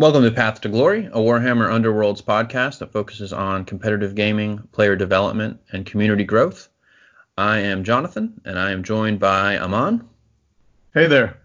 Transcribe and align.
Welcome 0.00 0.22
to 0.22 0.30
Path 0.30 0.62
to 0.62 0.70
Glory, 0.70 1.04
a 1.04 1.18
Warhammer 1.18 1.68
Underworlds 1.68 2.22
podcast 2.22 2.78
that 2.78 2.90
focuses 2.90 3.34
on 3.34 3.66
competitive 3.66 4.14
gaming, 4.14 4.66
player 4.72 4.96
development, 4.96 5.60
and 5.72 5.84
community 5.84 6.24
growth. 6.24 6.70
I 7.36 7.58
am 7.58 7.84
Jonathan, 7.84 8.40
and 8.46 8.58
I 8.58 8.70
am 8.70 8.82
joined 8.82 9.20
by 9.20 9.58
Aman. 9.58 10.08
Hey 10.94 11.06
there. 11.06 11.36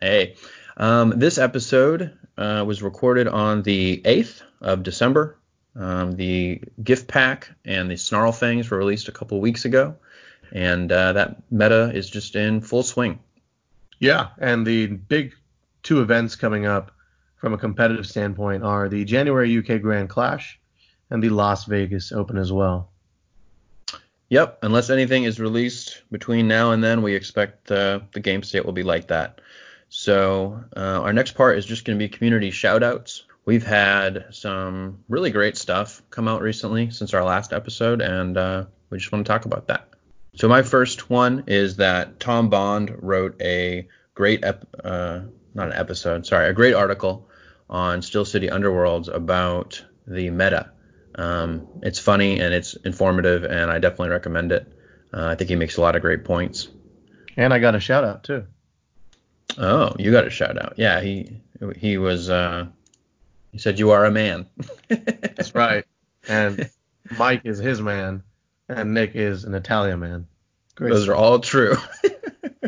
Hey. 0.00 0.34
Um, 0.76 1.10
this 1.14 1.38
episode 1.38 2.18
uh, 2.36 2.64
was 2.66 2.82
recorded 2.82 3.28
on 3.28 3.62
the 3.62 4.02
8th 4.04 4.42
of 4.60 4.82
December. 4.82 5.38
Um, 5.76 6.16
the 6.16 6.62
gift 6.82 7.06
pack 7.06 7.50
and 7.64 7.88
the 7.88 7.96
Snarl 7.96 8.32
Fangs 8.32 8.68
were 8.68 8.78
released 8.78 9.06
a 9.06 9.12
couple 9.12 9.40
weeks 9.40 9.64
ago, 9.64 9.94
and 10.50 10.90
uh, 10.90 11.12
that 11.12 11.40
meta 11.52 11.92
is 11.94 12.10
just 12.10 12.34
in 12.34 12.62
full 12.62 12.82
swing. 12.82 13.20
Yeah, 14.00 14.30
and 14.38 14.66
the 14.66 14.88
big 14.88 15.34
two 15.84 16.00
events 16.00 16.34
coming 16.34 16.66
up 16.66 16.90
from 17.36 17.52
a 17.54 17.58
competitive 17.58 18.06
standpoint 18.06 18.64
are 18.64 18.88
the 18.88 19.04
January 19.04 19.56
UK 19.58 19.80
Grand 19.80 20.08
Clash 20.08 20.58
and 21.10 21.22
the 21.22 21.28
Las 21.28 21.64
Vegas 21.64 22.12
Open 22.12 22.38
as 22.38 22.52
well. 22.52 22.90
Yep, 24.28 24.58
unless 24.62 24.90
anything 24.90 25.24
is 25.24 25.38
released 25.38 26.02
between 26.10 26.48
now 26.48 26.72
and 26.72 26.82
then, 26.82 27.02
we 27.02 27.14
expect 27.14 27.70
uh, 27.70 28.00
the 28.12 28.20
game 28.20 28.42
state 28.42 28.64
will 28.64 28.72
be 28.72 28.82
like 28.82 29.06
that. 29.08 29.40
So 29.88 30.64
uh, 30.76 31.00
our 31.02 31.12
next 31.12 31.36
part 31.36 31.58
is 31.58 31.64
just 31.64 31.84
going 31.84 31.96
to 31.96 32.04
be 32.04 32.08
community 32.08 32.50
shoutouts. 32.50 33.22
We've 33.44 33.64
had 33.64 34.26
some 34.32 34.98
really 35.08 35.30
great 35.30 35.56
stuff 35.56 36.02
come 36.10 36.26
out 36.26 36.42
recently 36.42 36.90
since 36.90 37.14
our 37.14 37.22
last 37.22 37.52
episode, 37.52 38.00
and 38.00 38.36
uh, 38.36 38.64
we 38.90 38.98
just 38.98 39.12
want 39.12 39.24
to 39.24 39.32
talk 39.32 39.44
about 39.44 39.68
that. 39.68 39.88
So 40.34 40.48
my 40.48 40.62
first 40.62 41.08
one 41.08 41.44
is 41.46 41.76
that 41.76 42.18
Tom 42.18 42.50
Bond 42.50 42.94
wrote 42.98 43.40
a 43.40 43.88
great 44.14 44.44
ep- 44.44 44.66
uh, 44.82 45.20
not 45.56 45.68
an 45.68 45.72
episode, 45.72 46.26
sorry, 46.26 46.48
a 46.48 46.52
great 46.52 46.74
article 46.74 47.28
on 47.68 48.02
Steel 48.02 48.24
City 48.24 48.48
Underworlds 48.48 49.12
about 49.12 49.82
the 50.06 50.30
meta. 50.30 50.70
Um, 51.14 51.66
it's 51.82 51.98
funny 51.98 52.40
and 52.40 52.52
it's 52.52 52.74
informative, 52.74 53.44
and 53.44 53.70
I 53.70 53.78
definitely 53.78 54.10
recommend 54.10 54.52
it. 54.52 54.70
Uh, 55.12 55.24
I 55.24 55.34
think 55.34 55.48
he 55.48 55.56
makes 55.56 55.78
a 55.78 55.80
lot 55.80 55.96
of 55.96 56.02
great 56.02 56.24
points. 56.24 56.68
And 57.38 57.54
I 57.54 57.58
got 57.58 57.74
a 57.74 57.80
shout 57.80 58.04
out 58.04 58.22
too. 58.22 58.44
Oh, 59.58 59.94
you 59.98 60.12
got 60.12 60.26
a 60.26 60.30
shout 60.30 60.62
out. 60.62 60.74
Yeah, 60.76 61.00
he 61.00 61.40
he 61.76 61.96
was. 61.96 62.28
Uh, 62.28 62.66
he 63.50 63.58
said 63.58 63.78
you 63.78 63.92
are 63.92 64.04
a 64.04 64.10
man. 64.10 64.46
That's 64.88 65.54
right. 65.54 65.86
And 66.28 66.68
Mike 67.16 67.42
is 67.44 67.58
his 67.58 67.80
man, 67.80 68.22
and 68.68 68.92
Nick 68.92 69.14
is 69.14 69.44
an 69.44 69.54
Italian 69.54 70.00
man. 70.00 70.26
Great 70.74 70.92
Those 70.92 71.08
are 71.08 71.14
all 71.14 71.38
true. 71.38 71.76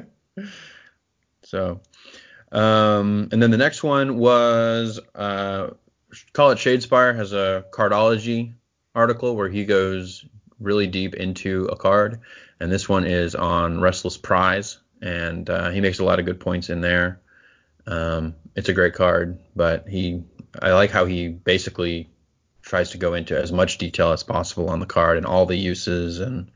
so 1.42 1.80
um, 2.52 3.28
and 3.32 3.42
then 3.42 3.50
the 3.50 3.56
next 3.56 3.82
one 3.82 4.18
was 4.18 5.00
uh, 5.14 5.70
call 6.32 6.50
it 6.50 6.58
Shadespire 6.58 7.14
has 7.14 7.32
a 7.32 7.64
cardology 7.72 8.54
article 8.94 9.36
where 9.36 9.48
he 9.48 9.64
goes 9.64 10.24
really 10.58 10.86
deep 10.86 11.14
into 11.14 11.66
a 11.66 11.76
card, 11.76 12.20
and 12.60 12.72
this 12.72 12.88
one 12.88 13.04
is 13.04 13.34
on 13.34 13.80
Restless 13.80 14.16
Prize, 14.16 14.78
and 15.00 15.48
uh, 15.48 15.70
he 15.70 15.80
makes 15.80 15.98
a 15.98 16.04
lot 16.04 16.18
of 16.18 16.26
good 16.26 16.40
points 16.40 16.70
in 16.70 16.80
there. 16.80 17.20
Um, 17.86 18.34
it's 18.54 18.68
a 18.68 18.74
great 18.74 18.94
card, 18.94 19.38
but 19.54 19.88
he 19.88 20.22
I 20.60 20.72
like 20.72 20.90
how 20.90 21.04
he 21.04 21.28
basically 21.28 22.10
tries 22.62 22.90
to 22.90 22.98
go 22.98 23.14
into 23.14 23.38
as 23.38 23.52
much 23.52 23.78
detail 23.78 24.12
as 24.12 24.22
possible 24.22 24.68
on 24.68 24.80
the 24.80 24.86
card 24.86 25.16
and 25.16 25.26
all 25.26 25.46
the 25.46 25.56
uses 25.56 26.20
and 26.20 26.50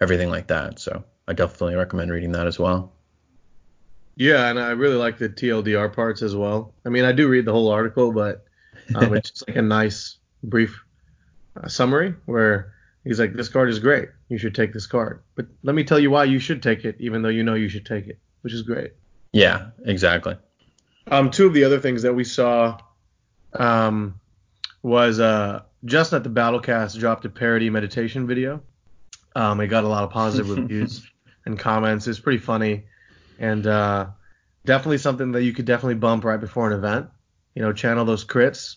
everything 0.00 0.30
like 0.30 0.48
that. 0.48 0.80
So 0.80 1.04
I 1.28 1.34
definitely 1.34 1.76
recommend 1.76 2.10
reading 2.10 2.32
that 2.32 2.46
as 2.46 2.58
well. 2.58 2.92
Yeah, 4.16 4.48
and 4.48 4.58
I 4.58 4.70
really 4.70 4.96
like 4.96 5.18
the 5.18 5.28
TLDR 5.28 5.92
parts 5.92 6.22
as 6.22 6.36
well. 6.36 6.74
I 6.84 6.90
mean, 6.90 7.04
I 7.04 7.12
do 7.12 7.28
read 7.28 7.44
the 7.44 7.52
whole 7.52 7.70
article, 7.70 8.12
but 8.12 8.44
um, 8.94 9.14
it's 9.14 9.30
just 9.30 9.48
like 9.48 9.56
a 9.56 9.62
nice 9.62 10.18
brief 10.42 10.82
uh, 11.56 11.68
summary 11.68 12.14
where 12.26 12.74
he's 13.04 13.18
like, 13.18 13.32
"This 13.32 13.48
card 13.48 13.70
is 13.70 13.78
great. 13.78 14.10
You 14.28 14.38
should 14.38 14.54
take 14.54 14.72
this 14.72 14.86
card." 14.86 15.22
But 15.34 15.46
let 15.62 15.74
me 15.74 15.84
tell 15.84 15.98
you 15.98 16.10
why 16.10 16.24
you 16.24 16.38
should 16.38 16.62
take 16.62 16.84
it, 16.84 16.96
even 16.98 17.22
though 17.22 17.30
you 17.30 17.42
know 17.42 17.54
you 17.54 17.68
should 17.68 17.86
take 17.86 18.06
it, 18.06 18.18
which 18.42 18.52
is 18.52 18.62
great. 18.62 18.92
Yeah, 19.32 19.68
exactly. 19.84 20.36
Um, 21.10 21.30
two 21.30 21.46
of 21.46 21.54
the 21.54 21.64
other 21.64 21.80
things 21.80 22.02
that 22.02 22.14
we 22.14 22.24
saw 22.24 22.78
um, 23.54 24.20
was 24.82 25.20
uh, 25.20 25.62
just 25.86 26.12
at 26.12 26.22
the 26.22 26.30
Battlecast 26.30 26.98
dropped 26.98 27.24
a 27.24 27.30
parody 27.30 27.70
meditation 27.70 28.26
video. 28.26 28.62
Um, 29.34 29.60
it 29.60 29.68
got 29.68 29.84
a 29.84 29.88
lot 29.88 30.04
of 30.04 30.10
positive 30.10 30.50
reviews 30.56 31.10
and 31.46 31.58
comments. 31.58 32.06
It's 32.06 32.20
pretty 32.20 32.38
funny 32.38 32.84
and 33.38 33.66
uh, 33.66 34.06
definitely 34.64 34.98
something 34.98 35.32
that 35.32 35.42
you 35.42 35.52
could 35.52 35.64
definitely 35.64 35.94
bump 35.94 36.24
right 36.24 36.40
before 36.40 36.70
an 36.70 36.72
event. 36.72 37.08
You 37.54 37.62
know, 37.62 37.72
channel 37.72 38.04
those 38.04 38.24
crits 38.24 38.76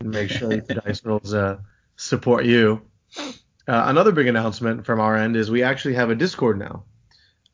and 0.00 0.10
make 0.10 0.30
sure 0.30 0.48
the 0.48 0.74
dice 0.84 1.04
rolls 1.04 1.32
uh, 1.32 1.58
support 1.96 2.44
you. 2.44 2.82
Uh, 3.16 3.84
another 3.86 4.12
big 4.12 4.26
announcement 4.26 4.84
from 4.84 5.00
our 5.00 5.16
end 5.16 5.36
is 5.36 5.50
we 5.50 5.62
actually 5.62 5.94
have 5.94 6.10
a 6.10 6.14
Discord 6.14 6.58
now, 6.58 6.84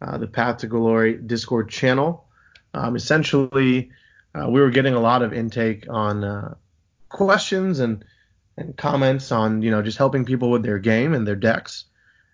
uh, 0.01 0.17
the 0.19 0.27
Path 0.27 0.59
to 0.59 0.67
Glory 0.67 1.15
Discord 1.15 1.69
channel. 1.69 2.27
Um, 2.75 2.97
essentially, 2.97 3.91
uh, 4.35 4.49
we 4.49 4.61
were 4.61 4.71
getting 4.71 4.95
a 4.95 5.01
lot 5.01 5.23
of 5.23 5.33
intake 5.33 5.87
on 5.89 6.25
uh, 6.25 6.55
questions 7.09 7.81
and 7.81 8.05
and 8.57 8.77
comments 8.77 9.33
on 9.33 9.63
you 9.63 9.71
know 9.71 9.83
just 9.83 9.99
helping 9.99 10.25
people 10.25 10.51
with 10.51 10.63
their 10.63 10.79
game 10.79 11.15
and 11.15 11.27
their 11.27 11.37
decks. 11.37 11.85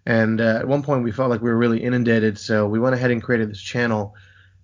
And 0.05 0.41
uh, 0.41 0.59
at 0.59 0.69
one 0.69 0.83
point, 0.83 1.05
we 1.05 1.13
felt 1.13 1.31
like 1.31 1.43
we 1.43 1.51
were 1.51 1.57
really 1.59 1.83
inundated, 1.83 2.39
so 2.39 2.67
we 2.67 2.81
went 2.81 2.95
ahead 2.95 3.11
and 3.11 3.23
created 3.23 3.51
this 3.51 3.61
channel 3.61 4.15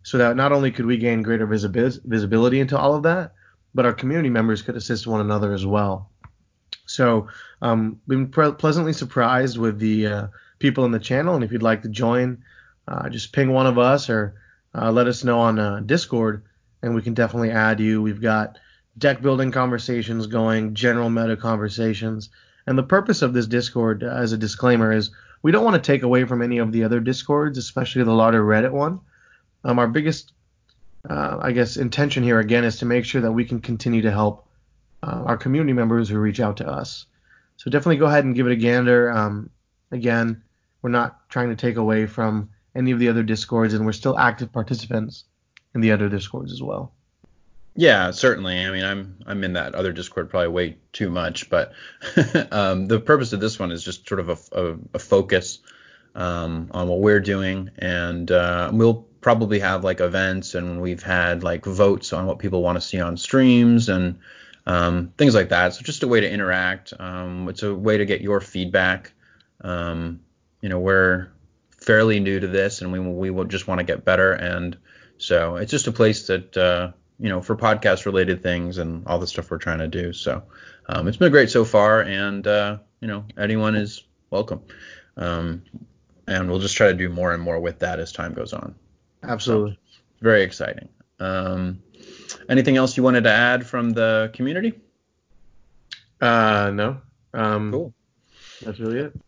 so 0.03 0.19
that 0.19 0.37
not 0.37 0.53
only 0.53 0.73
could 0.73 0.87
we 0.87 0.97
gain 0.97 1.23
greater 1.23 1.47
visibi- 1.47 2.01
visibility 2.05 2.61
into 2.61 2.79
all 2.79 2.95
of 2.95 3.05
that, 3.05 3.35
but 3.75 3.87
our 3.87 3.93
community 3.93 4.31
members 4.31 4.63
could 4.63 4.77
assist 4.77 5.07
one 5.07 5.21
another 5.21 5.53
as 5.53 5.65
well. 5.65 6.11
So 6.87 7.29
um, 7.63 8.01
we've 8.07 8.19
been 8.19 8.29
pre- 8.31 8.53
pleasantly 8.53 8.93
surprised 8.93 9.59
with 9.59 9.79
the 9.79 10.07
uh, 10.07 10.27
people 10.59 10.85
in 10.85 10.93
the 10.93 10.99
channel, 10.99 11.35
and 11.35 11.45
if 11.45 11.53
you'd 11.53 11.63
like 11.63 11.83
to 11.83 11.89
join, 11.89 12.43
uh, 12.89 13.09
just 13.09 13.33
ping 13.33 13.53
one 13.53 13.67
of 13.67 13.79
us 13.79 14.09
or 14.09 14.35
uh, 14.75 14.91
let 14.91 15.07
us 15.07 15.23
know 15.23 15.41
on 15.41 15.59
uh, 15.59 15.81
Discord, 15.81 16.45
and 16.83 16.95
we 16.95 17.03
can 17.03 17.15
definitely 17.15 17.51
add 17.51 17.79
you. 17.79 18.03
We've 18.03 18.21
got 18.21 18.59
deck 18.97 19.21
building 19.21 19.53
conversations 19.53 20.27
going, 20.27 20.75
general 20.75 21.11
meta 21.11 21.37
conversations, 21.37 22.31
and 22.67 22.77
the 22.77 22.83
purpose 22.83 23.23
of 23.23 23.33
this 23.33 23.47
Discord, 23.47 24.03
uh, 24.03 24.07
as 24.09 24.33
a 24.33 24.39
disclaimer, 24.39 24.93
is 24.93 25.11
we 25.43 25.53
don't 25.53 25.65
want 25.65 25.83
to 25.83 25.93
take 25.93 26.03
away 26.03 26.25
from 26.25 26.43
any 26.43 26.59
of 26.59 26.73
the 26.73 26.85
other 26.85 27.01
discords, 27.01 27.59
especially 27.59 28.03
the 28.03 28.13
larger 28.13 28.43
Reddit 28.43 28.73
one. 28.73 29.01
Um, 29.65 29.79
our 29.79 29.89
biggest, 29.89 30.33
uh, 31.09 31.39
I 31.41 31.53
guess, 31.53 31.77
intention 31.77 32.23
here 32.23 32.41
again 32.41 32.65
is 32.65 32.79
to 32.79 32.87
make 32.87 33.05
sure 33.05 33.21
that 33.21 33.33
we 33.33 33.45
can 33.45 33.61
continue 33.61 34.03
to 34.03 34.11
help 34.11 34.47
uh, 35.03 35.23
our 35.27 35.37
community 35.37 35.73
members 35.73 36.09
who 36.09 36.19
reach 36.19 36.41
out 36.41 36.57
to 36.59 36.69
us. 36.69 37.07
So 37.57 37.71
definitely 37.71 37.97
go 37.97 38.07
ahead 38.07 38.25
and 38.25 38.35
give 38.35 38.47
it 38.47 38.53
a 38.53 38.57
gander. 38.57 39.11
Um, 39.11 39.51
again, 39.91 40.43
we're 40.83 40.91
not 40.91 41.29
trying 41.29 41.49
to 41.51 41.57
take 41.57 41.77
away 41.77 42.07
from 42.07 42.51
any 42.75 42.93
of 42.93 42.99
the 42.99 43.09
other 43.09 43.23
discords, 43.23 43.75
and 43.75 43.85
we're 43.85 43.93
still 43.93 44.19
active 44.19 44.53
participants 44.53 45.25
in 45.75 45.81
the 45.81 45.93
other 45.93 46.09
discords 46.09 46.53
as 46.53 46.63
well. 46.63 46.93
Yeah, 47.79 48.11
certainly. 48.11 48.59
I 48.59 48.73
mean, 48.73 48.83
I'm 48.83 49.19
I'm 49.25 49.45
in 49.45 49.53
that 49.53 49.77
other 49.77 49.93
Discord 49.93 50.31
probably 50.31 50.49
way 50.49 50.79
too 50.93 51.11
much, 51.11 51.49
but 51.49 51.75
um, 52.51 52.89
the 52.89 52.99
purpose 52.99 53.33
of 53.33 53.39
this 53.39 53.57
one 53.57 53.71
is 53.71 53.85
just 53.85 54.09
sort 54.09 54.19
of 54.19 54.29
a, 54.31 54.39
a, 54.51 54.77
a 54.95 54.99
focus 54.99 55.61
um, 56.17 56.73
on 56.73 56.89
what 56.89 56.99
we're 56.99 57.21
doing, 57.21 57.71
and 57.79 58.33
uh, 58.33 58.69
we'll 58.73 59.07
probably 59.21 59.61
have 59.61 59.85
like 59.85 60.01
events, 60.01 60.57
and 60.57 60.83
we've 60.83 61.05
had 61.05 61.45
like 61.45 61.65
votes 61.65 62.13
on 62.13 62.27
what 62.27 62.41
people 62.41 62.65
want 62.65 62.75
to 62.75 62.81
see 62.81 63.01
on 63.01 63.17
streams 63.17 63.89
and 63.89 64.19
um, 64.67 65.13
things 65.17 65.37
like 65.37 65.51
that. 65.51 65.73
So 65.75 65.83
just 65.83 66.03
a 66.03 66.09
way 66.09 66.19
to 66.21 66.29
interact. 66.29 66.93
Um, 66.99 67.49
it's 67.49 67.63
a 67.63 67.73
way 67.73 67.97
to 67.97 68.05
get 68.05 68.23
your 68.23 68.41
feedback. 68.41 69.13
Um, 69.61 70.19
you 70.63 70.69
know, 70.69 70.81
we're 70.81 71.29
fairly 71.81 72.19
new 72.19 72.41
to 72.41 72.49
this, 72.49 72.83
and 72.83 72.91
we 72.91 72.99
we 72.99 73.31
will 73.31 73.45
just 73.45 73.69
want 73.69 73.79
to 73.79 73.85
get 73.85 74.05
better, 74.05 74.33
and 74.33 74.77
so 75.19 75.55
it's 75.55 75.71
just 75.71 75.87
a 75.87 75.93
place 75.93 76.27
that 76.27 76.57
uh, 76.57 76.91
you 77.19 77.29
know, 77.29 77.41
for 77.41 77.57
podcast 77.57 78.07
related 78.07 78.43
things 78.43 78.79
and 78.79 79.07
all 79.07 79.19
the 79.19 79.27
stuff 79.27 79.51
we're 79.51 79.59
trying 79.59 79.79
to 79.79 79.89
do. 79.89 80.13
So 80.13 80.43
um, 80.89 81.09
it's 81.09 81.17
been 81.17 81.33
great 81.33 81.51
so 81.51 81.65
far, 81.65 82.03
and 82.03 82.47
uh, 82.47 82.79
you 83.01 83.09
know, 83.09 83.25
anyone 83.37 83.75
is 83.75 84.05
welcome. 84.31 84.63
Um, 85.17 85.63
and 86.27 86.49
we'll 86.49 86.61
just 86.61 86.77
try 86.77 86.89
to 86.89 86.95
do 86.95 87.09
more 87.09 87.33
and 87.33 87.43
more 87.43 87.59
with 87.59 87.79
that 87.81 87.99
as 87.99 88.13
time 88.13 88.35
goes 88.35 88.53
on. 88.53 88.75
Absolutely. 89.23 89.79
So, 89.91 90.01
very 90.21 90.43
exciting. 90.43 90.89
Um, 91.19 91.83
anything 92.49 92.77
else 92.77 92.97
you 92.97 93.03
wanted 93.03 93.25
to 93.25 93.33
add 93.33 93.67
from 93.67 93.91
the 93.91 94.31
community? 94.35 94.75
Uh, 96.21 96.71
no. 96.73 96.99
Um, 97.35 97.73
cool. 97.73 97.95
That's 98.63 98.79
really 98.79 98.99
it. 98.99 99.21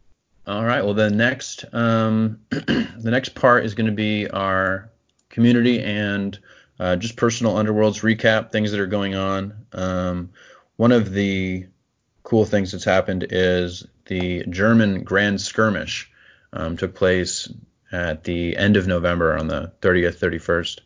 All 0.47 0.65
right. 0.65 0.85
Well, 0.85 0.95
the 0.95 1.11
next 1.11 1.65
um, 1.73 2.41
the 2.51 3.11
next 3.11 3.35
part 3.35 3.65
is 3.65 3.75
going 3.75 3.87
to 3.87 3.93
be 3.93 4.29
our 4.29 4.91
community 5.29 5.83
and 5.83 6.39
uh, 6.81 6.97
just 6.97 7.17
personal 7.17 7.55
underworlds 7.55 8.01
recap, 8.01 8.51
things 8.51 8.71
that 8.71 8.81
are 8.81 8.87
going 8.87 9.15
on. 9.15 9.67
Um, 9.73 10.31
one 10.77 10.93
of 10.93 11.13
the 11.13 11.67
cool 12.23 12.47
things 12.47 12.73
that's 12.73 12.85
happened 12.85 13.27
is 13.29 13.87
the 14.07 14.45
German 14.49 15.05
Grand 15.05 15.43
Skirmish 15.43 16.11
um, 16.55 16.79
took 16.79 16.95
place 16.95 17.53
at 17.93 18.25
the 18.25 18.57
end 18.57 18.79
of 18.79 18.87
November 18.87 19.37
on 19.37 19.47
the 19.47 19.73
30th, 19.83 20.17
31st, 20.17 20.79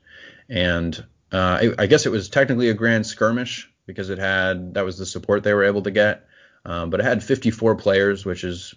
and 0.48 1.04
uh, 1.32 1.58
I, 1.62 1.74
I, 1.78 1.86
guess 1.86 2.06
it 2.06 2.12
was 2.12 2.28
technically 2.28 2.70
a 2.70 2.74
Grand 2.74 3.06
Skirmish 3.06 3.70
because 3.86 4.10
it 4.10 4.18
had 4.18 4.74
that 4.74 4.84
was 4.84 4.98
the 4.98 5.06
support 5.06 5.44
they 5.44 5.54
were 5.54 5.64
able 5.64 5.82
to 5.82 5.90
get. 5.90 6.26
Um, 6.64 6.90
but 6.90 7.00
it 7.00 7.04
had 7.04 7.22
54 7.22 7.76
players, 7.76 8.24
which 8.24 8.42
is 8.42 8.74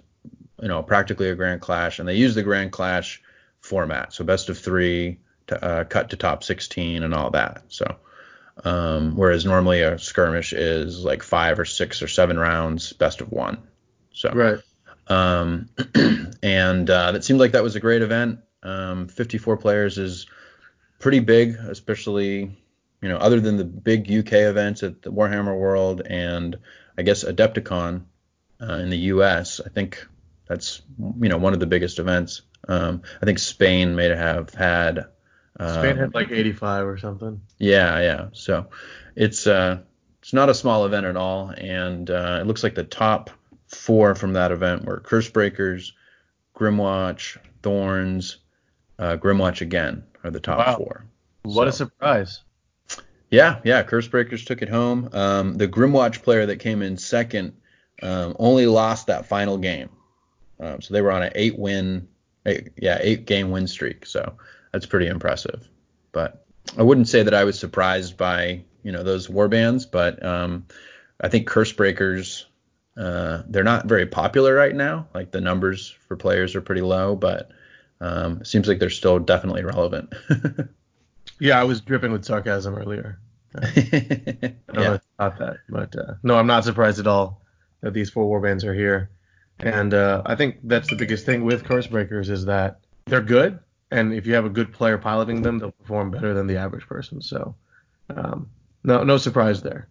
you 0.62 0.68
know 0.68 0.84
practically 0.84 1.30
a 1.30 1.36
Grand 1.36 1.62
Clash, 1.62 1.98
and 1.98 2.08
they 2.08 2.16
used 2.16 2.36
the 2.36 2.44
Grand 2.44 2.72
Clash 2.72 3.24
format, 3.60 4.14
so 4.14 4.24
best 4.24 4.50
of 4.50 4.60
three, 4.60 5.20
to, 5.48 5.64
uh, 5.64 5.84
cut 5.86 6.10
to 6.12 6.18
top 6.18 6.44
16, 6.44 7.04
and 7.04 7.14
all 7.14 7.32
that. 7.32 7.64
So 7.70 7.96
um, 8.64 9.16
whereas 9.16 9.46
normally 9.46 9.82
a 9.82 10.00
skirmish 10.00 10.54
is 10.54 11.04
like 11.04 11.24
five 11.24 11.60
or 11.60 11.66
six 11.66 12.02
or 12.02 12.08
seven 12.08 12.40
rounds, 12.40 12.94
best 12.94 13.22
of 13.22 13.32
one. 13.32 13.60
So 14.12 14.32
Right. 14.34 14.60
um, 15.08 15.70
and 16.44 16.90
uh, 16.90 17.12
that 17.12 17.24
seemed 17.24 17.40
like 17.40 17.52
that 17.52 17.64
was 17.64 17.76
a 17.76 17.80
great 17.80 18.02
event. 18.02 18.40
Um, 18.64 19.08
54 19.08 19.58
players 19.58 19.98
is 19.98 20.26
pretty 21.00 21.20
big, 21.20 21.56
especially 21.56 22.58
you 23.02 23.10
know 23.10 23.18
other 23.18 23.40
than 23.40 23.58
the 23.58 23.64
big 23.64 24.12
UK 24.12 24.34
events 24.34 24.82
at 24.82 25.04
the 25.04 25.12
Warhammer 25.12 25.58
World 25.58 26.02
and 26.02 26.58
I 26.98 27.04
guess 27.04 27.24
Adepticon 27.24 28.06
uh, 28.60 28.74
in 28.74 28.90
the 28.90 28.98
US. 28.98 29.62
I 29.64 29.70
think 29.70 30.06
that's 30.48 30.82
you 30.98 31.30
know 31.30 31.38
one 31.38 31.54
of 31.54 31.60
the 31.60 31.68
biggest 31.68 32.00
events. 32.00 32.42
Um, 32.68 33.04
I 33.22 33.26
think 33.26 33.38
Spain 33.40 33.96
may 33.96 34.10
have 34.10 34.54
had. 34.54 35.06
Spain 35.60 35.98
had 35.98 36.14
like 36.14 36.32
85 36.32 36.86
or 36.86 36.98
something. 36.98 37.42
yeah, 37.58 38.00
yeah. 38.00 38.28
So 38.34 38.68
it's 39.16 39.48
uh 39.48 39.80
it's 40.22 40.34
not 40.34 40.50
a 40.50 40.54
small 40.54 40.86
event 40.86 41.06
at 41.06 41.16
all, 41.18 41.50
and 41.50 42.10
uh, 42.10 42.40
it 42.42 42.48
looks 42.48 42.62
like 42.64 42.76
the 42.76 42.84
top 42.84 43.30
four 43.68 44.14
from 44.16 44.34
that 44.34 44.52
event 44.52 44.84
were 44.86 45.00
Curse 45.00 45.30
Breakers, 45.30 45.94
Grymwatch, 46.56 47.38
Thorns, 47.64 48.38
uh, 49.00 49.18
Grymwatch 49.18 49.62
again 49.62 50.04
are 50.24 50.32
the 50.32 50.40
top 50.40 50.60
Wow. 50.60 50.76
four. 50.78 51.06
What 51.44 51.68
a 51.68 51.72
surprise. 51.72 52.42
Yeah, 53.30 53.60
yeah. 53.64 53.84
Curse 53.84 54.08
Breakers 54.08 54.44
took 54.46 54.62
it 54.62 54.70
home. 54.70 55.10
Um, 55.14 55.56
the 55.58 55.68
Grymwatch 55.68 56.24
player 56.24 56.46
that 56.46 56.58
came 56.58 56.82
in 56.82 56.98
second 56.98 57.54
um, 58.02 58.36
only 58.40 58.66
lost 58.68 59.08
that 59.08 59.26
final 59.28 59.58
game, 59.58 59.90
um, 60.60 60.82
so 60.82 60.94
they 60.94 61.02
were 61.02 61.12
on 61.12 61.24
an 61.24 61.32
eight 61.36 61.58
win, 61.58 62.08
eight, 62.46 62.70
yeah, 62.78 62.98
eight 63.02 63.26
game 63.26 63.50
win 63.52 63.68
streak. 63.68 64.06
So 64.06 64.34
that's 64.72 64.86
pretty 64.86 65.08
impressive. 65.08 65.68
But 66.12 66.46
I 66.78 66.84
wouldn't 66.84 67.08
say 67.08 67.24
that 67.24 67.34
I 67.34 67.44
was 67.44 67.60
surprised 67.60 68.18
by 68.18 68.64
you 68.84 68.92
know 68.92 69.04
those 69.04 69.30
war 69.30 69.48
bands, 69.48 69.86
but 69.86 70.24
um, 70.24 70.66
I 71.20 71.30
think 71.30 71.48
Curse 71.48 71.74
Breakers 71.74 72.46
uh, 72.98 73.44
they're 73.48 73.64
not 73.64 73.86
very 73.86 74.08
popular 74.08 74.56
right 74.56 74.76
now. 74.76 75.08
Like 75.14 75.32
the 75.32 75.42
numbers 75.42 75.96
for 76.08 76.16
players 76.16 76.56
are 76.56 76.62
pretty 76.62 76.82
low, 76.82 77.16
but 77.16 77.52
um, 78.02 78.42
it 78.42 78.48
seems 78.48 78.68
like 78.68 78.80
they're 78.80 78.90
still 78.90 79.20
definitely 79.20 79.64
relevant. 79.64 80.14
Yeah, 81.40 81.60
I 81.60 81.64
was 81.64 81.82
dripping 81.82 82.12
with 82.12 82.26
sarcasm 82.26 82.76
earlier. 82.76 83.20
I 83.56 83.62
don't 83.62 84.56
yeah. 84.74 84.82
know 84.82 85.00
about 85.20 85.40
that, 85.40 85.58
but 85.70 85.96
uh, 85.96 86.14
no, 86.24 86.38
I'm 86.38 86.48
not 86.48 86.64
surprised 86.64 87.00
at 87.00 87.08
all 87.08 87.42
that 87.82 87.94
these 87.94 88.10
four 88.10 88.26
warbands 88.26 88.64
are 88.64 88.74
here. 88.74 89.12
And 89.60 89.94
uh, 89.94 90.22
I 90.26 90.36
think 90.36 90.58
that's 90.64 90.90
the 90.90 90.96
biggest 90.96 91.26
thing 91.26 91.44
with 91.44 91.64
Curse 91.64 91.88
Breakers 91.88 92.30
is 92.30 92.46
that 92.46 92.80
they're 93.06 93.22
good, 93.22 93.60
and 93.92 94.14
if 94.14 94.26
you 94.26 94.34
have 94.34 94.46
a 94.46 94.50
good 94.50 94.74
player 94.74 94.98
piloting 94.98 95.42
them, 95.42 95.60
they'll 95.60 95.72
perform 95.72 96.12
better 96.12 96.34
than 96.34 96.48
the 96.48 96.58
average 96.58 96.88
person. 96.88 97.22
So, 97.22 97.56
um, 98.10 98.50
no, 98.84 99.04
no 99.04 99.18
surprise 99.18 99.62
there. 99.62 99.88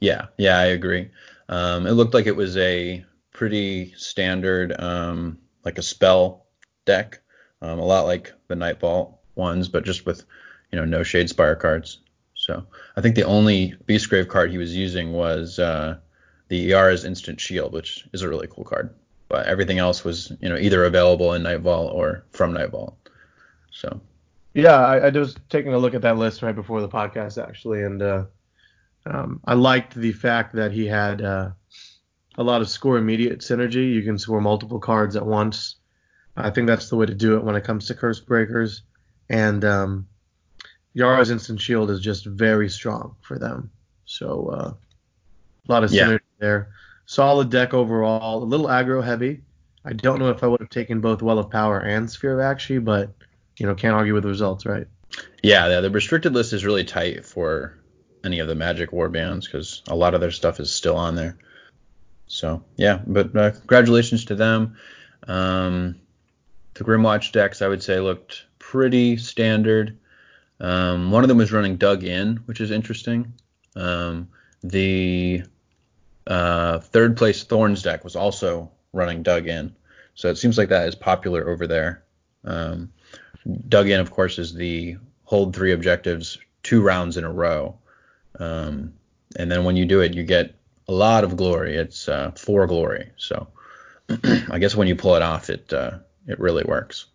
Yeah, 0.00 0.26
yeah, 0.36 0.58
I 0.58 0.66
agree. 0.66 1.10
Um, 1.48 1.86
it 1.86 1.92
looked 1.92 2.14
like 2.14 2.26
it 2.26 2.36
was 2.36 2.56
a 2.56 3.04
pretty 3.32 3.94
standard, 3.96 4.78
um, 4.80 5.38
like 5.64 5.78
a 5.78 5.82
spell 5.82 6.46
deck, 6.84 7.20
um, 7.62 7.78
a 7.78 7.84
lot 7.84 8.06
like 8.06 8.32
the 8.48 8.54
Nightvault 8.54 9.14
ones, 9.34 9.68
but 9.68 9.84
just 9.84 10.06
with, 10.06 10.24
you 10.70 10.78
know, 10.78 10.84
no 10.84 11.00
Shadespire 11.00 11.58
cards. 11.58 12.00
So 12.34 12.64
I 12.96 13.00
think 13.00 13.16
the 13.16 13.24
only 13.24 13.74
Beastgrave 13.86 14.28
card 14.28 14.50
he 14.50 14.58
was 14.58 14.74
using 14.74 15.12
was 15.12 15.58
uh, 15.58 15.98
the 16.48 16.72
Iara's 16.72 17.04
Instant 17.04 17.40
Shield, 17.40 17.72
which 17.72 18.06
is 18.12 18.22
a 18.22 18.28
really 18.28 18.48
cool 18.48 18.64
card. 18.64 18.94
But 19.28 19.46
everything 19.46 19.78
else 19.78 20.04
was, 20.04 20.32
you 20.40 20.48
know, 20.48 20.56
either 20.56 20.84
available 20.84 21.34
in 21.34 21.42
Nightvault 21.42 21.92
or 21.92 22.24
from 22.30 22.54
Nightvault. 22.54 22.94
So 23.78 24.00
Yeah, 24.54 24.74
I, 24.74 24.96
I 24.96 25.10
was 25.10 25.36
taking 25.48 25.72
a 25.72 25.78
look 25.78 25.94
at 25.94 26.02
that 26.02 26.18
list 26.18 26.42
right 26.42 26.54
before 26.54 26.80
the 26.80 26.88
podcast 26.88 27.40
actually, 27.40 27.84
and 27.84 28.02
uh, 28.02 28.24
um, 29.06 29.40
I 29.44 29.54
liked 29.54 29.94
the 29.94 30.10
fact 30.12 30.54
that 30.56 30.72
he 30.72 30.84
had 30.86 31.22
uh, 31.22 31.50
a 32.36 32.42
lot 32.42 32.60
of 32.60 32.68
score 32.68 32.98
immediate 32.98 33.38
synergy. 33.38 33.92
You 33.94 34.02
can 34.02 34.18
score 34.18 34.40
multiple 34.40 34.80
cards 34.80 35.14
at 35.14 35.24
once. 35.24 35.76
I 36.36 36.50
think 36.50 36.66
that's 36.66 36.88
the 36.88 36.96
way 36.96 37.06
to 37.06 37.14
do 37.14 37.36
it 37.36 37.44
when 37.44 37.54
it 37.54 37.62
comes 37.62 37.86
to 37.86 37.94
Curse 37.94 38.18
Breakers, 38.20 38.82
and 39.30 39.64
um, 39.64 40.08
Yara's 40.92 41.30
Instant 41.30 41.60
Shield 41.60 41.90
is 41.90 42.00
just 42.00 42.26
very 42.26 42.68
strong 42.68 43.14
for 43.20 43.38
them. 43.38 43.70
So 44.06 44.48
uh, 44.48 44.72
a 45.68 45.72
lot 45.72 45.84
of 45.84 45.92
Yeah. 45.92 46.06
synergy 46.06 46.20
there. 46.40 46.70
Solid 47.06 47.48
deck 47.50 47.74
overall, 47.74 48.42
a 48.42 48.44
little 48.44 48.66
aggro 48.66 49.04
heavy. 49.04 49.42
I 49.84 49.92
don't 49.92 50.18
know 50.18 50.30
if 50.30 50.42
I 50.42 50.48
would 50.48 50.60
have 50.60 50.68
taken 50.70 51.00
both 51.00 51.22
Well 51.22 51.38
of 51.38 51.50
Power 51.50 51.78
and 51.80 52.10
Sphere 52.10 52.40
of 52.40 52.56
Aqshy, 52.56 52.84
but 52.84 53.14
you 53.58 53.66
know 53.66 53.74
can't 53.74 53.94
argue 53.94 54.14
with 54.14 54.22
the 54.22 54.28
results, 54.28 54.66
right? 54.66 54.86
Yeah, 55.42 55.80
the, 55.80 55.90
restricted 55.90 56.32
list 56.32 56.52
is 56.52 56.64
really 56.64 56.84
tight 56.84 57.24
for 57.24 57.78
any 58.24 58.40
of 58.40 58.48
the 58.48 58.54
Magic 58.54 58.92
War 58.92 59.08
bands 59.08 59.46
because 59.46 59.82
a 59.88 59.96
lot 59.96 60.14
of 60.14 60.20
their 60.20 60.30
stuff 60.30 60.60
is 60.60 60.70
still 60.70 60.96
on 60.96 61.14
there. 61.14 61.36
So 62.26 62.64
yeah, 62.76 63.00
but 63.06 63.34
uh, 63.36 63.50
congratulations 63.52 64.26
to 64.26 64.34
them. 64.34 64.76
Um, 65.26 65.96
the 66.74 66.84
Grymwatch 66.84 67.32
decks, 67.32 67.62
I 67.62 67.68
would 67.68 67.82
say, 67.82 68.00
looked 68.00 68.44
pretty 68.58 69.16
standard. 69.16 69.98
Um, 70.60 71.10
one 71.10 71.24
of 71.24 71.28
them 71.28 71.38
was 71.38 71.52
running 71.52 71.76
Dug 71.76 72.04
In, 72.04 72.36
which 72.46 72.60
is 72.60 72.70
interesting. 72.70 73.32
Um, 73.74 74.28
the 74.62 75.44
uh, 76.26 76.80
third 76.80 77.16
place 77.16 77.44
Thorns 77.44 77.82
deck 77.82 78.04
was 78.04 78.16
also 78.16 78.70
running 78.92 79.22
Dug 79.22 79.46
In, 79.46 79.74
so 80.14 80.28
it 80.28 80.36
seems 80.36 80.58
like 80.58 80.68
that 80.68 80.88
is 80.88 80.94
popular 80.94 81.48
over 81.48 81.66
there. 81.66 82.02
Um, 82.44 82.92
Dug 83.68 83.88
In, 83.88 84.00
of 84.00 84.10
course, 84.10 84.38
is 84.38 84.54
the 84.54 84.96
hold 85.24 85.54
three 85.54 85.72
objectives 85.72 86.38
two 86.62 86.82
rounds 86.82 87.16
in 87.16 87.24
a 87.24 87.32
row. 87.32 87.78
Um, 88.38 88.92
and 89.36 89.50
then 89.50 89.64
when 89.64 89.76
you 89.76 89.84
do 89.84 90.00
it, 90.00 90.14
you 90.14 90.22
get 90.22 90.54
a 90.86 90.92
lot 90.92 91.24
of 91.24 91.36
glory. 91.36 91.76
It's 91.76 92.08
uh, 92.08 92.32
four 92.32 92.66
glory. 92.66 93.10
So 93.16 93.48
I 94.50 94.58
guess 94.58 94.74
when 94.74 94.88
you 94.88 94.96
pull 94.96 95.16
it 95.16 95.22
off, 95.22 95.50
it 95.50 95.72
uh, 95.72 95.98
it 96.26 96.38
really 96.38 96.64
works. 96.64 97.06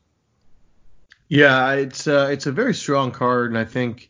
Yeah, 1.28 1.74
it's 1.74 2.08
uh, 2.08 2.30
it's 2.32 2.46
a 2.46 2.52
very 2.52 2.74
strong 2.74 3.12
card, 3.12 3.52
and 3.52 3.58
I 3.58 3.66
think 3.66 4.10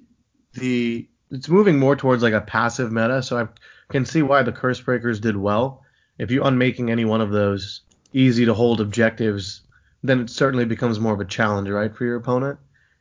the 0.53 1.07
it's 1.31 1.49
moving 1.49 1.79
more 1.79 1.95
towards 1.95 2.23
like 2.23 2.33
a 2.33 2.41
passive 2.41 2.91
meta. 2.91 3.23
So 3.23 3.37
I 3.37 3.47
can 3.91 4.05
see 4.05 4.21
why 4.21 4.43
the 4.43 4.51
Curse 4.51 4.81
Breakers 4.81 5.19
did 5.19 5.37
well. 5.37 5.83
If 6.17 6.31
you 6.31 6.43
unmaking 6.43 6.91
any 6.91 7.05
one 7.05 7.21
of 7.21 7.31
those 7.31 7.81
easy 8.13 8.45
to 8.45 8.53
hold 8.53 8.81
objectives, 8.81 9.61
then 10.03 10.19
it 10.19 10.29
certainly 10.29 10.65
becomes 10.65 10.99
more 10.99 11.13
of 11.13 11.21
a 11.21 11.25
challenge, 11.25 11.69
right, 11.69 11.95
for 11.95 12.03
your 12.03 12.17
opponent. 12.17 12.59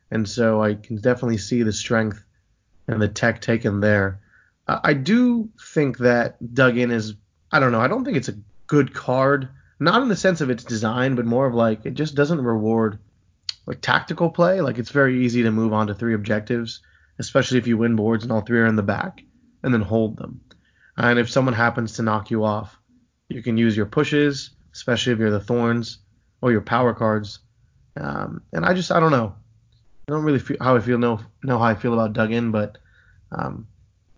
And 0.09 0.27
so 0.27 0.63
I 0.63 0.75
can 0.75 0.97
definitely 0.97 1.37
see 1.37 1.63
the 1.63 1.73
strength 1.73 2.23
and 2.87 3.01
the 3.01 3.07
tech 3.07 3.41
taken 3.41 3.81
there. 3.81 4.21
I 4.67 4.93
do 4.93 5.49
think 5.73 5.97
that 5.97 6.53
Dug 6.53 6.77
In 6.77 6.91
is 6.91 7.15
I 7.51 7.59
don't 7.59 7.71
know. 7.71 7.81
I 7.81 7.87
don't 7.87 8.05
think 8.05 8.17
it's 8.17 8.29
a 8.29 8.39
good 8.67 8.93
card, 8.93 9.49
not 9.79 10.01
in 10.01 10.07
the 10.07 10.15
sense 10.15 10.41
of 10.41 10.49
its 10.49 10.63
design, 10.63 11.15
but 11.15 11.25
more 11.25 11.45
of 11.45 11.53
like 11.53 11.85
it 11.85 11.93
just 11.93 12.15
doesn't 12.15 12.41
reward 12.41 12.99
like 13.65 13.81
tactical 13.81 14.29
play. 14.29 14.61
Like 14.61 14.77
it's 14.77 14.91
very 14.91 15.25
easy 15.25 15.43
to 15.43 15.51
move 15.51 15.73
on 15.73 15.87
to 15.87 15.93
three 15.93 16.13
objectives, 16.13 16.81
especially 17.19 17.57
if 17.57 17.67
you 17.67 17.77
win 17.77 17.95
boards 17.95 18.23
and 18.23 18.31
all 18.31 18.41
three 18.41 18.59
are 18.59 18.65
in 18.65 18.77
the 18.77 18.83
back, 18.83 19.23
and 19.61 19.73
then 19.73 19.81
hold 19.81 20.15
them. 20.15 20.41
And 20.95 21.19
if 21.19 21.29
someone 21.29 21.53
happens 21.53 21.93
to 21.93 22.03
knock 22.03 22.31
you 22.31 22.45
off, 22.45 22.79
you 23.27 23.43
can 23.43 23.57
use 23.57 23.75
your 23.75 23.87
pushes, 23.87 24.51
especially 24.73 25.13
if 25.13 25.19
you're 25.19 25.31
the 25.31 25.39
thorns 25.39 25.99
or 26.43 26.51
your 26.51 26.61
power 26.61 26.93
cards. 26.93 27.39
Um, 27.95 28.41
and 28.51 28.65
I 28.65 28.73
just 28.73 28.91
I 28.91 28.99
don't 28.99 29.11
know. 29.11 29.33
I 30.07 30.11
don't 30.11 30.25
really 30.25 30.39
feel 30.39 30.57
how 30.59 30.75
I 30.75 30.81
feel 30.81 30.97
know 30.97 31.21
know 31.41 31.57
how 31.57 31.63
I 31.63 31.75
feel 31.75 31.93
about 31.93 32.11
Dug 32.11 32.33
In, 32.33 32.51
but 32.51 32.77
um, 33.31 33.65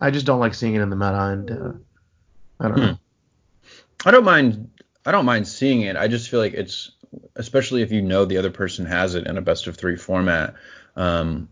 I 0.00 0.10
just 0.10 0.26
don't 0.26 0.40
like 0.40 0.54
seeing 0.54 0.74
it 0.74 0.80
in 0.80 0.90
the 0.90 0.96
meta, 0.96 1.20
and 1.20 1.50
uh, 1.50 1.72
I 2.58 2.68
don't 2.68 2.78
know. 2.78 2.98
I 4.04 4.10
don't 4.10 4.24
mind. 4.24 4.70
I 5.04 5.12
don't 5.12 5.24
mind 5.24 5.46
seeing 5.46 5.82
it. 5.82 5.96
I 5.96 6.08
just 6.08 6.28
feel 6.28 6.40
like 6.40 6.54
it's, 6.54 6.90
especially 7.36 7.82
if 7.82 7.92
you 7.92 8.02
know 8.02 8.24
the 8.24 8.38
other 8.38 8.50
person 8.50 8.86
has 8.86 9.14
it 9.14 9.28
in 9.28 9.38
a 9.38 9.42
best 9.42 9.68
of 9.68 9.76
three 9.76 9.96
format. 9.96 10.54
Um, 10.96 11.48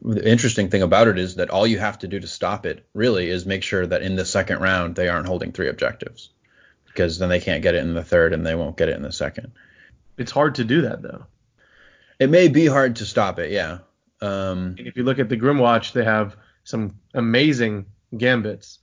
the 0.00 0.26
interesting 0.26 0.70
thing 0.70 0.80
about 0.80 1.08
it 1.08 1.18
is 1.18 1.34
that 1.34 1.50
all 1.50 1.66
you 1.66 1.78
have 1.78 1.98
to 1.98 2.08
do 2.08 2.18
to 2.18 2.26
stop 2.26 2.64
it 2.64 2.86
really 2.94 3.28
is 3.28 3.44
make 3.44 3.62
sure 3.62 3.86
that 3.86 4.00
in 4.00 4.16
the 4.16 4.24
second 4.24 4.60
round 4.62 4.94
they 4.94 5.08
aren't 5.08 5.26
holding 5.26 5.52
three 5.52 5.68
objectives, 5.68 6.30
because 6.86 7.18
then 7.18 7.28
they 7.28 7.40
can't 7.40 7.62
get 7.62 7.74
it 7.74 7.82
in 7.82 7.92
the 7.92 8.02
third 8.02 8.32
and 8.32 8.46
they 8.46 8.54
won't 8.54 8.78
get 8.78 8.88
it 8.88 8.96
in 8.96 9.02
the 9.02 9.12
second. 9.12 9.52
It's 10.18 10.32
hard 10.32 10.56
to 10.56 10.64
do 10.64 10.82
that 10.82 11.02
though. 11.02 11.26
It 12.18 12.30
may 12.30 12.48
be 12.48 12.66
hard 12.66 12.96
to 12.96 13.06
stop 13.06 13.38
it, 13.38 13.52
yeah. 13.52 13.78
Um, 14.20 14.74
And 14.78 14.86
if 14.86 14.96
you 14.96 15.04
look 15.04 15.18
at 15.18 15.28
the 15.28 15.36
Grymwatch, 15.36 15.92
they 15.92 16.04
have 16.04 16.36
some 16.64 16.98
amazing 17.14 17.86
gambits, 18.16 18.80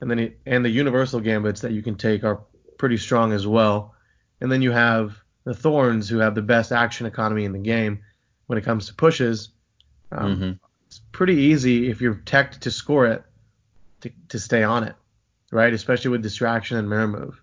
and 0.00 0.10
then 0.10 0.18
it, 0.18 0.40
and 0.46 0.64
the 0.64 0.68
universal 0.70 1.20
gambits 1.20 1.60
that 1.60 1.72
you 1.72 1.82
can 1.82 1.94
take 1.94 2.24
are 2.24 2.40
pretty 2.76 2.96
strong 2.96 3.32
as 3.32 3.46
well. 3.46 3.94
And 4.40 4.50
then 4.50 4.62
you 4.62 4.72
have 4.72 5.16
the 5.44 5.54
Thorns, 5.54 6.08
who 6.08 6.18
have 6.18 6.34
the 6.34 6.42
best 6.42 6.72
action 6.72 7.06
economy 7.06 7.44
in 7.44 7.52
the 7.52 7.58
game 7.60 8.02
when 8.46 8.58
it 8.58 8.64
comes 8.64 8.88
to 8.88 8.94
pushes. 8.94 9.50
Um, 10.10 10.36
mhm. 10.36 10.58
It's 10.88 11.00
pretty 11.12 11.34
easy 11.36 11.88
if 11.88 12.00
you're 12.00 12.20
teched 12.26 12.60
to 12.62 12.70
score 12.70 13.06
it 13.06 13.22
to, 14.00 14.10
to 14.28 14.38
stay 14.38 14.62
on 14.64 14.82
it, 14.84 14.94
right? 15.52 15.72
Especially 15.72 16.10
with 16.10 16.22
distraction 16.22 16.76
and 16.76 16.88
mirror 16.88 17.08
move. 17.08 17.40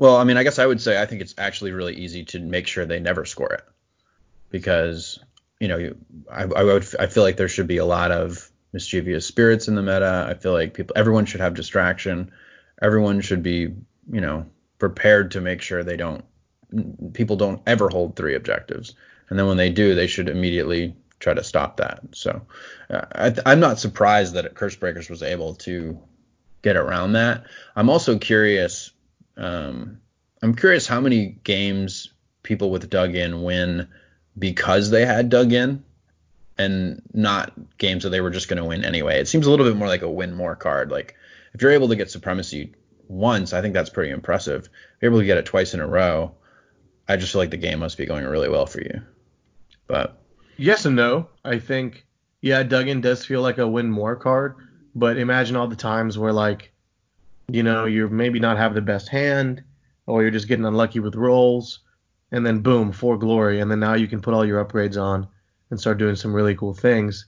Well, 0.00 0.16
I 0.16 0.24
mean, 0.24 0.38
I 0.38 0.44
guess 0.44 0.58
I 0.58 0.64
would 0.64 0.80
say 0.80 1.00
I 1.00 1.04
think 1.04 1.20
it's 1.20 1.34
actually 1.36 1.72
really 1.72 1.94
easy 1.94 2.24
to 2.24 2.40
make 2.40 2.66
sure 2.66 2.86
they 2.86 3.00
never 3.00 3.26
score 3.26 3.52
it 3.52 3.62
because 4.48 5.18
you 5.60 5.68
know 5.68 5.92
I, 6.32 6.44
I 6.44 6.64
would 6.64 6.86
I 6.98 7.06
feel 7.06 7.22
like 7.22 7.36
there 7.36 7.50
should 7.50 7.66
be 7.66 7.76
a 7.76 7.84
lot 7.84 8.10
of 8.10 8.50
mischievous 8.72 9.26
spirits 9.26 9.68
in 9.68 9.74
the 9.74 9.82
meta. 9.82 10.26
I 10.26 10.32
feel 10.32 10.52
like 10.52 10.72
people 10.72 10.96
everyone 10.96 11.26
should 11.26 11.42
have 11.42 11.52
distraction. 11.52 12.32
Everyone 12.80 13.20
should 13.20 13.42
be 13.42 13.74
you 14.10 14.20
know 14.22 14.46
prepared 14.78 15.32
to 15.32 15.42
make 15.42 15.60
sure 15.60 15.84
they 15.84 15.98
don't 15.98 16.24
people 17.12 17.36
don't 17.36 17.60
ever 17.66 17.90
hold 17.90 18.16
three 18.16 18.34
objectives, 18.34 18.94
and 19.28 19.38
then 19.38 19.46
when 19.46 19.58
they 19.58 19.68
do, 19.68 19.94
they 19.94 20.06
should 20.06 20.30
immediately 20.30 20.96
try 21.18 21.34
to 21.34 21.44
stop 21.44 21.76
that. 21.76 22.00
So 22.12 22.40
uh, 22.88 23.32
I, 23.44 23.52
am 23.52 23.60
not 23.60 23.78
surprised 23.78 24.32
that 24.32 24.54
Curse 24.54 24.76
Breakers 24.76 25.10
was 25.10 25.22
able 25.22 25.56
to 25.56 26.00
get 26.62 26.76
around 26.76 27.12
that. 27.12 27.44
I'm 27.76 27.90
also 27.90 28.18
curious. 28.18 28.92
Um, 29.40 30.00
I'm 30.42 30.54
curious 30.54 30.86
how 30.86 31.00
many 31.00 31.38
games 31.44 32.12
people 32.42 32.70
with 32.70 32.88
dug 32.88 33.14
in 33.14 33.42
win 33.42 33.88
because 34.38 34.90
they 34.90 35.04
had 35.04 35.28
dug 35.28 35.52
in 35.52 35.82
and 36.56 37.02
not 37.12 37.52
games 37.78 38.04
that 38.04 38.10
they 38.10 38.20
were 38.20 38.30
just 38.30 38.48
going 38.48 38.58
to 38.58 38.64
win 38.64 38.84
anyway. 38.84 39.18
It 39.18 39.28
seems 39.28 39.46
a 39.46 39.50
little 39.50 39.66
bit 39.66 39.76
more 39.76 39.88
like 39.88 40.02
a 40.02 40.10
win 40.10 40.34
more 40.34 40.54
card. 40.56 40.90
Like 40.90 41.16
if 41.54 41.62
you're 41.62 41.72
able 41.72 41.88
to 41.88 41.96
get 41.96 42.10
supremacy 42.10 42.74
once, 43.08 43.52
I 43.52 43.62
think 43.62 43.74
that's 43.74 43.90
pretty 43.90 44.12
impressive. 44.12 44.64
If 44.64 45.02
you're 45.02 45.10
able 45.10 45.20
to 45.20 45.26
get 45.26 45.38
it 45.38 45.46
twice 45.46 45.74
in 45.74 45.80
a 45.80 45.86
row, 45.86 46.34
I 47.08 47.16
just 47.16 47.32
feel 47.32 47.40
like 47.40 47.50
the 47.50 47.56
game 47.56 47.80
must 47.80 47.98
be 47.98 48.06
going 48.06 48.24
really 48.24 48.48
well 48.48 48.66
for 48.66 48.80
you. 48.80 49.02
But 49.86 50.18
yes 50.56 50.84
and 50.84 50.96
no. 50.96 51.28
I 51.44 51.58
think 51.58 52.06
yeah, 52.42 52.62
Dug 52.62 52.88
In 52.88 53.00
does 53.00 53.24
feel 53.24 53.42
like 53.42 53.58
a 53.58 53.68
win 53.68 53.90
more 53.90 54.16
card, 54.16 54.56
but 54.94 55.18
imagine 55.18 55.56
all 55.56 55.66
the 55.66 55.76
times 55.76 56.16
where 56.16 56.32
like 56.32 56.72
you 57.54 57.62
know 57.62 57.84
you're 57.84 58.08
maybe 58.08 58.38
not 58.38 58.56
have 58.56 58.74
the 58.74 58.80
best 58.80 59.08
hand, 59.08 59.62
or 60.06 60.22
you're 60.22 60.30
just 60.30 60.48
getting 60.48 60.64
unlucky 60.64 61.00
with 61.00 61.14
rolls, 61.14 61.80
and 62.32 62.44
then 62.44 62.60
boom, 62.60 62.92
for 62.92 63.16
glory, 63.16 63.60
and 63.60 63.70
then 63.70 63.80
now 63.80 63.94
you 63.94 64.08
can 64.08 64.20
put 64.20 64.34
all 64.34 64.44
your 64.44 64.64
upgrades 64.64 65.00
on 65.00 65.26
and 65.70 65.80
start 65.80 65.98
doing 65.98 66.16
some 66.16 66.34
really 66.34 66.54
cool 66.54 66.74
things. 66.74 67.26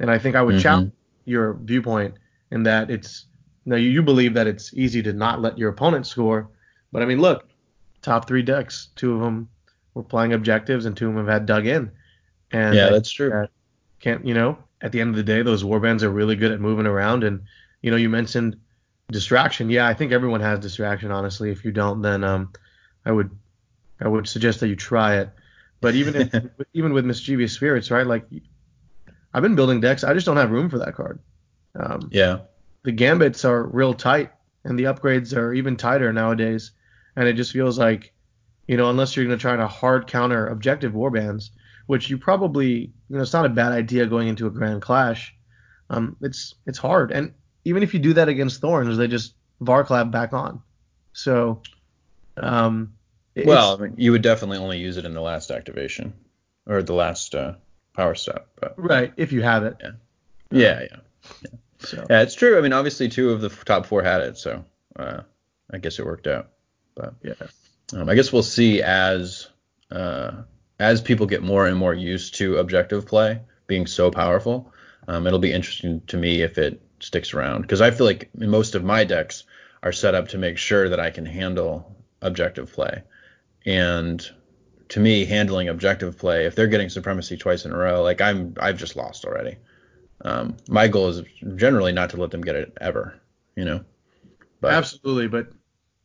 And 0.00 0.10
I 0.10 0.18
think 0.18 0.36
I 0.36 0.42
would 0.42 0.54
mm-hmm. 0.54 0.62
challenge 0.62 0.92
your 1.24 1.54
viewpoint 1.54 2.14
in 2.50 2.62
that 2.64 2.90
it's 2.90 3.26
now 3.64 3.76
you, 3.76 3.88
you 3.88 4.02
believe 4.02 4.34
that 4.34 4.46
it's 4.46 4.74
easy 4.74 5.02
to 5.02 5.12
not 5.12 5.40
let 5.40 5.58
your 5.58 5.70
opponent 5.70 6.06
score, 6.06 6.50
but 6.92 7.02
I 7.02 7.06
mean 7.06 7.20
look, 7.20 7.48
top 8.02 8.28
three 8.28 8.42
decks. 8.42 8.88
Two 8.96 9.14
of 9.14 9.20
them 9.20 9.48
were 9.94 10.02
playing 10.02 10.32
objectives, 10.32 10.86
and 10.86 10.96
two 10.96 11.08
of 11.08 11.14
them 11.14 11.26
have 11.26 11.32
had 11.32 11.46
dug 11.46 11.66
in. 11.66 11.90
And 12.52 12.74
yeah, 12.74 12.90
that's 12.90 13.10
true. 13.10 13.30
That 13.30 13.50
can't 14.00 14.24
you 14.26 14.34
know? 14.34 14.58
At 14.80 14.92
the 14.92 15.00
end 15.00 15.10
of 15.10 15.16
the 15.16 15.22
day, 15.22 15.40
those 15.40 15.64
warbands 15.64 16.02
are 16.02 16.10
really 16.10 16.36
good 16.36 16.52
at 16.52 16.60
moving 16.60 16.86
around. 16.86 17.24
And 17.24 17.40
you 17.80 17.90
know, 17.90 17.96
you 17.96 18.10
mentioned 18.10 18.56
distraction. 19.10 19.70
Yeah, 19.70 19.86
I 19.86 19.94
think 19.94 20.12
everyone 20.12 20.40
has 20.40 20.58
distraction. 20.58 21.10
Honestly, 21.10 21.50
if 21.50 21.64
you 21.64 21.72
don't, 21.72 22.02
then 22.02 22.24
um, 22.24 22.52
I 23.04 23.12
would 23.12 23.30
I 24.00 24.08
would 24.08 24.28
suggest 24.28 24.60
that 24.60 24.68
you 24.68 24.76
try 24.76 25.18
it. 25.18 25.30
But 25.80 25.94
even 25.94 26.14
if, 26.16 26.44
even 26.74 26.92
with 26.92 27.04
mischievous 27.04 27.52
spirits, 27.52 27.90
right? 27.90 28.06
Like 28.06 28.26
I've 29.32 29.42
been 29.42 29.56
building 29.56 29.80
decks, 29.80 30.04
I 30.04 30.14
just 30.14 30.26
don't 30.26 30.36
have 30.36 30.50
room 30.50 30.70
for 30.70 30.78
that 30.78 30.94
card. 30.94 31.18
Um, 31.78 32.08
yeah. 32.12 32.38
The 32.82 32.92
gambits 32.92 33.44
are 33.44 33.64
real 33.64 33.94
tight, 33.94 34.30
and 34.64 34.78
the 34.78 34.84
upgrades 34.84 35.36
are 35.36 35.52
even 35.52 35.76
tighter 35.76 36.12
nowadays 36.12 36.72
and 37.16 37.28
it 37.28 37.34
just 37.34 37.52
feels 37.52 37.78
like, 37.78 38.12
you 38.66 38.76
know, 38.76 38.90
unless 38.90 39.16
you're 39.16 39.26
going 39.26 39.36
to 39.36 39.40
try 39.40 39.56
to 39.56 39.66
hard 39.66 40.06
counter 40.06 40.46
objective 40.46 40.92
warbands, 40.92 41.50
which 41.86 42.08
you 42.10 42.18
probably, 42.18 42.92
you 43.08 43.16
know, 43.16 43.22
it's 43.22 43.32
not 43.32 43.46
a 43.46 43.50
bad 43.50 43.72
idea 43.72 44.06
going 44.06 44.28
into 44.28 44.46
a 44.46 44.50
grand 44.50 44.82
clash. 44.82 45.34
Um, 45.90 46.16
it's 46.22 46.54
it's 46.66 46.78
hard, 46.78 47.12
and 47.12 47.34
even 47.64 47.82
if 47.82 47.94
you 47.94 48.00
do 48.00 48.14
that 48.14 48.28
against 48.28 48.60
Thorns, 48.60 48.96
they 48.96 49.08
just 49.08 49.34
Varclav 49.62 50.10
back 50.10 50.32
on. 50.32 50.62
So, 51.12 51.62
um, 52.36 52.94
well, 53.36 53.76
I 53.76 53.82
mean, 53.82 53.94
you 53.96 54.12
would 54.12 54.22
definitely 54.22 54.58
only 54.58 54.78
use 54.78 54.96
it 54.96 55.04
in 55.04 55.14
the 55.14 55.20
last 55.20 55.50
activation 55.50 56.12
or 56.66 56.82
the 56.82 56.94
last 56.94 57.34
uh, 57.34 57.54
power 57.94 58.14
step. 58.14 58.48
But 58.60 58.74
right, 58.76 59.12
if 59.16 59.32
you 59.32 59.42
have 59.42 59.64
it. 59.64 59.76
Yeah. 59.80 59.90
Yeah, 60.50 60.80
yeah. 60.82 60.96
Yeah. 61.42 61.50
So. 61.80 62.06
yeah, 62.08 62.22
it's 62.22 62.34
true. 62.34 62.58
I 62.58 62.60
mean, 62.60 62.72
obviously, 62.72 63.08
two 63.08 63.30
of 63.30 63.40
the 63.40 63.48
top 63.48 63.86
four 63.86 64.02
had 64.02 64.22
it, 64.22 64.38
so 64.38 64.64
uh, 64.96 65.22
I 65.70 65.78
guess 65.78 65.98
it 65.98 66.06
worked 66.06 66.26
out. 66.26 66.50
But 66.94 67.14
yeah, 67.22 67.34
um, 67.92 68.08
I 68.08 68.14
guess 68.14 68.32
we'll 68.32 68.42
see 68.42 68.82
as 68.82 69.48
uh, 69.90 70.42
as 70.78 71.00
people 71.00 71.26
get 71.26 71.42
more 71.42 71.66
and 71.66 71.76
more 71.76 71.94
used 71.94 72.36
to 72.36 72.58
objective 72.58 73.06
play 73.06 73.40
being 73.66 73.86
so 73.86 74.10
powerful. 74.10 74.72
Um, 75.08 75.26
it'll 75.26 75.38
be 75.38 75.52
interesting 75.52 76.00
to 76.06 76.16
me 76.16 76.42
if 76.42 76.56
it 76.56 76.80
sticks 77.04 77.34
around 77.34 77.62
because 77.62 77.80
I 77.80 77.90
feel 77.90 78.06
like 78.06 78.30
most 78.34 78.74
of 78.74 78.82
my 78.82 79.04
decks 79.04 79.44
are 79.82 79.92
set 79.92 80.14
up 80.14 80.28
to 80.28 80.38
make 80.38 80.56
sure 80.56 80.88
that 80.88 80.98
I 80.98 81.10
can 81.10 81.26
handle 81.26 81.94
objective 82.22 82.72
play. 82.72 83.02
And 83.66 84.26
to 84.88 85.00
me, 85.00 85.24
handling 85.24 85.68
objective 85.68 86.18
play, 86.18 86.46
if 86.46 86.54
they're 86.54 86.66
getting 86.66 86.88
supremacy 86.88 87.36
twice 87.36 87.64
in 87.64 87.72
a 87.72 87.76
row, 87.76 88.02
like 88.02 88.20
I'm, 88.20 88.54
I've 88.58 88.78
just 88.78 88.96
lost 88.96 89.24
already. 89.24 89.56
Um, 90.22 90.56
my 90.68 90.88
goal 90.88 91.08
is 91.08 91.22
generally 91.56 91.92
not 91.92 92.10
to 92.10 92.16
let 92.16 92.30
them 92.30 92.40
get 92.40 92.56
it 92.56 92.76
ever, 92.80 93.20
you 93.56 93.64
know. 93.64 93.84
But, 94.60 94.72
Absolutely, 94.72 95.28
but 95.28 95.52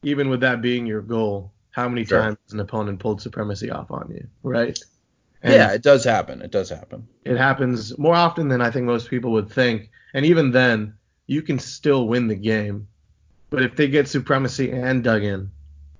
even 0.04 0.30
with 0.30 0.42
that 0.42 0.62
being 0.62 0.86
your 0.86 1.02
goal, 1.02 1.54
how 1.72 1.88
many 1.88 2.04
sure. 2.04 2.20
times 2.20 2.38
an 2.52 2.60
opponent 2.60 3.00
pulled 3.00 3.22
supremacy 3.22 3.72
off 3.72 3.92
on 3.92 4.12
you, 4.12 4.28
right? 4.44 4.78
And 5.42 5.54
yeah, 5.54 5.72
it 5.72 5.82
does 5.82 6.04
happen. 6.04 6.42
It 6.42 6.52
does 6.52 6.70
happen. 6.70 7.08
It 7.24 7.38
happens 7.38 7.98
more 7.98 8.16
often 8.16 8.50
than 8.50 8.62
I 8.62 8.72
think 8.72 8.86
most 8.86 9.10
people 9.10 9.32
would 9.32 9.50
think. 9.50 9.90
And 10.14 10.26
even 10.26 10.52
then, 10.52 10.96
you 11.28 11.42
can 11.42 11.60
still 11.60 12.08
win 12.08 12.28
the 12.28 12.36
game. 12.36 12.88
But 13.50 13.64
if 13.64 13.76
they 13.76 13.88
get 13.88 14.08
supremacy 14.08 14.72
and 14.72 15.04
dug 15.04 15.24
in, 15.24 15.52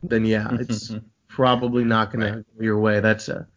then 0.04 0.26
yeah, 0.26 0.50
it's 0.52 0.94
probably 1.28 1.84
not 1.84 2.12
going 2.12 2.22
to 2.22 2.46
go 2.58 2.64
your 2.64 2.80
way. 2.80 3.00
That's 3.00 3.30
a 3.30 3.48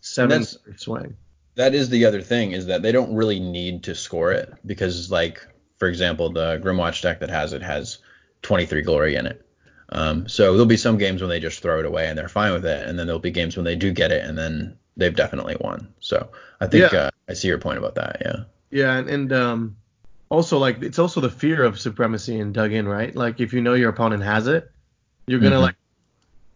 seven 0.00 0.44
swing. 0.76 1.16
That 1.56 1.74
is 1.74 1.88
the 1.88 2.04
other 2.04 2.22
thing 2.22 2.52
is 2.52 2.66
that 2.66 2.82
they 2.82 2.92
don't 2.92 3.14
really 3.14 3.40
need 3.40 3.84
to 3.84 3.94
score 3.94 4.32
it 4.32 4.52
because, 4.64 5.10
like, 5.10 5.46
for 5.78 5.88
example, 5.88 6.30
the 6.30 6.60
Grymwatch 6.62 7.02
deck 7.02 7.20
that 7.20 7.30
has 7.30 7.52
it 7.52 7.62
has 7.62 7.98
23 8.42 8.82
glory 8.82 9.14
in 9.16 9.26
it. 9.26 9.44
Um, 9.88 10.28
so 10.28 10.52
there'll 10.52 10.66
be 10.66 10.76
some 10.76 10.98
games 10.98 11.20
when 11.20 11.30
they 11.30 11.40
just 11.40 11.60
throw 11.60 11.80
it 11.80 11.86
away 11.86 12.06
and 12.06 12.16
they're 12.16 12.28
fine 12.28 12.52
with 12.52 12.64
it, 12.64 12.86
and 12.86 12.98
then 12.98 13.06
there'll 13.06 13.20
be 13.20 13.32
games 13.32 13.56
when 13.56 13.64
they 13.64 13.74
do 13.74 13.92
get 13.92 14.12
it 14.12 14.24
and 14.24 14.38
then 14.38 14.78
they've 14.96 15.14
definitely 15.14 15.56
won. 15.60 15.92
So 16.00 16.30
I 16.60 16.66
think 16.66 16.92
yeah. 16.92 16.98
uh, 16.98 17.10
I 17.28 17.34
see 17.34 17.48
your 17.48 17.58
point 17.58 17.78
about 17.78 17.94
that. 17.96 18.18
Yeah. 18.20 18.36
Yeah, 18.70 18.96
and, 18.96 19.08
and 19.08 19.32
um, 19.32 19.76
also 20.28 20.58
like 20.58 20.82
it's 20.82 20.98
also 20.98 21.20
the 21.20 21.30
fear 21.30 21.64
of 21.64 21.80
supremacy 21.80 22.38
and 22.38 22.54
dug 22.54 22.72
in, 22.72 22.86
right? 22.86 23.14
Like 23.14 23.40
if 23.40 23.52
you 23.52 23.60
know 23.60 23.74
your 23.74 23.90
opponent 23.90 24.22
has 24.22 24.46
it, 24.46 24.70
you're 25.26 25.40
gonna 25.40 25.56
mm-hmm. 25.56 25.64
like 25.64 25.76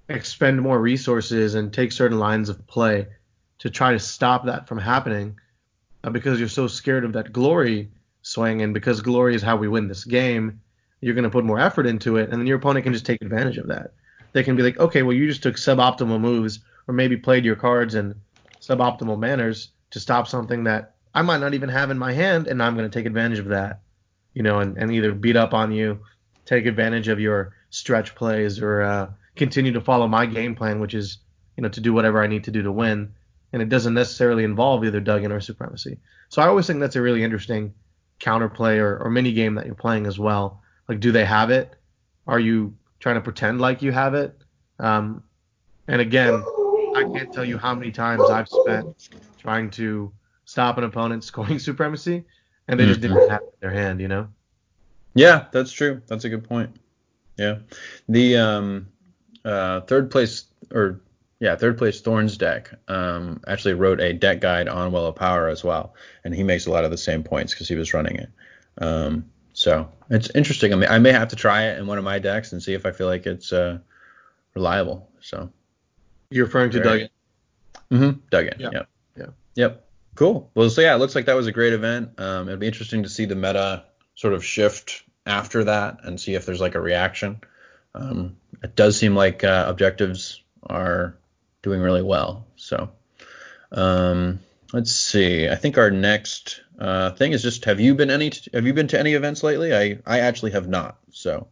expend 0.08 0.60
more 0.60 0.80
resources 0.80 1.54
and 1.54 1.72
take 1.72 1.90
certain 1.90 2.18
lines 2.18 2.48
of 2.48 2.66
play 2.66 3.06
to 3.58 3.70
try 3.70 3.92
to 3.92 3.98
stop 3.98 4.46
that 4.46 4.68
from 4.68 4.78
happening, 4.78 5.40
uh, 6.04 6.10
because 6.10 6.38
you're 6.38 6.48
so 6.48 6.68
scared 6.68 7.04
of 7.04 7.14
that 7.14 7.32
glory 7.32 7.90
swing, 8.22 8.62
and 8.62 8.74
because 8.74 9.00
glory 9.00 9.34
is 9.34 9.42
how 9.42 9.56
we 9.56 9.66
win 9.66 9.88
this 9.88 10.04
game 10.04 10.60
you're 11.04 11.14
going 11.14 11.24
to 11.24 11.30
put 11.30 11.44
more 11.44 11.60
effort 11.60 11.86
into 11.86 12.16
it, 12.16 12.30
and 12.30 12.40
then 12.40 12.46
your 12.46 12.56
opponent 12.56 12.82
can 12.82 12.94
just 12.94 13.04
take 13.04 13.20
advantage 13.20 13.58
of 13.58 13.66
that. 13.66 13.92
They 14.32 14.42
can 14.42 14.56
be 14.56 14.62
like, 14.62 14.78
okay, 14.78 15.02
well, 15.02 15.12
you 15.12 15.28
just 15.28 15.42
took 15.42 15.56
suboptimal 15.56 16.18
moves, 16.18 16.60
or 16.86 16.94
maybe 16.94 17.16
played 17.16 17.44
your 17.44 17.56
cards 17.56 17.94
in 17.94 18.14
suboptimal 18.60 19.18
manners 19.18 19.70
to 19.90 20.00
stop 20.00 20.26
something 20.28 20.64
that 20.64 20.94
I 21.14 21.22
might 21.22 21.40
not 21.40 21.54
even 21.54 21.68
have 21.68 21.90
in 21.90 21.98
my 21.98 22.12
hand, 22.12 22.48
and 22.48 22.62
I'm 22.62 22.76
going 22.76 22.90
to 22.90 22.98
take 22.98 23.06
advantage 23.06 23.38
of 23.38 23.48
that, 23.48 23.82
you 24.32 24.42
know, 24.42 24.58
and, 24.58 24.76
and 24.76 24.92
either 24.92 25.12
beat 25.12 25.36
up 25.36 25.54
on 25.54 25.70
you, 25.70 26.00
take 26.44 26.66
advantage 26.66 27.08
of 27.08 27.20
your 27.20 27.54
stretch 27.70 28.14
plays, 28.14 28.60
or 28.60 28.82
uh, 28.82 29.10
continue 29.36 29.72
to 29.72 29.80
follow 29.80 30.08
my 30.08 30.26
game 30.26 30.56
plan, 30.56 30.80
which 30.80 30.94
is, 30.94 31.18
you 31.56 31.62
know, 31.62 31.68
to 31.68 31.80
do 31.80 31.92
whatever 31.92 32.22
I 32.22 32.26
need 32.26 32.44
to 32.44 32.50
do 32.50 32.62
to 32.62 32.72
win. 32.72 33.14
And 33.52 33.62
it 33.62 33.68
doesn't 33.68 33.94
necessarily 33.94 34.42
involve 34.42 34.84
either 34.84 34.98
Dug 34.98 35.22
In 35.22 35.30
or 35.30 35.40
supremacy. 35.40 35.98
So 36.28 36.42
I 36.42 36.48
always 36.48 36.66
think 36.66 36.80
that's 36.80 36.96
a 36.96 37.02
really 37.02 37.22
interesting 37.22 37.74
counterplay 38.18 38.78
or, 38.78 38.98
or 38.98 39.10
mini 39.10 39.32
game 39.32 39.54
that 39.54 39.66
you're 39.66 39.76
playing 39.76 40.06
as 40.06 40.18
well. 40.18 40.62
Like, 40.88 40.98
do 40.98 41.12
they 41.12 41.24
have 41.24 41.50
it? 41.50 41.72
Are 42.26 42.40
you 42.40 42.74
trying 42.98 43.14
to 43.14 43.20
pretend 43.20 43.60
like 43.60 43.82
you 43.82 43.92
have 43.92 44.14
it? 44.14 44.36
Um, 44.80 45.22
and 45.86 46.00
again, 46.00 46.42
I 46.94 47.04
can't 47.04 47.32
tell 47.32 47.44
you 47.44 47.58
how 47.58 47.74
many 47.74 47.90
times 47.90 48.28
I've 48.30 48.48
spent 48.48 49.10
trying 49.38 49.70
to 49.72 50.12
stop 50.44 50.78
an 50.78 50.84
opponent 50.84 51.24
scoring 51.24 51.58
supremacy, 51.58 52.24
and 52.68 52.78
they 52.78 52.86
just 52.86 53.00
mm-hmm. 53.00 53.14
didn't 53.14 53.30
have 53.30 53.42
it 53.42 53.54
in 53.54 53.68
their 53.68 53.70
hand, 53.70 54.00
you 54.00 54.08
know? 54.08 54.28
Yeah, 55.14 55.46
that's 55.52 55.72
true. 55.72 56.02
That's 56.06 56.24
a 56.24 56.28
good 56.28 56.44
point. 56.44 56.76
Yeah. 57.36 57.58
The 58.08 58.36
um, 58.36 58.88
uh, 59.44 59.82
third 59.82 60.10
place, 60.10 60.44
or 60.72 61.00
yeah, 61.40 61.56
third 61.56 61.78
place 61.78 62.00
Thorns 62.00 62.36
deck 62.36 62.70
um, 62.88 63.40
actually 63.46 63.74
wrote 63.74 64.00
a 64.00 64.12
deck 64.12 64.40
guide 64.40 64.68
on 64.68 64.92
Well 64.92 65.06
of 65.06 65.16
Power 65.16 65.48
as 65.48 65.62
well, 65.62 65.94
and 66.24 66.34
he 66.34 66.42
makes 66.42 66.66
a 66.66 66.70
lot 66.70 66.84
of 66.84 66.90
the 66.90 66.96
same 66.96 67.22
points 67.22 67.52
because 67.52 67.68
he 67.68 67.74
was 67.74 67.92
running 67.92 68.16
it. 68.16 68.30
Um, 68.78 69.30
so 69.52 69.88
it's 70.10 70.30
interesting. 70.34 70.72
I 70.72 70.76
mean, 70.76 70.90
I 70.90 70.98
may 70.98 71.12
have 71.12 71.28
to 71.28 71.36
try 71.36 71.66
it 71.66 71.78
in 71.78 71.86
one 71.86 71.98
of 71.98 72.04
my 72.04 72.18
decks 72.18 72.52
and 72.52 72.62
see 72.62 72.74
if 72.74 72.86
I 72.86 72.92
feel 72.92 73.06
like 73.06 73.26
it's 73.26 73.52
uh, 73.52 73.78
reliable. 74.54 75.08
So 75.20 75.50
you're 76.30 76.46
referring 76.46 76.70
to 76.72 76.80
Dug 76.80 77.00
In? 77.00 77.08
Mm-hmm. 77.90 78.20
Dug 78.30 78.46
In. 78.46 78.60
Yeah. 78.60 78.70
Yep. 78.72 78.88
Yeah. 79.16 79.26
Yep. 79.54 79.84
Cool. 80.14 80.50
Well, 80.54 80.70
so 80.70 80.80
yeah, 80.80 80.94
it 80.94 80.98
looks 80.98 81.14
like 81.14 81.26
that 81.26 81.36
was 81.36 81.46
a 81.46 81.52
great 81.52 81.72
event. 81.72 82.18
Um, 82.18 82.48
it'll 82.48 82.60
be 82.60 82.66
interesting 82.66 83.02
to 83.02 83.08
see 83.08 83.24
the 83.24 83.34
meta 83.34 83.84
sort 84.14 84.34
of 84.34 84.44
shift 84.44 85.02
after 85.26 85.64
that 85.64 85.98
and 86.04 86.20
see 86.20 86.34
if 86.34 86.46
there's 86.46 86.60
like 86.60 86.74
a 86.74 86.80
reaction. 86.80 87.40
Um, 87.94 88.36
it 88.62 88.76
does 88.76 88.98
seem 88.98 89.14
like 89.14 89.44
uh, 89.44 89.66
objectives 89.68 90.42
are 90.62 91.16
doing 91.62 91.80
really 91.80 92.02
well. 92.02 92.46
So 92.56 92.90
um, 93.72 94.40
let's 94.72 94.92
see. 94.92 95.48
I 95.48 95.56
think 95.56 95.78
our 95.78 95.90
next 95.90 96.60
uh, 96.78 97.10
thing 97.12 97.32
is 97.32 97.42
just 97.42 97.64
have 97.64 97.80
you 97.80 97.94
been 97.94 98.10
any 98.10 98.32
have 98.52 98.66
you 98.66 98.74
been 98.74 98.88
to 98.88 98.98
any 98.98 99.14
events 99.14 99.42
lately? 99.42 99.74
I 99.74 99.98
I 100.06 100.20
actually 100.20 100.52
have 100.52 100.68
not. 100.68 100.98
So 101.10 101.48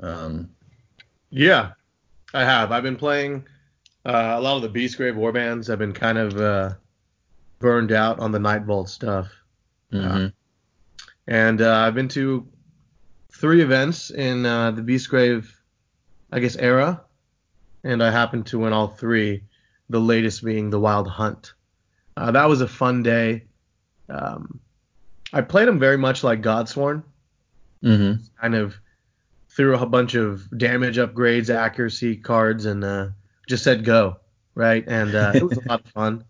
um, 0.00 0.50
yeah, 1.30 1.72
I 2.34 2.44
have. 2.44 2.72
I've 2.72 2.82
been 2.82 2.96
playing 2.96 3.46
uh, 4.04 4.34
a 4.36 4.40
lot 4.40 4.56
of 4.56 4.62
the 4.62 4.68
Beastgrave 4.80 5.16
warbands. 5.16 5.70
I've 5.70 5.78
been 5.78 5.92
kind 5.92 6.18
of 6.18 6.36
uh, 6.40 6.70
burned 7.58 7.92
out 7.92 8.18
on 8.20 8.32
the 8.32 8.38
Nightvault 8.38 8.88
stuff. 8.88 9.28
mm-hmm. 9.92 10.26
and 11.26 11.60
uh, 11.62 11.74
I've 11.76 11.94
been 11.94 12.08
to 12.08 12.46
three 13.30 13.62
events 13.62 14.10
in 14.10 14.44
uh, 14.46 14.70
the 14.72 14.82
Beastgrave, 14.82 15.50
I 16.32 16.40
guess, 16.40 16.56
era, 16.56 17.02
and 17.84 18.02
I 18.02 18.10
happened 18.10 18.46
to 18.46 18.58
win 18.58 18.72
all 18.72 18.88
three. 18.88 19.44
The 19.90 20.00
latest 20.00 20.42
being 20.42 20.70
the 20.70 20.80
Wild 20.80 21.06
Hunt. 21.06 21.52
Uh, 22.16 22.30
that 22.30 22.48
was 22.48 22.62
a 22.62 22.68
fun 22.68 23.02
day. 23.02 23.44
Um, 24.08 24.58
I 25.34 25.42
played 25.42 25.68
them 25.68 25.78
very 25.78 25.98
much 25.98 26.24
like 26.24 26.40
Godsworn, 26.42 27.02
Mm-hmm. 27.84 28.22
kind 28.40 28.54
of 28.54 28.76
threw 29.50 29.76
a 29.76 29.84
bunch 29.84 30.14
of 30.14 30.48
damage 30.56 30.96
upgrades, 30.96 31.50
accuracy 31.54 32.16
cards, 32.16 32.64
and 32.64 32.84
uh, 32.84 33.08
just 33.48 33.64
said 33.64 33.84
go, 33.84 34.16
right? 34.54 34.84
And 34.86 35.14
uh, 35.14 35.32
it 35.34 35.42
was 35.42 35.58
a 35.58 35.60
lot 35.68 35.80
of 35.84 35.90
fun. 35.90 36.24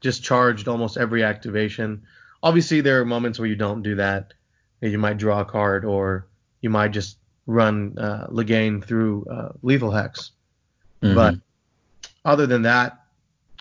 Just 0.00 0.22
charged 0.22 0.68
almost 0.68 0.96
every 0.96 1.22
activation. 1.22 2.02
Obviously, 2.42 2.80
there 2.80 3.00
are 3.00 3.04
moments 3.04 3.38
where 3.38 3.48
you 3.48 3.56
don't 3.56 3.82
do 3.82 3.96
that. 3.96 4.34
You 4.80 4.98
might 4.98 5.16
draw 5.16 5.40
a 5.40 5.44
card, 5.44 5.84
or 5.84 6.26
you 6.60 6.68
might 6.68 6.88
just 6.88 7.16
run 7.46 7.96
uh, 7.98 8.26
Lighaen 8.30 8.84
through 8.84 9.24
uh, 9.30 9.52
lethal 9.62 9.90
hex. 9.90 10.32
Mm-hmm. 11.02 11.14
But 11.14 11.34
other 12.24 12.46
than 12.46 12.62
that, 12.62 13.00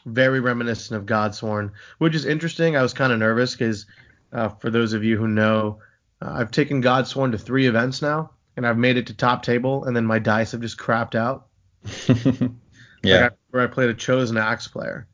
very 0.05 0.39
reminiscent 0.39 0.97
of 0.97 1.05
Godsworn, 1.05 1.71
which 1.97 2.15
is 2.15 2.25
interesting. 2.25 2.75
I 2.75 2.81
was 2.81 2.93
kind 2.93 3.13
of 3.13 3.19
nervous 3.19 3.55
because, 3.55 3.85
uh, 4.31 4.49
for 4.49 4.69
those 4.69 4.93
of 4.93 5.03
you 5.03 5.17
who 5.17 5.27
know, 5.27 5.79
uh, 6.21 6.31
I've 6.33 6.51
taken 6.51 6.81
Godsworn 6.81 7.31
to 7.31 7.37
three 7.37 7.67
events 7.67 8.01
now, 8.01 8.31
and 8.57 8.67
I've 8.67 8.77
made 8.77 8.97
it 8.97 9.07
to 9.07 9.13
top 9.13 9.43
table, 9.43 9.85
and 9.85 9.95
then 9.95 10.05
my 10.05 10.19
dice 10.19 10.51
have 10.51 10.61
just 10.61 10.77
crapped 10.77 11.15
out. 11.15 11.47
yeah. 13.03 13.15
Like 13.15 13.31
I, 13.31 13.35
where 13.51 13.63
I 13.63 13.67
played 13.67 13.89
a 13.89 13.93
chosen 13.93 14.37
axe 14.37 14.67
player, 14.67 15.07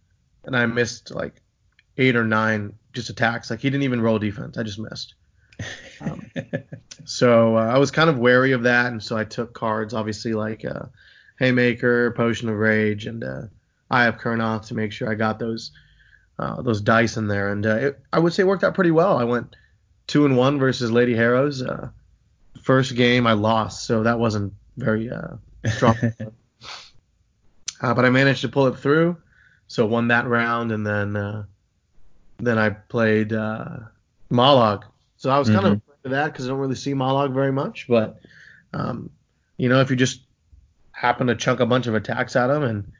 and 0.45 0.55
I 0.55 0.65
missed 0.65 1.11
like 1.11 1.41
eight 1.97 2.15
or 2.15 2.23
nine 2.23 2.73
just 2.93 3.09
attacks. 3.09 3.49
Like 3.49 3.59
he 3.59 3.69
didn't 3.69 3.83
even 3.83 4.01
roll 4.01 4.19
defense. 4.19 4.57
I 4.57 4.63
just 4.63 4.79
missed. 4.79 5.15
Um, 6.01 6.31
so 7.05 7.57
uh, 7.57 7.67
I 7.67 7.77
was 7.77 7.91
kind 7.91 8.09
of 8.09 8.17
wary 8.17 8.53
of 8.53 8.63
that, 8.63 8.87
and 8.87 9.01
so 9.01 9.17
I 9.17 9.23
took 9.23 9.53
cards, 9.53 9.93
obviously 9.93 10.33
like 10.33 10.63
uh, 10.65 10.85
Haymaker, 11.39 12.11
Potion 12.11 12.49
of 12.49 12.55
Rage, 12.55 13.05
and 13.05 13.23
uh, 13.23 13.41
Eye 13.91 14.05
of 14.05 14.17
Kurnoth 14.17 14.67
to 14.67 14.75
make 14.75 14.91
sure 14.91 15.11
I 15.11 15.15
got 15.15 15.39
those 15.39 15.71
uh, 16.37 16.61
those 16.61 16.81
dice 16.81 17.17
in 17.17 17.27
there, 17.27 17.51
and 17.51 17.65
uh, 17.65 17.75
it, 17.75 17.99
I 18.13 18.19
would 18.19 18.33
say 18.33 18.43
it 18.43 18.47
worked 18.47 18.63
out 18.63 18.75
pretty 18.75 18.91
well. 18.91 19.17
I 19.17 19.25
went 19.25 19.55
two 20.07 20.25
and 20.25 20.37
one 20.37 20.57
versus 20.57 20.91
Lady 20.91 21.15
Harrows. 21.15 21.61
Uh, 21.61 21.89
first 22.63 22.95
game 22.95 23.27
I 23.27 23.33
lost, 23.33 23.85
so 23.85 24.03
that 24.03 24.19
wasn't 24.19 24.53
very 24.77 25.09
uh, 25.09 25.35
strong. 25.65 25.97
Uh, 27.81 27.93
but 27.93 28.05
I 28.05 28.09
managed 28.09 28.41
to 28.41 28.49
pull 28.49 28.67
it 28.67 28.77
through, 28.77 29.17
so 29.67 29.85
won 29.85 30.07
that 30.09 30.27
round, 30.27 30.71
and 30.71 30.85
then 30.85 31.15
uh, 31.15 31.43
then 32.37 32.57
I 32.57 32.69
played 32.69 33.33
uh, 33.33 33.79
Mollog. 34.31 34.83
So 35.17 35.29
I 35.29 35.39
was 35.39 35.49
kind 35.49 35.65
of 35.65 35.73
Mhm. 35.73 35.81
afraid 35.81 36.05
of 36.05 36.11
that 36.11 36.31
because 36.31 36.45
I 36.45 36.49
don't 36.49 36.59
really 36.59 36.75
see 36.75 36.93
Mollog 36.93 37.33
very 37.33 37.51
much, 37.51 37.87
but 37.87 38.19
um, 38.73 39.09
you 39.57 39.69
know 39.69 39.81
if 39.81 39.89
you 39.89 39.95
just 39.95 40.21
happen 40.91 41.27
to 41.27 41.35
chunk 41.35 41.59
a 41.59 41.65
bunch 41.65 41.87
of 41.87 41.95
attacks 41.95 42.35
at 42.35 42.49
him 42.49 42.63
and 42.63 42.91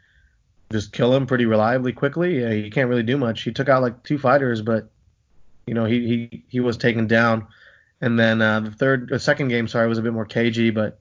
just 0.72 0.92
kill 0.94 1.14
him 1.16 1.26
pretty 1.26 1.46
reliably 1.46 1.92
quickly, 1.94 2.42
yeah, 2.42 2.52
you 2.52 2.70
can't 2.70 2.90
really 2.90 3.04
do 3.04 3.18
much. 3.18 3.42
He 3.42 3.52
took 3.52 3.70
out 3.70 3.82
like 3.82 4.04
two 4.04 4.18
fighters, 4.18 4.62
but 4.62 4.90
you 5.68 5.74
know 5.74 5.86
he 5.86 6.08
he 6.08 6.44
he 6.48 6.60
was 6.60 6.78
taken 6.78 7.08
down. 7.08 7.48
And 8.02 8.18
then 8.18 8.42
uh, 8.42 8.62
the 8.62 8.72
third, 8.72 9.12
uh, 9.12 9.18
second 9.18 9.50
game, 9.50 9.68
sorry, 9.68 9.90
was 9.90 9.98
a 9.98 10.02
bit 10.02 10.14
more 10.14 10.26
cagey, 10.26 10.70
but 10.70 11.00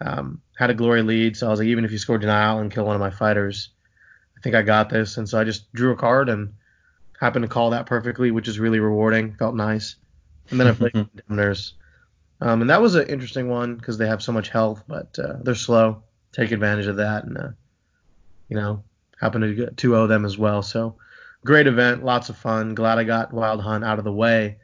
um, 0.00 0.40
had 0.56 0.70
a 0.70 0.74
glory 0.74 1.02
lead. 1.02 1.36
So 1.36 1.46
I 1.46 1.50
was 1.50 1.58
like, 1.58 1.68
even 1.68 1.84
if 1.84 1.92
you 1.92 1.98
score 1.98 2.18
denial 2.18 2.58
and 2.58 2.72
kill 2.72 2.84
one 2.84 2.96
of 2.96 3.00
my 3.00 3.10
fighters, 3.10 3.70
I 4.36 4.40
think 4.40 4.54
I 4.54 4.62
got 4.62 4.88
this. 4.88 5.16
And 5.16 5.28
so 5.28 5.38
I 5.38 5.44
just 5.44 5.72
drew 5.72 5.92
a 5.92 5.96
card 5.96 6.28
and 6.28 6.54
happened 7.20 7.42
to 7.42 7.48
call 7.48 7.70
that 7.70 7.86
perfectly, 7.86 8.30
which 8.30 8.48
is 8.48 8.58
really 8.58 8.80
rewarding. 8.80 9.34
Felt 9.34 9.54
nice. 9.54 9.96
And 10.50 10.58
then 10.58 10.66
I 10.66 10.72
played 10.72 10.92
Condemners. 11.26 11.74
Um, 12.40 12.62
and 12.62 12.70
that 12.70 12.80
was 12.80 12.94
an 12.94 13.06
interesting 13.08 13.48
one 13.48 13.76
because 13.76 13.98
they 13.98 14.06
have 14.06 14.22
so 14.22 14.32
much 14.32 14.48
health, 14.48 14.82
but 14.88 15.18
uh, 15.18 15.34
they're 15.42 15.54
slow. 15.54 16.02
Take 16.32 16.52
advantage 16.52 16.86
of 16.86 16.96
that 16.96 17.24
and, 17.24 17.36
uh, 17.36 17.48
you 18.48 18.56
know, 18.56 18.82
happen 19.20 19.42
to 19.42 19.54
get 19.54 19.76
2 19.76 19.90
0 19.90 20.06
them 20.06 20.24
as 20.24 20.38
well. 20.38 20.62
So 20.62 20.96
great 21.44 21.66
event, 21.66 22.04
lots 22.04 22.30
of 22.30 22.36
fun. 22.36 22.74
Glad 22.74 22.98
I 22.98 23.04
got 23.04 23.32
Wild 23.32 23.60
Hunt 23.60 23.84
out 23.84 23.98
of 23.98 24.04
the 24.04 24.12
way. 24.12 24.56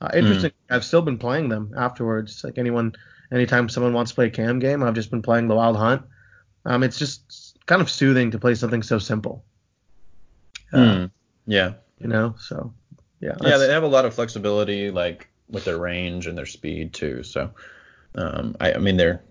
Uh, 0.00 0.10
interesting. 0.14 0.52
I've 0.68 0.84
still 0.84 1.02
been 1.02 1.18
playing 1.18 1.48
them 1.48 1.72
afterwards. 1.76 2.42
Like 2.44 2.58
anyone, 2.58 2.92
anytime 3.32 3.68
someone 3.68 3.92
wants 3.92 4.10
to 4.12 4.14
play 4.14 4.26
a 4.26 4.30
cam 4.30 4.58
game, 4.58 4.82
I've 4.82 4.94
just 4.94 5.10
been 5.10 5.22
playing 5.22 5.48
the 5.48 5.54
Wild 5.54 5.76
Hunt. 5.76 6.02
Um, 6.64 6.82
it's 6.82 6.98
just 6.98 7.56
kind 7.66 7.82
of 7.82 7.90
soothing 7.90 8.30
to 8.32 8.38
play 8.38 8.54
something 8.54 8.82
so 8.82 8.98
simple. 8.98 9.44
Uh, 10.72 10.78
Mm. 10.78 11.10
Yeah. 11.46 11.72
You 11.98 12.08
know, 12.08 12.34
so 12.38 12.72
yeah. 13.20 13.36
Yeah, 13.40 13.56
they 13.56 13.68
have 13.72 13.82
a 13.82 13.88
lot 13.88 14.04
of 14.04 14.14
flexibility, 14.14 14.90
like 14.90 15.28
with 15.48 15.64
their 15.64 15.78
range 15.78 16.26
and 16.26 16.36
their 16.36 16.46
speed 16.46 16.92
too. 16.92 17.22
So, 17.22 17.50
um, 18.14 18.56
I, 18.60 18.74
I 18.74 18.78
mean, 18.78 18.96
they're 18.96 19.22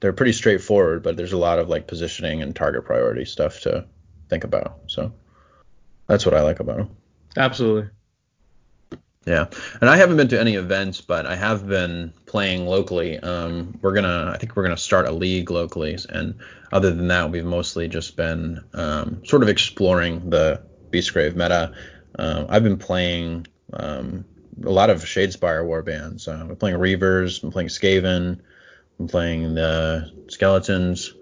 they're 0.00 0.12
pretty 0.12 0.32
straightforward, 0.32 1.02
but 1.02 1.16
there's 1.16 1.32
a 1.32 1.38
lot 1.38 1.58
of 1.58 1.68
like 1.68 1.86
positioning 1.86 2.42
and 2.42 2.54
target 2.54 2.84
priority 2.84 3.24
stuff 3.24 3.60
to 3.60 3.84
think 4.28 4.44
about. 4.44 4.78
So, 4.86 5.12
that's 6.06 6.26
what 6.26 6.34
I 6.34 6.42
like 6.42 6.60
about 6.60 6.78
them. 6.78 6.96
absolutely. 7.36 7.90
Yeah, 9.26 9.46
and 9.80 9.90
I 9.90 9.98
haven't 9.98 10.16
been 10.16 10.28
to 10.28 10.40
any 10.40 10.54
events, 10.54 11.02
but 11.02 11.26
I 11.26 11.36
have 11.36 11.68
been 11.68 12.14
playing 12.24 12.66
locally. 12.66 13.18
Um, 13.18 13.78
we're 13.82 13.92
gonna, 13.92 14.32
I 14.34 14.38
think 14.38 14.56
we're 14.56 14.62
gonna 14.62 14.78
start 14.78 15.06
a 15.06 15.12
league 15.12 15.50
locally, 15.50 15.98
and 16.08 16.38
other 16.72 16.90
than 16.90 17.08
that, 17.08 17.30
we've 17.30 17.44
mostly 17.44 17.86
just 17.86 18.16
been 18.16 18.64
um, 18.72 19.22
sort 19.26 19.42
of 19.42 19.50
exploring 19.50 20.30
the 20.30 20.62
Beastgrave 20.90 21.34
meta. 21.34 21.74
Um, 22.18 22.46
I've 22.48 22.62
been 22.62 22.78
playing 22.78 23.46
um, 23.74 24.24
a 24.64 24.70
lot 24.70 24.88
of 24.88 25.02
Shadespire 25.02 25.64
warbands. 25.64 26.26
Uh, 26.26 26.50
I'm 26.50 26.56
playing 26.56 26.76
Reavers, 26.76 27.42
I'm 27.42 27.50
playing 27.50 27.68
Skaven, 27.68 28.40
I'm 28.98 29.06
playing 29.06 29.54
the 29.54 30.10
Skeletons, 30.28 31.12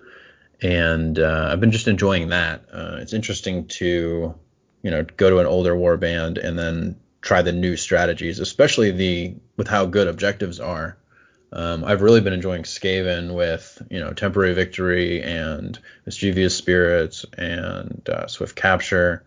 and 0.63 1.19
uh, 1.19 1.49
I've 1.51 1.61
been 1.61 1.73
just 1.73 1.89
enjoying 1.89 2.29
that. 2.29 2.65
Uh, 2.73 2.99
it's 3.01 3.13
interesting 3.13 3.67
to, 3.69 4.35
you 4.83 4.91
know, 4.91 5.03
go 5.03 5.31
to 5.31 5.39
an 5.39 5.47
older 5.47 5.75
warband 5.75 6.39
and 6.43 6.57
then 6.57 6.97
try 7.21 7.43
the 7.43 7.53
new 7.53 7.77
strategies, 7.77 8.39
especially 8.39 8.91
the 8.91 9.35
with 9.57 9.69
how 9.69 9.87
good 9.87 10.09
objectives 10.09 10.61
are. 10.61 10.97
Um, 11.51 11.85
I've 11.85 12.03
really 12.03 12.21
been 12.21 12.33
enjoying 12.33 12.63
Skaven 12.63 13.35
with 13.35 13.81
you 13.91 14.01
know 14.01 14.13
temporary 14.13 14.55
victory 14.55 15.23
and 15.23 15.79
mischievous 16.05 16.57
spirits 16.57 17.25
and 17.37 18.09
uh, 18.09 18.27
swift 18.27 18.57
capture. 18.57 19.25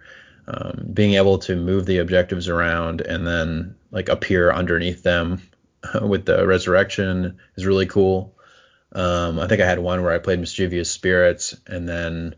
Um, 0.48 0.90
being 0.94 1.14
able 1.14 1.38
to 1.40 1.56
move 1.56 1.86
the 1.86 2.00
objectives 2.00 2.50
around 2.50 3.02
and 3.02 3.26
then 3.26 3.76
like 3.92 4.10
appear 4.10 4.52
underneath 4.52 5.04
them 5.04 5.42
with 6.02 6.26
the 6.26 6.46
resurrection 6.46 7.38
is 7.56 7.66
really 7.66 7.86
cool. 7.86 8.36
Um, 8.94 9.40
I 9.40 9.48
think 9.48 9.62
I 9.62 9.68
had 9.68 9.80
one 9.80 10.04
where 10.04 10.12
I 10.12 10.18
played 10.18 10.40
mischievous 10.40 10.92
spirits 10.92 11.56
and 11.68 11.88
then 11.88 12.36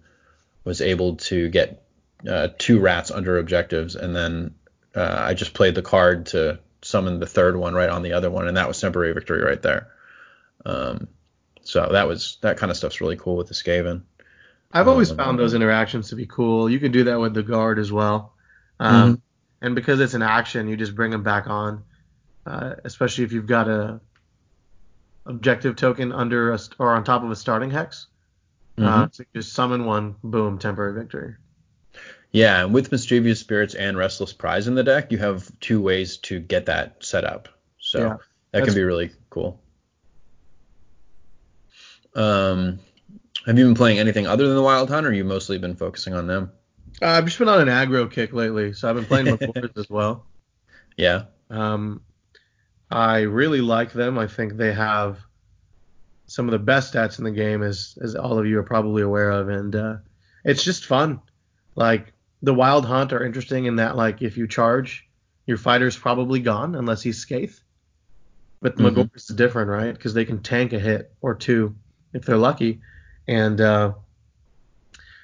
was 0.64 0.82
able 0.82 1.16
to 1.16 1.50
get 1.50 1.84
uh, 2.28 2.50
two 2.58 2.80
rats 2.80 3.10
under 3.10 3.38
objectives 3.38 3.96
and 3.96 4.16
then 4.16 4.54
uh, 4.96 5.16
I 5.30 5.34
just 5.34 5.54
played 5.54 5.76
the 5.76 5.82
card 5.82 6.28
to 6.28 6.60
summon 6.82 7.20
the 7.20 7.26
third 7.26 7.56
one 7.56 7.74
right 7.74 7.90
on 7.90 8.04
the 8.04 8.14
other 8.14 8.30
one, 8.30 8.48
and 8.48 8.58
that 8.58 8.68
was 8.68 8.80
temporary 8.80 9.14
victory 9.14 9.42
right 9.42 9.62
there. 9.62 9.88
Um, 10.66 11.08
so 11.62 11.90
that 11.92 12.08
was 12.08 12.38
that 12.42 12.58
kind 12.58 12.70
of 12.72 12.78
stuff's 12.78 13.02
really 13.02 13.18
cool 13.18 13.38
with 13.38 13.48
the 13.48 13.54
Skaven. 13.54 14.02
I've 14.72 14.88
always 14.88 15.12
Um, 15.12 15.18
found 15.18 15.40
those 15.40 15.54
interactions 15.54 16.10
to 16.10 16.16
be 16.16 16.26
cool. 16.26 16.70
You 16.70 16.80
can 16.80 16.92
do 16.92 17.06
that 17.06 17.20
with 17.20 17.34
the 17.34 17.44
guard 17.44 17.80
as 17.80 17.92
well. 17.92 18.34
Um, 18.80 19.22
And 19.62 19.76
because 19.76 20.02
it's 20.02 20.14
an 20.14 20.22
action, 20.22 20.68
you 20.68 20.76
just 20.76 20.94
bring 20.94 21.12
them 21.12 21.24
back 21.24 21.48
on, 21.48 21.84
uh, 22.46 22.76
especially 22.84 23.24
if 23.24 23.32
you've 23.32 23.48
got 23.48 23.70
a 23.70 24.02
objective 25.26 25.78
token 25.78 26.12
under 26.12 26.52
a, 26.52 26.60
or 26.80 26.92
on 26.94 27.06
top 27.06 27.24
of 27.24 27.32
a 27.32 27.36
starting 27.36 27.72
hex. 27.72 28.08
Uh, 28.78 29.08
so 29.12 29.24
you 29.24 29.42
just 29.42 29.54
summon 29.54 29.86
one, 29.86 30.16
boom, 30.22 30.58
temporary 30.60 30.94
victory. 31.00 31.36
Yeah, 32.34 32.64
and 32.64 32.74
with 32.74 32.92
mischievous 32.92 33.40
spirits 33.40 33.76
and 33.76 33.96
restless 33.96 34.34
prize 34.34 34.68
in 34.68 34.74
the 34.74 34.84
deck, 34.84 35.12
you 35.12 35.20
have 35.20 35.52
two 35.60 35.80
ways 35.80 36.18
to 36.18 36.40
get 36.40 36.66
that 36.66 37.06
set 37.06 37.24
up. 37.24 37.48
So 37.80 38.00
Yeah, 38.00 38.18
that 38.52 38.66
can 38.66 38.74
be 38.74 38.84
really 38.84 39.12
cool. 39.30 39.62
Um, 42.16 42.80
have 43.46 43.58
you 43.58 43.66
been 43.66 43.76
playing 43.76 44.00
anything 44.00 44.26
other 44.26 44.48
than 44.48 44.56
the 44.56 44.64
Wild 44.64 44.90
Hunt, 44.90 45.06
or 45.06 45.14
you 45.14 45.24
mostly 45.24 45.60
been 45.60 45.76
focusing 45.76 46.16
on 46.16 46.26
them? 46.26 46.52
Uh, 47.02 47.08
I've 47.08 47.26
just 47.26 47.38
been 47.38 47.50
on 47.50 47.62
an 47.62 47.68
aggro 47.68 48.12
kick 48.12 48.34
lately, 48.34 48.74
so 48.74 48.90
I've 48.90 48.96
been 48.96 49.06
playing 49.06 49.32
with 49.32 49.78
as 49.78 49.90
well. 49.90 50.26
Yeah. 50.98 51.26
Um, 51.52 52.02
I 52.90 53.22
really 53.22 53.62
like 53.62 53.92
them. 53.92 54.18
I 54.18 54.28
think 54.28 54.58
they 54.58 54.74
have 54.74 55.20
some 56.26 56.48
of 56.48 56.52
the 56.52 56.60
best 56.60 56.94
stats 56.94 57.20
in 57.20 57.26
the 57.26 57.32
game, 57.32 57.62
as 57.62 57.98
as 58.02 58.16
all 58.16 58.40
of 58.40 58.46
you 58.48 58.58
are 58.58 58.64
probably 58.64 59.04
aware 59.04 59.30
of, 59.30 59.50
and 59.50 59.76
uh, 59.76 59.96
it's 60.44 60.64
just 60.64 60.86
fun. 60.86 61.20
Like 61.76 62.13
the 62.44 62.54
Wild 62.54 62.86
Hunt 62.86 63.14
are 63.14 63.26
interesting 63.26 63.66
in 63.66 63.78
that, 63.78 63.96
like 63.96 64.22
if 64.22 64.38
you 64.38 64.48
charge, 64.48 65.08
your 65.48 65.58
fighter's 65.58 65.98
probably 65.98 66.42
gone 66.42 66.76
unless 66.76 67.02
he's 67.02 67.26
Skaeth. 67.26 67.62
But 68.62 68.78
mm 68.78 68.94
mm 68.94 69.16
is 69.16 69.28
different, 69.28 69.70
right? 69.70 69.94
Because 69.94 70.14
they 70.14 70.26
can 70.26 70.42
tank 70.42 70.74
a 70.74 70.80
hit 70.80 71.12
or 71.22 71.36
two 71.36 71.76
if 72.14 72.26
they're 72.26 72.38
lucky. 72.38 72.82
And 73.28 73.60
uh, 73.60 73.94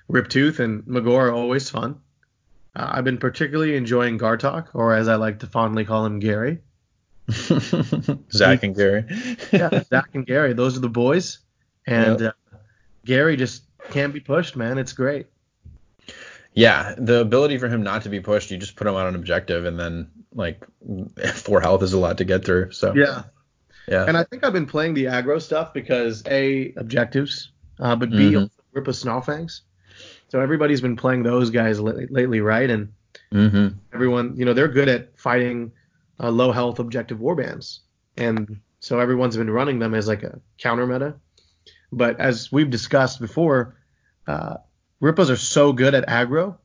Riptooth 0.09 0.59
and 0.59 0.83
Magore 0.85 1.27
are 1.27 1.31
always 1.31 1.69
fun. 1.69 1.99
Uh, 2.75 2.89
I've 2.91 3.03
been 3.03 3.17
particularly 3.17 3.75
enjoying 3.75 4.17
Ghartok, 4.17 4.69
or 4.73 4.95
as 4.95 5.07
I 5.07 5.15
like 5.15 5.39
to 5.39 5.47
fondly 5.47 5.85
call 5.85 6.05
him, 6.05 6.19
Gary. 6.19 6.59
Zach 8.31 8.63
and 8.63 8.75
Gary. 8.75 9.05
yeah, 9.51 9.83
Zach 9.83 10.09
and 10.13 10.25
Gary. 10.25 10.53
Those 10.53 10.77
are 10.77 10.81
the 10.81 10.89
boys. 10.89 11.39
And 11.85 12.19
yep. 12.19 12.35
uh, 12.53 12.57
Gary 13.05 13.35
just 13.35 13.63
can't 13.89 14.13
be 14.13 14.19
pushed, 14.19 14.55
man. 14.55 14.77
It's 14.77 14.93
great. 14.93 15.27
Yeah, 16.53 16.95
the 16.97 17.21
ability 17.21 17.57
for 17.57 17.67
him 17.67 17.83
not 17.83 18.03
to 18.03 18.09
be 18.09 18.19
pushed, 18.19 18.51
you 18.51 18.57
just 18.57 18.75
put 18.75 18.87
him 18.87 18.95
on 18.95 19.07
an 19.07 19.15
objective, 19.15 19.65
and 19.65 19.79
then 19.79 20.09
like 20.33 20.65
four 21.33 21.61
health 21.61 21.83
is 21.83 21.93
a 21.93 21.99
lot 21.99 22.17
to 22.17 22.25
get 22.25 22.45
through. 22.45 22.71
So 22.71 22.93
yeah, 22.95 23.23
yeah. 23.87 24.05
And 24.05 24.17
I 24.17 24.23
think 24.23 24.43
I've 24.43 24.53
been 24.53 24.65
playing 24.65 24.93
the 24.93 25.05
aggro 25.05 25.41
stuff 25.41 25.73
because 25.73 26.23
a 26.27 26.73
objectives, 26.75 27.51
uh, 27.79 27.95
but 27.95 28.09
b 28.09 28.31
mm-hmm. 28.31 28.45
Rippa's 28.73 29.03
Snarlfangs. 29.03 29.61
So 30.29 30.39
everybody's 30.39 30.81
been 30.81 30.95
playing 30.95 31.23
those 31.23 31.49
guys 31.49 31.79
lately, 31.79 32.39
right? 32.39 32.69
And 32.69 32.93
mm-hmm. 33.31 33.77
everyone, 33.93 34.35
you 34.35 34.45
know, 34.45 34.53
they're 34.53 34.67
good 34.67 34.87
at 34.87 35.17
fighting 35.17 35.71
uh, 36.19 36.29
low 36.29 36.51
health 36.51 36.79
objective 36.79 37.19
warbands, 37.19 37.79
and 38.17 38.59
so 38.79 38.99
everyone's 38.99 39.37
been 39.37 39.49
running 39.49 39.79
them 39.79 39.93
as 39.93 40.07
like 40.07 40.23
a 40.23 40.39
counter 40.57 40.85
meta. 40.85 41.15
But 41.91 42.19
as 42.19 42.51
we've 42.51 42.69
discussed 42.69 43.19
before, 43.19 43.75
uh, 44.27 44.57
Rippas 45.01 45.29
are 45.29 45.37
so 45.37 45.73
good 45.73 45.95
at 45.95 46.07
aggro 46.07 46.57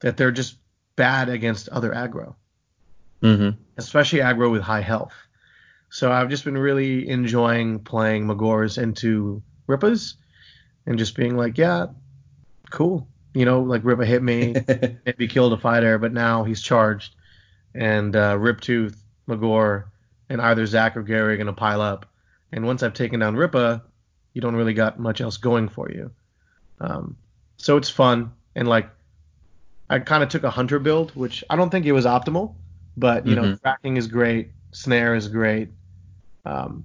that 0.00 0.16
they're 0.16 0.32
just 0.32 0.56
bad 0.96 1.28
against 1.28 1.68
other 1.70 1.90
aggro, 1.90 2.34
mm-hmm. 3.22 3.58
especially 3.76 4.20
aggro 4.20 4.50
with 4.50 4.62
high 4.62 4.82
health. 4.82 5.14
So 5.90 6.10
I've 6.10 6.28
just 6.28 6.44
been 6.44 6.58
really 6.58 7.08
enjoying 7.08 7.78
playing 7.80 8.26
Magores 8.26 8.82
into 8.82 9.42
Rippas 9.68 10.14
and 10.86 10.98
just 10.98 11.16
being 11.16 11.36
like, 11.36 11.56
yeah, 11.56 11.86
cool. 12.70 13.08
You 13.32 13.44
know, 13.44 13.62
like 13.62 13.82
Rippa 13.82 14.04
hit 14.04 14.22
me, 14.22 14.54
maybe 15.06 15.28
killed 15.28 15.52
a 15.52 15.56
fighter, 15.56 15.98
but 15.98 16.12
now 16.12 16.44
he's 16.44 16.60
charged. 16.60 17.14
And 17.74 18.14
uh, 18.14 18.34
Riptooth, 18.34 18.96
Magore, 19.28 19.84
and 20.28 20.40
either 20.40 20.66
Zach 20.66 20.96
or 20.96 21.02
Gary 21.02 21.34
are 21.34 21.36
going 21.36 21.46
to 21.46 21.52
pile 21.52 21.80
up. 21.80 22.06
And 22.52 22.66
once 22.66 22.82
I've 22.82 22.94
taken 22.94 23.20
down 23.20 23.36
Rippa, 23.36 23.82
you 24.32 24.40
don't 24.40 24.56
really 24.56 24.74
got 24.74 24.98
much 24.98 25.20
else 25.20 25.36
going 25.36 25.68
for 25.68 25.90
you. 25.90 26.10
Um, 26.80 27.16
so 27.64 27.78
it's 27.78 27.88
fun 27.88 28.30
and 28.54 28.68
like 28.68 28.90
I 29.88 29.98
kind 29.98 30.22
of 30.22 30.28
took 30.28 30.42
a 30.42 30.50
hunter 30.50 30.78
build, 30.78 31.12
which 31.16 31.42
I 31.48 31.56
don't 31.56 31.70
think 31.70 31.86
it 31.86 31.92
was 31.92 32.04
optimal, 32.04 32.56
but 32.94 33.26
you 33.26 33.34
mm-hmm. 33.34 33.52
know 33.52 33.56
tracking 33.56 33.96
is 33.96 34.06
great, 34.06 34.50
snare 34.72 35.14
is 35.14 35.28
great, 35.28 35.70
um, 36.44 36.84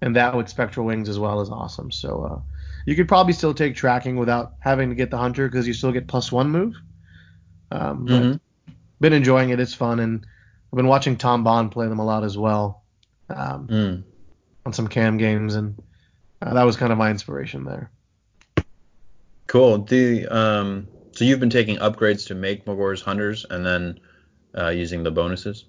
and 0.00 0.14
that 0.14 0.36
with 0.36 0.48
spectral 0.48 0.86
wings 0.86 1.08
as 1.08 1.18
well 1.18 1.40
is 1.40 1.50
awesome. 1.50 1.90
So 1.90 2.22
uh, 2.22 2.40
you 2.86 2.94
could 2.94 3.08
probably 3.08 3.32
still 3.32 3.52
take 3.52 3.74
tracking 3.74 4.14
without 4.14 4.52
having 4.60 4.88
to 4.90 4.94
get 4.94 5.10
the 5.10 5.18
hunter 5.18 5.48
because 5.48 5.66
you 5.66 5.74
still 5.74 5.90
get 5.90 6.06
plus 6.06 6.30
one 6.30 6.50
move. 6.50 6.76
Um, 7.72 8.06
mm-hmm. 8.06 8.72
been 9.00 9.12
enjoying 9.12 9.50
it. 9.50 9.58
It's 9.58 9.74
fun, 9.74 9.98
and 9.98 10.24
I've 10.72 10.76
been 10.76 10.86
watching 10.86 11.16
Tom 11.16 11.42
Bond 11.42 11.72
play 11.72 11.88
them 11.88 11.98
a 11.98 12.04
lot 12.04 12.22
as 12.22 12.38
well 12.38 12.84
um, 13.30 13.66
mm. 13.66 14.02
on 14.64 14.72
some 14.72 14.86
cam 14.86 15.16
games, 15.16 15.56
and 15.56 15.82
uh, 16.40 16.54
that 16.54 16.62
was 16.62 16.76
kind 16.76 16.92
of 16.92 16.98
my 16.98 17.10
inspiration 17.10 17.64
there. 17.64 17.90
Cool. 19.50 19.78
The 19.78 20.28
um, 20.28 20.86
so 21.10 21.24
you've 21.24 21.40
been 21.40 21.50
taking 21.50 21.76
upgrades 21.78 22.28
to 22.28 22.36
make 22.36 22.66
Magore's 22.66 23.02
hunters 23.02 23.44
and 23.50 23.66
then 23.66 23.98
uh, 24.56 24.68
using 24.68 25.02
the 25.02 25.10
bonuses. 25.10 25.64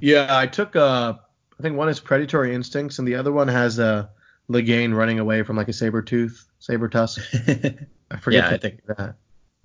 Yeah, 0.00 0.26
I 0.36 0.48
took 0.48 0.74
uh, 0.74 1.14
I 1.56 1.62
think 1.62 1.76
one 1.76 1.88
is 1.88 2.00
predatory 2.00 2.52
instincts 2.56 2.98
and 2.98 3.06
the 3.06 3.14
other 3.14 3.30
one 3.30 3.46
has 3.46 3.78
a 3.78 4.10
Lighaen 4.50 4.92
running 4.92 5.20
away 5.20 5.44
from 5.44 5.56
like 5.56 5.68
a 5.68 5.72
saber 5.72 6.02
tooth, 6.02 6.48
saber 6.58 6.88
tusk. 6.88 7.20
I 8.10 8.16
forget. 8.16 8.42
yeah, 8.42 8.50
I 8.50 8.58
think 8.58 8.80
that. 8.86 9.14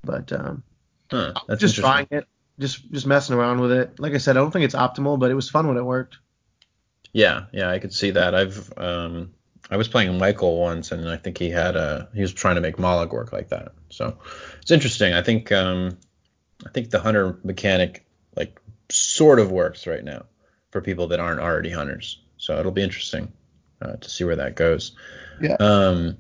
But 0.04 0.32
um, 0.32 0.62
huh, 1.10 1.34
that's 1.48 1.62
just 1.62 1.78
trying 1.78 2.06
it, 2.12 2.28
just 2.60 2.92
just 2.92 3.08
messing 3.08 3.36
around 3.36 3.60
with 3.60 3.72
it. 3.72 4.00
Like 4.00 4.14
I 4.14 4.20
said, 4.20 4.38
I 4.38 4.42
don't 4.42 4.52
think 4.52 4.66
it's 4.66 4.76
optimal, 4.76 5.18
but 5.18 5.32
it 5.32 5.36
was 5.36 5.50
fun 5.50 5.68
when 5.68 5.78
it 5.78 5.84
worked. 5.84 6.20
Yeah, 7.12 7.46
yeah, 7.54 7.72
I 7.72 7.80
could 7.80 7.92
see 7.92 8.12
that. 8.12 8.36
I've 8.36 8.72
um, 8.78 9.34
I 9.70 9.78
was 9.78 9.88
playing 9.88 10.18
Michael 10.18 10.60
once, 10.60 10.92
and 10.92 11.08
I 11.10 11.18
think 11.18 11.38
he 11.38 11.50
had 11.50 11.76
a 11.76 12.10
he 12.14 12.22
was 12.22 12.34
trying 12.34 12.56
to 12.56 12.62
make 12.62 12.78
Mollog 12.78 13.12
work 13.12 13.32
like 13.32 13.50
that. 13.50 13.74
So 13.90 14.18
it's 14.62 14.72
interesting. 14.72 15.14
I 15.14 15.22
think 15.22 15.52
um, 15.52 15.98
I 16.66 16.70
think 16.70 16.90
the 16.90 17.00
hunter 17.00 17.40
mechanic 17.44 18.06
like 18.36 18.60
sort 18.90 19.40
of 19.40 19.52
works 19.52 19.88
right 19.88 20.04
now 20.04 20.26
for 20.72 20.82
people 20.82 21.08
that 21.08 21.20
aren't 21.20 21.40
already 21.40 21.70
hunters. 21.70 22.20
So 22.38 22.60
it'll 22.60 22.72
be 22.72 22.84
interesting 22.84 23.32
uh, 23.82 23.96
to 23.96 24.10
see 24.10 24.24
where 24.24 24.36
that 24.36 24.56
goes. 24.56 24.96
Yeah. 25.42 25.56
Um, 25.60 26.18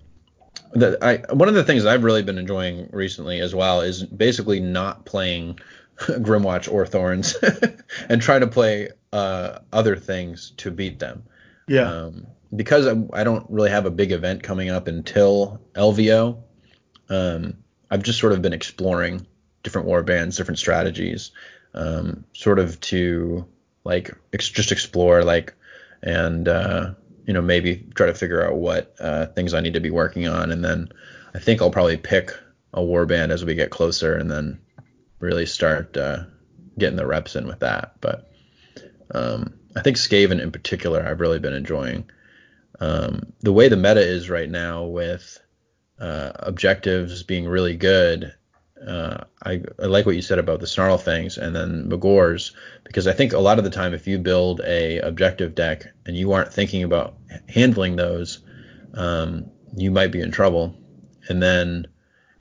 the, 0.71 0.97
I 1.01 1.33
one 1.33 1.49
of 1.49 1.55
the 1.55 1.63
things 1.63 1.85
I've 1.85 2.03
really 2.03 2.23
been 2.23 2.37
enjoying 2.37 2.89
recently 2.91 3.39
as 3.39 3.53
well 3.53 3.81
is 3.81 4.03
basically 4.03 4.59
not 4.59 5.05
playing 5.05 5.59
Grymwatch 5.97 6.71
or 6.71 6.85
Thorns 6.85 7.35
and 8.09 8.21
trying 8.21 8.41
to 8.41 8.47
play 8.47 8.89
uh, 9.11 9.59
other 9.71 9.95
things 9.95 10.53
to 10.57 10.71
beat 10.71 10.99
them. 10.99 11.23
Yeah. 11.67 11.91
Um, 11.91 12.27
because 12.55 12.87
I, 12.87 12.95
I, 13.13 13.23
don't 13.23 13.45
really 13.49 13.69
have 13.69 13.85
a 13.85 13.91
big 13.91 14.11
event 14.11 14.43
coming 14.43 14.69
up 14.69 14.87
until 14.87 15.61
LVO, 15.73 16.41
um, 17.09 17.57
I've 17.89 18.03
just 18.03 18.19
sort 18.19 18.33
of 18.33 18.41
been 18.41 18.53
exploring 18.53 19.25
different 19.63 19.87
war 19.87 20.03
bands, 20.03 20.37
different 20.37 20.59
strategies, 20.59 21.31
um, 21.73 22.25
sort 22.33 22.59
of 22.59 22.79
to 22.81 23.45
like 23.83 24.11
ex- 24.33 24.49
just 24.49 24.71
explore 24.71 25.23
like 25.23 25.53
and 26.01 26.47
uh, 26.47 26.93
you 27.25 27.33
know 27.33 27.41
maybe 27.41 27.87
try 27.95 28.07
to 28.07 28.13
figure 28.13 28.45
out 28.45 28.55
what 28.55 28.95
uh, 28.99 29.27
things 29.27 29.53
I 29.53 29.61
need 29.61 29.73
to 29.73 29.79
be 29.79 29.89
working 29.89 30.27
on, 30.27 30.51
and 30.51 30.63
then 30.63 30.89
I 31.33 31.39
think 31.39 31.61
I'll 31.61 31.71
probably 31.71 31.97
pick 31.97 32.31
a 32.73 32.83
war 32.83 33.05
band 33.05 33.31
as 33.31 33.45
we 33.45 33.55
get 33.55 33.71
closer, 33.71 34.15
and 34.15 34.29
then 34.29 34.59
really 35.19 35.45
start 35.45 35.95
uh, 35.95 36.23
getting 36.77 36.97
the 36.97 37.07
reps 37.07 37.35
in 37.35 37.47
with 37.47 37.59
that. 37.59 37.93
But 38.01 38.31
um, 39.13 39.53
I 39.75 39.81
think 39.81 39.97
Skaven 39.97 40.41
in 40.41 40.51
particular, 40.51 41.05
I've 41.05 41.21
really 41.21 41.39
been 41.39 41.53
enjoying 41.53 42.09
um, 42.79 43.33
the 43.41 43.53
way 43.53 43.67
the 43.67 43.77
meta 43.77 44.01
is 44.01 44.29
right 44.29 44.49
now 44.49 44.83
with 44.83 45.39
uh, 45.99 46.31
objectives 46.35 47.23
being 47.23 47.47
really 47.47 47.75
good. 47.75 48.33
Uh, 48.85 49.23
I, 49.45 49.61
I, 49.81 49.85
like 49.85 50.05
what 50.05 50.15
you 50.15 50.21
said 50.21 50.39
about 50.39 50.59
the 50.59 50.67
snarl 50.67 50.97
things 50.97 51.37
and 51.37 51.55
then 51.55 51.87
Magores 51.89 52.51
because 52.83 53.07
I 53.07 53.13
think 53.13 53.31
a 53.31 53.39
lot 53.39 53.57
of 53.57 53.63
the 53.63 53.69
time 53.69 53.93
if 53.93 54.07
you 54.07 54.19
build 54.19 54.59
a 54.65 54.99
objective 54.99 55.55
deck 55.55 55.85
and 56.05 56.17
you 56.17 56.33
aren't 56.33 56.51
thinking 56.51 56.83
about 56.83 57.15
handling 57.47 57.95
those, 57.95 58.39
um, 58.93 59.49
you 59.77 59.89
might 59.89 60.11
be 60.11 60.19
in 60.19 60.31
trouble. 60.31 60.75
And 61.29 61.41
then 61.41 61.87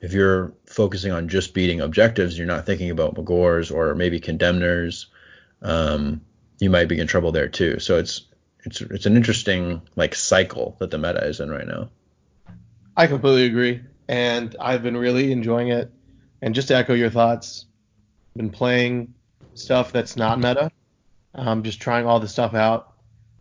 if 0.01 0.11
you're 0.11 0.53
focusing 0.65 1.13
on 1.13 1.29
just 1.29 1.53
beating 1.53 1.79
objectives, 1.79 2.37
you're 2.37 2.45
not 2.45 2.65
thinking 2.65 2.91
about 2.91 3.15
Magores 3.15 3.73
or 3.73 3.95
maybe 3.95 4.19
Condemners, 4.19 5.07
um, 5.61 6.21
you 6.59 6.69
might 6.69 6.89
be 6.89 6.99
in 6.99 7.07
trouble 7.07 7.31
there 7.31 7.47
too. 7.47 7.79
So 7.79 7.97
it's 7.97 8.25
it's 8.63 8.81
it's 8.81 9.05
an 9.05 9.15
interesting 9.15 9.81
like 9.95 10.15
cycle 10.15 10.75
that 10.79 10.91
the 10.91 10.97
meta 10.97 11.25
is 11.25 11.39
in 11.39 11.49
right 11.49 11.67
now. 11.67 11.89
I 12.95 13.07
completely 13.07 13.45
agree, 13.45 13.81
and 14.07 14.55
I've 14.59 14.83
been 14.83 14.97
really 14.97 15.31
enjoying 15.31 15.69
it. 15.69 15.91
And 16.41 16.53
just 16.53 16.67
to 16.67 16.75
echo 16.75 16.93
your 16.93 17.09
thoughts, 17.09 17.65
I've 18.31 18.37
been 18.37 18.49
playing 18.49 19.13
stuff 19.53 19.91
that's 19.91 20.15
not 20.15 20.39
meta. 20.39 20.71
I'm 21.33 21.63
just 21.63 21.81
trying 21.81 22.05
all 22.05 22.19
the 22.19 22.27
stuff 22.27 22.53
out. 22.53 22.93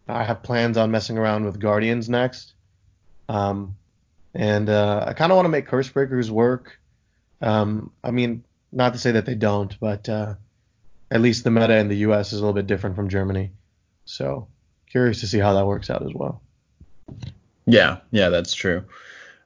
I 0.09 0.25
have 0.25 0.43
plans 0.43 0.77
on 0.77 0.91
messing 0.91 1.19
around 1.19 1.45
with 1.45 1.61
Guardians 1.61 2.09
next. 2.09 2.55
Um, 3.29 3.77
and 4.35 4.69
uh, 4.69 5.05
I 5.07 5.13
kind 5.15 5.31
of 5.31 5.37
want 5.37 5.47
to 5.47 5.51
make 5.51 5.67
Curse 5.67 5.89
Breakers 5.89 6.31
work. 6.31 6.79
Um, 7.41 7.93
I 8.03 8.11
mean, 8.11 8.45
not 8.71 8.95
to 8.95 8.99
say 8.99 9.13
that 9.13 9.27
they 9.27 9.35
don't, 9.35 9.79
but 9.79 10.09
uh, 10.09 10.35
at 11.11 11.21
least 11.21 11.45
the 11.45 11.51
meta 11.51 11.77
in 11.77 11.89
the 11.89 11.99
U.S. 11.99 12.33
is 12.33 12.41
a 12.41 12.43
little 12.43 12.55
bit 12.55 12.67
different 12.67 12.97
from 12.97 13.09
Germany. 13.09 13.53
So 14.05 14.49
curious 14.93 15.21
to 15.21 15.27
see 15.27 15.39
how 15.39 15.55
that 15.55 15.67
works 15.67 15.89
out 15.91 16.05
as 16.05 16.13
well. 16.15 16.43
Yeah, 17.67 17.99
yeah, 18.11 18.29
that's 18.29 18.55
true. 18.55 18.85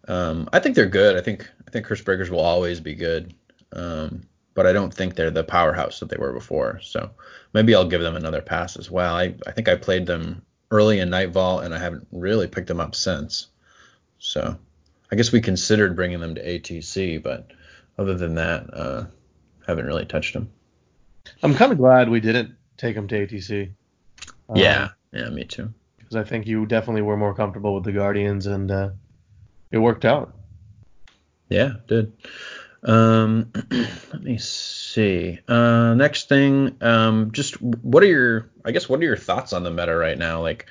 Um, 0.09 0.49
I 0.53 0.59
think 0.59 0.75
they're 0.75 0.87
good. 0.87 1.17
I 1.17 1.21
think 1.21 1.49
I 1.67 1.71
think 1.71 1.87
Curse 1.87 2.03
Breakers 2.03 2.31
will 2.31 2.41
always 2.41 2.81
be 2.81 2.95
good, 2.95 3.33
um, 3.73 4.23
but 4.55 4.67
I 4.67 4.73
don't 4.73 4.93
think 4.93 5.15
they're 5.15 5.31
the 5.31 5.45
powerhouse 5.45 6.01
that 6.01 6.09
they 6.09 6.17
were 6.17 6.33
before. 6.33 6.81
So 6.83 7.11
maybe 7.53 7.75
I'll 7.75 7.89
give 7.89 8.03
them 8.03 8.17
another 8.17 8.43
pass 8.43 8.77
as 8.77 8.91
well. 8.91 9.15
I, 9.15 9.35
I 9.47 9.53
think 9.53 9.69
I 9.69 9.77
played 9.77 10.07
them 10.07 10.43
early 10.71 10.99
in 10.99 11.11
Nightvault 11.11 11.65
and 11.65 11.73
I 11.75 11.79
haven't 11.79 12.07
really 12.11 12.49
picked 12.49 12.69
them 12.69 12.81
up 12.81 12.95
since. 12.95 13.47
So 14.19 14.57
I 15.13 15.17
guess 15.17 15.31
we 15.31 15.41
considered 15.41 15.95
bringing 15.95 16.21
them 16.21 16.35
to 16.35 16.45
ATC, 16.45 17.23
but 17.23 17.53
other 17.99 18.15
than 18.15 18.35
that, 18.35 18.73
uh, 18.73 19.05
haven't 19.67 19.87
really 19.87 20.07
touched 20.07 20.35
them. 20.35 20.51
I'm 21.43 21.55
kind 21.55 21.73
of 21.73 21.79
glad 21.79 22.09
we 22.09 22.21
didn't 22.21 22.55
take 22.77 22.95
them 22.95 23.09
to 23.09 23.27
ATC. 23.27 23.71
Yeah, 24.55 24.91
yeah, 25.17 25.29
me 25.31 25.45
too. 25.45 25.73
Because 25.99 26.17
I 26.17 26.25
think 26.25 26.47
you 26.47 26.67
definitely 26.67 27.03
were 27.03 27.17
more 27.17 27.35
comfortable 27.35 27.75
with 27.75 27.85
the 27.85 27.93
Guardians, 27.93 28.47
and 28.47 28.71
uh, 28.71 28.91
it 29.71 29.79
worked 29.79 30.05
out. 30.05 30.35
Yeah, 31.49 31.75
it 31.75 31.87
did. 31.87 32.13
Um, 32.83 33.51
let 34.13 34.23
me 34.23 34.39
see. 34.39 35.41
Uh, 35.49 35.95
next 35.95 36.29
thing, 36.29 36.77
um, 36.81 37.33
just 37.33 37.61
what 37.61 38.03
are 38.03 38.07
your, 38.07 38.51
I 38.65 38.71
guess, 38.73 38.89
what 38.89 39.01
are 39.01 39.05
your 39.05 39.17
thoughts 39.17 39.53
on 39.53 39.65
the 39.65 39.71
meta 39.71 39.97
right 39.97 40.19
now? 40.19 40.43
Like, 40.43 40.67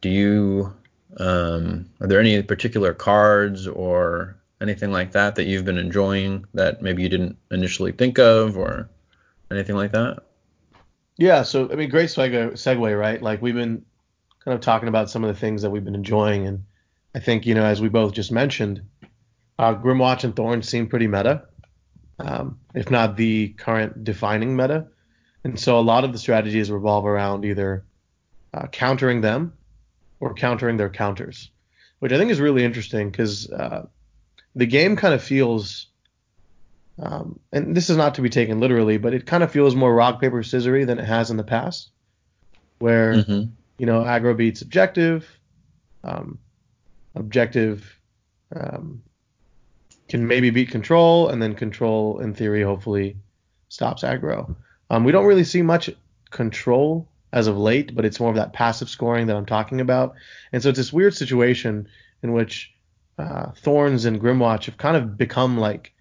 do 0.00 0.08
you, 0.08 0.74
um, 1.18 1.90
are 2.00 2.06
there 2.06 2.20
any 2.20 2.42
particular 2.42 2.94
cards 2.94 3.66
or 3.66 4.36
anything 4.60 4.92
like 4.92 5.12
that 5.12 5.34
that 5.36 5.44
you've 5.44 5.64
been 5.64 5.78
enjoying 5.78 6.44
that 6.54 6.82
maybe 6.82 7.02
you 7.02 7.08
didn't 7.08 7.36
initially 7.50 7.92
think 7.92 8.18
of 8.18 8.56
or 8.56 8.88
anything 9.50 9.76
like 9.76 9.92
that? 9.92 10.22
Yeah, 11.18 11.42
so 11.42 11.68
I 11.70 11.74
mean, 11.74 11.90
great 11.90 12.10
segue, 12.10 12.52
segue, 12.52 12.98
right? 12.98 13.20
Like 13.20 13.42
we've 13.42 13.54
been 13.54 13.84
kind 14.44 14.54
of 14.54 14.60
talking 14.60 14.88
about 14.88 15.10
some 15.10 15.24
of 15.24 15.28
the 15.34 15.38
things 15.38 15.62
that 15.62 15.70
we've 15.70 15.84
been 15.84 15.96
enjoying, 15.96 16.46
and 16.46 16.64
I 17.14 17.18
think 17.18 17.44
you 17.44 17.54
know, 17.54 17.64
as 17.64 17.80
we 17.80 17.88
both 17.88 18.12
just 18.12 18.30
mentioned, 18.30 18.82
uh, 19.58 19.74
Grymwatch 19.74 20.22
and 20.22 20.34
Thorn 20.34 20.62
seem 20.62 20.86
pretty 20.86 21.08
meta, 21.08 21.42
um, 22.20 22.60
if 22.72 22.88
not 22.88 23.16
the 23.16 23.48
current 23.48 24.04
defining 24.04 24.54
meta, 24.54 24.86
and 25.42 25.58
so 25.58 25.78
a 25.78 25.82
lot 25.82 26.04
of 26.04 26.12
the 26.12 26.18
strategies 26.18 26.70
revolve 26.70 27.04
around 27.04 27.44
either 27.44 27.84
uh, 28.54 28.68
countering 28.68 29.20
them 29.20 29.52
or 30.20 30.34
countering 30.34 30.76
their 30.76 30.88
counters, 30.88 31.50
which 31.98 32.12
I 32.12 32.16
think 32.16 32.30
is 32.30 32.40
really 32.40 32.64
interesting 32.64 33.10
because 33.10 33.50
uh, 33.50 33.86
the 34.54 34.66
game 34.66 34.94
kind 34.94 35.14
of 35.14 35.22
feels 35.22 35.87
um, 37.00 37.38
and 37.52 37.76
this 37.76 37.90
is 37.90 37.96
not 37.96 38.16
to 38.16 38.22
be 38.22 38.28
taken 38.28 38.60
literally, 38.60 38.98
but 38.98 39.14
it 39.14 39.26
kind 39.26 39.42
of 39.42 39.52
feels 39.52 39.74
more 39.74 39.94
rock 39.94 40.20
paper 40.20 40.42
scissory 40.42 40.86
than 40.86 40.98
it 40.98 41.04
has 41.04 41.30
in 41.30 41.36
the 41.36 41.44
past, 41.44 41.90
where 42.78 43.14
mm-hmm. 43.14 43.50
you 43.78 43.86
know 43.86 44.02
aggro 44.02 44.36
beats 44.36 44.62
objective, 44.62 45.28
um, 46.02 46.38
objective 47.14 47.98
um, 48.54 49.02
can 50.08 50.26
maybe 50.26 50.50
beat 50.50 50.70
control, 50.70 51.28
and 51.28 51.40
then 51.40 51.54
control 51.54 52.18
in 52.18 52.34
theory 52.34 52.62
hopefully 52.62 53.16
stops 53.68 54.02
aggro. 54.02 54.56
Um, 54.90 55.04
we 55.04 55.12
don't 55.12 55.26
really 55.26 55.44
see 55.44 55.62
much 55.62 55.90
control 56.30 57.06
as 57.32 57.46
of 57.46 57.58
late, 57.58 57.94
but 57.94 58.06
it's 58.06 58.18
more 58.18 58.30
of 58.30 58.36
that 58.36 58.54
passive 58.54 58.88
scoring 58.88 59.26
that 59.28 59.36
I'm 59.36 59.46
talking 59.46 59.80
about, 59.80 60.14
and 60.52 60.62
so 60.62 60.70
it's 60.70 60.78
this 60.78 60.92
weird 60.92 61.14
situation 61.14 61.86
in 62.24 62.32
which 62.32 62.74
uh, 63.18 63.52
Thorns 63.52 64.04
and 64.04 64.20
Grimwatch 64.20 64.64
have 64.64 64.78
kind 64.78 64.96
of 64.96 65.16
become 65.16 65.58
like 65.58 65.92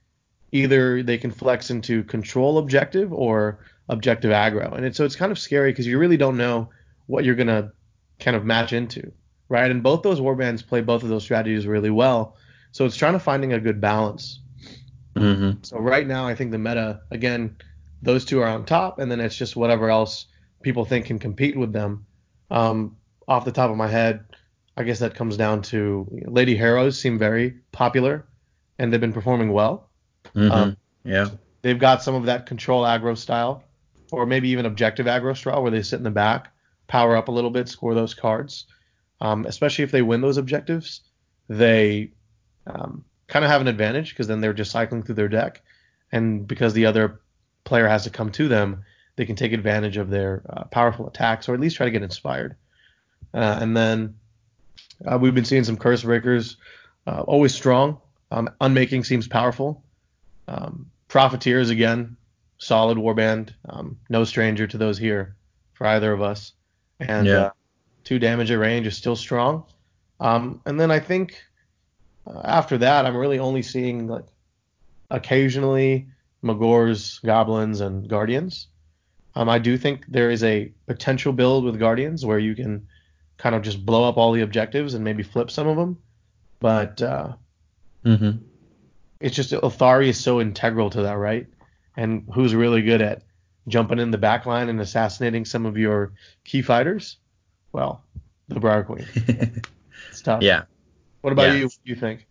either 0.51 1.03
they 1.03 1.17
can 1.17 1.31
flex 1.31 1.69
into 1.69 2.03
control 2.03 2.57
objective 2.57 3.11
or 3.11 3.59
objective 3.89 4.31
aggro. 4.31 4.73
And 4.73 4.85
it, 4.85 4.95
so 4.95 5.05
it's 5.05 5.15
kind 5.15 5.31
of 5.31 5.39
scary 5.39 5.71
because 5.71 5.87
you 5.87 5.97
really 5.97 6.17
don't 6.17 6.37
know 6.37 6.69
what 7.07 7.25
you're 7.25 7.35
going 7.35 7.47
to 7.47 7.71
kind 8.19 8.35
of 8.35 8.45
match 8.45 8.73
into, 8.73 9.11
right? 9.49 9.69
And 9.69 9.83
both 9.83 10.03
those 10.03 10.19
warbands 10.19 10.65
play 10.65 10.81
both 10.81 11.03
of 11.03 11.09
those 11.09 11.23
strategies 11.23 11.67
really 11.67 11.89
well. 11.89 12.35
So 12.71 12.85
it's 12.85 12.97
trying 12.97 13.13
to 13.13 13.19
finding 13.19 13.53
a 13.53 13.59
good 13.59 13.81
balance. 13.81 14.39
Mm-hmm. 15.15 15.59
So 15.63 15.77
right 15.79 16.05
now, 16.05 16.27
I 16.27 16.35
think 16.35 16.51
the 16.51 16.57
meta, 16.57 17.01
again, 17.11 17.57
those 18.01 18.25
two 18.25 18.41
are 18.41 18.47
on 18.47 18.65
top, 18.65 18.99
and 18.99 19.11
then 19.11 19.19
it's 19.19 19.35
just 19.35 19.55
whatever 19.55 19.89
else 19.89 20.25
people 20.61 20.85
think 20.85 21.05
can 21.05 21.19
compete 21.19 21.57
with 21.57 21.73
them. 21.73 22.05
Um, 22.51 22.97
off 23.27 23.45
the 23.45 23.51
top 23.51 23.71
of 23.71 23.77
my 23.77 23.87
head, 23.87 24.23
I 24.75 24.83
guess 24.83 24.99
that 24.99 25.15
comes 25.15 25.37
down 25.37 25.63
to 25.63 26.07
Lady 26.27 26.55
Harrows 26.55 26.99
seem 26.99 27.17
very 27.17 27.55
popular, 27.71 28.25
and 28.77 28.93
they've 28.93 29.01
been 29.01 29.13
performing 29.13 29.51
well. 29.51 29.86
Mm-hmm. 30.37 30.51
Um, 30.51 30.77
yeah. 31.03 31.29
They've 31.63 31.79
got 31.79 32.03
some 32.03 32.15
of 32.15 32.25
that 32.25 32.45
control 32.45 32.83
aggro 32.83 33.17
style, 33.17 33.63
or 34.11 34.25
maybe 34.25 34.49
even 34.49 34.65
objective 34.65 35.07
aggro 35.07 35.35
style, 35.35 35.61
where 35.61 35.71
they 35.71 35.81
sit 35.81 35.97
in 35.97 36.03
the 36.03 36.11
back, 36.11 36.53
power 36.87 37.17
up 37.17 37.27
a 37.27 37.31
little 37.31 37.49
bit, 37.49 37.67
score 37.67 37.95
those 37.95 38.13
cards. 38.13 38.65
Um, 39.19 39.45
especially 39.45 39.83
if 39.83 39.91
they 39.91 40.03
win 40.03 40.21
those 40.21 40.37
objectives, 40.37 41.01
they 41.49 42.11
um, 42.67 43.03
kind 43.25 43.43
of 43.43 43.49
have 43.49 43.61
an 43.61 43.67
advantage 43.67 44.11
because 44.11 44.27
then 44.27 44.41
they're 44.41 44.53
just 44.53 44.71
cycling 44.71 45.01
through 45.01 45.15
their 45.15 45.27
deck, 45.27 45.63
and 46.11 46.47
because 46.47 46.73
the 46.73 46.85
other 46.85 47.19
player 47.63 47.87
has 47.87 48.03
to 48.03 48.11
come 48.11 48.31
to 48.33 48.47
them, 48.47 48.83
they 49.15 49.25
can 49.25 49.35
take 49.35 49.53
advantage 49.53 49.97
of 49.97 50.11
their 50.11 50.43
uh, 50.47 50.65
powerful 50.65 51.07
attacks, 51.07 51.49
or 51.49 51.55
at 51.55 51.59
least 51.59 51.77
try 51.77 51.87
to 51.87 51.91
get 51.91 52.03
inspired. 52.03 52.55
Uh, 53.33 53.57
and 53.59 53.75
then 53.75 54.15
uh, 55.03 55.17
we've 55.17 55.33
been 55.33 55.45
seeing 55.45 55.63
some 55.63 55.77
curse 55.77 56.03
breakers, 56.03 56.57
uh, 57.07 57.21
always 57.21 57.55
strong. 57.55 57.99
Um, 58.29 58.49
unmaking 58.61 59.03
seems 59.03 59.27
powerful. 59.27 59.83
Um, 60.47 60.91
Profiteers 61.07 61.69
again, 61.69 62.17
solid 62.57 62.97
warband, 62.97 63.51
um, 63.69 63.97
no 64.09 64.25
stranger 64.25 64.67
to 64.67 64.77
those 64.77 64.97
here 64.97 65.35
for 65.73 65.87
either 65.87 66.11
of 66.11 66.21
us, 66.21 66.51
and 66.99 67.27
yeah. 67.27 67.33
uh, 67.33 67.51
two 68.03 68.19
damage 68.19 68.51
at 68.51 68.59
range 68.59 68.87
is 68.87 68.97
still 68.97 69.15
strong. 69.15 69.63
Um, 70.19 70.61
and 70.65 70.77
then 70.77 70.91
I 70.91 70.99
think 70.99 71.41
uh, 72.25 72.41
after 72.43 72.77
that, 72.79 73.05
I'm 73.05 73.15
really 73.15 73.39
only 73.39 73.61
seeing 73.61 74.07
like 74.07 74.25
occasionally 75.09 76.07
Magore's, 76.43 77.19
Goblins, 77.19 77.79
and 77.79 78.09
Guardians. 78.09 78.67
Um, 79.33 79.47
I 79.47 79.59
do 79.59 79.77
think 79.77 80.05
there 80.09 80.29
is 80.29 80.43
a 80.43 80.71
potential 80.87 81.31
build 81.31 81.63
with 81.63 81.79
Guardians 81.79 82.25
where 82.25 82.39
you 82.39 82.53
can 82.53 82.85
kind 83.37 83.55
of 83.55 83.61
just 83.61 83.85
blow 83.85 84.09
up 84.09 84.17
all 84.17 84.33
the 84.33 84.41
objectives 84.41 84.93
and 84.93 85.05
maybe 85.05 85.23
flip 85.23 85.51
some 85.51 85.67
of 85.67 85.77
them. 85.77 85.97
But 86.59 87.01
uh, 87.01 87.33
mm-hmm 88.03 88.43
it's 89.19 89.35
just 89.35 89.51
Ylthari 89.51 90.07
is 90.07 90.19
so 90.19 90.41
integral 90.41 90.89
to 90.91 91.03
that, 91.03 91.17
right? 91.17 91.47
And 91.95 92.27
who's 92.33 92.53
really 92.53 92.81
good 92.81 93.01
at 93.01 93.23
jumping 93.67 93.99
in 93.99 94.11
the 94.11 94.17
back 94.17 94.45
line 94.45 94.69
and 94.69 94.79
assassinating 94.79 95.45
some 95.45 95.65
of 95.65 95.77
your 95.77 96.13
key 96.43 96.61
fighters? 96.61 97.17
Well, 97.71 98.03
the 98.47 98.59
Briar 98.59 98.83
Queen. 98.83 99.05
it's 100.09 100.21
tough. 100.21 100.41
Yeah. 100.41 100.63
What 101.21 101.33
about 101.33 101.47
yeah. 101.47 101.53
you? 101.53 101.63
What 101.65 101.79
do 101.85 101.89
you 101.89 101.95
think? 101.95 102.27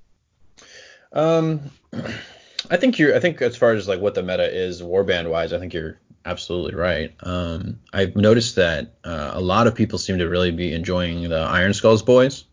Um, 1.12 1.70
I 2.70 2.76
think 2.76 2.98
you're. 2.98 3.14
I 3.14 3.20
think 3.20 3.42
as 3.42 3.56
far 3.56 3.72
as 3.72 3.88
like 3.88 4.00
what 4.00 4.14
the 4.14 4.22
meta 4.22 4.48
is 4.48 4.82
warband 4.82 5.28
wise, 5.30 5.52
I 5.52 5.58
think 5.58 5.74
you're 5.74 5.98
absolutely 6.24 6.74
right. 6.74 7.14
Um, 7.20 7.80
I've 7.92 8.16
noticed 8.16 8.56
that 8.56 8.94
uh, 9.04 9.32
a 9.34 9.40
lot 9.40 9.66
of 9.66 9.74
people 9.74 9.98
seem 9.98 10.18
to 10.18 10.28
really 10.28 10.50
be 10.50 10.72
enjoying 10.72 11.28
the 11.28 11.38
Iron 11.38 11.74
Skulls 11.74 12.02
boys. 12.02 12.44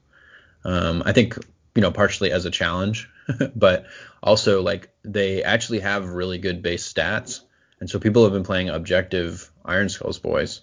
Um, 0.66 1.04
I 1.06 1.14
think 1.14 1.38
you 1.76 1.82
know 1.82 1.92
partially 1.92 2.32
as 2.32 2.46
a 2.46 2.52
challenge 2.52 3.10
but 3.56 3.86
also 4.22 4.62
like 4.62 4.90
they 5.04 5.44
actually 5.44 5.80
have 5.80 6.10
really 6.10 6.38
good 6.38 6.62
base 6.62 6.92
stats, 6.92 7.42
and 7.80 7.90
so 7.90 8.00
people 8.00 8.24
have 8.24 8.34
been 8.34 8.44
playing 8.44 8.70
objective 8.70 9.50
Iron 9.66 9.90
Skulls 9.90 10.20
boys, 10.20 10.62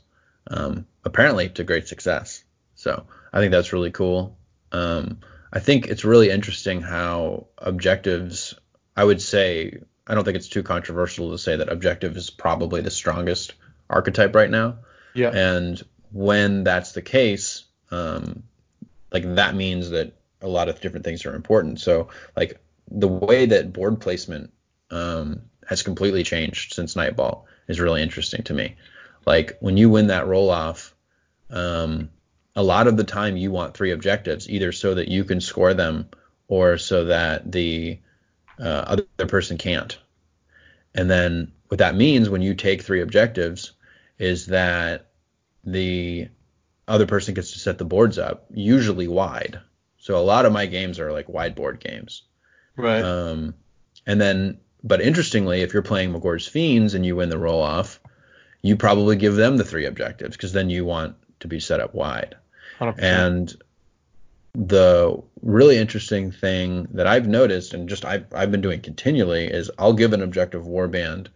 um, 0.49 0.87
apparently 1.05 1.49
to 1.51 1.65
great 1.65 1.89
success. 1.89 2.45
So 2.75 3.07
I 3.33 3.41
think 3.41 3.53
that's 3.53 3.73
really 3.73 3.91
cool. 3.91 4.39
Um, 4.73 5.19
I 5.53 5.59
think 5.59 5.87
it's 5.87 6.05
really 6.05 6.31
interesting 6.31 6.81
how 6.81 7.47
objectives. 7.59 8.55
I 8.97 9.05
would 9.05 9.23
say 9.23 9.81
I 10.07 10.15
don't 10.15 10.25
think 10.25 10.37
it's 10.37 10.49
too 10.49 10.63
controversial 10.63 11.31
to 11.31 11.39
say 11.39 11.57
that 11.57 11.71
objective 11.71 12.17
is 12.17 12.31
probably 12.31 12.81
the 12.81 12.91
strongest 12.91 13.55
archetype 13.89 14.35
right 14.35 14.51
now. 14.51 14.79
Yeah. 15.15 15.31
And 15.31 15.83
when 16.13 16.65
that's 16.65 16.93
the 16.93 17.03
case, 17.03 17.65
um, 17.91 18.43
like 19.13 19.37
that 19.37 19.55
means 19.55 19.91
that 19.91 20.13
a 20.43 20.49
lot 20.49 20.69
of 20.69 20.81
different 20.81 21.05
things 21.05 21.25
are 21.27 21.35
important. 21.35 21.81
So 21.81 22.09
like 22.37 22.61
the 22.91 23.09
way 23.09 23.47
that 23.47 23.73
board 23.73 24.01
placement 24.01 24.53
um, 24.91 25.43
has 25.69 25.83
completely 25.83 26.25
changed 26.25 26.75
since 26.75 26.95
Nightvault 26.95 27.45
is 27.69 27.81
really 27.81 28.03
interesting 28.03 28.43
to 28.45 28.55
me. 28.55 28.77
Like 29.27 29.57
when 29.61 29.77
you 29.77 29.91
win 29.91 30.09
that 30.09 30.27
roll 30.27 30.51
off, 30.51 30.95
um, 31.51 32.11
a 32.57 32.63
lot 32.63 32.87
of 32.87 32.97
the 32.97 33.05
time 33.05 33.37
you 33.37 33.51
want 33.51 33.75
three 33.75 33.93
objectives, 33.93 34.51
either 34.51 34.73
so 34.73 34.95
that 34.95 35.09
you 35.09 35.25
can 35.25 35.41
score 35.41 35.75
them 35.75 36.09
or 36.49 36.79
so 36.79 37.05
that 37.07 37.51
the 37.51 37.99
uh, 38.59 38.97
other 39.19 39.27
person 39.29 39.57
can't. 39.57 39.97
And 40.95 41.09
then 41.09 41.53
what 41.69 41.79
that 41.79 41.95
means 41.95 42.29
when 42.29 42.43
you 42.43 42.55
take 42.55 42.83
three 42.83 43.01
objectives 43.01 43.73
is 44.19 44.47
that 44.47 45.11
the 45.65 46.29
other 46.89 47.07
person 47.07 47.35
gets 47.35 47.53
to 47.53 47.61
set 47.61 47.79
the 47.79 47.85
boards 47.85 48.19
up, 48.19 48.47
usually 48.53 49.07
wide. 49.07 49.61
So 50.11 50.17
a 50.17 50.19
lot 50.19 50.45
of 50.45 50.53
my 50.53 50.67
games 50.67 50.99
are 50.99 51.13
like 51.13 51.29
wide 51.29 51.55
board 51.55 51.79
games. 51.79 52.23
Right. 52.75 53.01
Um, 53.01 53.55
and 54.09 54.21
then, 54.21 54.59
but 54.83 55.01
interestingly, 55.01 55.61
if 55.61 55.73
you're 55.73 55.85
playing 55.85 56.11
Magore's 56.11 56.49
Fiends 56.49 56.95
and 56.95 57.07
you 57.07 57.15
win 57.15 57.29
the 57.29 57.39
roll 57.39 57.63
off, 57.63 58.01
you 58.61 58.75
probably 58.75 59.15
give 59.15 59.37
them 59.37 59.57
the 59.57 59.63
three 59.63 59.87
objectives 59.87 60.37
because 60.37 60.53
then 60.53 60.69
you 60.69 60.85
want 60.85 61.15
to 61.39 61.47
be 61.47 61.61
set 61.61 61.79
up 61.79 61.95
wide. 61.95 62.35
100%. 62.81 62.97
And 62.99 63.63
the 64.53 65.23
really 65.43 65.79
interesting 65.79 66.33
thing 66.33 66.89
that 66.91 67.07
I've 67.07 67.29
noticed 67.29 67.73
and 67.73 67.89
just 67.89 68.05
I've, 68.05 68.27
I've 68.35 68.51
been 68.51 68.63
doing 68.63 68.81
continually 68.81 69.45
is 69.45 69.71
I'll 69.79 69.93
give 69.93 70.13
an 70.13 70.25
objective 70.25 70.65
warband 70.65 71.29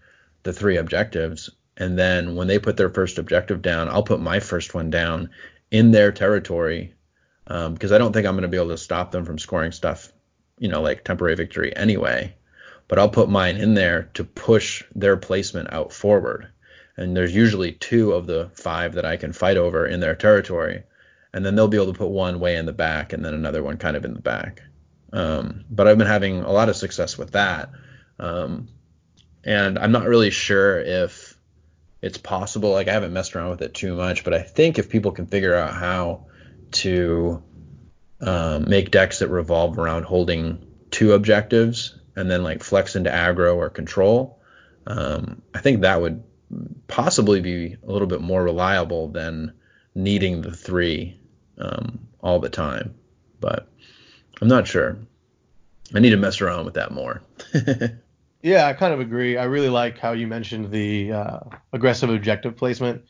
the 0.42 0.52
three 0.52 0.78
objectives. 0.78 1.48
And 1.76 1.96
then 1.96 2.34
when 2.34 2.48
they 2.48 2.58
put 2.58 2.76
their 2.76 2.90
first 2.90 3.18
objective 3.18 3.62
down, 3.62 3.88
I'll 3.88 4.02
put 4.02 4.18
my 4.18 4.40
first 4.40 4.74
one 4.74 4.90
down 4.90 5.30
in 5.70 5.92
their 5.92 6.10
territory 6.10 6.93
because 7.46 7.92
um, 7.92 7.94
I 7.94 7.98
don't 7.98 8.12
think 8.12 8.26
I'm 8.26 8.34
going 8.34 8.42
to 8.42 8.48
be 8.48 8.56
able 8.56 8.68
to 8.68 8.78
stop 8.78 9.10
them 9.10 9.24
from 9.24 9.38
scoring 9.38 9.72
stuff, 9.72 10.12
you 10.58 10.68
know, 10.68 10.80
like 10.80 11.04
temporary 11.04 11.34
victory 11.34 11.74
anyway. 11.76 12.34
But 12.88 12.98
I'll 12.98 13.08
put 13.08 13.28
mine 13.28 13.56
in 13.56 13.74
there 13.74 14.10
to 14.14 14.24
push 14.24 14.84
their 14.94 15.16
placement 15.16 15.72
out 15.72 15.92
forward. 15.92 16.48
and 16.96 17.16
there's 17.16 17.34
usually 17.34 17.72
two 17.72 18.12
of 18.12 18.26
the 18.26 18.50
five 18.54 18.94
that 18.94 19.04
I 19.04 19.16
can 19.16 19.32
fight 19.32 19.56
over 19.56 19.86
in 19.86 20.00
their 20.00 20.14
territory, 20.14 20.84
and 21.32 21.44
then 21.44 21.56
they'll 21.56 21.68
be 21.68 21.76
able 21.76 21.92
to 21.92 21.98
put 21.98 22.10
one 22.10 22.38
way 22.40 22.56
in 22.56 22.66
the 22.66 22.72
back 22.72 23.12
and 23.12 23.24
then 23.24 23.34
another 23.34 23.62
one 23.62 23.78
kind 23.78 23.96
of 23.96 24.04
in 24.04 24.14
the 24.14 24.20
back. 24.20 24.62
Um, 25.12 25.64
but 25.70 25.86
I've 25.88 25.98
been 25.98 26.06
having 26.06 26.40
a 26.40 26.52
lot 26.52 26.68
of 26.68 26.76
success 26.76 27.18
with 27.18 27.32
that, 27.32 27.70
um, 28.18 28.68
and 29.44 29.78
I'm 29.78 29.92
not 29.92 30.06
really 30.06 30.30
sure 30.30 30.80
if 30.80 31.36
it's 32.00 32.18
possible. 32.18 32.70
Like 32.70 32.88
I 32.88 32.92
haven't 32.92 33.12
messed 33.12 33.34
around 33.34 33.50
with 33.50 33.62
it 33.62 33.74
too 33.74 33.94
much, 33.94 34.24
but 34.24 34.34
I 34.34 34.42
think 34.42 34.78
if 34.78 34.88
people 34.88 35.12
can 35.12 35.26
figure 35.26 35.54
out 35.54 35.74
how 35.74 36.26
to 36.74 37.42
um, 38.20 38.68
make 38.68 38.90
decks 38.90 39.18
that 39.18 39.28
revolve 39.28 39.78
around 39.78 40.04
holding 40.04 40.66
two 40.90 41.12
objectives 41.12 41.98
and 42.16 42.30
then 42.30 42.42
like 42.42 42.62
flex 42.62 42.96
into 42.96 43.10
aggro 43.10 43.56
or 43.56 43.70
control, 43.70 44.40
um, 44.86 45.42
I 45.54 45.60
think 45.60 45.82
that 45.82 46.00
would 46.00 46.22
possibly 46.86 47.40
be 47.40 47.76
a 47.82 47.90
little 47.90 48.06
bit 48.06 48.20
more 48.20 48.42
reliable 48.42 49.08
than 49.08 49.52
needing 49.94 50.42
the 50.42 50.52
three 50.52 51.18
um, 51.58 52.06
all 52.20 52.40
the 52.40 52.48
time. 52.48 52.94
But 53.40 53.68
I'm 54.40 54.48
not 54.48 54.66
sure. 54.66 54.96
I 55.94 56.00
need 56.00 56.10
to 56.10 56.16
mess 56.16 56.40
around 56.40 56.64
with 56.64 56.74
that 56.74 56.92
more. 56.92 57.22
yeah, 58.42 58.66
I 58.66 58.72
kind 58.72 58.94
of 58.94 59.00
agree. 59.00 59.36
I 59.36 59.44
really 59.44 59.68
like 59.68 59.98
how 59.98 60.12
you 60.12 60.26
mentioned 60.26 60.70
the 60.70 61.12
uh, 61.12 61.40
aggressive 61.72 62.10
objective 62.10 62.56
placement 62.56 63.04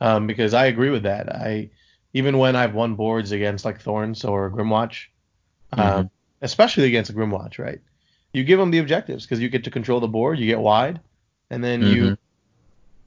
um, 0.00 0.26
because 0.26 0.54
I 0.54 0.66
agree 0.66 0.90
with 0.90 1.02
that. 1.02 1.34
I 1.34 1.70
even 2.12 2.38
when 2.38 2.56
I've 2.56 2.74
won 2.74 2.94
boards 2.94 3.32
against 3.32 3.64
like 3.64 3.80
Thorns 3.80 4.24
or 4.24 4.50
Grymwatch, 4.50 5.06
um, 5.72 5.80
mm-hmm. 5.80 6.06
especially 6.42 6.86
against 6.86 7.14
Grymwatch, 7.14 7.58
right? 7.58 7.80
You 8.32 8.44
give 8.44 8.58
them 8.58 8.70
the 8.70 8.78
objectives 8.78 9.24
because 9.24 9.40
you 9.40 9.48
get 9.48 9.64
to 9.64 9.70
control 9.70 10.00
the 10.00 10.08
board, 10.08 10.38
you 10.38 10.46
get 10.46 10.60
wide, 10.60 11.00
and 11.50 11.62
then 11.62 11.82
mm-hmm. 11.82 11.94
you 11.94 12.18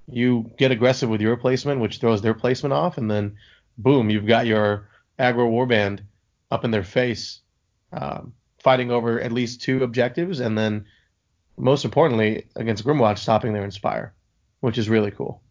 you 0.09 0.51
get 0.57 0.71
aggressive 0.71 1.09
with 1.09 1.21
your 1.21 1.37
placement, 1.37 1.79
which 1.79 1.97
throws 1.97 2.21
their 2.21 2.33
placement 2.33 2.73
off, 2.73 2.97
and 2.97 3.09
then 3.09 3.37
boom, 3.77 4.09
you've 4.09 4.27
got 4.27 4.45
your 4.45 4.89
aggro 5.17 5.49
warband 5.49 6.01
up 6.51 6.65
in 6.65 6.71
their 6.71 6.83
face, 6.83 7.39
um, 7.93 8.33
fighting 8.59 8.91
over 8.91 9.19
at 9.19 9.31
least 9.31 9.61
two 9.61 9.83
objectives, 9.83 10.39
and 10.39 10.57
then 10.57 10.85
most 11.57 11.85
importantly 11.85 12.47
against 12.55 12.83
Grymwatch, 12.85 13.19
stopping 13.19 13.53
their 13.53 13.63
inspire, 13.63 14.13
which 14.59 14.77
is 14.77 14.89
really 14.89 15.11
cool. 15.11 15.41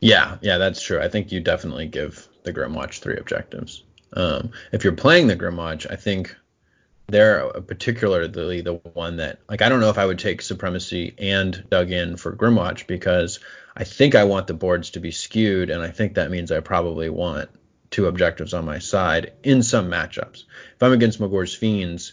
Yeah, 0.00 0.38
yeah, 0.42 0.58
that's 0.58 0.80
true. 0.80 1.00
I 1.00 1.08
think 1.08 1.32
you 1.32 1.40
definitely 1.40 1.88
give 1.88 2.28
the 2.48 2.58
Grymwatch 2.58 3.00
three 3.00 3.16
objectives. 3.16 3.84
Um, 4.14 4.52
if 4.72 4.84
you're 4.84 4.94
playing 4.94 5.26
the 5.26 5.36
Grymwatch, 5.36 5.86
I 5.90 5.96
think 5.96 6.34
they're 7.08 7.48
particularly 7.66 8.60
the 8.60 8.74
one 8.92 9.16
that 9.16 9.38
like 9.48 9.62
I 9.62 9.68
don't 9.68 9.80
know 9.80 9.90
if 9.90 9.98
I 9.98 10.06
would 10.06 10.18
take 10.18 10.42
supremacy 10.42 11.14
and 11.18 11.64
dug 11.70 11.90
in 11.90 12.16
for 12.16 12.34
Grymwatch 12.34 12.86
because 12.86 13.40
I 13.76 13.84
think 13.84 14.14
I 14.14 14.24
want 14.24 14.46
the 14.46 14.54
boards 14.54 14.90
to 14.90 15.00
be 15.00 15.10
skewed 15.10 15.70
and 15.70 15.82
I 15.82 15.90
think 15.90 16.14
that 16.14 16.30
means 16.30 16.52
I 16.52 16.60
probably 16.60 17.08
want 17.08 17.48
two 17.90 18.06
objectives 18.06 18.52
on 18.52 18.66
my 18.66 18.78
side 18.78 19.32
in 19.42 19.62
some 19.62 19.90
matchups. 19.90 20.44
If 20.74 20.82
I'm 20.82 20.92
against 20.92 21.20
Magore's 21.20 21.54
Fiends 21.54 22.12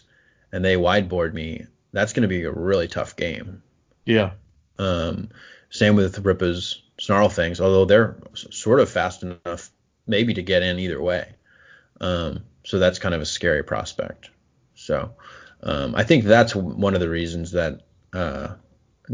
and 0.52 0.64
they 0.64 0.76
wideboard 0.76 1.34
me, 1.34 1.66
that's 1.92 2.12
going 2.12 2.22
to 2.22 2.28
be 2.28 2.44
a 2.44 2.52
really 2.52 2.88
tough 2.88 3.16
game. 3.16 3.62
Yeah. 4.06 4.32
Um, 4.78 5.30
same 5.68 5.96
with 5.96 6.24
Ripa's 6.24 6.82
Snarl 6.98 7.28
Fangs, 7.28 7.60
although 7.60 7.84
they're 7.84 8.16
sort 8.34 8.80
of 8.80 8.88
fast 8.88 9.22
enough 9.22 9.70
maybe 10.06 10.34
to 10.34 10.42
get 10.42 10.62
in 10.62 10.78
either 10.78 11.00
way. 11.00 11.34
Um, 12.00 12.44
so 12.64 12.78
that's 12.78 12.98
kind 12.98 13.14
of 13.14 13.20
a 13.20 13.26
scary 13.26 13.62
prospect. 13.62 14.30
So 14.74 15.14
um, 15.62 15.94
I 15.94 16.04
think 16.04 16.24
that's 16.24 16.54
one 16.54 16.94
of 16.94 17.00
the 17.00 17.08
reasons 17.08 17.52
that 17.52 17.82
uh, 18.12 18.54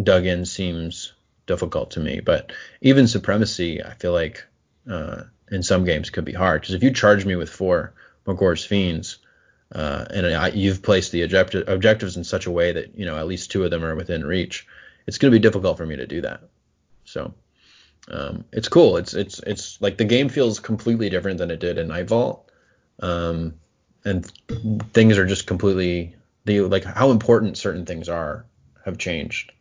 dug 0.00 0.26
in 0.26 0.44
seems 0.44 1.12
difficult 1.46 1.92
to 1.92 2.00
me. 2.00 2.20
But 2.20 2.52
even 2.80 3.06
supremacy, 3.06 3.82
I 3.82 3.94
feel 3.94 4.12
like 4.12 4.44
uh, 4.90 5.24
in 5.50 5.62
some 5.62 5.84
games 5.84 6.10
could 6.10 6.24
be 6.24 6.32
hard 6.32 6.62
because 6.62 6.74
if 6.74 6.82
you 6.82 6.92
charge 6.92 7.24
me 7.24 7.36
with 7.36 7.50
four 7.50 7.94
Magore's 8.26 8.64
Fiends, 8.64 9.18
uh, 9.74 10.04
and 10.10 10.26
I, 10.26 10.48
you've 10.48 10.82
placed 10.82 11.12
the 11.12 11.22
objective, 11.22 11.68
objectives 11.68 12.16
in 12.16 12.24
such 12.24 12.46
a 12.46 12.50
way 12.50 12.72
that 12.72 12.98
you 12.98 13.06
know 13.06 13.16
at 13.16 13.26
least 13.26 13.50
two 13.50 13.64
of 13.64 13.70
them 13.70 13.84
are 13.84 13.94
within 13.94 14.24
reach, 14.24 14.66
it's 15.06 15.18
going 15.18 15.32
to 15.32 15.38
be 15.38 15.42
difficult 15.42 15.76
for 15.76 15.86
me 15.86 15.96
to 15.96 16.06
do 16.06 16.20
that. 16.22 16.42
So 17.04 17.34
um, 18.08 18.44
it's 18.52 18.68
cool. 18.68 18.96
It's 18.96 19.14
it's 19.14 19.38
it's 19.40 19.80
like 19.80 19.96
the 19.96 20.04
game 20.04 20.28
feels 20.28 20.58
completely 20.60 21.08
different 21.08 21.38
than 21.38 21.50
it 21.50 21.60
did 21.60 21.78
in 21.78 21.88
Nightvault. 21.88 22.40
Um, 23.00 23.54
and 24.04 24.30
things 24.92 25.18
are 25.18 25.26
just 25.26 25.46
completely 25.46 26.16
the 26.44 26.62
like 26.62 26.84
how 26.84 27.10
important 27.10 27.56
certain 27.56 27.86
things 27.86 28.08
are 28.08 28.44
have 28.84 28.98
changed. 28.98 29.52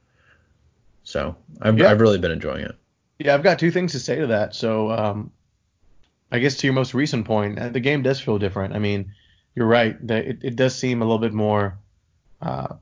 So 1.03 1.35
I've 1.61 1.77
yeah. 1.77 1.91
I've 1.91 2.01
really 2.01 2.17
been 2.17 2.31
enjoying 2.31 2.65
it. 2.65 2.75
Yeah, 3.19 3.35
I've 3.35 3.43
got 3.43 3.59
two 3.59 3.71
things 3.71 3.91
to 3.91 3.99
say 3.99 4.17
to 4.17 4.27
that. 4.27 4.55
So 4.55 4.91
um, 4.91 5.31
I 6.31 6.39
guess 6.39 6.57
to 6.57 6.67
your 6.67 6.73
most 6.73 6.93
recent 6.93 7.25
point, 7.25 7.59
uh, 7.59 7.69
the 7.69 7.79
game 7.79 8.01
does 8.01 8.19
feel 8.19 8.39
different. 8.39 8.73
I 8.73 8.79
mean, 8.79 9.13
you're 9.55 9.67
right 9.67 9.95
that 10.07 10.25
it, 10.25 10.39
it 10.41 10.55
does 10.55 10.75
seem 10.75 11.01
a 11.01 11.05
little 11.05 11.19
bit 11.19 11.33
more 11.33 11.77
uh, 12.41 12.75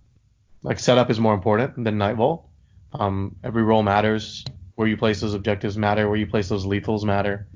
like 0.63 0.79
setup 0.79 1.09
is 1.09 1.19
more 1.19 1.33
important 1.33 1.83
than 1.83 1.97
Nightvault. 1.97 2.43
Um, 2.93 3.35
every 3.43 3.63
role 3.63 3.83
matters. 3.83 4.45
Where 4.79 4.87
you 4.87 4.95
place 4.95 5.19
those 5.19 5.33
objectives 5.33 5.77
matter. 5.77 6.07
Where 6.07 6.17
you 6.17 6.27
place 6.27 6.47
those 6.47 6.65
lethals 6.65 7.03
matter. 7.03 7.47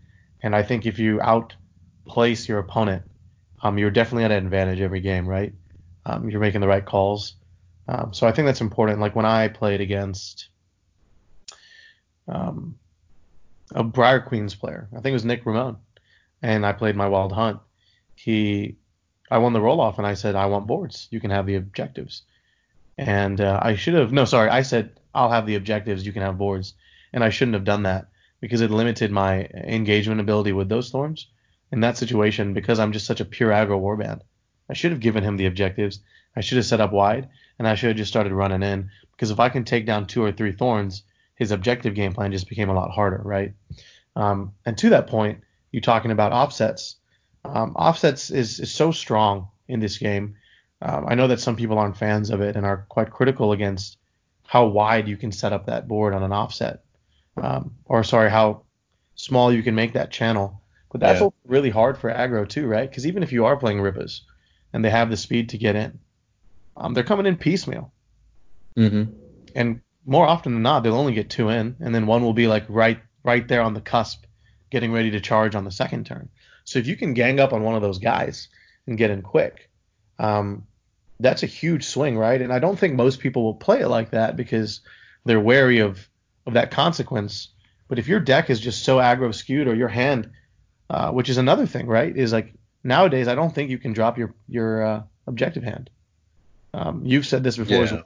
And 0.42 0.54
I 0.54 0.62
think 0.62 0.86
if 0.86 1.00
you 1.00 1.22
outplace 1.22 2.50
your 2.50 2.60
opponent 2.60 3.04
um, 3.64 3.78
you're 3.78 3.90
definitely 3.90 4.26
at 4.26 4.32
an 4.32 4.46
advantage 4.46 4.82
every 4.82 5.00
game, 5.00 5.26
right? 5.26 5.54
Um, 6.06 6.30
you're 6.30 6.42
making 6.42 6.62
the 6.62 6.68
right 6.68 6.86
calls. 6.86 7.36
Um, 7.88 8.14
so 8.14 8.28
I 8.28 8.34
think 8.34 8.46
that's 8.46 8.62
important. 8.62 9.00
Like 9.00 9.16
when 9.16 9.26
I 9.26 9.48
played 9.48 9.80
against 9.80 10.50
um, 12.28 12.78
a 13.74 13.84
Briar 13.84 14.20
Queens 14.20 14.54
player, 14.54 14.90
I 14.92 14.96
think 14.96 15.08
it 15.08 15.14
was 15.14 15.26
Nick 15.26 15.46
Ramon, 15.46 15.78
and 16.42 16.66
I 16.66 16.74
played 16.74 16.98
my 16.98 17.08
Wild 17.08 17.32
Hunt. 17.32 17.60
He, 18.16 18.76
I 19.32 19.38
won 19.38 19.54
the 19.54 19.62
roll 19.62 19.80
off, 19.80 19.98
and 19.98 20.06
I 20.06 20.14
said, 20.14 20.36
I 20.36 20.48
want 20.48 20.68
boards. 20.68 21.08
You 21.10 21.22
can 21.22 21.32
have 21.32 21.46
the 21.46 21.56
objectives. 21.56 22.24
And 22.98 23.40
uh, 23.40 23.60
I 23.62 23.76
should 23.76 23.94
have, 23.94 24.12
no, 24.12 24.26
sorry, 24.26 24.50
I 24.50 24.62
said, 24.62 25.00
I'll 25.16 25.32
have 25.32 25.46
the 25.46 25.56
objectives. 25.56 26.06
You 26.06 26.12
can 26.12 26.22
have 26.22 26.38
boards. 26.38 26.74
And 27.14 27.24
I 27.24 27.30
shouldn't 27.30 27.56
have 27.56 27.64
done 27.64 27.84
that 27.84 28.08
because 28.42 28.62
it 28.62 28.72
limited 28.72 29.12
my 29.12 29.46
engagement 29.54 30.20
ability 30.20 30.52
with 30.52 30.68
those 30.68 30.90
thorns 30.90 31.28
in 31.72 31.80
that 31.82 31.98
situation 31.98 32.54
because 32.54 32.80
I'm 32.80 32.92
just 32.92 33.06
such 33.06 33.22
a 33.22 33.26
pure 33.26 33.52
aggro 33.52 33.80
warband. 33.80 34.22
I 34.70 34.74
should 34.74 34.92
have 34.92 35.00
given 35.00 35.24
him 35.24 35.38
the 35.38 35.46
objectives. 35.46 36.00
I 36.36 36.42
should 36.42 36.58
have 36.58 36.66
set 36.66 36.82
up 36.82 36.92
wide, 36.92 37.30
and 37.60 37.68
I 37.68 37.76
should 37.76 37.90
have 37.90 37.98
just 37.98 38.12
started 38.12 38.34
running 38.34 38.64
in 38.64 38.90
because 39.12 39.32
if 39.32 39.40
I 39.40 39.50
can 39.50 39.64
take 39.64 39.86
down 39.86 40.08
two 40.08 40.24
or 40.24 40.32
three 40.32 40.52
thorns, 40.52 41.04
his 41.36 41.52
objective 41.52 41.96
game 41.96 42.14
plan 42.14 42.32
just 42.32 42.50
became 42.50 42.70
a 42.70 42.74
lot 42.74 42.92
harder, 42.92 43.22
right? 43.24 43.54
Um, 44.16 44.54
and 44.66 44.78
to 44.80 44.90
that 44.90 45.08
point, 45.08 45.42
you 45.72 45.82
talking 45.82 46.12
about 46.12 46.32
offsets. 46.32 46.98
Um, 47.46 47.76
offsets 47.76 48.30
is, 48.30 48.60
is 48.60 48.72
so 48.72 48.92
strong 48.92 49.50
in 49.68 49.80
this 49.80 49.98
game. 49.98 50.36
Um, 50.82 51.06
I 51.08 51.16
know 51.16 51.28
that 51.28 51.40
some 51.40 51.56
people 51.56 51.78
aren't 51.78 51.98
fans 51.98 52.30
of 52.30 52.42
it 52.42 52.56
and 52.56 52.66
are 52.66 52.86
quite 52.90 53.12
critical 53.12 53.52
against 53.52 53.98
how 54.46 54.66
wide 54.66 55.08
you 55.08 55.18
can 55.18 55.32
set 55.32 55.54
up 55.54 55.66
that 55.66 55.88
board 55.88 56.14
on 56.14 56.24
an 56.24 56.32
offset, 56.32 56.83
um, 57.38 57.76
or 57.86 58.04
sorry, 58.04 58.30
how 58.30 58.64
small 59.16 59.52
you 59.52 59.64
can 59.64 59.76
make 59.76 59.94
that 59.94 60.12
channel. 60.12 60.62
But 60.92 61.02
that's 61.02 61.22
yeah. 61.22 61.30
really 61.46 61.70
hard 61.70 61.98
for 61.98 62.12
aggro 62.12 62.48
too, 62.48 62.68
right? 62.68 62.90
Because 62.90 63.08
even 63.08 63.24
if 63.24 63.32
you 63.32 63.46
are 63.46 63.58
playing 63.58 63.80
Rippas 63.80 64.22
and 64.72 64.86
they 64.86 64.92
have 64.92 65.10
the 65.10 65.18
speed 65.18 65.50
to 65.50 65.58
get 65.58 65.76
in, 65.76 66.00
um, 66.78 66.94
they're 66.94 67.04
coming 67.04 67.26
in 67.26 67.36
piecemeal. 67.36 67.92
Mm-hmm. 68.78 69.12
And 69.56 69.82
more 70.06 70.28
often 70.28 70.54
than 70.54 70.64
not, 70.64 70.84
they'll 70.84 70.96
only 70.96 71.14
get 71.14 71.30
two 71.30 71.50
in, 71.50 71.76
and 71.80 71.94
then 71.94 72.08
one 72.08 72.24
will 72.24 72.34
be 72.34 72.48
like 72.48 72.66
right 72.70 73.00
right 73.24 73.48
there 73.48 73.62
on 73.62 73.74
the 73.74 73.82
cusp, 73.82 74.26
getting 74.70 74.92
ready 74.92 75.12
to 75.12 75.20
charge 75.20 75.56
on 75.56 75.64
the 75.64 75.72
second 75.72 76.06
turn. 76.06 76.30
So 76.66 76.80
if 76.80 76.88
you 76.88 76.96
can 76.96 77.14
gang 77.14 77.40
up 77.40 77.54
on 77.54 77.64
one 77.64 77.76
of 77.76 77.82
those 77.82 78.00
guys 78.00 78.50
and 78.86 78.98
get 78.98 79.12
in 79.12 79.22
quick, 79.22 79.70
um, 80.20 80.68
that's 81.20 81.44
a 81.44 81.48
huge 81.48 81.86
swing, 81.86 82.18
right? 82.18 82.42
And 82.42 82.52
I 82.52 82.60
don't 82.60 82.78
think 82.78 82.96
most 82.96 83.20
people 83.20 83.44
will 83.44 83.56
play 83.56 83.80
it 83.80 83.88
like 83.88 84.12
that 84.12 84.36
because 84.36 84.82
they're 85.26 85.40
wary 85.40 85.80
of 85.80 86.08
of 86.46 86.54
that 86.54 86.72
consequence. 86.72 87.50
But 87.88 88.00
if 88.00 88.08
your 88.08 88.20
deck 88.20 88.50
is 88.50 88.60
just 88.60 88.84
so 88.84 88.98
aggro 88.98 89.34
skewed 89.34 89.68
or 89.68 89.76
your 89.76 89.88
hand 89.88 90.30
uh, 90.94 91.12
which 91.12 91.28
is 91.28 91.38
another 91.38 91.66
thing, 91.66 91.88
right? 91.88 92.16
Is 92.16 92.32
like 92.32 92.54
nowadays 92.84 93.28
I 93.28 93.36
don't 93.36 93.54
think 93.54 93.72
you 93.72 93.80
can 93.80 93.94
drop 93.94 94.18
your 94.18 94.34
your 94.48 94.86
uh, 94.86 95.04
objective 95.26 95.64
hand. 95.64 95.90
Um, 96.74 97.04
you've 97.04 97.26
said 97.26 97.44
this 97.44 97.58
before. 97.58 97.86
Yeah. 97.86 98.02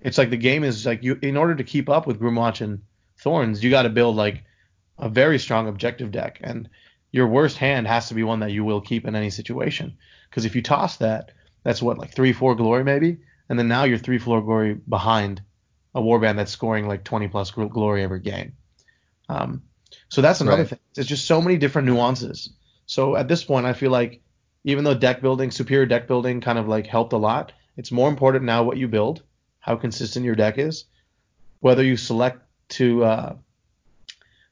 It's 0.00 0.16
like 0.18 0.30
the 0.30 0.36
game 0.36 0.64
is 0.64 0.86
like 0.86 1.02
you 1.02 1.18
in 1.20 1.36
order 1.36 1.54
to 1.54 1.64
keep 1.64 1.88
up 1.88 2.06
with 2.06 2.20
Grymwatch 2.20 2.60
and 2.60 2.82
Thorns, 3.18 3.62
you 3.62 3.70
got 3.70 3.82
to 3.82 3.90
build 3.90 4.16
like 4.16 4.44
a 4.98 5.08
very 5.08 5.38
strong 5.38 5.68
objective 5.68 6.12
deck, 6.12 6.38
and 6.42 6.68
your 7.10 7.26
worst 7.26 7.58
hand 7.58 7.86
has 7.86 8.08
to 8.08 8.14
be 8.14 8.22
one 8.22 8.40
that 8.40 8.52
you 8.52 8.64
will 8.64 8.80
keep 8.80 9.06
in 9.06 9.14
any 9.14 9.30
situation. 9.30 9.96
Because 10.30 10.44
if 10.44 10.56
you 10.56 10.62
toss 10.62 10.96
that, 10.98 11.32
that's 11.62 11.82
what 11.82 11.98
like 11.98 12.14
three 12.14 12.32
four 12.32 12.54
glory 12.54 12.84
maybe, 12.84 13.18
and 13.48 13.58
then 13.58 13.68
now 13.68 13.84
you're 13.84 13.98
three 13.98 14.18
four 14.18 14.40
glory 14.40 14.74
behind 14.74 15.42
a 15.94 16.00
warband 16.00 16.36
that's 16.36 16.52
scoring 16.52 16.88
like 16.88 17.04
20 17.04 17.28
plus 17.28 17.50
glory 17.50 18.02
every 18.02 18.20
game. 18.20 18.54
Um, 19.28 19.62
so 20.08 20.20
that's 20.20 20.40
another 20.40 20.62
right. 20.62 20.68
thing. 20.68 20.78
There's 20.94 21.06
just 21.06 21.26
so 21.26 21.40
many 21.40 21.56
different 21.56 21.86
nuances. 21.86 22.50
So 22.86 23.16
at 23.16 23.28
this 23.28 23.44
point, 23.44 23.66
I 23.66 23.72
feel 23.72 23.90
like 23.90 24.20
even 24.64 24.84
though 24.84 24.94
deck 24.94 25.20
building, 25.20 25.50
superior 25.50 25.86
deck 25.86 26.06
building, 26.08 26.40
kind 26.40 26.58
of 26.58 26.68
like 26.68 26.86
helped 26.86 27.12
a 27.12 27.18
lot, 27.18 27.52
it's 27.76 27.92
more 27.92 28.08
important 28.08 28.44
now 28.44 28.62
what 28.62 28.76
you 28.76 28.88
build, 28.88 29.22
how 29.60 29.76
consistent 29.76 30.24
your 30.24 30.34
deck 30.34 30.58
is, 30.58 30.84
whether 31.60 31.82
you 31.82 31.96
select 31.96 32.40
to 32.70 33.04
uh, 33.04 33.36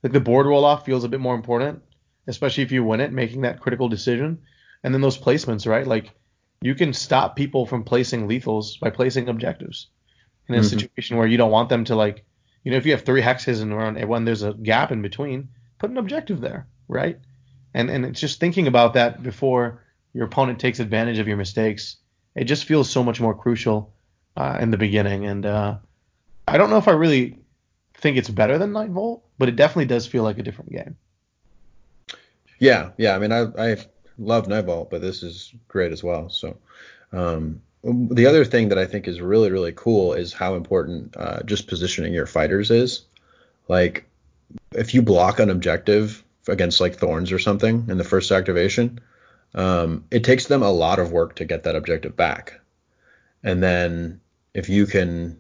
like 0.02 0.12
the 0.12 0.20
board 0.20 0.46
roll 0.46 0.64
off 0.64 0.84
feels 0.84 1.04
a 1.04 1.08
bit 1.08 1.20
more 1.20 1.34
important, 1.34 1.82
especially 2.26 2.62
if 2.62 2.72
you 2.72 2.84
win 2.84 3.00
it, 3.00 3.12
making 3.12 3.42
that 3.42 3.60
critical 3.60 3.88
decision. 3.88 4.42
And 4.84 4.92
then 4.92 5.00
those 5.00 5.18
placements, 5.18 5.66
right? 5.66 5.86
Like 5.86 6.12
you 6.60 6.74
can 6.74 6.92
stop 6.92 7.36
people 7.36 7.66
from 7.66 7.84
placing 7.84 8.28
lethals 8.28 8.78
by 8.80 8.90
placing 8.90 9.28
objectives 9.28 9.88
in 10.48 10.54
a 10.54 10.58
mm-hmm. 10.58 10.66
situation 10.66 11.16
where 11.16 11.26
you 11.26 11.36
don't 11.36 11.50
want 11.50 11.68
them 11.68 11.84
to 11.84 11.94
like, 11.94 12.24
you 12.64 12.70
know, 12.70 12.76
if 12.76 12.86
you 12.86 12.92
have 12.92 13.02
three 13.02 13.22
hexes 13.22 13.60
and 13.62 14.08
when 14.08 14.24
there's 14.24 14.42
a 14.42 14.54
gap 14.54 14.92
in 14.92 15.02
between, 15.02 15.48
put 15.78 15.90
an 15.90 15.98
objective 15.98 16.40
there, 16.40 16.66
right? 16.88 17.18
And 17.74 17.90
and 17.90 18.04
it's 18.04 18.20
just 18.20 18.40
thinking 18.40 18.66
about 18.66 18.94
that 18.94 19.22
before 19.22 19.82
your 20.12 20.26
opponent 20.26 20.60
takes 20.60 20.80
advantage 20.80 21.18
of 21.18 21.26
your 21.26 21.36
mistakes. 21.36 21.96
It 22.34 22.44
just 22.44 22.64
feels 22.64 22.90
so 22.90 23.02
much 23.02 23.20
more 23.20 23.34
crucial 23.34 23.92
uh, 24.36 24.58
in 24.60 24.70
the 24.70 24.76
beginning. 24.76 25.26
And 25.26 25.44
uh, 25.44 25.76
I 26.46 26.58
don't 26.58 26.70
know 26.70 26.78
if 26.78 26.88
I 26.88 26.92
really 26.92 27.38
think 27.94 28.16
it's 28.16 28.30
better 28.30 28.58
than 28.58 28.72
Nightvault, 28.72 29.22
but 29.38 29.48
it 29.48 29.56
definitely 29.56 29.86
does 29.86 30.06
feel 30.06 30.22
like 30.22 30.38
a 30.38 30.42
different 30.42 30.72
game. 30.72 30.96
Yeah, 32.58 32.90
yeah. 32.96 33.14
I 33.14 33.18
mean, 33.18 33.32
I 33.32 33.46
I 33.58 33.76
love 34.18 34.46
Nightvault, 34.46 34.90
but 34.90 35.00
this 35.00 35.22
is 35.22 35.52
great 35.68 35.92
as 35.92 36.02
well. 36.02 36.28
So. 36.28 36.56
Um, 37.12 37.60
the 37.84 38.26
other 38.26 38.44
thing 38.44 38.68
that 38.68 38.78
I 38.78 38.86
think 38.86 39.08
is 39.08 39.20
really 39.20 39.50
really 39.50 39.72
cool 39.72 40.12
is 40.12 40.32
how 40.32 40.54
important 40.54 41.16
uh, 41.16 41.42
just 41.42 41.66
positioning 41.66 42.12
your 42.12 42.26
fighters 42.26 42.70
is. 42.70 43.02
Like 43.68 44.06
if 44.72 44.94
you 44.94 45.02
block 45.02 45.38
an 45.38 45.50
objective 45.50 46.22
against 46.48 46.80
like 46.80 46.96
thorns 46.96 47.32
or 47.32 47.38
something 47.38 47.86
in 47.88 47.98
the 47.98 48.04
first 48.04 48.30
activation, 48.30 49.00
um, 49.54 50.04
it 50.10 50.24
takes 50.24 50.46
them 50.46 50.62
a 50.62 50.70
lot 50.70 50.98
of 50.98 51.12
work 51.12 51.36
to 51.36 51.44
get 51.44 51.64
that 51.64 51.76
objective 51.76 52.16
back. 52.16 52.60
And 53.42 53.62
then 53.62 54.20
if 54.54 54.68
you 54.68 54.86
can 54.86 55.38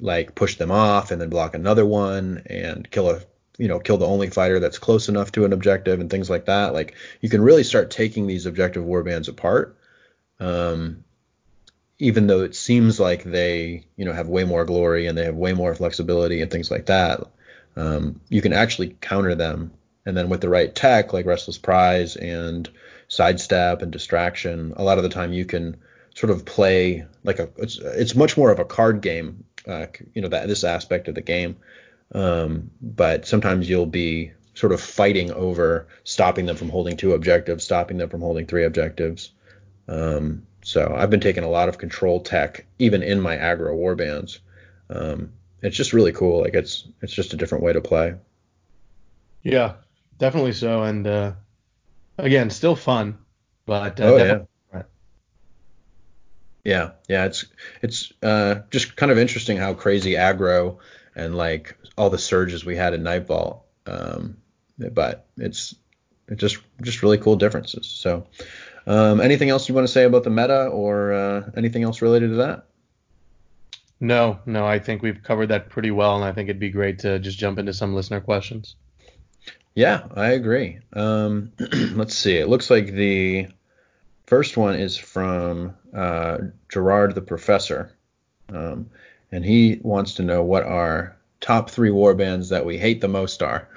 like 0.00 0.34
push 0.34 0.56
them 0.56 0.70
off 0.70 1.10
and 1.10 1.20
then 1.20 1.28
block 1.28 1.54
another 1.54 1.84
one 1.84 2.42
and 2.46 2.90
kill 2.90 3.10
a 3.10 3.20
you 3.58 3.68
know 3.68 3.80
kill 3.80 3.98
the 3.98 4.06
only 4.06 4.30
fighter 4.30 4.60
that's 4.60 4.78
close 4.78 5.08
enough 5.08 5.32
to 5.32 5.44
an 5.44 5.52
objective 5.52 6.00
and 6.00 6.10
things 6.10 6.30
like 6.30 6.44
that 6.46 6.72
like 6.72 6.94
you 7.20 7.28
can 7.28 7.40
really 7.42 7.64
start 7.64 7.90
taking 7.90 8.26
these 8.26 8.46
objective 8.46 8.84
warbands 8.84 9.28
apart 9.28 9.76
um, 10.38 11.04
even 11.98 12.26
though 12.26 12.42
it 12.42 12.54
seems 12.54 13.00
like 13.00 13.24
they 13.24 13.84
you 13.96 14.04
know 14.04 14.12
have 14.12 14.28
way 14.28 14.44
more 14.44 14.64
glory 14.64 15.06
and 15.06 15.16
they 15.16 15.24
have 15.24 15.34
way 15.34 15.52
more 15.52 15.74
flexibility 15.74 16.42
and 16.42 16.50
things 16.50 16.70
like 16.70 16.86
that 16.86 17.20
um, 17.76 18.20
you 18.28 18.40
can 18.40 18.52
actually 18.52 18.96
counter 19.00 19.34
them. 19.34 19.72
And 20.06 20.16
then 20.16 20.28
with 20.28 20.40
the 20.40 20.48
right 20.48 20.72
tech 20.72 21.12
like 21.12 21.26
restless 21.26 21.58
prize 21.58 22.16
and 22.16 22.68
sidestep 23.08 23.82
and 23.82 23.92
distraction 23.92 24.72
a 24.76 24.82
lot 24.82 24.98
of 24.98 25.04
the 25.04 25.10
time 25.10 25.32
you 25.32 25.44
can 25.44 25.76
sort 26.14 26.30
of 26.30 26.44
play 26.44 27.04
like 27.24 27.38
a 27.38 27.48
it's 27.56 27.78
it's 27.78 28.14
much 28.14 28.36
more 28.36 28.50
of 28.50 28.58
a 28.58 28.64
card 28.64 29.00
game 29.00 29.44
uh, 29.66 29.86
you 30.14 30.22
know 30.22 30.28
that 30.28 30.46
this 30.46 30.64
aspect 30.64 31.08
of 31.08 31.14
the 31.16 31.22
game. 31.22 31.56
Um, 32.12 32.70
but 32.80 33.26
sometimes 33.26 33.68
you'll 33.68 33.86
be 33.86 34.32
sort 34.54 34.72
of 34.72 34.80
fighting 34.80 35.32
over 35.32 35.88
stopping 36.04 36.46
them 36.46 36.56
from 36.56 36.70
holding 36.70 36.96
two 36.96 37.12
objectives 37.12 37.64
stopping 37.64 37.96
them 37.96 38.08
from 38.08 38.20
holding 38.20 38.46
three 38.46 38.64
objectives. 38.64 39.32
Um, 39.88 40.46
so 40.66 40.92
I've 40.98 41.10
been 41.10 41.20
taking 41.20 41.44
a 41.44 41.48
lot 41.48 41.68
of 41.68 41.78
control 41.78 42.18
tech, 42.18 42.66
even 42.80 43.04
in 43.04 43.20
my 43.20 43.36
aggro 43.36 43.72
warbands. 43.72 44.40
Um, 44.90 45.32
it's 45.62 45.76
just 45.76 45.92
really 45.92 46.10
cool. 46.10 46.40
Like 46.40 46.54
it's 46.54 46.88
it's 47.00 47.12
just 47.12 47.32
a 47.32 47.36
different 47.36 47.62
way 47.62 47.72
to 47.72 47.80
play. 47.80 48.16
Yeah, 49.44 49.74
definitely 50.18 50.54
so. 50.54 50.82
And 50.82 51.06
uh, 51.06 51.32
again, 52.18 52.50
still 52.50 52.74
fun, 52.74 53.18
but 53.64 54.00
uh, 54.00 54.04
oh 54.04 54.16
yeah. 54.16 54.82
Yeah, 56.64 56.90
yeah, 57.08 57.26
it's 57.26 57.46
it's 57.80 58.12
uh, 58.20 58.56
just 58.70 58.96
kind 58.96 59.12
of 59.12 59.18
interesting 59.18 59.58
how 59.58 59.72
crazy 59.72 60.14
aggro 60.14 60.78
and 61.14 61.36
like 61.36 61.78
all 61.96 62.10
the 62.10 62.18
surges 62.18 62.64
we 62.64 62.74
had 62.74 62.92
in 62.92 63.04
Nightfall. 63.04 63.64
Um, 63.86 64.38
but 64.76 65.28
it's 65.36 65.76
it's 66.26 66.40
just 66.40 66.58
just 66.82 67.04
really 67.04 67.18
cool 67.18 67.36
differences. 67.36 67.86
So 67.86 68.26
um, 68.86 69.20
anything 69.20 69.50
else 69.50 69.68
you 69.68 69.74
want 69.74 69.86
to 69.86 69.92
say 69.92 70.04
about 70.04 70.24
the 70.24 70.30
meta 70.30 70.66
or 70.66 71.12
uh, 71.12 71.50
anything 71.56 71.82
else 71.82 72.02
related 72.02 72.30
to 72.30 72.36
that? 72.36 72.66
No, 73.98 74.38
no, 74.44 74.66
I 74.66 74.78
think 74.78 75.02
we've 75.02 75.22
covered 75.22 75.48
that 75.48 75.70
pretty 75.70 75.90
well, 75.90 76.16
and 76.16 76.24
I 76.24 76.32
think 76.32 76.48
it'd 76.48 76.60
be 76.60 76.70
great 76.70 77.00
to 77.00 77.18
just 77.18 77.38
jump 77.38 77.58
into 77.58 77.72
some 77.72 77.94
listener 77.94 78.20
questions. 78.20 78.76
Yeah, 79.74 80.04
I 80.14 80.28
agree. 80.28 80.78
Um, 80.92 81.52
let's 81.94 82.14
see. 82.14 82.36
It 82.36 82.48
looks 82.48 82.70
like 82.70 82.92
the 82.92 83.48
first 84.26 84.56
one 84.56 84.74
is 84.74 84.96
from 84.96 85.74
uh, 85.94 86.38
Gerard 86.68 87.14
the 87.14 87.22
Professor, 87.22 87.92
um, 88.50 88.90
and 89.32 89.44
he 89.44 89.80
wants 89.82 90.14
to 90.14 90.22
know 90.22 90.42
what 90.42 90.64
our 90.64 91.16
top 91.40 91.70
three 91.70 91.90
war 91.90 92.14
bands 92.14 92.50
that 92.50 92.64
we 92.64 92.78
hate 92.78 93.00
the 93.00 93.08
most 93.08 93.42
are. 93.42 93.68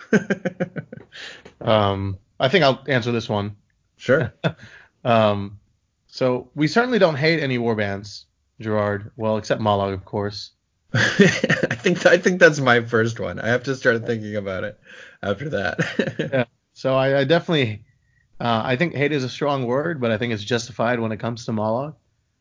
um, 1.61 2.17
I 2.39 2.49
think 2.49 2.63
I'll 2.63 2.83
answer 2.87 3.11
this 3.11 3.29
one. 3.29 3.55
Sure. 3.97 4.33
Um, 5.03 5.59
so 6.07 6.49
we 6.55 6.67
certainly 6.67 6.99
don't 6.99 7.15
hate 7.15 7.41
any 7.41 7.57
war 7.57 7.75
bands, 7.75 8.25
Gerard. 8.59 9.11
Well, 9.15 9.37
except 9.37 9.61
Mollog, 9.61 9.93
of 9.93 10.05
course. 10.05 10.51
I 10.93 11.75
think 11.75 12.05
I 12.05 12.17
think 12.17 12.39
that's 12.39 12.59
my 12.59 12.81
first 12.81 13.19
one. 13.19 13.39
I 13.39 13.47
have 13.49 13.63
to 13.63 13.75
start 13.75 14.07
thinking 14.07 14.35
about 14.35 14.63
it 14.63 14.79
after 15.21 15.49
that. 15.49 16.15
yeah. 16.33 16.45
So 16.73 16.95
I, 16.95 17.19
I 17.19 17.23
definitely, 17.25 17.83
uh, 18.39 18.61
I 18.65 18.75
think 18.75 18.95
hate 18.95 19.11
is 19.11 19.23
a 19.23 19.29
strong 19.29 19.65
word, 19.65 20.01
but 20.01 20.11
I 20.11 20.17
think 20.17 20.33
it's 20.33 20.43
justified 20.43 20.99
when 20.99 21.11
it 21.11 21.19
comes 21.19 21.45
to 21.45 21.51
Mollog. 21.51 21.95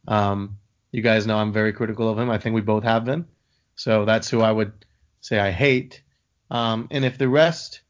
Um, 0.07 0.57
you 0.93 1.03
guys 1.03 1.27
know 1.27 1.37
I'm 1.37 1.53
very 1.53 1.75
critical 1.75 2.09
of 2.09 2.19
him. 2.19 2.31
I 2.31 2.39
think 2.39 2.55
we 2.55 2.63
both 2.63 2.85
have 2.85 3.05
been. 3.05 3.27
So 3.75 4.07
that's 4.07 4.31
who 4.31 4.41
I 4.41 4.51
would 4.51 4.73
say 5.21 5.39
I 5.39 5.51
hate. 5.51 6.03
Um, 6.51 6.89
and 6.91 7.05
if 7.05 7.19
the 7.19 7.29
rest 7.29 7.83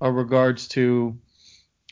are 0.00 0.10
regards 0.10 0.68
to 0.68 1.18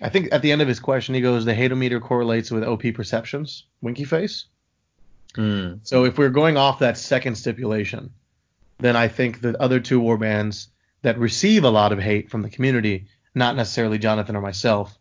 I 0.01 0.09
think 0.09 0.29
at 0.33 0.43
the 0.43 0.53
end 0.53 0.63
of 0.63 0.69
his 0.69 0.81
question, 0.81 1.15
he 1.15 1.21
goes, 1.21 1.45
the 1.45 1.55
hatometer 1.55 2.01
correlates 2.01 2.51
with 2.51 2.65
OP 2.65 2.83
perceptions, 2.95 3.65
winky 3.81 4.05
face. 4.05 4.47
Mm. 5.35 5.81
So 5.83 6.05
if 6.05 6.19
we're 6.19 6.29
going 6.29 6.57
off 6.57 6.79
that 6.79 6.99
second 6.99 7.35
stipulation, 7.35 8.11
then 8.79 8.97
I 8.97 9.09
think 9.09 9.41
the 9.41 9.61
other 9.61 9.81
two 9.81 10.01
warbands 10.01 10.69
that 11.03 11.19
receive 11.19 11.65
a 11.65 11.71
lot 11.71 11.93
of 11.93 11.99
hate 11.99 12.31
from 12.31 12.43
the 12.43 12.51
community, 12.51 13.07
not 13.35 13.57
necessarily 13.57 13.99
Jonathan 13.99 14.37
or 14.37 14.41
myself, 14.41 14.97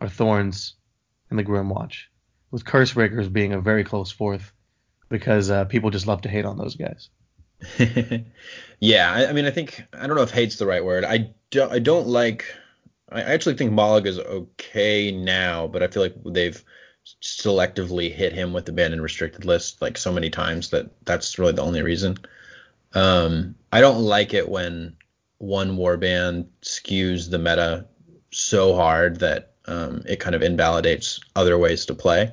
are 0.00 0.08
Thorns 0.08 0.74
and 1.30 1.38
the 1.38 1.44
Grymwatch, 1.44 2.04
with 2.50 2.64
Cursebreakers 2.64 3.32
being 3.32 3.52
a 3.52 3.60
very 3.60 3.84
close 3.84 4.10
fourth 4.10 4.52
because 5.08 5.50
uh, 5.50 5.64
people 5.66 5.90
just 5.90 6.06
love 6.06 6.22
to 6.22 6.28
hate 6.28 6.44
on 6.44 6.58
those 6.58 6.76
guys. 6.76 7.08
yeah, 8.80 9.12
I, 9.12 9.26
I, 9.28 9.32
mean, 9.32 9.46
I 9.46 9.50
think 9.50 9.84
I 9.92 10.06
don't 10.06 10.16
know 10.16 10.22
if 10.22 10.30
hate's 10.30 10.56
the 10.56 10.66
right 10.66 10.84
word. 10.84 11.04
I 11.04 11.30
don't, 11.50 11.72
I 11.72 11.78
don't 11.78 12.08
like 12.08 12.44
I 13.14 13.22
actually 13.22 13.54
think 13.54 13.72
Mollog 13.72 14.06
is 14.06 14.18
okay 14.18 15.12
now, 15.12 15.68
but 15.68 15.84
I 15.84 15.86
feel 15.86 16.02
like 16.02 16.16
they've 16.26 16.62
selectively 17.22 18.12
hit 18.12 18.32
him 18.32 18.52
with 18.52 18.66
the 18.66 18.72
banned 18.72 18.92
and 18.92 19.02
restricted 19.02 19.44
list 19.44 19.80
like 19.80 19.96
so 19.96 20.10
many 20.10 20.30
times 20.30 20.70
that 20.70 20.90
that's 21.04 21.38
really 21.38 21.52
the 21.52 21.62
only 21.62 21.82
reason. 21.82 22.16
Um, 22.92 23.54
I 23.72 23.80
don't 23.80 24.02
like 24.02 24.34
it 24.34 24.48
when 24.48 24.96
one 25.38 25.76
warband 25.76 26.46
skews 26.62 27.30
the 27.30 27.38
meta 27.38 27.86
so 28.32 28.74
hard 28.74 29.20
that 29.20 29.52
um, 29.66 30.02
it 30.08 30.18
kind 30.18 30.34
of 30.34 30.42
invalidates 30.42 31.20
other 31.36 31.56
ways 31.56 31.86
to 31.86 31.94
play. 31.94 32.32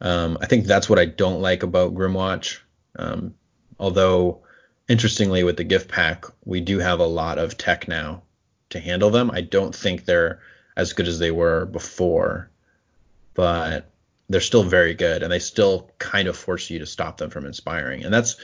Um, 0.00 0.38
I 0.40 0.46
think 0.46 0.64
that's 0.64 0.88
what 0.88 0.98
I 0.98 1.04
don't 1.04 1.42
like 1.42 1.62
about 1.62 1.94
Grymwatch. 1.94 2.60
Um, 2.96 3.34
although, 3.78 4.42
interestingly, 4.88 5.44
with 5.44 5.58
the 5.58 5.64
gift 5.64 5.90
pack, 5.90 6.24
we 6.46 6.60
do 6.60 6.78
have 6.78 7.00
a 7.00 7.06
lot 7.06 7.38
of 7.38 7.58
tech 7.58 7.88
now 7.88 8.22
to 8.70 8.80
handle 8.80 9.10
them. 9.10 9.30
I 9.30 9.40
don't 9.40 9.74
think 9.74 10.04
they're 10.04 10.40
as 10.76 10.92
good 10.92 11.08
as 11.08 11.18
they 11.18 11.30
were 11.30 11.66
before, 11.66 12.50
but 13.34 13.90
they're 14.28 14.40
still 14.40 14.62
very 14.62 14.94
good 14.94 15.22
and 15.22 15.32
they 15.32 15.38
still 15.38 15.90
kind 15.98 16.28
of 16.28 16.36
force 16.36 16.70
you 16.70 16.78
to 16.78 16.86
stop 16.86 17.16
them 17.16 17.30
from 17.30 17.46
inspiring. 17.46 18.04
And 18.04 18.12
that's 18.12 18.36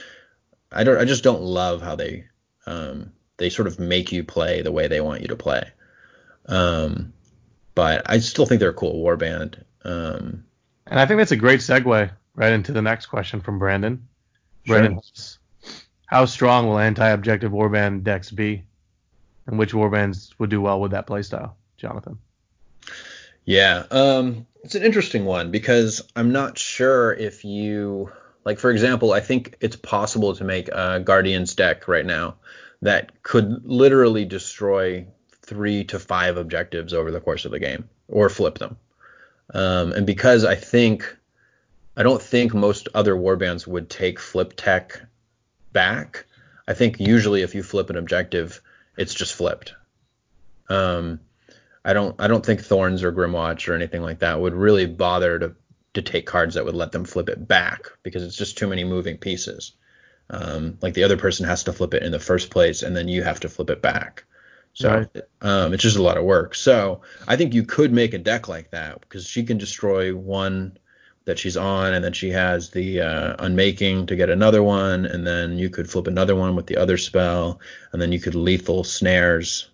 I 0.71 0.83
don't 0.83 0.97
I 0.97 1.05
just 1.05 1.23
don't 1.23 1.41
love 1.41 1.81
how 1.81 1.95
they 1.95 2.25
um, 2.65 3.11
they 3.37 3.49
sort 3.49 3.67
of 3.67 3.79
make 3.79 4.11
you 4.11 4.23
play 4.23 4.61
the 4.61 4.71
way 4.71 4.87
they 4.87 5.01
want 5.01 5.21
you 5.21 5.27
to 5.27 5.35
play. 5.35 5.63
Um, 6.47 7.13
but 7.75 8.09
I 8.09 8.19
still 8.19 8.45
think 8.45 8.59
they're 8.59 8.69
a 8.69 8.73
cool 8.73 9.03
warband. 9.03 9.63
Um, 9.83 10.45
and 10.87 10.99
I 10.99 11.05
think 11.05 11.19
that's 11.19 11.31
a 11.31 11.37
great 11.37 11.59
segue 11.59 12.11
right 12.35 12.53
into 12.53 12.71
the 12.71 12.81
next 12.81 13.07
question 13.07 13.41
from 13.41 13.59
Brandon. 13.59 14.07
Brandon, 14.65 14.99
sure. 15.13 15.73
how 16.07 16.25
strong 16.25 16.67
will 16.67 16.79
anti-objective 16.79 17.51
warband 17.51 18.03
decks 18.03 18.31
be? 18.31 18.63
And 19.47 19.57
which 19.57 19.73
warbands 19.73 20.33
would 20.39 20.49
do 20.49 20.61
well 20.61 20.79
with 20.79 20.91
that 20.91 21.07
playstyle, 21.07 21.53
Jonathan? 21.77 22.17
Yeah, 23.45 23.83
um, 23.91 24.47
it's 24.63 24.75
an 24.75 24.83
interesting 24.83 25.25
one 25.25 25.51
because 25.51 26.01
I'm 26.15 26.31
not 26.31 26.57
sure 26.57 27.13
if 27.13 27.45
you 27.45 28.11
like, 28.43 28.59
for 28.59 28.71
example, 28.71 29.13
I 29.13 29.19
think 29.19 29.57
it's 29.61 29.75
possible 29.75 30.35
to 30.35 30.43
make 30.43 30.69
a 30.69 30.99
Guardians 30.99 31.55
deck 31.55 31.87
right 31.87 32.05
now 32.05 32.35
that 32.81 33.23
could 33.23 33.65
literally 33.65 34.25
destroy 34.25 35.05
three 35.41 35.83
to 35.85 35.99
five 35.99 36.37
objectives 36.37 36.93
over 36.93 37.11
the 37.11 37.21
course 37.21 37.45
of 37.45 37.51
the 37.51 37.59
game 37.59 37.87
or 38.07 38.29
flip 38.29 38.57
them. 38.57 38.77
Um, 39.53 39.91
and 39.93 40.07
because 40.07 40.43
I 40.43 40.55
think 40.55 41.15
I 41.97 42.03
don't 42.03 42.21
think 42.21 42.53
most 42.53 42.89
other 42.93 43.15
warbands 43.15 43.67
would 43.67 43.89
take 43.89 44.19
flip 44.19 44.53
tech 44.57 45.01
back. 45.71 46.25
I 46.67 46.73
think 46.73 46.99
usually 46.99 47.41
if 47.41 47.55
you 47.55 47.63
flip 47.63 47.89
an 47.89 47.95
objective, 47.95 48.61
it's 48.97 49.13
just 49.13 49.33
flipped. 49.33 49.73
Um, 50.69 51.19
I 51.83 51.93
don't 51.93 52.15
I 52.19 52.27
don't 52.27 52.45
think 52.45 52.61
Thorns 52.61 53.03
or 53.03 53.11
Grymwatch 53.11 53.67
or 53.67 53.73
anything 53.73 54.01
like 54.01 54.19
that 54.19 54.39
would 54.39 54.53
really 54.53 54.87
bother 54.87 55.39
to 55.39 55.55
to 55.93 56.01
take 56.01 56.25
cards 56.25 56.55
that 56.55 56.65
would 56.65 56.75
let 56.75 56.91
them 56.91 57.05
flip 57.05 57.29
it 57.29 57.47
back 57.47 57.85
because 58.03 58.23
it's 58.23 58.35
just 58.35 58.57
too 58.57 58.67
many 58.67 58.83
moving 58.83 59.17
pieces. 59.17 59.73
Um, 60.29 60.77
like 60.81 60.93
the 60.93 61.03
other 61.03 61.17
person 61.17 61.45
has 61.45 61.63
to 61.63 61.73
flip 61.73 61.93
it 61.93 62.03
in 62.03 62.11
the 62.11 62.19
first 62.19 62.49
place 62.49 62.83
and 62.83 62.95
then 62.95 63.07
you 63.07 63.23
have 63.23 63.39
to 63.41 63.49
flip 63.49 63.69
it 63.69 63.81
back. 63.81 64.25
So 64.73 64.89
right. 64.89 65.23
um, 65.41 65.73
it's 65.73 65.83
just 65.83 65.95
a 65.95 66.03
lot 66.03 66.17
of 66.17 66.25
work. 66.25 66.53
So 66.53 67.01
I 67.27 67.37
think 67.37 67.53
you 67.53 67.63
could 67.63 67.93
make 67.93 68.13
a 68.13 68.17
deck 68.17 68.49
like 68.49 68.71
that 68.71 68.99
because 68.99 69.25
she 69.25 69.43
can 69.43 69.57
destroy 69.57 70.13
one 70.13 70.77
that 71.25 71.39
she's 71.39 71.57
on, 71.57 71.93
and 71.93 72.03
then 72.03 72.13
she 72.13 72.29
has 72.29 72.69
the 72.69 73.01
uh, 73.01 73.35
unmaking 73.39 74.05
to 74.05 74.15
get 74.15 74.29
another 74.29 74.63
one, 74.63 75.05
and 75.05 75.25
then 75.25 75.57
you 75.57 75.69
could 75.69 75.89
flip 75.89 76.07
another 76.07 76.35
one 76.35 76.55
with 76.55 76.67
the 76.67 76.77
other 76.77 76.97
spell, 76.97 77.59
and 77.91 78.01
then 78.01 78.11
you 78.11 78.19
could 78.19 78.35
lethal 78.35 78.83
snares 78.83 79.69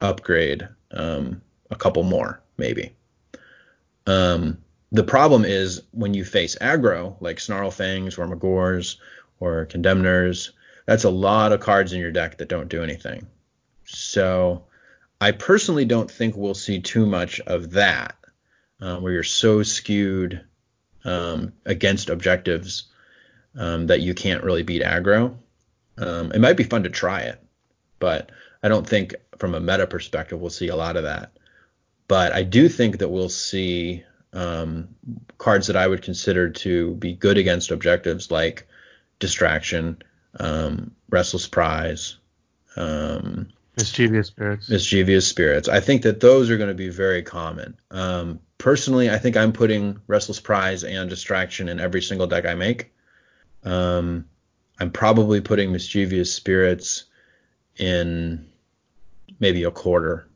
upgrade 0.00 0.66
um, 0.92 1.40
a 1.70 1.76
couple 1.76 2.02
more 2.02 2.40
maybe. 2.56 2.92
Um, 4.06 4.58
the 4.92 5.04
problem 5.04 5.44
is 5.44 5.82
when 5.90 6.14
you 6.14 6.24
face 6.24 6.56
aggro 6.60 7.16
like 7.20 7.40
Snarl 7.40 7.70
Snarlfangs 7.70 8.18
or 8.18 8.26
Magore's 8.26 8.98
or 9.40 9.66
Condemners, 9.66 10.52
that's 10.86 11.04
a 11.04 11.10
lot 11.10 11.52
of 11.52 11.60
cards 11.60 11.92
in 11.92 12.00
your 12.00 12.12
deck 12.12 12.38
that 12.38 12.48
don't 12.48 12.68
do 12.68 12.82
anything. 12.82 13.26
So 13.84 14.64
I 15.20 15.32
personally 15.32 15.84
don't 15.84 16.10
think 16.10 16.36
we'll 16.36 16.54
see 16.54 16.80
too 16.80 17.06
much 17.06 17.40
of 17.40 17.72
that, 17.72 18.16
uh, 18.80 18.98
where 18.98 19.12
you're 19.12 19.22
so 19.22 19.62
skewed 19.62 20.40
um, 21.06 21.52
against 21.64 22.10
objectives 22.10 22.84
um, 23.56 23.86
that 23.86 24.00
you 24.00 24.12
can't 24.12 24.44
really 24.44 24.62
beat 24.62 24.82
aggro. 24.82 25.34
Um, 25.96 26.32
it 26.32 26.40
might 26.40 26.56
be 26.56 26.64
fun 26.64 26.82
to 26.82 26.90
try 26.90 27.20
it, 27.20 27.42
but 27.98 28.30
I 28.62 28.68
don't 28.68 28.86
think 28.86 29.14
from 29.38 29.54
a 29.54 29.60
meta 29.60 29.86
perspective 29.86 30.40
we'll 30.40 30.50
see 30.50 30.68
a 30.68 30.76
lot 30.76 30.96
of 30.96 31.04
that. 31.04 31.32
But 32.08 32.32
I 32.32 32.42
do 32.42 32.68
think 32.68 32.98
that 32.98 33.08
we'll 33.08 33.28
see 33.28 34.04
um, 34.32 34.88
cards 35.38 35.68
that 35.68 35.76
I 35.76 35.86
would 35.86 36.02
consider 36.02 36.50
to 36.50 36.94
be 36.94 37.14
good 37.14 37.38
against 37.38 37.70
objectives 37.70 38.30
like 38.30 38.66
Distraction, 39.18 40.02
um, 40.38 40.94
Restless 41.08 41.48
Prize, 41.48 42.18
um, 42.76 43.48
Mischievous 43.76 44.28
spirits. 44.28 44.68
Mischievous 44.70 45.26
spirits. 45.26 45.68
I 45.68 45.80
think 45.80 46.02
that 46.02 46.20
those 46.20 46.50
are 46.50 46.56
going 46.56 46.70
to 46.70 46.74
be 46.74 46.88
very 46.88 47.22
common. 47.22 47.76
Personally, 48.66 49.08
I 49.10 49.18
think 49.18 49.36
I'm 49.36 49.52
putting 49.52 50.00
Restless 50.08 50.40
Prize 50.40 50.82
and 50.82 51.08
Distraction 51.08 51.68
in 51.68 51.78
every 51.78 52.02
single 52.02 52.26
deck 52.26 52.46
I 52.46 52.56
make. 52.56 52.92
Um, 53.62 54.24
I'm 54.80 54.90
probably 54.90 55.40
putting 55.40 55.70
Mischievous 55.70 56.34
spirits 56.34 57.04
in 57.76 58.44
maybe 59.38 59.62
a 59.62 59.70
quarter 59.70 60.26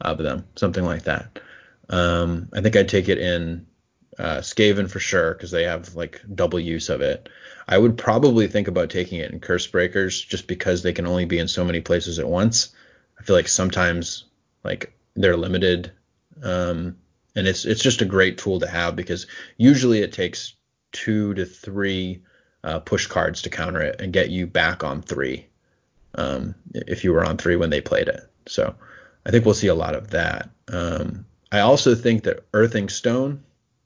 of 0.00 0.18
them, 0.18 0.46
something 0.54 0.84
like 0.84 1.02
that. 1.02 1.40
Um, 1.88 2.48
I 2.52 2.60
think 2.60 2.76
I'd 2.76 2.88
take 2.88 3.08
it 3.08 3.18
in 3.18 3.66
uh, 4.20 4.38
Skaven 4.38 4.88
for 4.88 5.00
sure 5.00 5.34
because 5.34 5.50
they 5.50 5.64
have 5.64 5.96
like 5.96 6.20
double 6.32 6.60
use 6.60 6.90
of 6.90 7.00
it. 7.00 7.28
I 7.66 7.76
would 7.76 7.98
probably 7.98 8.46
think 8.46 8.68
about 8.68 8.90
taking 8.90 9.18
it 9.18 9.32
in 9.32 9.40
Cursebreakers 9.40 10.28
just 10.28 10.46
because 10.46 10.84
they 10.84 10.92
can 10.92 11.08
only 11.08 11.24
be 11.24 11.40
in 11.40 11.48
so 11.48 11.64
many 11.64 11.80
places 11.80 12.20
at 12.20 12.28
once. 12.28 12.72
I 13.18 13.24
feel 13.24 13.34
like 13.34 13.48
sometimes 13.48 14.26
like 14.62 14.96
they're 15.16 15.36
limited, 15.36 15.90
um, 16.40 16.94
and 17.36 17.46
it's 17.46 17.64
it's 17.64 17.82
just 17.82 18.02
a 18.02 18.06
great 18.06 18.38
tool 18.38 18.60
to 18.60 18.66
have 18.66 18.96
because 18.96 19.26
usually 19.56 20.00
it 20.00 20.12
takes 20.12 20.54
two 20.92 21.34
to 21.34 21.44
three 21.44 22.22
uh, 22.64 22.80
push 22.80 23.06
cards 23.06 23.42
to 23.42 23.50
counter 23.50 23.80
it 23.80 24.00
and 24.00 24.12
get 24.12 24.30
you 24.30 24.46
back 24.46 24.84
on 24.84 25.02
three 25.02 25.46
um, 26.16 26.54
if 26.74 27.04
you 27.04 27.12
were 27.12 27.24
on 27.24 27.36
three 27.36 27.56
when 27.56 27.70
they 27.70 27.80
played 27.80 28.08
it. 28.08 28.28
So 28.46 28.74
I 29.26 29.30
think 29.30 29.44
we'll 29.44 29.54
see 29.54 29.68
a 29.68 29.74
lot 29.74 29.94
of 29.94 30.10
that. 30.10 30.50
Um, 30.68 31.24
I 31.52 31.60
also 31.60 31.94
think 31.94 32.24
that 32.24 32.44
Earthing 32.54 32.88
Stone 32.88 33.42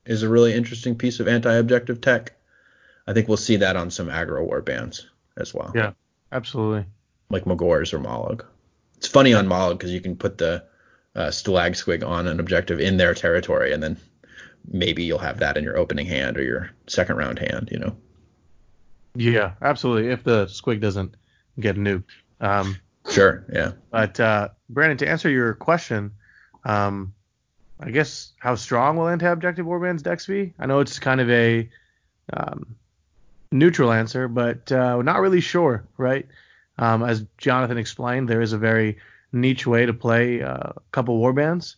is 0.07 0.23
a 0.23 0.29
really 0.29 0.53
interesting 0.53 0.97
piece 0.97 1.21
of 1.21 1.29
anti-objective 1.29 2.01
tech. 2.01 2.33
I 3.07 3.13
think 3.13 3.29
we'll 3.29 3.37
see 3.37 3.57
that 3.57 3.77
on 3.77 3.91
some 3.91 4.09
aggro 4.09 4.45
war 4.45 4.61
bands 4.61 5.09
as 5.37 5.55
well. 5.55 5.73
Yeah, 5.75 5.93
absolutely. 6.33 6.87
Like 7.31 7.45
Magore's 7.45 7.93
or 7.93 7.99
Mollog. 7.99 8.45
It's 8.97 9.07
funny 9.07 9.35
on 9.35 9.47
Mollog 9.47 9.79
because 9.79 9.93
you 9.93 10.01
can 10.01 10.17
put 10.17 10.39
the 10.39 10.65
uh, 11.15 11.29
Stalagsquig 11.29 12.07
on 12.07 12.27
an 12.27 12.41
objective 12.41 12.81
in 12.81 12.97
their 12.97 13.15
territory, 13.15 13.73
and 13.73 13.83
then 13.83 13.97
maybe 14.71 15.05
you'll 15.05 15.19
have 15.19 15.39
that 15.39 15.57
in 15.57 15.65
your 15.65 15.77
opening 15.77 16.07
hand 16.07 16.37
or 16.37 16.43
your 16.43 16.71
second 16.87 17.17
round 17.17 17.39
hand, 17.39 17.69
you 17.71 17.79
know. 17.79 17.97
Yeah, 19.15 19.53
absolutely. 19.63 20.11
If 20.11 20.25
the 20.25 20.47
Squig 20.47 20.81
doesn't 20.81 21.15
get 21.61 21.77
nuked. 21.77 22.05
Um, 22.41 22.77
sure. 23.09 23.45
Yeah. 23.53 23.73
But 23.91 24.19
uh, 24.19 24.49
Brandon, 24.69 24.99
to 24.99 25.09
answer 25.09 25.31
your 25.31 25.55
question, 25.55 26.13
um, 26.65 27.15
I 27.79 27.91
guess 27.91 28.33
how 28.39 28.55
strong 28.55 28.97
will 28.97 29.09
anti-objective 29.09 29.67
warbands 29.67 30.03
decks 30.03 30.27
be? 30.27 30.55
I 30.59 30.67
know 30.67 30.81
it's 30.81 30.99
kind 30.99 31.21
of 31.21 31.31
a 31.31 31.69
um, 32.33 32.75
neutral 33.53 33.93
answer, 33.93 34.27
but 34.29 34.71
uh, 34.73 35.01
not 35.03 35.21
really 35.21 35.41
sure, 35.41 35.85
right? 35.97 36.27
Um, 36.79 37.05
as 37.05 37.25
Jonathan 37.39 37.79
explained, 37.79 38.29
there 38.29 38.41
is 38.41 38.53
a 38.53 38.59
very 38.59 38.99
niche 39.35 39.67
way 39.67 39.85
to 39.87 39.93
play 39.93 40.43
uh, 40.43 40.71
a 40.77 40.81
couple 40.93 41.21
warbands. 41.21 41.77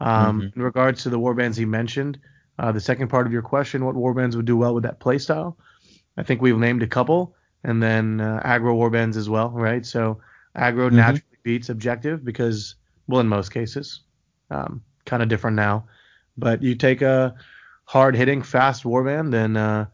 Um, 0.00 0.42
mm-hmm. 0.42 0.58
In 0.58 0.62
regards 0.64 1.02
to 1.02 1.10
the 1.10 1.18
warbands 1.18 1.56
he 1.56 1.64
mentioned, 1.64 2.18
uh, 2.58 2.72
the 2.72 2.80
second 2.80 3.08
part 3.08 3.26
of 3.26 3.32
your 3.32 3.42
question, 3.42 3.84
what 3.84 3.96
warbands 3.96 4.36
would 4.36 4.46
do 4.46 4.56
well 4.56 4.74
with 4.74 4.84
that 4.84 5.00
playstyle? 5.00 5.56
I 6.16 6.22
think 6.22 6.42
we've 6.42 6.58
named 6.58 6.82
a 6.82 6.86
couple, 6.86 7.34
and 7.64 7.82
then 7.82 8.20
uh, 8.20 8.40
aggro 8.44 8.74
warbands 8.74 9.16
as 9.16 9.28
well, 9.28 9.50
right? 9.50 9.84
So 9.84 10.20
aggro 10.56 10.86
mm-hmm. 10.86 10.96
naturally 10.96 11.38
beats 11.42 11.68
objective 11.68 12.24
because, 12.24 12.74
well, 13.08 13.20
in 13.20 13.28
most 13.28 13.50
cases, 13.50 14.00
um, 14.50 14.82
kind 15.06 15.22
of 15.22 15.28
different 15.28 15.56
now. 15.56 15.86
But 16.36 16.62
you 16.62 16.74
take 16.74 17.02
a 17.02 17.34
hard 17.84 18.16
hitting, 18.16 18.42
fast 18.42 18.84
warband, 18.84 19.30
then 19.30 19.56
uh, 19.56 19.86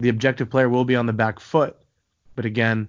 the 0.00 0.08
objective 0.08 0.50
player 0.50 0.68
will 0.68 0.84
be 0.84 0.96
on 0.96 1.06
the 1.06 1.12
back 1.12 1.40
foot. 1.40 1.76
But 2.34 2.44
again, 2.44 2.88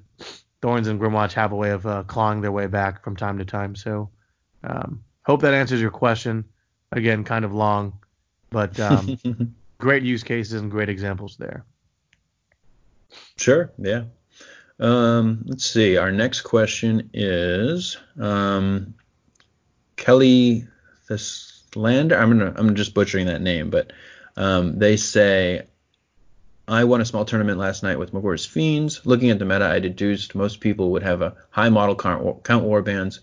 Thorns 0.64 0.88
and 0.88 0.98
Grymwatch 0.98 1.34
have 1.34 1.52
a 1.52 1.58
way 1.58 1.72
of 1.72 1.86
uh, 1.86 2.04
clawing 2.04 2.40
their 2.40 2.54
way 2.54 2.68
back 2.68 3.04
from 3.04 3.18
time 3.18 3.38
to 3.38 3.44
time. 3.44 3.76
So 3.76 4.10
um, 4.64 5.04
hope 5.24 5.42
that 5.42 5.54
answers 5.54 5.82
your 5.82 5.92
question. 5.92 6.46
Again, 6.94 7.26
kind 7.26 7.44
of 7.44 7.54
long, 7.54 8.00
but 8.50 8.80
um, 8.80 9.20
great 9.78 10.04
use 10.04 10.24
cases 10.24 10.62
and 10.62 10.72
great 10.72 10.88
examples 10.88 11.36
there. 11.36 11.66
Sure. 13.36 13.74
Yeah. 13.78 14.04
Um, 14.80 15.44
let's 15.48 15.70
see. 15.70 15.98
Our 15.98 16.14
next 16.14 16.42
question 16.44 17.10
is 17.14 17.98
um, 18.18 18.94
Kelly 19.98 20.66
Thislander. 21.10 22.18
I'm 22.18 22.38
gonna 22.38 22.54
I'm 22.56 22.74
just 22.74 22.94
butchering 22.94 23.26
that 23.26 23.42
name, 23.42 23.70
but 23.70 23.92
um, 24.38 24.80
they 24.80 24.96
say 24.96 25.64
I 26.68 26.86
won 26.86 27.02
a 27.02 27.06
small 27.06 27.26
tournament 27.26 27.60
last 27.60 27.84
night 27.84 28.00
with 28.00 28.14
Magore's 28.14 28.46
Fiends. 28.46 29.06
Looking 29.06 29.32
at 29.32 29.40
the 29.40 29.46
meta, 29.46 29.66
I 29.66 29.80
deduced 29.80 30.36
most 30.36 30.62
people 30.62 30.92
would 30.92 31.04
have 31.04 31.22
a 31.22 31.36
high 31.50 31.70
model 31.70 31.96
count, 31.96 32.44
count 32.44 32.66
warbands 32.66 33.20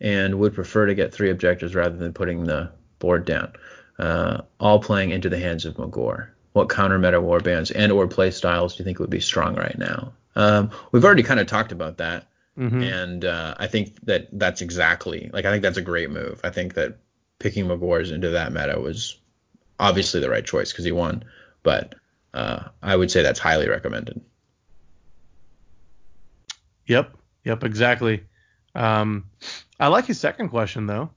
and 0.00 0.38
would 0.40 0.54
prefer 0.54 0.86
to 0.86 0.94
get 0.94 1.14
three 1.14 1.30
objectives 1.30 1.74
rather 1.74 1.96
than 1.96 2.12
putting 2.12 2.44
the 2.44 2.70
board 2.98 3.24
down. 3.24 3.52
Uh, 3.98 4.42
all 4.58 4.80
playing 4.80 5.10
into 5.10 5.28
the 5.28 5.38
hands 5.38 5.64
of 5.64 5.76
Magore. 5.76 6.28
What 6.52 6.68
counter 6.68 6.98
meta 6.98 7.20
warbands 7.20 7.72
and 7.74 7.92
or 7.92 8.08
play 8.08 8.30
styles 8.30 8.74
do 8.74 8.82
you 8.82 8.84
think 8.84 8.98
would 8.98 9.10
be 9.10 9.20
strong 9.20 9.54
right 9.54 9.78
now? 9.78 10.12
Um, 10.34 10.70
we've 10.90 11.04
already 11.04 11.22
kind 11.22 11.40
of 11.40 11.46
talked 11.46 11.72
about 11.72 11.98
that, 11.98 12.26
mm-hmm. 12.58 12.82
and 12.82 13.24
uh, 13.24 13.54
I 13.58 13.68
think 13.68 13.94
that 14.04 14.28
that's 14.32 14.60
exactly 14.60 15.30
like 15.32 15.44
I 15.44 15.50
think 15.50 15.62
that's 15.62 15.78
a 15.78 15.82
great 15.82 16.10
move. 16.10 16.40
I 16.44 16.50
think 16.50 16.74
that 16.74 16.98
picking 17.38 17.66
Magore's 17.66 18.10
into 18.10 18.30
that 18.30 18.52
meta 18.52 18.78
was 18.80 19.18
obviously 19.78 20.20
the 20.20 20.30
right 20.30 20.44
choice 20.44 20.72
because 20.72 20.84
he 20.84 20.92
won, 20.92 21.24
but 21.62 21.94
uh, 22.34 22.68
I 22.82 22.96
would 22.96 23.10
say 23.10 23.22
that's 23.22 23.38
highly 23.38 23.68
recommended. 23.68 24.20
Yep, 26.86 27.16
yep, 27.44 27.64
exactly. 27.64 28.24
Um, 28.74 29.26
I 29.78 29.88
like 29.88 30.06
his 30.06 30.18
second 30.18 30.48
question 30.48 30.86
though. 30.86 31.10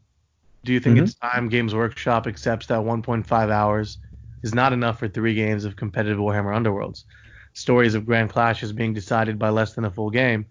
Do 0.64 0.74
you 0.74 0.80
think 0.80 0.96
mm-hmm. 0.96 1.06
it's 1.06 1.14
time 1.14 1.50
Games 1.50 1.76
Workshop 1.76 2.26
accepts 2.28 2.68
that 2.68 2.80
1.5 2.80 3.52
hours 3.52 4.00
is 4.42 4.54
not 4.54 4.74
enough 4.74 5.00
for 5.00 5.08
three 5.08 5.36
games 5.36 5.64
of 5.64 5.76
competitive 5.76 6.18
Warhammer 6.18 6.56
Underworlds? 6.56 7.04
Stories 7.54 7.94
of 7.94 8.06
grand 8.06 8.32
clashes 8.32 8.74
being 8.74 8.94
decided 8.94 9.38
by 9.38 9.50
less 9.50 9.74
than 9.74 9.86
a 9.86 9.92
full 9.92 10.10
game, 10.10 10.46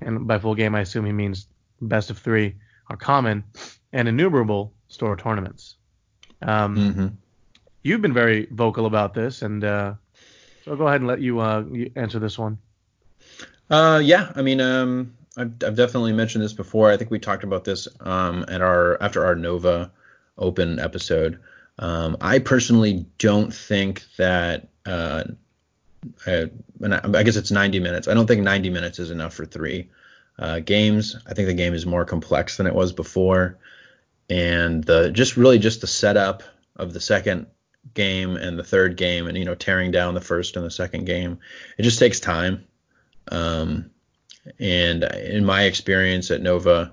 and 0.00 0.26
by 0.26 0.38
full 0.38 0.54
game 0.54 0.74
I 0.74 0.80
assume 0.80 1.06
he 1.06 1.12
means 1.12 1.46
best 1.80 2.10
of 2.10 2.18
three, 2.18 2.56
are 2.88 2.96
common, 2.96 3.44
and 3.92 4.08
innumerable 4.08 4.72
store 4.88 5.16
tournaments. 5.16 5.76
Um, 6.42 6.76
mm-hmm. 6.76 7.06
You've 7.82 8.02
been 8.02 8.12
very 8.12 8.46
vocal 8.50 8.86
about 8.86 9.14
this, 9.14 9.42
and 9.42 9.64
uh, 9.64 9.94
so 10.64 10.72
I'll 10.72 10.76
go 10.76 10.86
ahead 10.86 11.00
and 11.00 11.08
let 11.08 11.20
you, 11.20 11.40
uh, 11.40 11.64
answer 11.96 12.18
this 12.18 12.38
one. 12.38 12.58
Uh, 13.70 14.00
yeah, 14.02 14.32
I 14.34 14.42
mean, 14.42 14.60
um, 14.60 15.14
I've, 15.36 15.52
I've, 15.64 15.76
definitely 15.76 16.12
mentioned 16.12 16.44
this 16.44 16.52
before. 16.52 16.90
I 16.90 16.96
think 16.96 17.10
we 17.10 17.18
talked 17.18 17.44
about 17.44 17.64
this 17.64 17.88
um, 18.00 18.44
at 18.48 18.60
our 18.60 19.02
after 19.02 19.24
our 19.24 19.34
Nova 19.34 19.90
Open 20.36 20.78
episode. 20.78 21.38
Um, 21.78 22.16
I 22.20 22.38
personally 22.38 23.06
don't 23.18 23.52
think 23.52 24.04
that. 24.18 24.68
Uh, 24.84 25.24
I, 26.26 26.50
I, 26.82 27.22
guess 27.22 27.36
it's 27.36 27.52
90 27.52 27.78
minutes. 27.78 28.08
I 28.08 28.14
don't 28.14 28.26
think 28.26 28.42
90 28.42 28.70
minutes 28.70 28.98
is 28.98 29.12
enough 29.12 29.34
for 29.34 29.46
three 29.46 29.88
uh, 30.38 30.58
games. 30.58 31.16
I 31.28 31.34
think 31.34 31.46
the 31.46 31.54
game 31.54 31.74
is 31.74 31.86
more 31.86 32.04
complex 32.04 32.56
than 32.56 32.66
it 32.66 32.74
was 32.74 32.92
before, 32.92 33.56
and 34.28 34.82
the 34.84 35.10
just 35.12 35.36
really 35.36 35.58
just 35.58 35.80
the 35.80 35.86
setup 35.86 36.42
of 36.76 36.92
the 36.92 37.00
second 37.00 37.46
game 37.94 38.36
and 38.36 38.58
the 38.58 38.64
third 38.64 38.96
game, 38.96 39.26
and 39.26 39.36
you 39.36 39.44
know 39.44 39.54
tearing 39.54 39.90
down 39.90 40.14
the 40.14 40.20
first 40.20 40.56
and 40.56 40.64
the 40.64 40.70
second 40.70 41.04
game, 41.04 41.38
it 41.78 41.82
just 41.82 41.98
takes 41.98 42.20
time. 42.20 42.64
Um, 43.28 43.90
and 44.58 45.04
in 45.04 45.44
my 45.44 45.64
experience 45.64 46.30
at 46.30 46.42
Nova, 46.42 46.92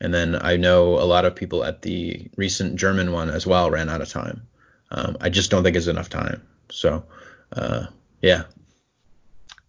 and 0.00 0.12
then 0.12 0.36
I 0.40 0.56
know 0.56 0.94
a 0.94 1.04
lot 1.04 1.24
of 1.24 1.34
people 1.34 1.64
at 1.64 1.82
the 1.82 2.30
recent 2.36 2.76
German 2.76 3.12
one 3.12 3.30
as 3.30 3.46
well 3.46 3.70
ran 3.70 3.88
out 3.88 4.00
of 4.00 4.08
time. 4.08 4.42
Um, 4.90 5.16
I 5.20 5.28
just 5.28 5.50
don't 5.50 5.62
think 5.62 5.76
it's 5.76 5.86
enough 5.86 6.08
time. 6.08 6.42
So, 6.70 7.04
uh, 7.52 7.86
yeah. 8.22 8.44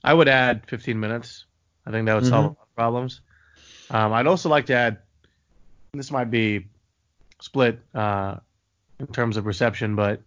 I 0.03 0.13
would 0.13 0.27
add 0.27 0.65
15 0.67 0.99
minutes. 0.99 1.45
I 1.85 1.91
think 1.91 2.05
that 2.05 2.15
would 2.15 2.25
solve 2.25 2.45
mm-hmm. 2.45 2.55
a 2.55 2.59
lot 2.59 2.67
of 2.69 2.75
problems. 2.75 3.21
Um, 3.89 4.13
I'd 4.13 4.27
also 4.27 4.49
like 4.49 4.67
to 4.67 4.73
add, 4.73 4.97
this 5.93 6.11
might 6.11 6.31
be 6.31 6.67
split 7.41 7.79
uh, 7.93 8.37
in 8.99 9.07
terms 9.07 9.37
of 9.37 9.45
reception, 9.45 9.95
but 9.95 10.21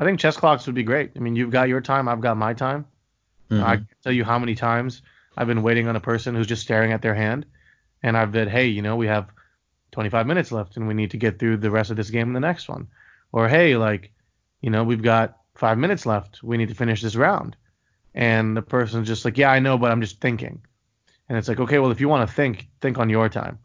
I 0.00 0.04
think 0.04 0.18
chess 0.18 0.38
clocks 0.38 0.64
would 0.64 0.74
be 0.74 0.82
great. 0.82 1.10
I 1.14 1.18
mean, 1.18 1.36
you've 1.36 1.50
got 1.50 1.68
your 1.68 1.82
time, 1.82 2.08
I've 2.08 2.22
got 2.22 2.38
my 2.38 2.54
time. 2.54 2.86
Mm-hmm. 3.50 3.62
I 3.62 3.76
can 3.76 3.88
tell 4.02 4.12
you 4.12 4.24
how 4.24 4.38
many 4.38 4.54
times 4.54 5.02
I've 5.36 5.46
been 5.46 5.62
waiting 5.62 5.88
on 5.88 5.96
a 5.96 6.00
person 6.00 6.34
who's 6.34 6.46
just 6.46 6.62
staring 6.62 6.92
at 6.92 7.02
their 7.02 7.14
hand, 7.14 7.44
and 8.02 8.16
I've 8.16 8.32
said, 8.32 8.48
hey, 8.48 8.68
you 8.68 8.80
know, 8.80 8.96
we 8.96 9.08
have 9.08 9.28
25 9.92 10.26
minutes 10.26 10.52
left, 10.52 10.78
and 10.78 10.88
we 10.88 10.94
need 10.94 11.10
to 11.10 11.18
get 11.18 11.38
through 11.38 11.58
the 11.58 11.70
rest 11.70 11.90
of 11.90 11.98
this 11.98 12.08
game 12.08 12.28
and 12.28 12.34
the 12.34 12.40
next 12.40 12.66
one. 12.66 12.88
Or 13.30 13.46
hey, 13.46 13.76
like, 13.76 14.10
you 14.62 14.70
know, 14.70 14.84
we've 14.84 15.02
got 15.02 15.36
five 15.54 15.76
minutes 15.76 16.06
left, 16.06 16.42
we 16.42 16.56
need 16.56 16.70
to 16.70 16.74
finish 16.74 17.02
this 17.02 17.14
round. 17.14 17.56
And 18.14 18.56
the 18.56 18.62
person's 18.62 19.06
just 19.06 19.26
like, 19.26 19.36
yeah, 19.36 19.50
I 19.50 19.58
know, 19.58 19.76
but 19.76 19.92
I'm 19.92 20.00
just 20.00 20.18
thinking. 20.18 20.62
And 21.28 21.36
it's 21.36 21.46
like, 21.46 21.60
okay, 21.60 21.78
well, 21.78 21.90
if 21.90 22.00
you 22.00 22.08
want 22.08 22.26
to 22.26 22.34
think, 22.34 22.68
think 22.80 22.96
on 22.96 23.10
your 23.10 23.28
time, 23.28 23.58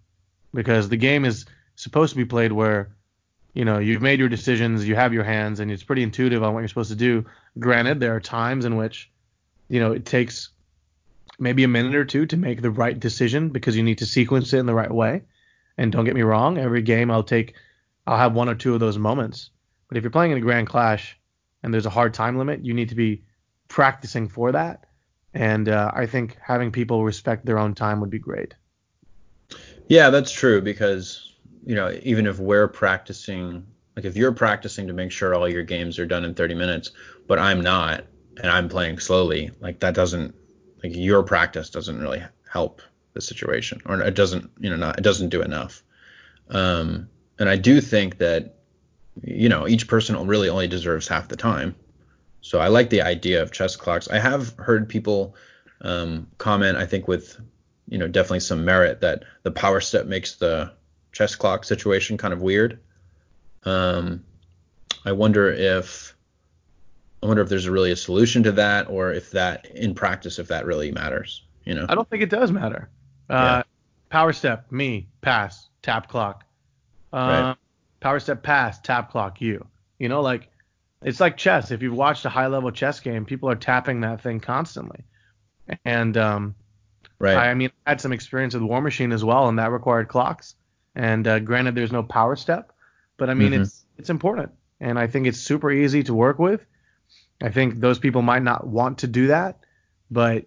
because 0.53 0.89
the 0.89 0.97
game 0.97 1.23
is 1.23 1.45
supposed 1.75 2.11
to 2.11 2.17
be 2.17 2.25
played 2.25 2.51
where 2.51 2.94
you 3.55 3.63
know, 3.63 3.79
you've 3.79 4.01
made 4.01 4.19
your 4.19 4.29
decisions, 4.29 4.85
you 4.85 4.95
have 4.95 5.13
your 5.13 5.23
hands, 5.23 5.61
and 5.61 5.71
it's 5.71 5.81
pretty 5.81 6.03
intuitive 6.03 6.43
on 6.43 6.53
what 6.53 6.59
you're 6.59 6.67
supposed 6.67 6.91
to 6.91 6.95
do. 6.95 7.25
Granted, 7.57 8.01
there 8.01 8.13
are 8.13 8.19
times 8.19 8.65
in 8.65 8.75
which, 8.75 9.09
you 9.69 9.79
know, 9.79 9.93
it 9.93 10.05
takes 10.05 10.49
maybe 11.39 11.63
a 11.63 11.67
minute 11.67 11.95
or 11.95 12.03
two 12.03 12.25
to 12.25 12.37
make 12.37 12.61
the 12.61 12.69
right 12.69 12.99
decision 12.99 13.49
because 13.49 13.75
you 13.75 13.81
need 13.81 13.99
to 13.99 14.05
sequence 14.05 14.51
it 14.53 14.59
in 14.59 14.65
the 14.65 14.73
right 14.73 14.91
way. 14.91 15.23
And 15.77 15.89
don't 15.89 16.03
get 16.03 16.15
me 16.15 16.21
wrong, 16.21 16.57
every 16.57 16.81
game 16.81 17.09
I'll 17.09 17.23
take, 17.23 17.55
I'll 18.05 18.17
have 18.17 18.33
one 18.33 18.49
or 18.49 18.55
two 18.55 18.73
of 18.73 18.81
those 18.81 18.97
moments. 18.97 19.51
But 19.87 19.97
if 19.97 20.03
you're 20.03 20.11
playing 20.11 20.33
in 20.33 20.37
a 20.37 20.41
Grand 20.41 20.67
Clash 20.67 21.17
and 21.63 21.73
there's 21.73 21.85
a 21.85 21.89
hard 21.89 22.13
time 22.13 22.37
limit, 22.37 22.65
you 22.65 22.73
need 22.73 22.89
to 22.89 22.95
be 22.95 23.23
practicing 23.69 24.27
for 24.27 24.51
that. 24.51 24.85
And 25.33 25.69
uh, 25.69 25.91
I 25.93 26.07
think 26.07 26.37
having 26.41 26.73
people 26.73 27.05
respect 27.05 27.45
their 27.45 27.57
own 27.57 27.73
time 27.73 28.01
would 28.01 28.09
be 28.09 28.19
great. 28.19 28.53
Yeah, 29.87 30.09
that's 30.09 30.31
true 30.31 30.61
because 30.61 31.34
you 31.65 31.75
know, 31.75 31.97
even 32.03 32.27
if 32.27 32.39
we're 32.39 32.67
practicing, 32.67 33.65
like 33.95 34.05
if 34.05 34.15
you're 34.15 34.31
practicing 34.31 34.87
to 34.87 34.93
make 34.93 35.11
sure 35.11 35.33
all 35.33 35.49
your 35.49 35.63
games 35.63 35.97
are 35.97 36.05
done 36.05 36.23
in 36.23 36.33
30 36.33 36.53
minutes, 36.53 36.91
but 37.27 37.39
I'm 37.39 37.61
not, 37.61 38.05
and 38.37 38.51
I'm 38.51 38.69
playing 38.69 38.99
slowly, 38.99 39.51
like 39.59 39.79
that 39.79 39.95
doesn't, 39.95 40.35
like 40.83 40.95
your 40.95 41.23
practice 41.23 41.69
doesn't 41.69 41.99
really 41.99 42.23
help 42.49 42.81
the 43.13 43.21
situation, 43.21 43.81
or 43.85 44.01
it 44.01 44.13
doesn't, 44.13 44.51
you 44.59 44.69
know, 44.69 44.75
not 44.75 44.99
it 44.99 45.01
doesn't 45.01 45.29
do 45.29 45.41
enough. 45.41 45.81
Um, 46.49 47.09
and 47.39 47.49
I 47.49 47.55
do 47.55 47.81
think 47.81 48.19
that, 48.19 48.59
you 49.23 49.49
know, 49.49 49.67
each 49.67 49.87
person 49.87 50.27
really 50.27 50.49
only 50.49 50.67
deserves 50.67 51.07
half 51.07 51.27
the 51.27 51.35
time. 51.35 51.75
So 52.41 52.59
I 52.59 52.67
like 52.67 52.91
the 52.91 53.01
idea 53.01 53.41
of 53.41 53.51
chess 53.51 53.75
clocks. 53.75 54.07
I 54.09 54.19
have 54.19 54.55
heard 54.57 54.87
people 54.87 55.35
um, 55.81 56.27
comment, 56.37 56.77
I 56.77 56.85
think 56.85 57.07
with, 57.07 57.39
you 57.89 57.97
know, 57.97 58.07
definitely 58.07 58.41
some 58.41 58.63
merit 58.63 59.01
that 59.01 59.23
the 59.43 59.51
power 59.51 59.81
step 59.81 60.05
makes 60.05 60.35
the 60.35 60.71
chess 61.15 61.33
clock 61.33 61.63
situation 61.63 62.17
kind 62.17 62.33
of 62.33 62.41
weird. 62.41 62.77
Um, 63.63 64.23
I 65.05 65.13
wonder 65.13 65.49
if 65.49 66.13
I 67.23 67.25
wonder 67.25 67.41
if 67.41 67.49
there's 67.49 67.69
really 67.69 67.91
a 67.91 67.95
solution 67.95 68.43
to 68.43 68.51
that, 68.51 68.89
or 68.89 69.13
if 69.13 69.31
that 69.31 69.65
in 69.67 69.95
practice, 69.95 70.37
if 70.37 70.49
that 70.49 70.65
really 70.65 70.91
matters. 70.91 71.43
You 71.63 71.73
know, 71.73 71.85
I 71.87 71.95
don't 71.95 72.07
think 72.09 72.21
it 72.21 72.29
does 72.29 72.51
matter. 72.51 72.89
Uh, 73.29 73.33
yeah. 73.33 73.63
Power 74.09 74.33
step, 74.33 74.71
me, 74.71 75.07
pass, 75.21 75.69
tap 75.81 76.09
clock. 76.09 76.43
Uh, 77.11 77.17
right. 77.17 77.55
Power 78.01 78.19
step, 78.19 78.43
pass, 78.43 78.79
tap 78.81 79.09
clock, 79.09 79.41
you. 79.41 79.65
You 79.97 80.09
know, 80.09 80.21
like 80.21 80.49
it's 81.01 81.21
like 81.21 81.37
chess. 81.37 81.71
If 81.71 81.81
you've 81.81 81.95
watched 81.95 82.25
a 82.25 82.29
high 82.29 82.47
level 82.47 82.71
chess 82.71 82.99
game, 82.99 83.25
people 83.25 83.49
are 83.49 83.55
tapping 83.55 84.01
that 84.01 84.21
thing 84.21 84.41
constantly. 84.41 85.05
And 85.85 86.17
um, 86.17 86.55
right. 87.19 87.37
I, 87.37 87.51
I 87.51 87.53
mean, 87.53 87.71
I 87.87 87.91
had 87.91 88.01
some 88.01 88.11
experience 88.11 88.53
with 88.53 88.63
Warmachine 88.63 89.13
as 89.13 89.23
well, 89.23 89.47
and 89.47 89.57
that 89.59 89.71
required 89.71 90.09
clocks. 90.09 90.55
And 90.95 91.27
uh, 91.27 91.39
granted, 91.39 91.75
there's 91.75 91.91
no 91.91 92.03
power 92.03 92.35
step, 92.35 92.71
but 93.17 93.29
I 93.29 93.33
mean 93.33 93.51
mm-hmm. 93.51 93.63
it's 93.63 93.85
it's 93.97 94.09
important, 94.09 94.51
and 94.79 94.97
I 94.97 95.07
think 95.07 95.27
it's 95.27 95.39
super 95.39 95.71
easy 95.71 96.03
to 96.03 96.13
work 96.13 96.39
with. 96.39 96.65
I 97.41 97.49
think 97.49 97.79
those 97.79 97.99
people 97.99 98.21
might 98.21 98.43
not 98.43 98.65
want 98.65 98.99
to 98.99 99.07
do 99.07 99.27
that, 99.27 99.59
but 100.09 100.45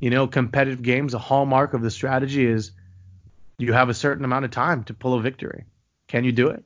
you 0.00 0.10
know, 0.10 0.26
competitive 0.26 0.82
games, 0.82 1.14
a 1.14 1.18
hallmark 1.18 1.74
of 1.74 1.82
the 1.82 1.90
strategy 1.90 2.44
is 2.44 2.72
you 3.58 3.72
have 3.72 3.88
a 3.88 3.94
certain 3.94 4.24
amount 4.24 4.44
of 4.44 4.50
time 4.50 4.84
to 4.84 4.94
pull 4.94 5.14
a 5.14 5.20
victory. 5.20 5.64
Can 6.08 6.24
you 6.24 6.32
do 6.32 6.48
it? 6.48 6.64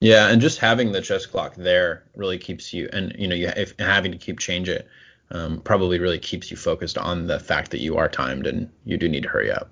Yeah, 0.00 0.28
and 0.28 0.40
just 0.40 0.58
having 0.58 0.92
the 0.92 1.00
chess 1.00 1.26
clock 1.26 1.54
there 1.54 2.04
really 2.16 2.38
keeps 2.38 2.72
you, 2.72 2.88
and 2.92 3.14
you 3.18 3.28
know, 3.28 3.36
you 3.36 3.48
if 3.56 3.74
having 3.78 4.12
to 4.12 4.18
keep 4.18 4.40
change 4.40 4.68
it 4.68 4.88
um, 5.30 5.60
probably 5.60 5.98
really 5.98 6.18
keeps 6.18 6.50
you 6.50 6.56
focused 6.56 6.98
on 6.98 7.26
the 7.26 7.38
fact 7.38 7.70
that 7.70 7.80
you 7.80 7.96
are 7.96 8.08
timed 8.08 8.46
and 8.46 8.68
you 8.84 8.96
do 8.96 9.08
need 9.08 9.22
to 9.22 9.28
hurry 9.28 9.50
up. 9.50 9.70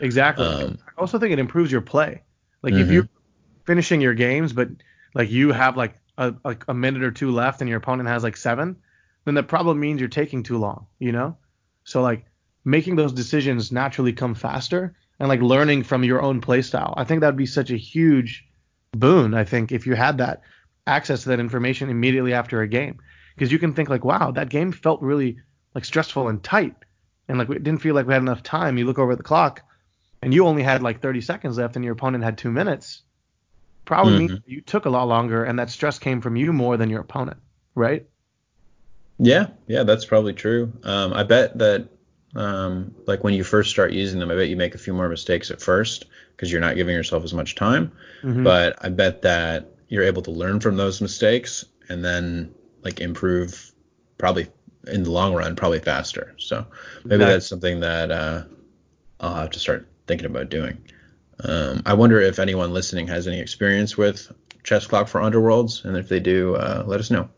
Exactly. 0.00 0.46
Um, 0.46 0.78
I 0.86 1.00
also 1.00 1.18
think 1.18 1.32
it 1.32 1.38
improves 1.38 1.70
your 1.70 1.80
play. 1.80 2.22
Like 2.62 2.74
mm-hmm. 2.74 2.82
if 2.82 2.90
you're 2.90 3.08
finishing 3.66 4.00
your 4.00 4.14
games, 4.14 4.52
but 4.52 4.68
like 5.14 5.30
you 5.30 5.52
have 5.52 5.76
like 5.76 5.94
a, 6.18 6.34
like 6.44 6.64
a 6.68 6.74
minute 6.74 7.02
or 7.02 7.10
two 7.10 7.30
left 7.30 7.60
and 7.60 7.68
your 7.68 7.78
opponent 7.78 8.08
has 8.08 8.22
like 8.22 8.36
seven, 8.36 8.76
then 9.24 9.34
that 9.34 9.48
probably 9.48 9.74
means 9.74 10.00
you're 10.00 10.08
taking 10.08 10.42
too 10.42 10.58
long, 10.58 10.86
you 10.98 11.12
know? 11.12 11.36
So 11.84 12.02
like 12.02 12.24
making 12.64 12.96
those 12.96 13.12
decisions 13.12 13.72
naturally 13.72 14.12
come 14.12 14.34
faster 14.34 14.94
and 15.18 15.28
like 15.28 15.40
learning 15.40 15.84
from 15.84 16.04
your 16.04 16.22
own 16.22 16.40
play 16.40 16.62
style. 16.62 16.94
I 16.96 17.04
think 17.04 17.20
that'd 17.20 17.36
be 17.36 17.46
such 17.46 17.70
a 17.70 17.76
huge 17.76 18.46
boon, 18.92 19.34
I 19.34 19.44
think, 19.44 19.72
if 19.72 19.86
you 19.86 19.94
had 19.94 20.18
that 20.18 20.42
access 20.86 21.22
to 21.22 21.28
that 21.30 21.40
information 21.40 21.90
immediately 21.90 22.32
after 22.32 22.62
a 22.62 22.68
game. 22.68 22.98
Because 23.34 23.52
you 23.52 23.58
can 23.58 23.72
think 23.72 23.88
like, 23.88 24.04
wow, 24.04 24.30
that 24.32 24.48
game 24.48 24.72
felt 24.72 25.00
really 25.00 25.38
like 25.74 25.84
stressful 25.84 26.28
and 26.28 26.42
tight. 26.42 26.74
And 27.28 27.38
like 27.38 27.48
it 27.50 27.62
didn't 27.62 27.80
feel 27.80 27.94
like 27.94 28.06
we 28.06 28.12
had 28.12 28.22
enough 28.22 28.42
time. 28.42 28.76
You 28.76 28.86
look 28.86 28.98
over 28.98 29.12
at 29.12 29.18
the 29.18 29.24
clock 29.24 29.62
and 30.22 30.34
you 30.34 30.46
only 30.46 30.62
had 30.62 30.82
like 30.82 31.00
30 31.00 31.20
seconds 31.20 31.58
left 31.58 31.76
and 31.76 31.84
your 31.84 31.94
opponent 31.94 32.24
had 32.24 32.38
two 32.38 32.50
minutes, 32.50 33.02
probably 33.84 34.12
mm-hmm. 34.12 34.34
means 34.34 34.40
you 34.46 34.60
took 34.60 34.84
a 34.84 34.90
lot 34.90 35.08
longer 35.08 35.44
and 35.44 35.58
that 35.58 35.70
stress 35.70 35.98
came 35.98 36.20
from 36.20 36.36
you 36.36 36.52
more 36.52 36.76
than 36.76 36.90
your 36.90 37.00
opponent, 37.00 37.38
right? 37.74 38.06
Yeah, 39.18 39.48
yeah, 39.66 39.82
that's 39.82 40.04
probably 40.04 40.32
true. 40.32 40.72
Um, 40.82 41.12
I 41.12 41.24
bet 41.24 41.58
that 41.58 41.88
um, 42.34 42.94
like 43.06 43.24
when 43.24 43.34
you 43.34 43.44
first 43.44 43.70
start 43.70 43.92
using 43.92 44.20
them, 44.20 44.30
I 44.30 44.36
bet 44.36 44.48
you 44.48 44.56
make 44.56 44.74
a 44.74 44.78
few 44.78 44.94
more 44.94 45.08
mistakes 45.08 45.50
at 45.50 45.60
first 45.60 46.06
because 46.36 46.50
you're 46.50 46.60
not 46.60 46.76
giving 46.76 46.94
yourself 46.94 47.24
as 47.24 47.34
much 47.34 47.54
time. 47.54 47.92
Mm-hmm. 48.22 48.44
But 48.44 48.76
I 48.80 48.88
bet 48.88 49.22
that 49.22 49.74
you're 49.88 50.04
able 50.04 50.22
to 50.22 50.30
learn 50.30 50.60
from 50.60 50.76
those 50.76 51.00
mistakes 51.00 51.64
and 51.88 52.04
then 52.04 52.54
like 52.82 53.00
improve 53.00 53.72
probably 54.16 54.48
in 54.86 55.02
the 55.02 55.10
long 55.10 55.34
run 55.34 55.56
probably 55.56 55.80
faster. 55.80 56.34
So 56.38 56.66
maybe 57.04 57.16
exactly. 57.16 57.24
that's 57.26 57.46
something 57.46 57.80
that 57.80 58.10
uh, 58.10 58.44
I'll 59.18 59.34
have 59.34 59.50
to 59.50 59.58
start 59.58 59.86
thinking 60.10 60.26
about 60.26 60.50
doing. 60.50 60.76
Um, 61.44 61.82
I 61.86 61.94
wonder 61.94 62.20
if 62.20 62.40
anyone 62.40 62.72
listening 62.72 63.06
has 63.06 63.28
any 63.28 63.38
experience 63.38 63.96
with 63.96 64.32
chess 64.64 64.88
clock 64.88 65.06
for 65.06 65.20
underworlds, 65.20 65.84
and 65.84 65.96
if 65.96 66.08
they 66.08 66.18
do, 66.18 66.56
uh, 66.56 66.82
let 66.84 66.98
us 66.98 67.12
know. 67.12 67.28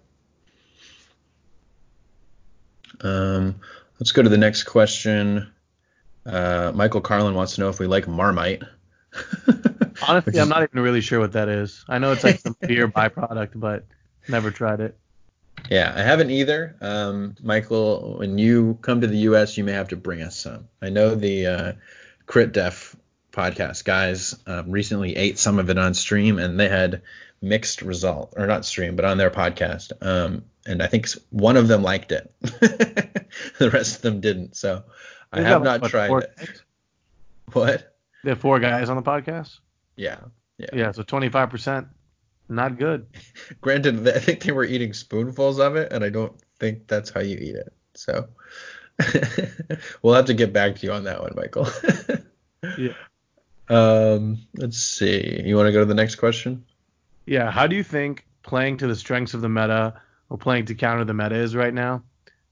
Um, 3.02 3.56
let's 4.00 4.12
go 4.12 4.22
to 4.22 4.30
the 4.30 4.38
next 4.38 4.62
question. 4.62 5.52
Uh, 6.24 6.72
Michael 6.74 7.02
Carlin 7.02 7.34
wants 7.34 7.56
to 7.56 7.60
know 7.60 7.68
if 7.68 7.78
we 7.78 7.86
like 7.86 8.08
Marmite. 8.08 8.62
Honestly. 10.08 10.40
I'm 10.40 10.48
not 10.48 10.62
even 10.62 10.80
really 10.80 11.02
sure 11.02 11.20
what 11.20 11.32
that 11.32 11.50
is. 11.50 11.84
I 11.90 11.98
know 11.98 12.12
it's 12.12 12.24
like 12.24 12.40
some 12.40 12.56
beer 12.66 12.88
byproduct, 12.88 13.50
but 13.54 13.84
never 14.28 14.50
tried 14.50 14.80
it. 14.80 14.96
Yeah, 15.70 15.92
I 15.94 16.00
haven't 16.00 16.30
either. 16.30 16.74
Um, 16.80 17.36
Michael, 17.42 18.16
when 18.18 18.38
you 18.38 18.78
come 18.80 19.02
to 19.02 19.06
the 19.06 19.18
U.S., 19.18 19.58
you 19.58 19.64
may 19.64 19.72
have 19.72 19.88
to 19.88 19.96
bring 19.96 20.22
us 20.22 20.38
some. 20.38 20.68
I 20.80 20.88
know 20.88 21.14
the 21.14 21.46
uh, 21.46 21.72
Crit 22.32 22.52
Def 22.52 22.96
podcast 23.30 23.84
guys 23.84 24.34
um, 24.46 24.70
recently 24.70 25.14
ate 25.16 25.38
some 25.38 25.58
of 25.58 25.68
it 25.68 25.76
on 25.76 25.92
stream 25.92 26.38
and 26.38 26.58
they 26.58 26.66
had 26.70 27.02
mixed 27.42 27.82
result 27.82 28.32
or 28.38 28.46
not 28.46 28.64
stream 28.64 28.96
but 28.96 29.04
on 29.04 29.18
their 29.18 29.30
podcast 29.30 29.92
um, 30.00 30.42
and 30.64 30.82
i 30.82 30.86
think 30.86 31.08
one 31.28 31.58
of 31.58 31.68
them 31.68 31.82
liked 31.82 32.10
it. 32.10 32.32
The 33.58 33.68
rest 33.68 33.96
of 33.96 34.02
them 34.02 34.22
didn't 34.22 34.56
so 34.56 34.82
i 35.30 35.42
have 35.42 35.62
not 35.62 35.82
what, 35.82 35.90
tried 35.90 36.10
it. 36.10 36.34
guys? 36.38 36.62
what? 37.52 37.96
There 38.24 38.34
four 38.34 38.60
guys 38.60 38.88
on 38.88 38.96
the 38.96 39.02
podcast? 39.02 39.58
Yeah 39.96 40.20
yeah. 40.56 40.70
Yeah 40.72 40.92
so 40.92 41.02
25% 41.02 41.86
not 42.48 42.78
good. 42.78 43.08
Granted 43.60 44.08
i 44.08 44.18
think 44.18 44.40
they 44.40 44.52
were 44.52 44.64
eating 44.64 44.94
spoonfuls 44.94 45.58
of 45.58 45.76
it 45.76 45.92
and 45.92 46.02
i 46.02 46.08
don't 46.08 46.32
think 46.58 46.88
that's 46.88 47.10
how 47.10 47.20
you 47.20 47.36
eat 47.36 47.56
it 47.56 47.74
so 47.92 48.26
we'll 50.02 50.14
have 50.14 50.26
to 50.26 50.34
get 50.34 50.52
back 50.52 50.76
to 50.76 50.86
you 50.86 50.92
on 50.92 51.04
that 51.04 51.20
one, 51.20 51.32
Michael. 51.36 51.68
yeah. 52.78 52.94
Um, 53.68 54.38
let's 54.54 54.78
see. 54.78 55.42
You 55.44 55.56
want 55.56 55.66
to 55.66 55.72
go 55.72 55.80
to 55.80 55.84
the 55.84 55.94
next 55.94 56.16
question? 56.16 56.64
Yeah. 57.26 57.50
How 57.50 57.66
do 57.66 57.76
you 57.76 57.82
think 57.82 58.26
playing 58.42 58.78
to 58.78 58.86
the 58.86 58.96
strengths 58.96 59.34
of 59.34 59.40
the 59.40 59.48
meta 59.48 59.94
or 60.28 60.38
playing 60.38 60.66
to 60.66 60.74
counter 60.74 61.04
the 61.04 61.14
meta 61.14 61.34
is 61.34 61.54
right 61.54 61.72
now, 61.72 62.02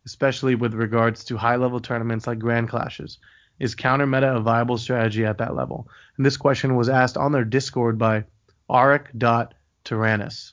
especially 0.07 0.55
with 0.55 0.75
regards 0.75 1.25
to 1.25 1.37
high 1.37 1.57
level 1.57 1.81
tournaments 1.81 2.27
like 2.27 2.39
Grand 2.39 2.69
Clashes? 2.69 3.19
Is 3.59 3.75
counter 3.75 4.07
meta 4.07 4.37
a 4.37 4.41
viable 4.41 4.79
strategy 4.79 5.27
at 5.27 5.39
that 5.39 5.55
level? 5.55 5.89
And 6.17 6.25
this 6.25 6.39
question 6.39 6.77
was 6.77 6.89
asked 6.89 7.19
on 7.19 7.33
their 7.33 7.45
Discord 7.45 7.99
by 7.99 8.25
Auric.Tyrannus. 8.71 10.53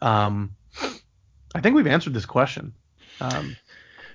Um, 0.00 0.54
I 1.54 1.60
think 1.60 1.76
we've 1.76 1.86
answered 1.86 2.14
this 2.14 2.26
question. 2.26 2.72
Um, 3.20 3.56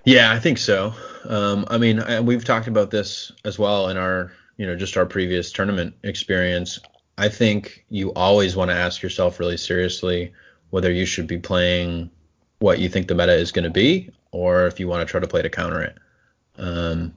yeah, 0.05 0.31
I 0.31 0.39
think 0.39 0.57
so. 0.57 0.93
Um, 1.27 1.65
I 1.69 1.77
mean, 1.77 1.99
I, 1.99 2.19
we've 2.19 2.43
talked 2.43 2.67
about 2.67 2.91
this 2.91 3.31
as 3.45 3.57
well 3.57 3.89
in 3.89 3.97
our, 3.97 4.31
you 4.57 4.65
know, 4.65 4.75
just 4.75 4.97
our 4.97 5.05
previous 5.05 5.51
tournament 5.51 5.95
experience. 6.03 6.79
I 7.17 7.29
think 7.29 7.85
you 7.89 8.11
always 8.13 8.55
want 8.55 8.71
to 8.71 8.75
ask 8.75 9.01
yourself 9.01 9.39
really 9.39 9.57
seriously 9.57 10.33
whether 10.71 10.91
you 10.91 11.05
should 11.05 11.27
be 11.27 11.37
playing 11.37 12.09
what 12.59 12.79
you 12.79 12.89
think 12.89 13.07
the 13.07 13.15
meta 13.15 13.33
is 13.33 13.51
going 13.51 13.63
to 13.63 13.69
be, 13.69 14.09
or 14.31 14.65
if 14.67 14.79
you 14.79 14.87
want 14.87 15.05
to 15.05 15.11
try 15.11 15.19
to 15.19 15.27
play 15.27 15.41
to 15.41 15.49
counter 15.49 15.81
it. 15.81 15.97
Um, 16.57 17.13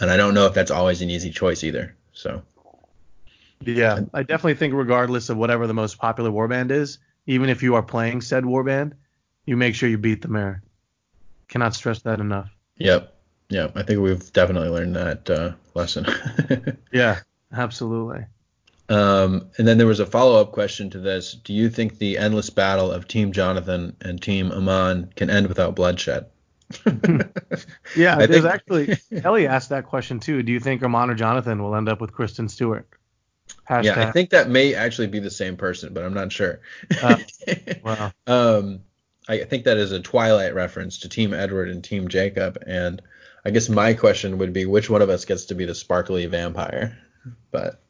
and 0.00 0.10
I 0.10 0.16
don't 0.16 0.34
know 0.34 0.46
if 0.46 0.54
that's 0.54 0.70
always 0.70 1.02
an 1.02 1.10
easy 1.10 1.30
choice 1.30 1.62
either. 1.64 1.94
So. 2.12 2.42
Yeah, 3.60 4.00
I 4.12 4.22
definitely 4.22 4.54
think 4.54 4.74
regardless 4.74 5.28
of 5.28 5.36
whatever 5.36 5.66
the 5.66 5.74
most 5.74 5.98
popular 5.98 6.30
warband 6.30 6.70
is, 6.70 6.98
even 7.26 7.48
if 7.48 7.62
you 7.62 7.74
are 7.74 7.82
playing 7.82 8.20
said 8.20 8.44
warband, 8.44 8.92
you 9.46 9.56
make 9.56 9.74
sure 9.74 9.88
you 9.88 9.98
beat 9.98 10.22
the 10.22 10.28
mirror. 10.28 10.62
Cannot 11.48 11.74
stress 11.74 12.02
that 12.02 12.20
enough. 12.20 12.50
Yep. 12.76 13.14
Yep. 13.48 13.72
I 13.76 13.82
think 13.82 14.00
we've 14.00 14.32
definitely 14.32 14.68
learned 14.68 14.96
that 14.96 15.30
uh, 15.30 15.52
lesson. 15.74 16.06
yeah, 16.92 17.20
absolutely. 17.52 18.26
Um, 18.88 19.50
and 19.58 19.66
then 19.66 19.78
there 19.78 19.86
was 19.86 20.00
a 20.00 20.06
follow 20.06 20.40
up 20.40 20.52
question 20.52 20.90
to 20.90 20.98
this. 20.98 21.34
Do 21.34 21.52
you 21.52 21.68
think 21.68 21.98
the 21.98 22.18
endless 22.18 22.50
battle 22.50 22.90
of 22.90 23.08
Team 23.08 23.32
Jonathan 23.32 23.96
and 24.00 24.20
Team 24.20 24.52
Aman 24.52 25.12
can 25.16 25.30
end 25.30 25.48
without 25.48 25.74
bloodshed? 25.74 26.26
yeah, 27.96 28.16
I 28.16 28.26
there's 28.26 28.42
think... 28.42 28.46
actually 28.46 28.98
Ellie 29.24 29.46
asked 29.46 29.70
that 29.70 29.86
question 29.86 30.20
too. 30.20 30.42
Do 30.42 30.52
you 30.52 30.60
think 30.60 30.82
Aman 30.82 31.10
or 31.10 31.14
Jonathan 31.14 31.62
will 31.62 31.74
end 31.74 31.88
up 31.88 32.00
with 32.00 32.12
Kristen 32.12 32.48
Stewart? 32.48 32.88
Hashtag. 33.68 33.84
Yeah, 33.84 34.08
I 34.08 34.12
think 34.12 34.30
that 34.30 34.48
may 34.48 34.74
actually 34.74 35.08
be 35.08 35.18
the 35.18 35.30
same 35.30 35.56
person, 35.56 35.92
but 35.92 36.04
I'm 36.04 36.14
not 36.14 36.30
sure. 36.32 36.60
Uh, 37.02 37.18
wow. 37.84 38.12
um, 38.26 38.80
I 39.28 39.44
think 39.44 39.64
that 39.64 39.76
is 39.76 39.92
a 39.92 40.00
Twilight 40.00 40.54
reference 40.54 40.98
to 41.00 41.08
Team 41.08 41.34
Edward 41.34 41.68
and 41.68 41.82
Team 41.82 42.08
Jacob, 42.08 42.62
and 42.66 43.02
I 43.44 43.50
guess 43.50 43.68
my 43.68 43.94
question 43.94 44.38
would 44.38 44.52
be 44.52 44.66
which 44.66 44.88
one 44.88 45.02
of 45.02 45.10
us 45.10 45.24
gets 45.24 45.46
to 45.46 45.54
be 45.54 45.64
the 45.64 45.74
sparkly 45.74 46.26
vampire? 46.26 46.96
But 47.50 47.80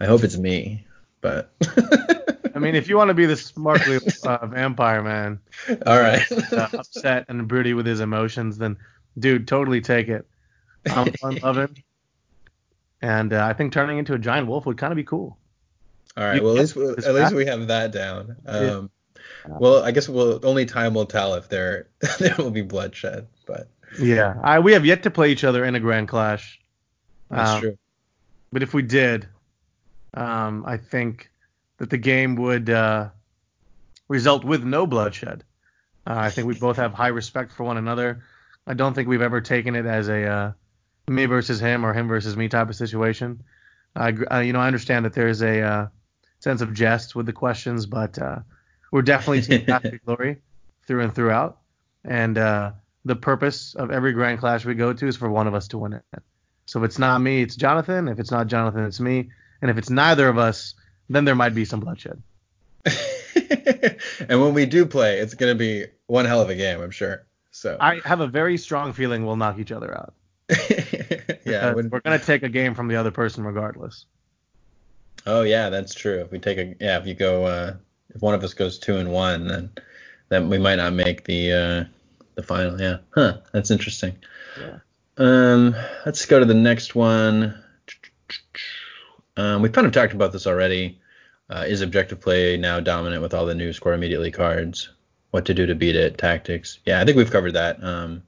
I 0.00 0.06
hope 0.06 0.24
it's 0.24 0.36
me. 0.36 0.86
But 1.20 1.52
I 2.54 2.58
mean, 2.58 2.74
if 2.74 2.88
you 2.88 2.96
want 2.96 3.08
to 3.08 3.14
be 3.14 3.26
the 3.26 3.36
sparkly 3.36 3.98
uh, 4.24 4.46
vampire 4.46 5.02
man, 5.02 5.40
all 5.86 6.00
right, 6.00 6.24
uh, 6.52 6.68
upset 6.72 7.26
and 7.28 7.46
broody 7.46 7.74
with 7.74 7.86
his 7.86 8.00
emotions, 8.00 8.58
then 8.58 8.76
dude, 9.18 9.46
totally 9.46 9.80
take 9.80 10.08
it. 10.08 10.26
I'm, 10.86 11.12
I'm 11.22 11.36
loving, 11.36 11.82
and 13.02 13.32
uh, 13.32 13.44
I 13.44 13.52
think 13.52 13.72
turning 13.72 13.98
into 13.98 14.14
a 14.14 14.18
giant 14.18 14.48
wolf 14.48 14.66
would 14.66 14.78
kind 14.78 14.92
of 14.92 14.96
be 14.96 15.04
cool. 15.04 15.36
All 16.16 16.24
right, 16.24 16.36
you 16.36 16.42
well 16.42 16.54
at 16.56 16.60
least 16.60 16.76
at 16.76 17.14
least 17.14 17.34
we 17.34 17.46
have 17.46 17.68
that 17.68 17.92
down. 17.92 18.36
Um, 18.46 18.64
yeah. 18.64 18.82
Well, 19.46 19.82
I 19.82 19.90
guess 19.90 20.08
we'll 20.08 20.44
only 20.44 20.66
time 20.66 20.94
will 20.94 21.06
tell 21.06 21.34
if 21.34 21.48
there 21.48 21.88
there 22.18 22.34
will 22.38 22.50
be 22.50 22.62
bloodshed, 22.62 23.28
but 23.46 23.68
yeah, 23.98 24.34
I, 24.42 24.58
we 24.60 24.72
have 24.72 24.86
yet 24.86 25.02
to 25.04 25.10
play 25.10 25.32
each 25.32 25.44
other 25.44 25.64
in 25.64 25.74
a 25.74 25.80
grand 25.80 26.08
clash. 26.08 26.60
That's 27.30 27.50
um, 27.50 27.60
true. 27.60 27.78
But 28.52 28.62
if 28.62 28.74
we 28.74 28.82
did, 28.82 29.28
um, 30.14 30.64
I 30.66 30.76
think 30.76 31.30
that 31.78 31.90
the 31.90 31.98
game 31.98 32.36
would 32.36 32.68
uh, 32.68 33.10
result 34.08 34.44
with 34.44 34.64
no 34.64 34.86
bloodshed. 34.86 35.44
Uh, 36.06 36.14
I 36.16 36.30
think 36.30 36.46
we 36.46 36.54
both 36.54 36.76
have 36.76 36.92
high 36.92 37.08
respect 37.08 37.52
for 37.52 37.64
one 37.64 37.76
another. 37.76 38.24
I 38.66 38.74
don't 38.74 38.94
think 38.94 39.08
we've 39.08 39.22
ever 39.22 39.40
taken 39.40 39.76
it 39.76 39.86
as 39.86 40.08
a 40.08 40.26
uh, 40.26 40.52
me 41.08 41.26
versus 41.26 41.60
him 41.60 41.84
or 41.84 41.92
him 41.92 42.08
versus 42.08 42.36
me 42.36 42.48
type 42.48 42.68
of 42.68 42.76
situation. 42.76 43.42
I, 43.96 44.12
uh, 44.30 44.38
you 44.38 44.52
know, 44.52 44.60
I 44.60 44.66
understand 44.66 45.04
that 45.04 45.12
there's 45.12 45.42
a 45.42 45.60
uh, 45.60 45.86
sense 46.38 46.60
of 46.60 46.72
jest 46.72 47.14
with 47.14 47.26
the 47.26 47.32
questions, 47.32 47.86
but 47.86 48.18
uh, 48.18 48.40
we're 48.90 49.02
definitely 49.02 49.42
Team 49.42 49.64
Patrick 49.66 50.04
Glory 50.04 50.38
through 50.86 51.02
and 51.02 51.14
throughout. 51.14 51.58
And 52.04 52.38
uh, 52.38 52.72
the 53.04 53.16
purpose 53.16 53.74
of 53.74 53.90
every 53.90 54.12
Grand 54.12 54.38
Clash 54.38 54.64
we 54.64 54.74
go 54.74 54.92
to 54.92 55.06
is 55.06 55.16
for 55.16 55.30
one 55.30 55.46
of 55.46 55.54
us 55.54 55.68
to 55.68 55.78
win 55.78 55.92
it. 55.92 56.04
So 56.66 56.82
if 56.82 56.84
it's 56.86 56.98
not 56.98 57.20
me, 57.20 57.42
it's 57.42 57.56
Jonathan. 57.56 58.08
If 58.08 58.18
it's 58.18 58.30
not 58.30 58.46
Jonathan, 58.46 58.84
it's 58.84 59.00
me. 59.00 59.30
And 59.60 59.70
if 59.70 59.76
it's 59.76 59.90
neither 59.90 60.28
of 60.28 60.38
us, 60.38 60.74
then 61.08 61.24
there 61.24 61.34
might 61.34 61.54
be 61.54 61.64
some 61.64 61.80
bloodshed. 61.80 62.22
and 62.86 64.40
when 64.40 64.54
we 64.54 64.66
do 64.66 64.86
play, 64.86 65.18
it's 65.18 65.34
going 65.34 65.52
to 65.52 65.58
be 65.58 65.86
one 66.06 66.24
hell 66.24 66.40
of 66.40 66.48
a 66.48 66.54
game, 66.54 66.80
I'm 66.80 66.90
sure. 66.90 67.26
So 67.50 67.76
I 67.80 68.00
have 68.04 68.20
a 68.20 68.26
very 68.26 68.56
strong 68.56 68.92
feeling 68.92 69.26
we'll 69.26 69.36
knock 69.36 69.58
each 69.58 69.72
other 69.72 69.92
out. 69.92 70.14
yeah, 71.44 71.74
when, 71.74 71.90
we're 71.90 72.00
going 72.00 72.18
to 72.18 72.24
take 72.24 72.42
a 72.42 72.48
game 72.48 72.74
from 72.74 72.88
the 72.88 72.96
other 72.96 73.10
person 73.10 73.44
regardless. 73.44 74.06
Oh 75.26 75.42
yeah, 75.42 75.68
that's 75.68 75.94
true. 75.94 76.20
If 76.20 76.30
we 76.30 76.38
take 76.38 76.58
a 76.58 76.74
yeah, 76.80 76.98
if 76.98 77.06
you 77.06 77.14
go 77.14 77.44
uh, 77.44 77.74
if 78.14 78.22
one 78.22 78.34
of 78.34 78.42
us 78.44 78.54
goes 78.54 78.78
two 78.78 78.96
and 78.96 79.10
one, 79.10 79.46
then 79.46 79.70
then 80.28 80.48
we 80.48 80.58
might 80.58 80.76
not 80.76 80.92
make 80.92 81.24
the 81.24 81.52
uh, 81.52 81.84
the 82.34 82.42
final. 82.42 82.80
Yeah, 82.80 82.98
huh? 83.14 83.38
That's 83.52 83.70
interesting. 83.70 84.16
Yeah. 84.58 84.78
Um, 85.16 85.74
let's 86.06 86.24
go 86.26 86.38
to 86.38 86.44
the 86.46 86.54
next 86.54 86.94
one. 86.94 87.62
Um, 89.36 89.62
we 89.62 89.68
kind 89.68 89.86
of 89.86 89.92
talked 89.92 90.14
about 90.14 90.32
this 90.32 90.46
already. 90.46 90.98
Uh, 91.48 91.64
is 91.66 91.80
objective 91.80 92.20
play 92.20 92.56
now 92.56 92.78
dominant 92.78 93.22
with 93.22 93.34
all 93.34 93.44
the 93.44 93.54
new 93.54 93.72
score 93.72 93.92
immediately 93.92 94.30
cards? 94.30 94.88
What 95.32 95.44
to 95.46 95.54
do 95.54 95.66
to 95.66 95.74
beat 95.74 95.96
it? 95.96 96.16
Tactics. 96.16 96.78
Yeah, 96.86 97.00
I 97.00 97.04
think 97.04 97.16
we've 97.16 97.30
covered 97.30 97.52
that 97.52 97.82
um, 97.82 98.22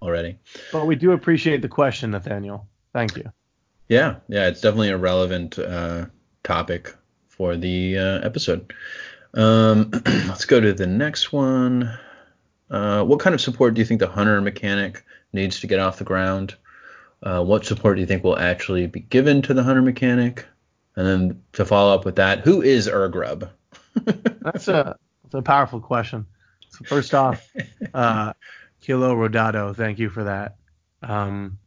already. 0.00 0.38
But 0.72 0.86
we 0.86 0.96
do 0.96 1.12
appreciate 1.12 1.62
the 1.62 1.68
question, 1.68 2.10
Nathaniel. 2.10 2.66
Thank 2.92 3.16
you. 3.16 3.30
Yeah, 3.88 4.16
yeah, 4.28 4.48
it's 4.48 4.60
definitely 4.60 4.90
a 4.90 4.98
relevant 4.98 5.58
uh, 5.58 6.06
topic 6.42 6.94
for 7.38 7.56
the 7.56 7.96
uh, 7.96 8.20
episode. 8.20 8.74
Um, 9.32 9.90
let's 10.26 10.44
go 10.44 10.60
to 10.60 10.74
the 10.74 10.86
next 10.86 11.32
one. 11.32 11.96
Uh, 12.70 13.04
what 13.04 13.20
kind 13.20 13.32
of 13.34 13.40
support 13.40 13.74
do 13.74 13.80
you 13.80 13.86
think 13.86 14.00
the 14.00 14.08
hunter 14.08 14.40
mechanic 14.42 15.04
needs 15.32 15.60
to 15.60 15.66
get 15.66 15.78
off 15.78 15.98
the 15.98 16.04
ground? 16.04 16.56
Uh, 17.22 17.42
what 17.42 17.64
support 17.64 17.96
do 17.96 18.00
you 18.00 18.06
think 18.06 18.22
will 18.22 18.38
actually 18.38 18.86
be 18.86 19.00
given 19.00 19.40
to 19.42 19.54
the 19.54 19.62
hunter 19.62 19.80
mechanic? 19.80 20.44
And 20.96 21.06
then 21.06 21.42
to 21.52 21.64
follow 21.64 21.94
up 21.94 22.04
with 22.04 22.16
that, 22.16 22.40
who 22.40 22.60
is 22.60 22.88
Urgrub? 22.88 23.48
that's 24.42 24.68
a 24.68 24.96
that's 25.22 25.34
a 25.34 25.42
powerful 25.42 25.80
question. 25.80 26.26
So 26.70 26.84
first 26.84 27.14
off, 27.14 27.48
uh, 27.94 28.32
Kilo 28.80 29.14
Rodado, 29.14 29.74
thank 29.74 29.98
you 29.98 30.10
for 30.10 30.24
that. 30.24 30.56
Um, 31.02 31.58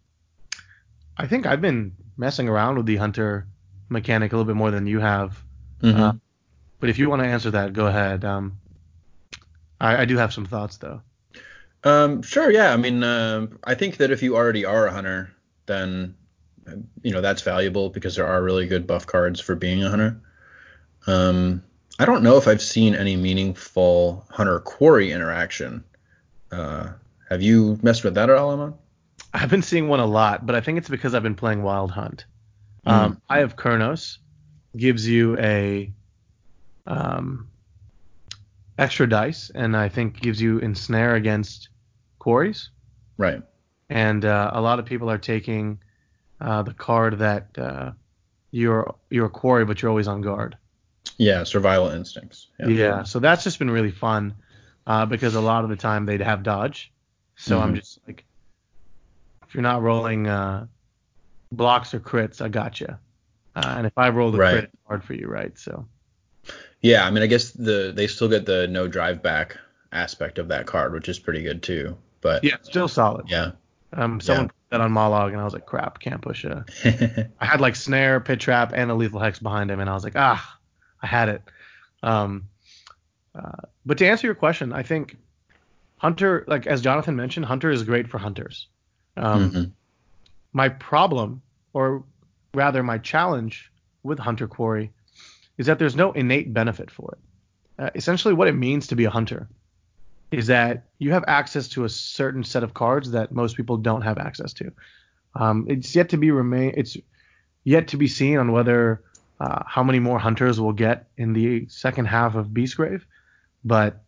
I 1.17 1.27
think 1.27 1.45
I've 1.45 1.61
been 1.61 1.93
messing 2.17 2.49
around 2.49 2.75
with 2.75 2.85
the 2.85 2.97
hunter 2.97 3.47
mechanic 3.89 4.33
a 4.33 4.35
little 4.35 4.47
bit 4.47 4.57
more 4.57 4.71
than 4.71 4.85
you 4.85 4.99
have. 4.99 5.41
Mm-hmm. 5.81 6.01
Uh, 6.01 6.13
but 6.79 6.89
if 6.89 6.99
you 6.99 7.09
want 7.09 7.21
to 7.21 7.27
answer 7.27 7.51
that, 7.51 7.73
go 7.73 7.87
ahead. 7.87 8.25
Um, 8.25 8.57
I, 9.79 10.01
I 10.01 10.05
do 10.05 10.17
have 10.17 10.33
some 10.33 10.45
thoughts 10.45 10.77
though. 10.77 11.01
Um, 11.83 12.21
sure, 12.21 12.51
yeah. 12.51 12.73
I 12.73 12.77
mean, 12.77 13.03
uh, 13.03 13.47
I 13.63 13.75
think 13.75 13.97
that 13.97 14.11
if 14.11 14.21
you 14.21 14.35
already 14.35 14.65
are 14.65 14.87
a 14.87 14.91
hunter, 14.91 15.31
then 15.65 16.15
you 17.01 17.11
know 17.11 17.21
that's 17.21 17.41
valuable 17.41 17.89
because 17.89 18.15
there 18.15 18.27
are 18.27 18.43
really 18.43 18.67
good 18.67 18.85
buff 18.85 19.07
cards 19.07 19.39
for 19.39 19.55
being 19.55 19.83
a 19.83 19.89
hunter. 19.89 20.21
Um, 21.07 21.63
I 21.99 22.05
don't 22.05 22.23
know 22.23 22.37
if 22.37 22.47
I've 22.47 22.61
seen 22.61 22.95
any 22.95 23.15
meaningful 23.15 24.25
hunter 24.29 24.59
quarry 24.59 25.11
interaction. 25.11 25.83
Uh, 26.51 26.89
have 27.29 27.41
you 27.41 27.79
messed 27.81 28.03
with 28.03 28.15
that 28.15 28.29
at 28.29 28.37
all, 28.37 28.51
Aman? 28.51 28.73
I've 29.33 29.49
been 29.49 29.61
seeing 29.61 29.87
one 29.87 29.99
a 29.99 30.05
lot, 30.05 30.45
but 30.45 30.55
I 30.55 30.61
think 30.61 30.77
it's 30.77 30.89
because 30.89 31.13
I've 31.13 31.23
been 31.23 31.35
playing 31.35 31.63
Wild 31.63 31.91
Hunt. 31.91 32.25
Mm. 32.85 32.91
Um, 32.91 33.21
I 33.29 33.39
have 33.39 33.55
Kurnos, 33.55 34.17
gives 34.75 35.07
you 35.07 35.37
a 35.37 35.91
um, 36.87 37.49
extra 38.77 39.07
dice, 39.07 39.51
and 39.53 39.75
I 39.75 39.89
think 39.89 40.21
gives 40.21 40.41
you 40.41 40.59
ensnare 40.59 41.15
against 41.15 41.69
quarries. 42.19 42.69
Right. 43.17 43.41
And 43.89 44.23
uh, 44.25 44.51
a 44.53 44.61
lot 44.61 44.79
of 44.79 44.85
people 44.85 45.09
are 45.09 45.17
taking 45.17 45.79
uh, 46.39 46.63
the 46.63 46.73
card 46.73 47.19
that 47.19 47.47
uh, 47.57 47.91
you're 48.51 48.95
you're 49.09 49.27
a 49.27 49.29
quarry, 49.29 49.65
but 49.65 49.81
you're 49.81 49.89
always 49.89 50.07
on 50.07 50.21
guard. 50.21 50.57
Yeah, 51.17 51.43
survival 51.43 51.89
instincts. 51.89 52.47
Yeah. 52.59 52.67
yeah 52.67 53.03
so 53.03 53.19
that's 53.19 53.43
just 53.43 53.59
been 53.59 53.69
really 53.69 53.91
fun 53.91 54.35
uh, 54.87 55.05
because 55.05 55.35
a 55.35 55.41
lot 55.41 55.63
of 55.63 55.69
the 55.69 55.75
time 55.75 56.05
they'd 56.05 56.21
have 56.21 56.43
dodge. 56.43 56.91
So 57.35 57.55
mm-hmm. 57.55 57.63
I'm 57.63 57.75
just 57.75 57.99
like, 58.07 58.25
if 59.47 59.53
you're 59.53 59.63
not 59.63 59.81
rolling 59.81 60.27
uh, 60.27 60.67
blocks 61.51 61.93
or 61.93 61.99
crits, 61.99 62.41
I 62.41 62.49
got 62.49 62.79
you. 62.79 62.97
Uh, 63.55 63.75
and 63.77 63.87
if 63.87 63.97
I 63.97 64.09
roll 64.09 64.31
the 64.31 64.37
right. 64.37 64.51
crit, 64.51 64.63
it's 64.65 64.83
hard 64.87 65.03
for 65.03 65.13
you, 65.13 65.27
right? 65.27 65.57
So. 65.57 65.85
Yeah, 66.81 67.05
I 67.05 67.11
mean, 67.11 67.21
I 67.23 67.27
guess 67.27 67.51
the 67.51 67.91
they 67.95 68.07
still 68.07 68.27
get 68.27 68.45
the 68.45 68.67
no 68.67 68.87
drive 68.87 69.21
back 69.21 69.57
aspect 69.91 70.39
of 70.39 70.47
that 70.47 70.65
card, 70.65 70.93
which 70.93 71.09
is 71.09 71.19
pretty 71.19 71.43
good 71.43 71.61
too. 71.61 71.95
But 72.21 72.43
yeah, 72.43 72.55
still 72.63 72.87
solid. 72.87 73.29
Yeah. 73.29 73.51
Um, 73.93 74.21
someone 74.21 74.47
put 74.47 74.55
that 74.69 74.81
on 74.81 74.91
Mollog, 74.91 75.31
and 75.31 75.41
I 75.41 75.43
was 75.43 75.53
like, 75.53 75.65
crap, 75.65 75.99
can't 75.99 76.21
push 76.21 76.45
it. 76.45 77.29
I 77.39 77.45
had 77.45 77.59
like 77.59 77.75
snare, 77.75 78.19
pit 78.19 78.39
trap, 78.39 78.71
and 78.73 78.89
a 78.89 78.95
lethal 78.95 79.19
hex 79.19 79.39
behind 79.39 79.69
him, 79.69 79.79
and 79.79 79.89
I 79.89 79.93
was 79.93 80.03
like, 80.03 80.15
ah, 80.15 80.59
I 81.01 81.07
had 81.07 81.29
it. 81.29 81.41
Um, 82.01 82.47
uh, 83.35 83.67
but 83.85 83.97
to 83.97 84.07
answer 84.07 84.27
your 84.27 84.35
question, 84.35 84.71
I 84.71 84.83
think 84.83 85.17
Hunter, 85.97 86.45
like 86.47 86.67
as 86.67 86.81
Jonathan 86.81 87.15
mentioned, 87.15 87.45
Hunter 87.45 87.69
is 87.69 87.83
great 87.83 88.07
for 88.07 88.17
hunters. 88.17 88.67
Um, 89.17 89.51
mm-hmm. 89.51 89.63
My 90.53 90.69
problem, 90.69 91.41
or 91.73 92.03
rather 92.53 92.83
my 92.83 92.97
challenge 92.97 93.71
with 94.03 94.19
Hunter 94.19 94.47
Quarry, 94.47 94.91
is 95.57 95.65
that 95.67 95.79
there's 95.79 95.95
no 95.95 96.11
innate 96.11 96.53
benefit 96.53 96.89
for 96.89 97.13
it. 97.13 97.83
Uh, 97.83 97.89
essentially, 97.95 98.33
what 98.33 98.47
it 98.47 98.55
means 98.55 98.87
to 98.87 98.95
be 98.95 99.05
a 99.05 99.09
hunter 99.09 99.47
is 100.31 100.47
that 100.47 100.85
you 100.99 101.11
have 101.11 101.23
access 101.27 101.67
to 101.69 101.83
a 101.83 101.89
certain 101.89 102.43
set 102.43 102.63
of 102.63 102.73
cards 102.73 103.11
that 103.11 103.31
most 103.31 103.57
people 103.57 103.77
don't 103.77 104.01
have 104.01 104.17
access 104.17 104.53
to. 104.53 104.71
Um, 105.35 105.65
it's 105.69 105.95
yet 105.95 106.09
to 106.09 106.17
be 106.17 106.31
remain. 106.31 106.73
It's 106.77 106.97
yet 107.63 107.87
to 107.89 107.97
be 107.97 108.07
seen 108.07 108.37
on 108.37 108.51
whether 108.51 109.01
uh, 109.39 109.63
how 109.65 109.83
many 109.83 109.99
more 109.99 110.19
hunters 110.19 110.59
we'll 110.59 110.73
get 110.73 111.07
in 111.17 111.33
the 111.33 111.67
second 111.67 112.05
half 112.05 112.35
of 112.35 112.47
Beastgrave, 112.47 113.01
but 113.63 114.03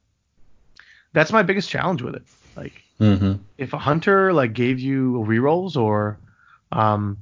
that's 1.14 1.32
my 1.32 1.44
biggest 1.44 1.70
challenge 1.70 2.02
with 2.02 2.16
it. 2.16 2.24
Like, 2.56 2.84
mm-hmm. 3.00 3.42
if 3.58 3.74
a 3.74 3.80
hunter 3.80 4.32
like 4.34 4.54
gave 4.54 4.80
you 4.80 5.26
rerolls 5.28 5.76
or 5.76 6.20
um, 6.72 7.18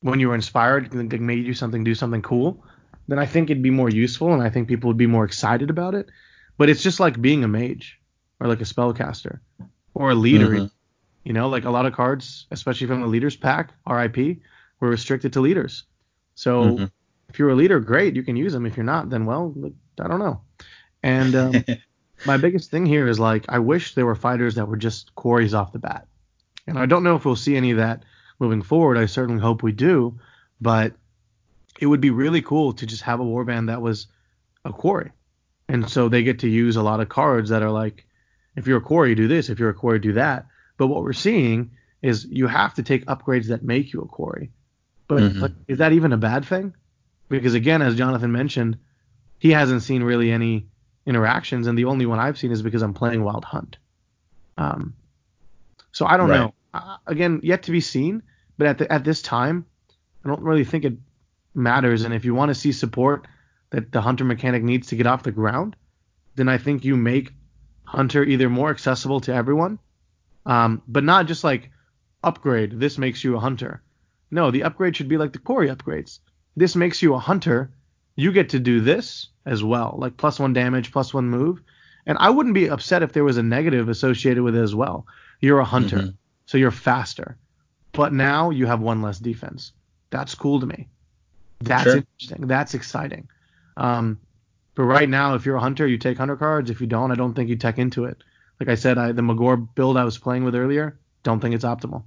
when 0.00 0.20
you 0.20 0.28
were 0.28 0.34
inspired, 0.34 0.94
like, 0.94 1.20
made 1.20 1.44
you 1.44 1.54
something 1.54 1.84
do 1.84 1.94
something 1.94 2.22
cool, 2.22 2.64
then 3.08 3.18
I 3.18 3.26
think 3.26 3.50
it'd 3.50 3.62
be 3.62 3.70
more 3.70 3.88
useful, 3.88 4.32
and 4.32 4.42
I 4.42 4.50
think 4.50 4.68
people 4.68 4.88
would 4.88 4.96
be 4.96 5.06
more 5.06 5.24
excited 5.24 5.70
about 5.70 5.94
it. 5.94 6.08
But 6.56 6.68
it's 6.68 6.82
just 6.82 7.00
like 7.00 7.20
being 7.20 7.44
a 7.44 7.48
mage 7.48 7.98
or 8.40 8.48
like 8.48 8.60
a 8.60 8.64
spellcaster 8.64 9.40
or 9.94 10.10
a 10.10 10.14
leader. 10.14 10.48
Mm-hmm. 10.48 10.66
You 11.24 11.32
know, 11.32 11.48
like 11.48 11.64
a 11.64 11.70
lot 11.70 11.86
of 11.86 11.92
cards, 11.92 12.46
especially 12.50 12.86
from 12.86 13.00
the 13.00 13.06
leaders 13.06 13.36
pack, 13.36 13.72
RIP, 13.88 14.38
were 14.80 14.88
restricted 14.88 15.32
to 15.34 15.40
leaders. 15.40 15.84
So 16.34 16.64
mm-hmm. 16.64 16.84
if 17.28 17.38
you're 17.38 17.50
a 17.50 17.54
leader, 17.54 17.80
great, 17.80 18.16
you 18.16 18.22
can 18.22 18.36
use 18.36 18.52
them. 18.52 18.66
If 18.66 18.76
you're 18.76 18.84
not, 18.84 19.10
then 19.10 19.24
well, 19.26 19.54
I 20.00 20.08
don't 20.08 20.20
know. 20.20 20.40
And 21.02 21.34
um, 21.34 21.64
my 22.26 22.36
biggest 22.36 22.70
thing 22.70 22.86
here 22.86 23.08
is 23.08 23.20
like 23.20 23.44
I 23.48 23.58
wish 23.58 23.94
there 23.94 24.06
were 24.06 24.14
fighters 24.14 24.54
that 24.54 24.68
were 24.68 24.76
just 24.76 25.14
quarries 25.14 25.54
off 25.54 25.72
the 25.72 25.78
bat. 25.78 26.06
And 26.66 26.78
I 26.78 26.86
don't 26.86 27.02
know 27.02 27.16
if 27.16 27.24
we'll 27.24 27.36
see 27.36 27.56
any 27.56 27.70
of 27.70 27.78
that 27.78 28.04
moving 28.38 28.62
forward. 28.62 28.98
I 28.98 29.06
certainly 29.06 29.40
hope 29.40 29.62
we 29.62 29.72
do, 29.72 30.18
but 30.60 30.92
it 31.80 31.86
would 31.86 32.00
be 32.00 32.10
really 32.10 32.42
cool 32.42 32.72
to 32.74 32.86
just 32.86 33.02
have 33.02 33.20
a 33.20 33.24
warband 33.24 33.66
that 33.66 33.82
was 33.82 34.06
a 34.64 34.72
quarry 34.72 35.12
and 35.68 35.88
so 35.88 36.08
they 36.08 36.22
get 36.22 36.40
to 36.40 36.48
use 36.48 36.76
a 36.76 36.82
lot 36.82 37.00
of 37.00 37.08
cards 37.08 37.50
that 37.50 37.62
are 37.62 37.70
like, 37.70 38.06
if 38.56 38.66
you're 38.66 38.78
a 38.78 38.82
quarry, 38.82 39.14
do 39.14 39.28
this. 39.28 39.50
If 39.50 39.58
you're 39.58 39.70
a 39.70 39.74
quarry, 39.74 39.98
do 39.98 40.14
that. 40.14 40.46
But 40.78 40.86
what 40.86 41.02
we're 41.02 41.12
seeing 41.12 41.72
is 42.00 42.24
you 42.24 42.46
have 42.46 42.74
to 42.74 42.82
take 42.82 43.04
upgrades 43.06 43.48
that 43.48 43.62
make 43.62 43.92
you 43.92 44.00
a 44.00 44.06
quarry. 44.06 44.50
But 45.06 45.22
mm-hmm. 45.22 45.40
like, 45.40 45.52
is 45.66 45.78
that 45.78 45.92
even 45.92 46.12
a 46.12 46.16
bad 46.16 46.44
thing? 46.44 46.74
Because 47.28 47.54
again, 47.54 47.82
as 47.82 47.96
Jonathan 47.96 48.32
mentioned, 48.32 48.78
he 49.38 49.50
hasn't 49.50 49.82
seen 49.82 50.02
really 50.02 50.32
any 50.32 50.66
interactions, 51.06 51.66
and 51.66 51.78
the 51.78 51.84
only 51.84 52.06
one 52.06 52.18
I've 52.18 52.38
seen 52.38 52.50
is 52.50 52.62
because 52.62 52.82
I'm 52.82 52.94
playing 52.94 53.22
Wild 53.22 53.44
Hunt. 53.44 53.76
Um, 54.56 54.94
so 55.92 56.06
I 56.06 56.16
don't 56.16 56.30
right. 56.30 56.38
know. 56.38 56.54
Uh, 56.74 56.96
again, 57.06 57.40
yet 57.42 57.62
to 57.64 57.70
be 57.70 57.80
seen. 57.80 58.22
But 58.56 58.66
at 58.66 58.78
the, 58.78 58.92
at 58.92 59.04
this 59.04 59.22
time, 59.22 59.64
I 60.24 60.28
don't 60.28 60.42
really 60.42 60.64
think 60.64 60.84
it 60.84 60.96
matters. 61.54 62.02
And 62.02 62.12
if 62.12 62.24
you 62.24 62.34
want 62.34 62.50
to 62.50 62.54
see 62.54 62.72
support 62.72 63.26
that 63.70 63.92
the 63.92 64.00
hunter 64.00 64.24
mechanic 64.24 64.62
needs 64.62 64.88
to 64.88 64.96
get 64.96 65.06
off 65.06 65.22
the 65.22 65.32
ground, 65.32 65.76
then 66.34 66.48
I 66.48 66.58
think 66.58 66.84
you 66.84 66.96
make 66.96 67.32
hunter 67.84 68.22
either 68.22 68.48
more 68.48 68.70
accessible 68.70 69.20
to 69.20 69.34
everyone, 69.34 69.78
um, 70.46 70.82
but 70.88 71.04
not 71.04 71.26
just 71.26 71.44
like 71.44 71.70
upgrade. 72.22 72.78
This 72.78 72.98
makes 72.98 73.24
you 73.24 73.36
a 73.36 73.40
hunter. 73.40 73.82
No, 74.30 74.50
the 74.50 74.64
upgrade 74.64 74.96
should 74.96 75.08
be 75.08 75.18
like 75.18 75.32
the 75.32 75.38
quarry 75.38 75.68
upgrades. 75.68 76.18
This 76.56 76.76
makes 76.76 77.00
you 77.00 77.14
a 77.14 77.18
hunter. 77.18 77.70
You 78.16 78.32
get 78.32 78.50
to 78.50 78.58
do 78.58 78.80
this 78.80 79.28
as 79.46 79.62
well, 79.62 79.94
like 79.98 80.16
plus 80.16 80.38
one 80.38 80.52
damage, 80.52 80.92
plus 80.92 81.14
one 81.14 81.28
move. 81.28 81.62
And 82.06 82.18
I 82.18 82.30
wouldn't 82.30 82.54
be 82.54 82.68
upset 82.68 83.02
if 83.02 83.12
there 83.12 83.24
was 83.24 83.36
a 83.36 83.42
negative 83.42 83.88
associated 83.88 84.42
with 84.42 84.56
it 84.56 84.62
as 84.62 84.74
well. 84.74 85.06
You're 85.40 85.60
a 85.60 85.64
hunter, 85.64 85.98
mm-hmm. 85.98 86.16
So 86.48 86.56
you're 86.56 86.70
faster. 86.70 87.36
But 87.92 88.14
now 88.14 88.48
you 88.48 88.64
have 88.64 88.80
one 88.80 89.02
less 89.02 89.18
defense. 89.18 89.72
That's 90.08 90.34
cool 90.34 90.60
to 90.60 90.66
me. 90.66 90.88
That's 91.60 91.82
sure. 91.84 91.96
interesting. 91.96 92.46
That's 92.46 92.72
exciting. 92.72 93.28
Um, 93.76 94.18
but 94.74 94.84
right 94.84 95.08
now, 95.08 95.34
if 95.34 95.44
you're 95.44 95.56
a 95.56 95.60
hunter, 95.60 95.86
you 95.86 95.98
take 95.98 96.16
hunter 96.16 96.36
cards. 96.36 96.70
If 96.70 96.80
you 96.80 96.86
don't, 96.86 97.12
I 97.12 97.16
don't 97.16 97.34
think 97.34 97.50
you 97.50 97.56
tech 97.56 97.78
into 97.78 98.06
it. 98.06 98.24
Like 98.58 98.70
I 98.70 98.76
said, 98.76 98.96
I, 98.96 99.12
the 99.12 99.20
Magore 99.20 99.68
build 99.74 99.98
I 99.98 100.04
was 100.04 100.16
playing 100.16 100.44
with 100.44 100.54
earlier, 100.54 100.98
don't 101.22 101.38
think 101.38 101.54
it's 101.54 101.66
optimal. 101.66 102.04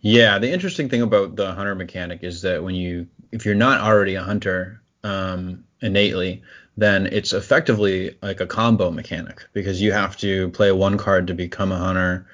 Yeah, 0.00 0.40
the 0.40 0.50
interesting 0.50 0.88
thing 0.88 1.02
about 1.02 1.36
the 1.36 1.52
hunter 1.52 1.76
mechanic 1.76 2.24
is 2.24 2.42
that 2.42 2.64
when 2.64 2.74
you, 2.74 3.06
if 3.30 3.46
you're 3.46 3.54
not 3.54 3.82
already 3.82 4.16
a 4.16 4.22
hunter 4.22 4.82
um, 5.04 5.62
innately, 5.80 6.42
then 6.76 7.06
it's 7.06 7.32
effectively 7.32 8.16
like 8.20 8.40
a 8.40 8.46
combo 8.46 8.90
mechanic 8.90 9.46
because 9.52 9.80
you 9.80 9.92
have 9.92 10.16
to 10.16 10.48
play 10.48 10.72
one 10.72 10.98
card 10.98 11.28
to 11.28 11.34
become 11.34 11.70
a 11.70 11.78
hunter, 11.78 12.26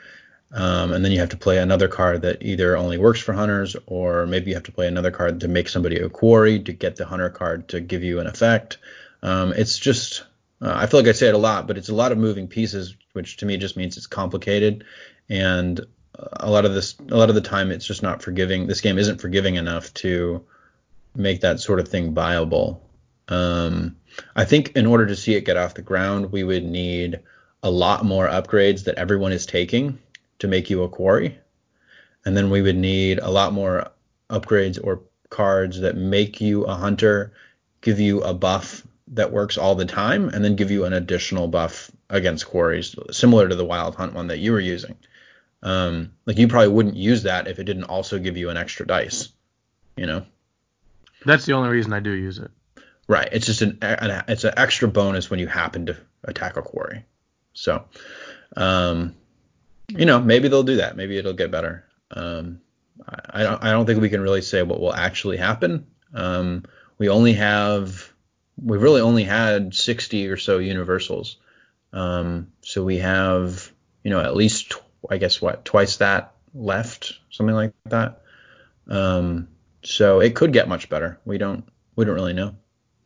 um, 0.52 0.92
and 0.92 1.04
then 1.04 1.12
you 1.12 1.20
have 1.20 1.28
to 1.30 1.36
play 1.36 1.58
another 1.58 1.88
card 1.88 2.22
that 2.22 2.42
either 2.42 2.76
only 2.76 2.96
works 2.96 3.20
for 3.20 3.32
hunters, 3.32 3.76
or 3.86 4.26
maybe 4.26 4.50
you 4.50 4.54
have 4.54 4.64
to 4.64 4.72
play 4.72 4.86
another 4.86 5.10
card 5.10 5.40
to 5.40 5.48
make 5.48 5.68
somebody 5.68 5.96
a 5.96 6.08
quarry 6.08 6.58
to 6.60 6.72
get 6.72 6.96
the 6.96 7.04
hunter 7.04 7.28
card 7.28 7.68
to 7.68 7.80
give 7.80 8.02
you 8.02 8.18
an 8.20 8.26
effect. 8.26 8.78
Um, 9.22 9.52
it's 9.52 9.78
just, 9.78 10.24
uh, 10.62 10.72
I 10.74 10.86
feel 10.86 11.00
like 11.00 11.08
I 11.08 11.12
say 11.12 11.28
it 11.28 11.34
a 11.34 11.38
lot, 11.38 11.66
but 11.66 11.76
it's 11.76 11.90
a 11.90 11.94
lot 11.94 12.12
of 12.12 12.18
moving 12.18 12.48
pieces, 12.48 12.96
which 13.12 13.36
to 13.38 13.46
me 13.46 13.58
just 13.58 13.76
means 13.76 13.96
it's 13.96 14.06
complicated. 14.06 14.84
And 15.28 15.80
a 16.14 16.50
lot 16.50 16.64
of 16.64 16.72
this, 16.72 16.96
a 17.10 17.16
lot 17.16 17.28
of 17.28 17.34
the 17.34 17.42
time, 17.42 17.70
it's 17.70 17.86
just 17.86 18.02
not 18.02 18.22
forgiving. 18.22 18.66
This 18.66 18.80
game 18.80 18.98
isn't 18.98 19.20
forgiving 19.20 19.56
enough 19.56 19.92
to 19.94 20.44
make 21.14 21.42
that 21.42 21.60
sort 21.60 21.78
of 21.78 21.88
thing 21.88 22.14
viable. 22.14 22.82
Um, 23.28 23.96
I 24.34 24.46
think 24.46 24.72
in 24.76 24.86
order 24.86 25.04
to 25.06 25.16
see 25.16 25.34
it 25.34 25.44
get 25.44 25.58
off 25.58 25.74
the 25.74 25.82
ground, 25.82 26.32
we 26.32 26.42
would 26.42 26.64
need 26.64 27.20
a 27.62 27.70
lot 27.70 28.04
more 28.04 28.26
upgrades 28.28 28.84
that 28.84 28.94
everyone 28.94 29.32
is 29.32 29.44
taking 29.44 29.98
to 30.38 30.48
make 30.48 30.70
you 30.70 30.82
a 30.82 30.88
quarry. 30.88 31.38
And 32.24 32.36
then 32.36 32.50
we 32.50 32.62
would 32.62 32.76
need 32.76 33.18
a 33.18 33.30
lot 33.30 33.52
more 33.52 33.90
upgrades 34.30 34.78
or 34.82 35.02
cards 35.30 35.80
that 35.80 35.96
make 35.96 36.40
you 36.40 36.64
a 36.64 36.74
hunter, 36.74 37.32
give 37.80 38.00
you 38.00 38.22
a 38.22 38.34
buff 38.34 38.86
that 39.08 39.32
works 39.32 39.56
all 39.56 39.74
the 39.74 39.84
time, 39.84 40.28
and 40.28 40.44
then 40.44 40.56
give 40.56 40.70
you 40.70 40.84
an 40.84 40.92
additional 40.92 41.48
buff 41.48 41.90
against 42.10 42.46
quarries, 42.46 42.94
similar 43.10 43.48
to 43.48 43.54
the 43.54 43.64
wild 43.64 43.94
hunt 43.94 44.14
one 44.14 44.28
that 44.28 44.38
you 44.38 44.52
were 44.52 44.60
using. 44.60 44.96
Um, 45.62 46.12
like 46.26 46.38
you 46.38 46.48
probably 46.48 46.68
wouldn't 46.68 46.96
use 46.96 47.24
that 47.24 47.48
if 47.48 47.58
it 47.58 47.64
didn't 47.64 47.84
also 47.84 48.18
give 48.18 48.36
you 48.36 48.50
an 48.50 48.56
extra 48.56 48.86
dice, 48.86 49.28
you 49.96 50.06
know. 50.06 50.24
That's 51.24 51.46
the 51.46 51.54
only 51.54 51.70
reason 51.70 51.92
I 51.92 52.00
do 52.00 52.12
use 52.12 52.38
it. 52.38 52.50
Right. 53.08 53.28
It's 53.32 53.46
just 53.46 53.62
an, 53.62 53.78
an 53.80 54.24
it's 54.28 54.44
an 54.44 54.54
extra 54.56 54.86
bonus 54.86 55.30
when 55.30 55.40
you 55.40 55.46
happen 55.46 55.86
to 55.86 55.96
attack 56.24 56.56
a 56.56 56.62
quarry. 56.62 57.04
So, 57.54 57.84
um, 58.56 59.14
you 59.88 60.06
know, 60.06 60.20
maybe 60.20 60.48
they'll 60.48 60.62
do 60.62 60.76
that. 60.76 60.96
Maybe 60.96 61.16
it'll 61.16 61.32
get 61.32 61.50
better. 61.50 61.84
Um, 62.10 62.60
I, 63.06 63.40
I, 63.40 63.42
don't. 63.42 63.64
I 63.64 63.70
don't 63.70 63.86
think 63.86 64.00
we 64.00 64.10
can 64.10 64.20
really 64.20 64.42
say 64.42 64.62
what 64.62 64.80
will 64.80 64.94
actually 64.94 65.36
happen. 65.36 65.86
Um, 66.14 66.64
we 66.98 67.08
only 67.08 67.34
have. 67.34 68.12
We've 68.60 68.82
really 68.82 69.00
only 69.00 69.24
had 69.24 69.74
60 69.74 70.28
or 70.28 70.36
so 70.36 70.58
universals. 70.58 71.36
Um, 71.92 72.48
so 72.60 72.84
we 72.84 72.98
have, 72.98 73.72
you 74.02 74.10
know, 74.10 74.20
at 74.20 74.36
least 74.36 74.74
I 75.08 75.18
guess 75.18 75.40
what 75.40 75.64
twice 75.64 75.98
that 75.98 76.34
left, 76.54 77.14
something 77.30 77.54
like 77.54 77.72
that. 77.86 78.22
Um, 78.88 79.48
so 79.84 80.20
it 80.20 80.34
could 80.34 80.52
get 80.52 80.68
much 80.68 80.88
better. 80.88 81.18
We 81.24 81.38
don't. 81.38 81.64
We 81.96 82.04
don't 82.04 82.14
really 82.14 82.32
know. 82.32 82.54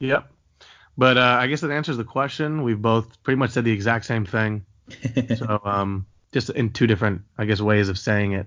Yep. 0.00 0.28
But 0.98 1.16
uh, 1.16 1.38
I 1.40 1.46
guess 1.46 1.60
that 1.62 1.70
answers 1.70 1.96
the 1.96 2.04
question. 2.04 2.62
We've 2.62 2.80
both 2.80 3.22
pretty 3.22 3.38
much 3.38 3.50
said 3.50 3.64
the 3.64 3.72
exact 3.72 4.04
same 4.04 4.26
thing. 4.26 4.66
so 5.36 5.60
um, 5.64 6.06
just 6.32 6.50
in 6.50 6.70
two 6.70 6.86
different, 6.86 7.22
I 7.38 7.44
guess, 7.44 7.60
ways 7.60 7.88
of 7.88 7.98
saying 7.98 8.32
it. 8.32 8.46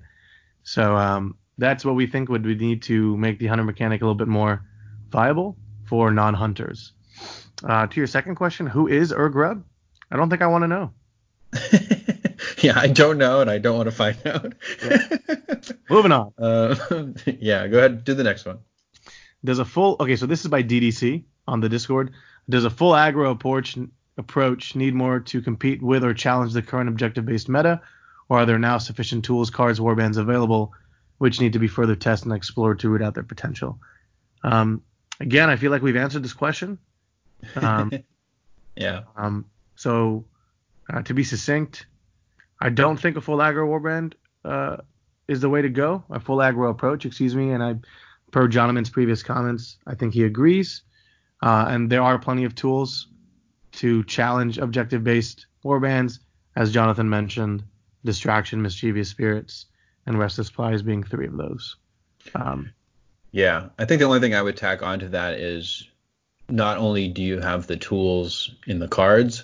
So 0.63 0.95
um, 0.95 1.38
that's 1.57 1.86
what 1.86 1.95
we 1.95 2.07
think 2.07 2.29
would 2.29 2.45
we 2.45 2.55
need 2.55 2.81
to 2.83 3.15
make 3.17 3.39
the 3.39 3.47
hunter 3.47 3.63
mechanic 3.63 4.01
a 4.01 4.05
little 4.05 4.15
bit 4.15 4.27
more 4.27 4.63
viable 5.11 5.55
for 5.86 6.11
non-hunters. 6.11 6.93
Uh, 7.63 7.88
to 7.88 7.99
your 7.99 8.07
second 8.07 8.36
question, 8.36 8.65
who 8.67 8.88
is 8.88 9.11
Urgrub? 9.11 9.63
I 10.11 10.17
don't 10.17 10.29
think 10.29 10.41
I 10.41 10.47
want 10.47 10.63
to 10.63 10.67
know. 10.67 10.93
yeah, 12.59 12.73
I 12.75 12.88
don't 12.88 13.17
know, 13.17 13.41
and 13.41 13.49
I 13.49 13.59
don't 13.59 13.77
want 13.77 13.88
to 13.88 13.95
find 13.95 14.17
out. 14.25 14.53
yeah. 14.83 15.07
Moving 15.89 16.11
on. 16.11 16.33
Uh, 16.38 16.75
yeah, 17.39 17.67
go 17.67 17.77
ahead, 17.77 18.03
do 18.03 18.13
the 18.13 18.23
next 18.23 18.45
one. 18.45 18.59
Does 19.43 19.59
a 19.59 19.65
full 19.65 19.95
okay? 19.99 20.15
So 20.15 20.25
this 20.25 20.41
is 20.41 20.47
by 20.47 20.63
DDC 20.63 21.23
on 21.47 21.61
the 21.61 21.69
Discord. 21.69 22.11
Does 22.49 22.65
a 22.65 22.69
full 22.69 22.93
aggro 22.93 23.31
approach 23.31 23.77
approach 24.18 24.76
need 24.76 24.93
more 24.93 25.20
to 25.20 25.41
compete 25.41 25.82
with 25.82 26.03
or 26.03 26.13
challenge 26.13 26.53
the 26.53 26.61
current 26.61 26.89
objective 26.89 27.26
based 27.26 27.49
meta, 27.49 27.82
or 28.30 28.39
are 28.39 28.45
there 28.45 28.59
now 28.59 28.78
sufficient 28.78 29.26
tools, 29.26 29.49
cards, 29.49 29.80
warbands 29.80 30.18
available 30.18 30.74
which 31.18 31.39
need 31.39 31.53
to 31.53 31.59
be 31.59 31.68
further 31.68 31.95
tested 31.95 32.28
and 32.28 32.36
explored 32.36 32.80
to 32.80 32.89
root 32.89 33.01
out 33.01 33.13
their 33.13 33.24
potential? 33.24 33.80
Um, 34.43 34.82
again, 35.20 35.49
I 35.49 35.55
feel 35.55 35.72
like 35.72 35.82
we've 35.82 35.95
answered 35.95 36.24
this 36.24 36.34
question. 36.34 36.78
Um, 37.55 37.91
yeah. 38.76 39.03
Um, 39.16 39.45
so, 39.76 40.26
uh, 40.89 41.01
to 41.03 41.13
be 41.13 41.24
succinct, 41.24 41.86
I 42.61 42.70
don't 42.70 42.97
think 42.97 43.18
a 43.18 43.22
full 43.22 43.38
aggro 43.38 43.68
warband 43.68 44.13
uh, 44.43 44.78
is 45.28 45.41
the 45.41 45.49
way 45.49 45.61
to 45.61 45.70
go, 45.70 46.03
a 46.09 46.20
full 46.20 46.38
aggro 46.38 46.70
approach, 46.70 47.05
excuse 47.05 47.36
me. 47.36 47.51
And 47.51 47.63
I, 47.63 47.76
per 48.32 48.47
Jonathan's 48.47 48.89
previous 48.89 49.24
comments, 49.24 49.78
I 49.88 49.95
think 49.95 50.13
he 50.13 50.24
agrees. 50.24 50.84
Uh, 51.41 51.66
and 51.70 51.89
there 51.89 52.01
are 52.01 52.18
plenty 52.18 52.43
of 52.43 52.55
tools 52.55 53.07
to 53.76 54.03
challenge 54.05 54.57
objective-based 54.57 55.45
warbands, 55.63 56.19
as 56.55 56.71
Jonathan 56.71 57.09
mentioned, 57.09 57.63
distraction, 58.03 58.61
mischievous 58.61 59.09
spirits, 59.09 59.65
and 60.05 60.19
restless 60.19 60.49
flies 60.49 60.82
being 60.82 61.03
three 61.03 61.28
of 61.28 61.38
those. 61.38 61.76
Um, 62.34 62.71
yeah, 63.32 63.69
I 63.78 63.86
think 63.86 63.99
the 63.99 64.05
only 64.05 64.19
thing 64.19 64.36
I 64.36 64.41
would 64.41 64.57
tack 64.57 64.82
onto 64.82 65.09
that 65.09 65.34
is 65.34 65.88
not 66.49 66.78
only 66.78 67.07
do 67.07 67.21
you 67.21 67.39
have 67.39 67.67
the 67.67 67.78
tools 67.78 68.51
in 68.67 68.80
the 68.80 68.88
cards, 68.88 69.43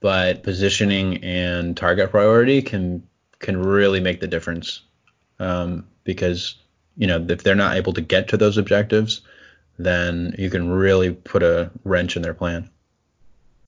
but 0.00 0.42
positioning 0.42 1.22
and 1.24 1.76
target 1.76 2.10
priority 2.10 2.62
can 2.62 3.02
can 3.38 3.60
really 3.60 4.00
make 4.00 4.20
the 4.20 4.26
difference. 4.26 4.82
Um, 5.38 5.86
because 6.04 6.54
you 6.96 7.06
know 7.06 7.24
if 7.28 7.42
they're 7.42 7.54
not 7.54 7.76
able 7.76 7.92
to 7.92 8.00
get 8.00 8.28
to 8.28 8.36
those 8.36 8.56
objectives, 8.56 9.20
then 9.78 10.34
you 10.38 10.48
can 10.48 10.70
really 10.70 11.12
put 11.12 11.42
a 11.42 11.70
wrench 11.84 12.16
in 12.16 12.22
their 12.22 12.34
plan. 12.34 12.70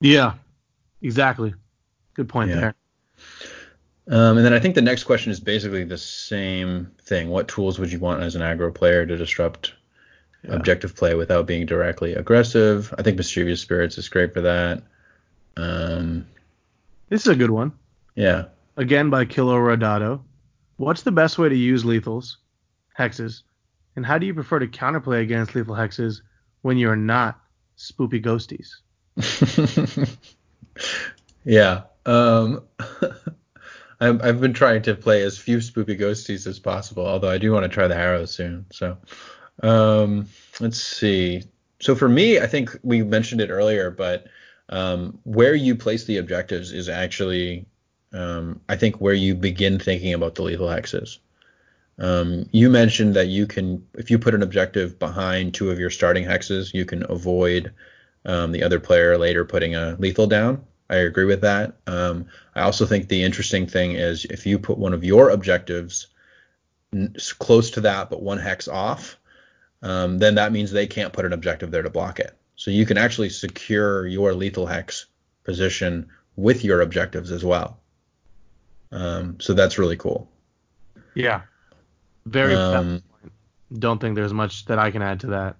Yeah, 0.01 0.35
exactly. 1.03 1.55
Good 2.15 2.29
point 2.29 2.51
yeah. 2.51 2.57
there. 2.57 2.75
Um, 4.11 4.39
and 4.39 4.47
then 4.47 4.55
I 4.55 4.59
think 4.59 4.75
the 4.75 4.83
next 4.83 5.05
question 5.05 5.31
is 5.31 5.41
basically 5.41 5.85
the 5.85 5.99
same 5.99 6.93
thing. 7.03 7.29
What 7.29 7.49
tools 7.49 7.79
would 7.79 7.93
you 7.93 7.99
want 7.99 8.23
as 8.23 8.35
an 8.35 8.43
aggro 8.43 8.75
player 8.75 9.05
to 9.05 9.17
disrupt 9.17 9.75
yeah. 10.43 10.55
objective 10.55 10.97
play 10.97 11.15
without 11.15 11.47
being 11.47 11.67
directly 11.67 12.15
aggressive? 12.15 12.95
I 12.97 13.03
think 13.03 13.19
Mischievous 13.19 13.61
Spirits 13.61 13.99
is 13.99 14.09
great 14.09 14.33
for 14.33 14.41
that. 14.43 14.83
Um, 15.57 16.27
this 17.11 17.23
is 17.23 17.29
a 17.29 17.37
good 17.37 17.51
one. 17.51 17.73
Yeah. 18.15 18.47
Again 18.77 19.11
by 19.11 19.27
Kilo 19.27 19.57
Rodado. 19.57 20.23
What's 20.77 21.03
the 21.03 21.13
best 21.13 21.39
way 21.39 21.49
to 21.49 21.57
use 21.57 21.85
lethals, 21.85 22.37
hexes, 22.97 23.43
and 23.97 24.07
how 24.07 24.17
do 24.17 24.27
you 24.27 24.33
prefer 24.33 24.61
to 24.61 24.69
counterplay 24.69 25.23
against 25.23 25.55
lethal 25.55 25.75
hexes 25.75 26.23
when 26.63 26.79
you're 26.79 26.97
not 26.97 27.41
spoopy 27.77 28.25
ghosties? 28.25 28.69
yeah. 31.45 31.83
Um, 32.07 32.63
I've, 34.01 34.23
I've 34.23 34.41
been 34.41 34.53
trying 34.53 34.83
to 34.83 34.95
play 34.95 35.23
as 35.23 35.39
few 35.39 35.59
spoopy 35.59 35.99
ghosties 35.99 36.47
as 36.47 36.59
possible, 36.59 37.07
although 37.07 37.31
I 37.31 37.39
do 37.39 37.53
want 37.53 37.65
to 37.65 37.69
try 37.69 37.89
the 37.89 37.97
Harrows 37.97 38.33
soon. 38.33 38.67
So 38.71 38.97
um, 39.63 40.29
let's 40.61 40.81
see. 40.81 41.43
So 41.81 41.95
for 41.95 42.09
me, 42.09 42.39
I 42.41 42.47
think 42.47 42.77
we 42.83 43.03
mentioned 43.03 43.41
it 43.41 43.51
earlier, 43.51 43.91
but 43.91 44.27
um, 44.69 45.19
where 45.25 45.55
you 45.55 45.75
place 45.75 46.05
the 46.05 46.19
objectives 46.19 46.73
is 46.73 46.89
actually, 46.89 47.67
um, 48.13 48.61
I 48.69 48.77
think, 48.77 49.01
where 49.01 49.15
you 49.15 49.35
begin 49.35 49.79
thinking 49.79 50.15
about 50.15 50.35
the 50.35 50.43
lethal 50.43 50.69
hexes. 50.69 51.19
Um, 51.99 52.49
you 52.53 52.71
mentioned 52.71 53.15
that 53.15 53.27
you 53.27 53.47
can, 53.47 53.85
if 53.95 54.11
you 54.11 54.19
put 54.19 54.35
an 54.35 54.43
objective 54.43 54.99
behind 54.99 55.55
two 55.55 55.71
of 55.71 55.81
your 55.81 55.91
starting 55.91 56.25
hexes, 56.25 56.73
you 56.73 56.85
can 56.85 57.05
avoid 57.11 57.73
um, 58.29 58.53
the 58.53 58.63
other 58.63 58.79
player 58.79 59.19
later 59.19 59.45
putting 59.45 59.75
a 59.75 59.97
lethal 59.99 60.27
down. 60.27 60.65
I 60.91 60.97
agree 60.97 61.25
with 61.25 61.41
that. 61.41 61.77
Um, 61.87 62.27
I 62.55 62.61
also 62.61 62.87
think 62.87 63.09
the 63.09 63.23
interesting 63.23 63.67
thing 63.67 63.93
is 63.93 64.27
if 64.27 64.47
you 64.47 64.59
put 64.59 64.79
one 64.79 64.93
of 64.93 65.03
your 65.03 65.31
objectives 65.31 66.07
n- 66.93 67.15
close 67.39 67.71
to 67.73 67.81
that, 67.83 68.11
but 68.11 68.23
one 68.23 68.39
hex 68.39 68.69
off, 68.69 69.19
um, 69.83 70.19
then 70.19 70.37
that 70.37 70.53
means 70.53 70.71
they 70.71 70.87
can't 70.87 71.13
put 71.13 71.25
an 71.25 71.33
objective 71.33 71.71
there 71.71 71.83
to 71.83 71.91
block 71.91 72.21
it. 72.21 72.37
So 72.57 72.71
you 72.71 72.85
can 72.85 72.99
actually 72.99 73.31
secure 73.31 74.07
your 74.07 74.35
lethal 74.35 74.67
hex 74.67 75.07
position 75.45 76.09
with 76.37 76.65
your 76.65 76.83
objectives 76.83 77.33
as 77.33 77.45
well. 77.45 77.81
Um, 78.93 79.41
so 79.41 79.55
that's 79.55 79.79
really 79.79 79.97
cool. 79.97 80.31
Yeah. 81.15 81.43
Very. 82.27 82.55
Um, 82.55 83.03
don't 83.79 84.01
think 84.01 84.17
there's 84.17 84.33
much 84.33 84.67
that 84.67 84.79
I 84.79 84.91
can 84.91 85.03
add 85.03 85.21
to 85.21 85.27
that. 85.29 85.57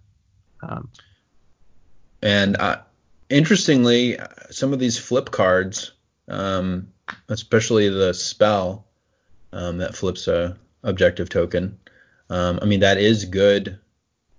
And 2.23 2.57
uh, 2.57 2.81
interestingly, 3.29 4.19
some 4.51 4.73
of 4.73 4.79
these 4.79 4.99
flip 4.99 5.31
cards, 5.31 5.93
um, 6.29 6.89
especially 7.29 7.89
the 7.89 8.13
spell 8.13 8.87
um, 9.53 9.79
that 9.79 9.95
flips 9.95 10.29
a 10.29 10.57
objective 10.83 11.29
token, 11.29 11.79
um, 12.31 12.59
I 12.61 12.67
mean 12.67 12.81
that 12.81 12.99
is 12.99 13.25
good 13.25 13.79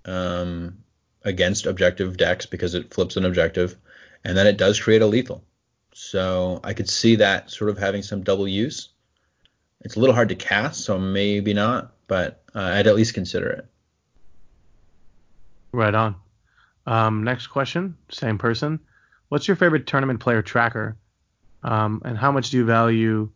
um, 0.04 0.78
against 1.22 1.66
objective 1.66 2.16
decks 2.16 2.46
because 2.46 2.74
it 2.74 2.92
flips 2.92 3.16
an 3.16 3.24
objective, 3.24 3.76
and 4.24 4.36
then 4.36 4.46
it 4.46 4.56
does 4.56 4.80
create 4.80 5.02
a 5.02 5.06
lethal. 5.06 5.44
So 5.92 6.60
I 6.62 6.72
could 6.72 6.88
see 6.88 7.16
that 7.16 7.50
sort 7.50 7.70
of 7.70 7.78
having 7.78 8.02
some 8.02 8.22
double 8.22 8.46
use. 8.46 8.90
It's 9.82 9.96
a 9.96 10.00
little 10.00 10.14
hard 10.14 10.28
to 10.28 10.34
cast, 10.34 10.84
so 10.84 10.98
maybe 10.98 11.54
not, 11.54 11.92
but 12.06 12.42
uh, 12.54 12.60
I'd 12.60 12.86
at 12.86 12.96
least 12.96 13.14
consider 13.14 13.48
it. 13.50 13.66
Right 15.72 15.94
on. 15.94 16.16
Um, 16.86 17.24
next 17.24 17.48
question, 17.48 17.96
same 18.10 18.38
person. 18.38 18.80
What's 19.28 19.46
your 19.46 19.56
favorite 19.56 19.86
tournament 19.86 20.20
player 20.20 20.42
tracker? 20.42 20.96
Um, 21.62 22.02
and 22.04 22.16
how 22.16 22.32
much 22.32 22.50
do 22.50 22.56
you 22.56 22.64
value 22.64 23.30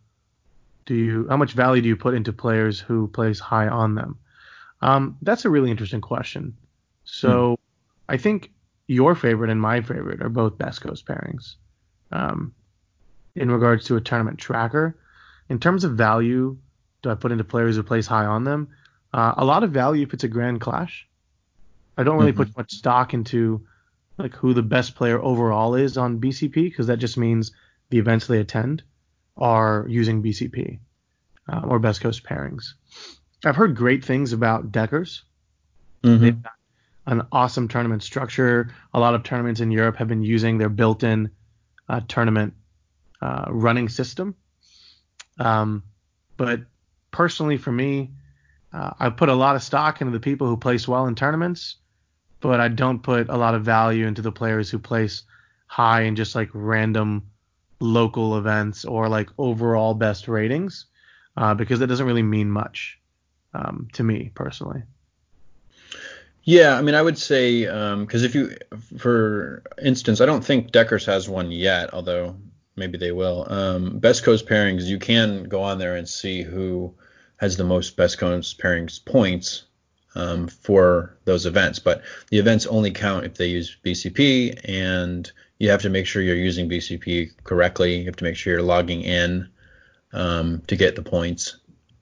do 0.86 0.94
you 0.94 1.26
how 1.28 1.36
much 1.36 1.52
value 1.52 1.82
do 1.82 1.88
you 1.88 1.96
put 1.96 2.14
into 2.14 2.32
players 2.32 2.78
who 2.78 3.08
place 3.08 3.40
high 3.40 3.68
on 3.68 3.94
them? 3.94 4.18
Um, 4.82 5.16
that's 5.22 5.44
a 5.44 5.50
really 5.50 5.70
interesting 5.70 6.00
question. 6.00 6.56
So 7.04 7.50
hmm. 7.50 8.12
I 8.12 8.16
think 8.18 8.50
your 8.86 9.14
favorite 9.14 9.50
and 9.50 9.60
my 9.60 9.80
favorite 9.80 10.22
are 10.22 10.28
both 10.28 10.58
best 10.58 10.82
coast 10.82 11.06
pairings. 11.06 11.54
Um, 12.12 12.54
in 13.34 13.50
regards 13.50 13.86
to 13.86 13.96
a 13.96 14.00
tournament 14.00 14.38
tracker, 14.38 14.96
in 15.48 15.58
terms 15.58 15.84
of 15.84 15.92
value, 15.92 16.58
do 17.02 17.10
I 17.10 17.14
put 17.14 17.32
into 17.32 17.44
players 17.44 17.76
who 17.76 17.82
place 17.82 18.06
high 18.06 18.26
on 18.26 18.44
them? 18.44 18.68
Uh, 19.12 19.34
a 19.36 19.44
lot 19.44 19.64
of 19.64 19.70
value 19.70 20.02
if 20.02 20.12
it's 20.12 20.24
a 20.24 20.28
grand 20.28 20.60
clash. 20.60 21.06
I 21.96 22.02
don't 22.02 22.18
really 22.18 22.32
mm-hmm. 22.32 22.42
put 22.42 22.56
much 22.56 22.72
stock 22.72 23.14
into 23.14 23.66
like 24.18 24.34
who 24.34 24.54
the 24.54 24.62
best 24.62 24.94
player 24.94 25.20
overall 25.22 25.74
is 25.74 25.96
on 25.96 26.20
BCP 26.20 26.54
because 26.54 26.86
that 26.86 26.98
just 26.98 27.16
means 27.16 27.52
the 27.90 27.98
events 27.98 28.26
they 28.26 28.38
attend 28.38 28.82
are 29.36 29.86
using 29.88 30.22
BCP 30.22 30.78
uh, 31.52 31.62
or 31.64 31.78
best 31.78 32.00
coast 32.00 32.22
pairings. 32.24 32.74
I've 33.44 33.56
heard 33.56 33.76
great 33.76 34.04
things 34.04 34.32
about 34.32 34.72
Deckers. 34.72 35.22
Mm-hmm. 36.02 36.22
They've 36.22 36.42
got 36.42 36.52
an 37.06 37.22
awesome 37.32 37.68
tournament 37.68 38.02
structure. 38.02 38.70
A 38.92 39.00
lot 39.00 39.14
of 39.14 39.22
tournaments 39.22 39.60
in 39.60 39.70
Europe 39.70 39.96
have 39.96 40.08
been 40.08 40.22
using 40.22 40.58
their 40.58 40.68
built-in 40.68 41.30
uh, 41.88 42.00
tournament 42.08 42.54
uh, 43.20 43.46
running 43.48 43.88
system. 43.88 44.34
Um, 45.38 45.82
but 46.36 46.60
personally, 47.10 47.56
for 47.56 47.72
me, 47.72 48.12
uh, 48.72 48.90
I 48.98 49.10
put 49.10 49.28
a 49.28 49.34
lot 49.34 49.56
of 49.56 49.62
stock 49.62 50.00
into 50.00 50.12
the 50.12 50.20
people 50.20 50.46
who 50.46 50.56
place 50.56 50.88
well 50.88 51.06
in 51.06 51.14
tournaments 51.14 51.76
but 52.48 52.60
I 52.60 52.68
don't 52.68 53.02
put 53.02 53.30
a 53.30 53.36
lot 53.36 53.54
of 53.54 53.64
value 53.64 54.06
into 54.06 54.20
the 54.20 54.30
players 54.30 54.70
who 54.70 54.78
place 54.78 55.22
high 55.66 56.02
in 56.02 56.14
just 56.14 56.34
like 56.34 56.50
random 56.52 57.30
local 57.80 58.36
events 58.36 58.84
or 58.84 59.08
like 59.08 59.30
overall 59.38 59.94
best 59.94 60.28
ratings 60.28 60.86
uh, 61.38 61.54
because 61.54 61.80
it 61.80 61.86
doesn't 61.86 62.06
really 62.06 62.22
mean 62.22 62.50
much 62.50 63.00
um, 63.54 63.88
to 63.94 64.04
me 64.04 64.30
personally. 64.34 64.82
Yeah, 66.42 66.76
I 66.76 66.82
mean, 66.82 66.94
I 66.94 67.00
would 67.00 67.16
say 67.16 67.62
because 67.62 68.22
um, 68.22 68.26
if 68.26 68.34
you, 68.34 68.54
for 68.98 69.62
instance, 69.82 70.20
I 70.20 70.26
don't 70.26 70.44
think 70.44 70.70
Deckers 70.70 71.06
has 71.06 71.28
one 71.30 71.50
yet, 71.50 71.94
although 71.94 72.36
maybe 72.76 72.98
they 72.98 73.12
will. 73.12 73.46
Um, 73.50 73.98
best 73.98 74.22
coast 74.22 74.46
pairings, 74.46 74.82
you 74.82 74.98
can 74.98 75.44
go 75.44 75.62
on 75.62 75.78
there 75.78 75.96
and 75.96 76.06
see 76.06 76.42
who 76.42 76.92
has 77.38 77.56
the 77.56 77.64
most 77.64 77.96
best 77.96 78.18
coast 78.18 78.60
pairings 78.60 79.02
points 79.02 79.64
um, 80.14 80.48
for 80.48 81.16
those 81.24 81.46
events. 81.46 81.78
But 81.78 82.02
the 82.30 82.38
events 82.38 82.66
only 82.66 82.90
count 82.90 83.24
if 83.24 83.34
they 83.34 83.46
use 83.46 83.76
BCP, 83.84 84.60
and 84.64 85.30
you 85.58 85.70
have 85.70 85.82
to 85.82 85.90
make 85.90 86.06
sure 86.06 86.22
you're 86.22 86.36
using 86.36 86.68
BCP 86.68 87.30
correctly. 87.44 87.96
You 87.96 88.06
have 88.06 88.16
to 88.16 88.24
make 88.24 88.36
sure 88.36 88.52
you're 88.52 88.62
logging 88.62 89.02
in 89.02 89.48
um, 90.12 90.62
to 90.66 90.76
get 90.76 90.96
the 90.96 91.02
points. 91.02 91.56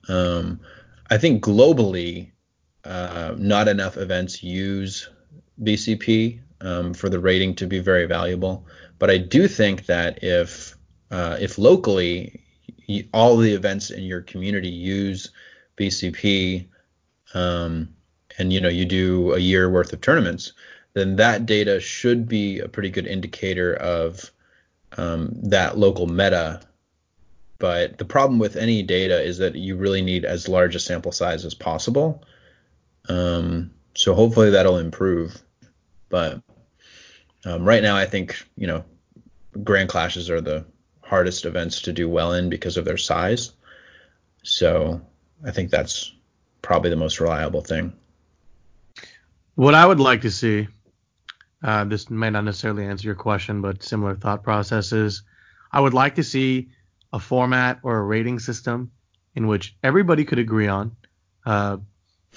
Um, 0.09 0.59
I 1.09 1.17
think 1.17 1.43
globally, 1.43 2.31
uh, 2.83 3.35
not 3.37 3.67
enough 3.67 3.97
events 3.97 4.43
use 4.43 5.09
BCP 5.61 6.41
um, 6.61 6.93
for 6.93 7.09
the 7.09 7.19
rating 7.19 7.55
to 7.55 7.67
be 7.67 7.79
very 7.79 8.05
valuable. 8.05 8.65
But 8.99 9.09
I 9.09 9.17
do 9.17 9.47
think 9.47 9.85
that 9.87 10.23
if 10.23 10.75
uh, 11.11 11.37
if 11.39 11.57
locally 11.57 12.41
all 13.13 13.37
the 13.37 13.53
events 13.53 13.91
in 13.91 14.03
your 14.03 14.21
community 14.21 14.69
use 14.69 15.31
BCP, 15.77 16.67
um, 17.33 17.89
and 18.37 18.51
you 18.51 18.59
know 18.59 18.69
you 18.69 18.85
do 18.85 19.33
a 19.33 19.39
year 19.39 19.69
worth 19.69 19.93
of 19.93 20.01
tournaments, 20.01 20.53
then 20.93 21.15
that 21.17 21.45
data 21.45 21.79
should 21.79 22.27
be 22.27 22.59
a 22.59 22.67
pretty 22.67 22.89
good 22.89 23.07
indicator 23.07 23.73
of 23.75 24.31
um, 24.97 25.31
that 25.43 25.77
local 25.77 26.07
meta. 26.07 26.61
But 27.59 27.97
the 27.97 28.05
problem 28.05 28.39
with 28.39 28.55
any 28.55 28.83
data 28.83 29.21
is 29.21 29.37
that 29.37 29.55
you 29.55 29.75
really 29.75 30.01
need 30.01 30.25
as 30.25 30.49
large 30.49 30.75
a 30.75 30.79
sample 30.79 31.11
size 31.11 31.45
as 31.45 31.53
possible. 31.53 32.23
Um, 33.07 33.71
so 33.95 34.13
hopefully 34.13 34.49
that'll 34.49 34.79
improve. 34.79 35.41
But 36.09 36.41
um, 37.45 37.63
right 37.63 37.81
now, 37.81 37.95
I 37.95 38.05
think 38.05 38.45
you 38.55 38.67
know 38.67 38.83
grand 39.63 39.89
clashes 39.89 40.29
are 40.29 40.41
the 40.41 40.65
hardest 41.01 41.45
events 41.45 41.81
to 41.81 41.93
do 41.93 42.09
well 42.09 42.33
in 42.33 42.49
because 42.49 42.77
of 42.77 42.85
their 42.85 42.97
size. 42.97 43.51
So 44.43 45.01
I 45.45 45.51
think 45.51 45.69
that's 45.69 46.13
probably 46.61 46.89
the 46.89 46.95
most 46.95 47.19
reliable 47.19 47.61
thing. 47.61 47.93
What 49.55 49.75
I 49.75 49.85
would 49.85 49.99
like 49.99 50.21
to 50.21 50.31
see, 50.31 50.67
uh, 51.63 51.85
this 51.85 52.09
may 52.09 52.29
not 52.29 52.43
necessarily 52.43 52.85
answer 52.85 53.07
your 53.07 53.15
question, 53.15 53.61
but 53.61 53.83
similar 53.83 54.15
thought 54.15 54.43
processes. 54.43 55.23
I 55.71 55.79
would 55.79 55.93
like 55.93 56.15
to 56.15 56.23
see 56.23 56.69
a 57.11 57.19
format 57.19 57.79
or 57.83 57.97
a 57.97 58.03
rating 58.03 58.39
system 58.39 58.91
in 59.35 59.47
which 59.47 59.75
everybody 59.83 60.25
could 60.25 60.39
agree 60.39 60.67
on. 60.67 60.95
Uh, 61.45 61.77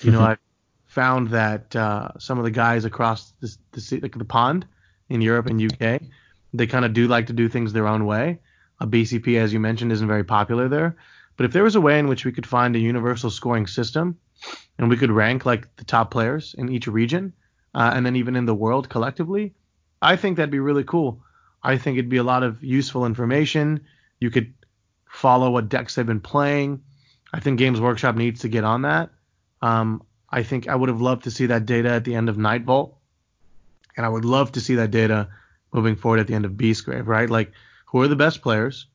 you 0.02 0.10
know, 0.10 0.20
I 0.20 0.36
found 0.84 1.28
that 1.28 1.74
uh, 1.74 2.10
some 2.18 2.38
of 2.38 2.44
the 2.44 2.50
guys 2.50 2.84
across 2.84 3.32
the, 3.40 3.56
the, 3.72 4.00
like 4.00 4.16
the 4.16 4.24
pond 4.24 4.66
in 5.08 5.22
Europe 5.22 5.46
and 5.46 5.60
UK, 5.60 6.02
they 6.52 6.66
kind 6.66 6.84
of 6.84 6.92
do 6.92 7.08
like 7.08 7.26
to 7.26 7.32
do 7.32 7.48
things 7.48 7.72
their 7.72 7.86
own 7.86 8.04
way. 8.04 8.40
A 8.80 8.86
BCP, 8.86 9.38
as 9.38 9.54
you 9.54 9.60
mentioned, 9.60 9.90
isn't 9.92 10.06
very 10.06 10.24
popular 10.24 10.68
there. 10.68 10.96
But 11.36 11.46
if 11.46 11.52
there 11.52 11.64
was 11.64 11.76
a 11.76 11.80
way 11.80 11.98
in 11.98 12.08
which 12.08 12.26
we 12.26 12.32
could 12.32 12.46
find 12.46 12.76
a 12.76 12.78
universal 12.78 13.30
scoring 13.30 13.66
system 13.66 14.18
and 14.78 14.90
we 14.90 14.96
could 14.96 15.10
rank 15.10 15.46
like 15.46 15.74
the 15.76 15.84
top 15.84 16.10
players 16.10 16.54
in 16.58 16.68
each 16.68 16.86
region 16.86 17.32
uh, 17.76 17.92
and 17.94 18.06
then 18.06 18.16
even 18.16 18.36
in 18.36 18.46
the 18.46 18.54
world 18.54 18.88
collectively, 18.88 19.54
I 20.00 20.16
think 20.16 20.36
that'd 20.36 20.50
be 20.50 20.60
really 20.60 20.82
cool. 20.82 21.20
I 21.62 21.76
think 21.76 21.98
it'd 21.98 22.08
be 22.08 22.16
a 22.16 22.22
lot 22.22 22.42
of 22.42 22.64
useful 22.64 23.04
information. 23.04 23.84
You 24.18 24.30
could 24.30 24.54
follow 25.06 25.50
what 25.50 25.68
decks 25.68 25.94
they've 25.94 26.06
been 26.06 26.20
playing. 26.20 26.82
I 27.34 27.40
think 27.40 27.58
Games 27.58 27.78
Workshop 27.78 28.16
needs 28.16 28.40
to 28.40 28.48
get 28.48 28.64
on 28.64 28.82
that. 28.82 29.10
Um, 29.60 30.02
I 30.30 30.42
think 30.42 30.68
I 30.68 30.74
would 30.74 30.88
have 30.88 31.02
loved 31.02 31.24
to 31.24 31.30
see 31.30 31.46
that 31.46 31.66
data 31.66 31.90
at 31.90 32.04
the 32.04 32.14
end 32.14 32.30
of 32.30 32.36
Nightvault, 32.36 32.94
and 33.94 34.06
I 34.06 34.08
would 34.08 34.24
love 34.24 34.52
to 34.52 34.60
see 34.60 34.76
that 34.76 34.90
data 34.90 35.28
moving 35.72 35.96
forward 35.96 36.20
at 36.20 36.28
the 36.28 36.34
end 36.34 36.46
of 36.46 36.52
Beastgrave, 36.52 37.06
right? 37.06 37.28
Like, 37.28 37.52
who 37.86 38.00
are 38.00 38.08
the 38.08 38.16
best 38.16 38.40
players? 38.40 38.86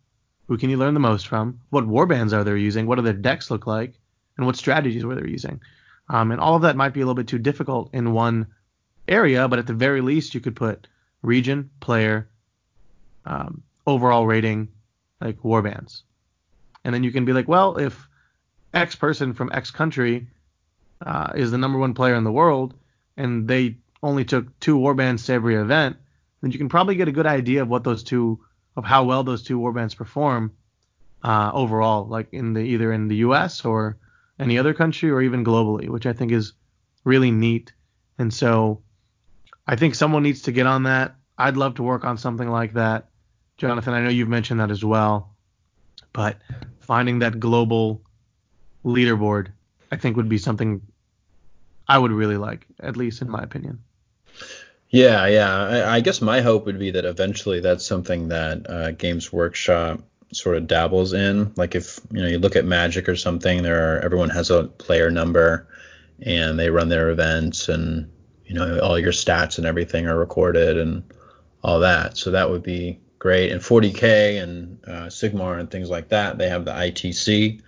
Who 0.48 0.58
can 0.58 0.72
you 0.72 0.78
learn 0.78 0.96
the 0.96 1.00
most 1.00 1.28
from? 1.28 1.60
What 1.70 1.88
warbands 1.88 2.34
are 2.34 2.44
they 2.44 2.58
using? 2.58 2.88
What 2.88 2.96
do 2.96 3.04
their 3.04 3.14
decks 3.14 3.52
look 3.52 3.68
like? 3.68 3.94
And 4.38 4.46
what 4.46 4.56
strategies 4.56 5.06
were 5.06 5.16
they 5.16 5.30
using? 5.30 5.62
Um, 6.10 6.32
and 6.32 6.42
all 6.42 6.56
of 6.56 6.64
that 6.64 6.76
might 6.76 6.94
be 6.94 7.02
a 7.02 7.06
little 7.06 7.16
bit 7.16 7.28
too 7.28 7.40
difficult 7.40 7.90
in 7.94 8.12
one 8.12 8.48
area, 9.08 9.48
but 9.48 9.60
at 9.60 9.68
the 9.68 9.74
very 9.74 10.02
least, 10.02 10.34
you 10.34 10.42
could 10.42 10.56
put 10.56 10.88
region, 11.22 11.70
player, 11.80 12.28
um, 13.26 13.64
overall 13.86 14.26
rating, 14.26 14.70
like 15.20 15.42
warbands. 15.42 16.02
And 16.84 16.94
then 16.94 17.04
you 17.04 17.12
can 17.12 17.26
be 17.26 17.34
like, 17.34 17.48
well, 17.48 17.78
if 17.78 18.08
X 18.74 18.96
person 18.96 19.34
from 19.34 19.52
X 19.54 19.72
country 19.72 20.28
uh, 21.06 21.34
is 21.36 21.52
the 21.52 21.58
number 21.58 21.78
one 21.78 21.94
player 21.94 22.16
in 22.16 22.24
the 22.24 22.32
world, 22.32 22.74
and 23.18 23.48
they 23.48 23.78
only 24.02 24.26
took 24.26 24.60
two 24.60 24.78
warbands 24.78 25.26
to 25.26 25.34
every 25.34 25.56
event, 25.56 25.98
then 26.42 26.52
you 26.52 26.58
can 26.58 26.70
probably 26.70 26.96
get 26.96 27.08
a 27.08 27.12
good 27.12 27.28
idea 27.28 27.62
of 27.62 27.68
what 27.68 27.84
those 27.84 28.04
two, 28.04 28.40
of 28.76 28.84
how 28.84 29.04
well 29.04 29.24
those 29.24 29.44
two 29.44 29.60
warbands 29.60 29.96
perform 29.96 30.52
uh, 31.24 31.52
overall, 31.54 32.08
like 32.08 32.30
in 32.32 32.54
the 32.54 32.62
either 32.62 32.92
in 32.92 33.08
the 33.08 33.18
U.S. 33.18 33.64
or 33.64 33.98
any 34.42 34.58
other 34.58 34.74
country 34.74 35.10
or 35.12 35.22
even 35.22 35.46
globally, 35.46 35.88
which 35.88 36.06
I 36.06 36.14
think 36.14 36.32
is 36.32 36.54
really 37.04 37.32
neat. 37.32 37.74
And 38.18 38.34
so 38.34 38.82
I 39.68 39.76
think 39.76 39.96
someone 39.96 40.24
needs 40.24 40.42
to 40.44 40.52
get 40.52 40.66
on 40.66 40.84
that. 40.84 41.16
I'd 41.38 41.58
love 41.58 41.76
to 41.76 41.84
work 41.84 42.04
on 42.04 42.18
something 42.18 42.50
like 42.50 42.74
that. 42.74 43.10
Jonathan, 43.58 43.94
I 43.94 44.02
know 44.02 44.10
you've 44.10 44.28
mentioned 44.28 44.60
that 44.60 44.72
as 44.72 44.84
well, 44.84 45.36
but 46.14 46.38
finding 46.80 47.20
that 47.20 47.40
global 47.40 48.02
leaderboard, 48.84 49.50
I 49.92 49.98
think 49.98 50.18
would 50.18 50.30
be 50.30 50.40
something 50.40 50.82
I 51.88 51.98
would 51.98 52.12
really 52.12 52.38
like, 52.38 52.66
at 52.80 52.98
least 52.98 53.22
in 53.22 53.30
my 53.30 53.44
opinion. 53.44 53.84
Yeah, 54.90 55.28
yeah. 55.28 55.56
I, 55.56 55.96
I 55.98 56.00
guess 56.02 56.22
my 56.22 56.42
hope 56.42 56.66
would 56.66 56.80
be 56.80 56.92
that 56.92 57.06
eventually 57.06 57.60
that's 57.60 57.86
something 57.86 58.30
that 58.30 58.70
uh, 58.70 58.92
Games 58.92 59.32
Workshop 59.32 60.02
sort 60.34 60.58
of 60.58 60.68
dabbles 60.68 61.14
in. 61.14 61.52
Like 61.56 61.76
if 61.76 62.00
you 62.12 62.22
know 62.22 62.28
you 62.28 62.40
look 62.40 62.56
at 62.56 62.66
Magic 62.66 63.10
or 63.10 63.16
something, 63.16 63.64
there 63.64 63.96
are 63.96 64.00
everyone 64.00 64.30
has 64.30 64.50
a 64.50 64.64
player 64.64 65.12
number, 65.12 65.68
and 66.22 66.60
they 66.60 66.70
run 66.70 66.90
their 66.90 67.10
events, 67.10 67.70
and 67.70 68.10
you 68.46 68.54
know 68.54 68.80
all 68.80 69.00
your 69.00 69.12
stats 69.12 69.58
and 69.58 69.68
everything 69.68 70.08
are 70.08 70.18
recorded 70.18 70.78
and 70.78 71.04
all 71.64 71.80
that. 71.80 72.18
So 72.18 72.32
that 72.32 72.50
would 72.50 72.64
be 72.64 73.00
great. 73.20 73.52
And 73.52 73.62
40k 73.62 74.42
and 74.42 74.80
uh, 74.88 75.06
Sigmar 75.08 75.60
and 75.60 75.70
things 75.70 75.90
like 75.90 76.10
that, 76.10 76.38
they 76.40 76.50
have 76.50 76.66
the 76.66 76.72
ITC, 76.72 77.62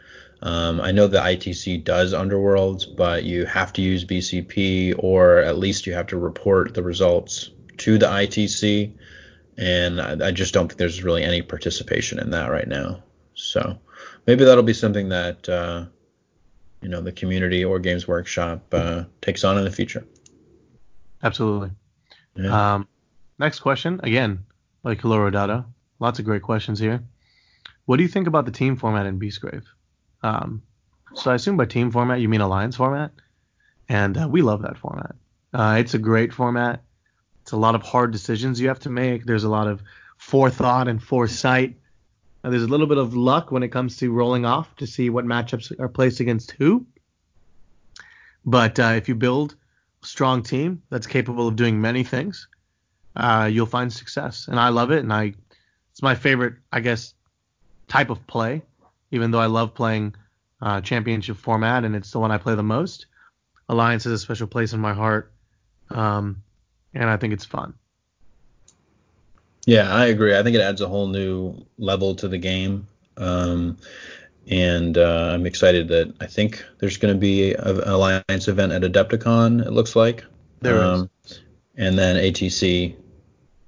um, 0.43 0.81
I 0.81 0.91
know 0.91 1.07
the 1.07 1.19
ITC 1.19 1.85
does 1.85 2.13
underworlds, 2.13 2.85
but 2.97 3.23
you 3.23 3.45
have 3.45 3.71
to 3.73 3.81
use 3.81 4.03
BCP 4.03 4.93
or 4.97 5.37
at 5.37 5.57
least 5.57 5.87
you 5.87 5.93
have 5.93 6.07
to 6.07 6.17
report 6.17 6.73
the 6.73 6.83
results 6.83 7.49
to 7.77 7.97
the 7.97 8.07
ITC. 8.07 8.91
And 9.57 10.01
I, 10.01 10.27
I 10.27 10.31
just 10.31 10.53
don't 10.53 10.67
think 10.67 10.77
there's 10.77 11.03
really 11.03 11.23
any 11.23 11.41
participation 11.41 12.19
in 12.19 12.31
that 12.31 12.49
right 12.49 12.67
now. 12.67 13.03
So 13.35 13.77
maybe 14.27 14.43
that'll 14.43 14.63
be 14.63 14.73
something 14.73 15.09
that 15.09 15.47
uh, 15.49 15.85
you 16.81 16.89
know 16.89 17.01
the 17.01 17.11
community 17.11 17.63
or 17.63 17.79
Games 17.79 18.07
Workshop 18.07 18.61
uh, 18.73 19.03
takes 19.21 19.43
on 19.43 19.57
in 19.57 19.63
the 19.63 19.71
future. 19.71 20.05
Absolutely. 21.21 21.71
Yeah. 22.35 22.75
Um, 22.75 22.87
next 23.39 23.59
question 23.59 23.99
again, 24.03 24.45
like 24.83 25.01
Hello 25.01 25.29
Dado. 25.29 25.65
Lots 25.99 26.19
of 26.19 26.25
great 26.25 26.41
questions 26.41 26.79
here. 26.79 27.03
What 27.85 27.97
do 27.97 28.03
you 28.03 28.09
think 28.09 28.27
about 28.27 28.45
the 28.45 28.51
team 28.51 28.75
format 28.75 29.05
in 29.05 29.19
Beastgrave? 29.19 29.65
Um, 30.21 30.63
so 31.15 31.31
I 31.31 31.35
assume 31.35 31.57
by 31.57 31.65
team 31.65 31.91
format 31.91 32.19
you 32.19 32.29
mean 32.29 32.41
alliance 32.41 32.75
format, 32.75 33.11
and 33.87 34.17
uh, 34.17 34.27
we 34.29 34.41
love 34.41 34.63
that 34.63 34.77
format. 34.77 35.15
Uh, 35.53 35.77
it's 35.79 35.93
a 35.93 35.99
great 35.99 36.33
format. 36.33 36.81
A 37.53 37.57
lot 37.57 37.75
of 37.75 37.81
hard 37.81 38.11
decisions 38.11 38.59
you 38.59 38.67
have 38.67 38.79
to 38.79 38.89
make. 38.89 39.25
There's 39.25 39.43
a 39.43 39.49
lot 39.49 39.67
of 39.67 39.81
forethought 40.17 40.87
and 40.87 41.01
foresight. 41.01 41.75
There's 42.43 42.63
a 42.63 42.67
little 42.67 42.87
bit 42.87 42.97
of 42.97 43.15
luck 43.15 43.51
when 43.51 43.63
it 43.63 43.69
comes 43.69 43.97
to 43.97 44.11
rolling 44.11 44.45
off 44.45 44.75
to 44.77 44.87
see 44.87 45.09
what 45.09 45.25
matchups 45.25 45.79
are 45.79 45.87
placed 45.87 46.19
against 46.19 46.51
who. 46.51 46.85
But 48.45 48.77
uh, 48.79 48.93
if 48.97 49.07
you 49.07 49.15
build 49.15 49.55
a 50.03 50.05
strong 50.05 50.43
team 50.43 50.81
that's 50.89 51.07
capable 51.07 51.47
of 51.47 51.55
doing 51.55 51.79
many 51.79 52.03
things, 52.03 52.47
uh, 53.15 53.49
you'll 53.49 53.65
find 53.65 53.93
success. 53.93 54.49
And 54.49 54.59
I 54.59 54.69
love 54.69 54.91
it. 54.91 54.99
And 54.99 55.13
I, 55.13 55.33
it's 55.91 56.01
my 56.01 56.15
favorite, 56.15 56.55
I 56.73 56.81
guess, 56.81 57.13
type 57.87 58.09
of 58.09 58.25
play 58.27 58.63
even 59.13 59.29
though 59.29 59.39
I 59.39 59.45
love 59.45 59.75
playing 59.75 60.15
uh, 60.59 60.81
championship 60.81 61.37
format 61.37 61.85
and 61.85 61.95
it's 61.95 62.09
the 62.11 62.19
one 62.19 62.31
I 62.31 62.39
play 62.39 62.55
the 62.55 62.63
most. 62.63 63.05
Alliance 63.69 64.05
has 64.05 64.13
a 64.13 64.17
special 64.17 64.47
place 64.47 64.73
in 64.73 64.79
my 64.79 64.93
heart, 64.93 65.31
um, 65.91 66.42
and 66.93 67.09
I 67.09 67.17
think 67.17 67.33
it's 67.33 67.45
fun. 67.45 67.73
Yeah, 69.65 69.93
I 69.93 70.07
agree. 70.07 70.37
I 70.37 70.43
think 70.43 70.55
it 70.55 70.61
adds 70.61 70.81
a 70.81 70.87
whole 70.87 71.07
new 71.07 71.65
level 71.77 72.15
to 72.15 72.27
the 72.27 72.37
game. 72.37 72.87
Um, 73.17 73.77
and 74.49 74.97
uh, 74.97 75.31
I'm 75.33 75.45
excited 75.45 75.87
that 75.87 76.13
I 76.19 76.25
think 76.25 76.63
there's 76.79 76.97
going 76.97 77.13
to 77.13 77.19
be 77.19 77.53
an 77.53 77.79
alliance 77.81 78.47
event 78.47 78.73
at 78.73 78.81
Adepticon. 78.81 79.65
It 79.65 79.71
looks 79.71 79.95
like 79.95 80.25
there 80.61 80.81
um, 80.81 81.09
is. 81.25 81.41
and 81.77 81.97
then 81.97 82.17
ATC 82.17 82.95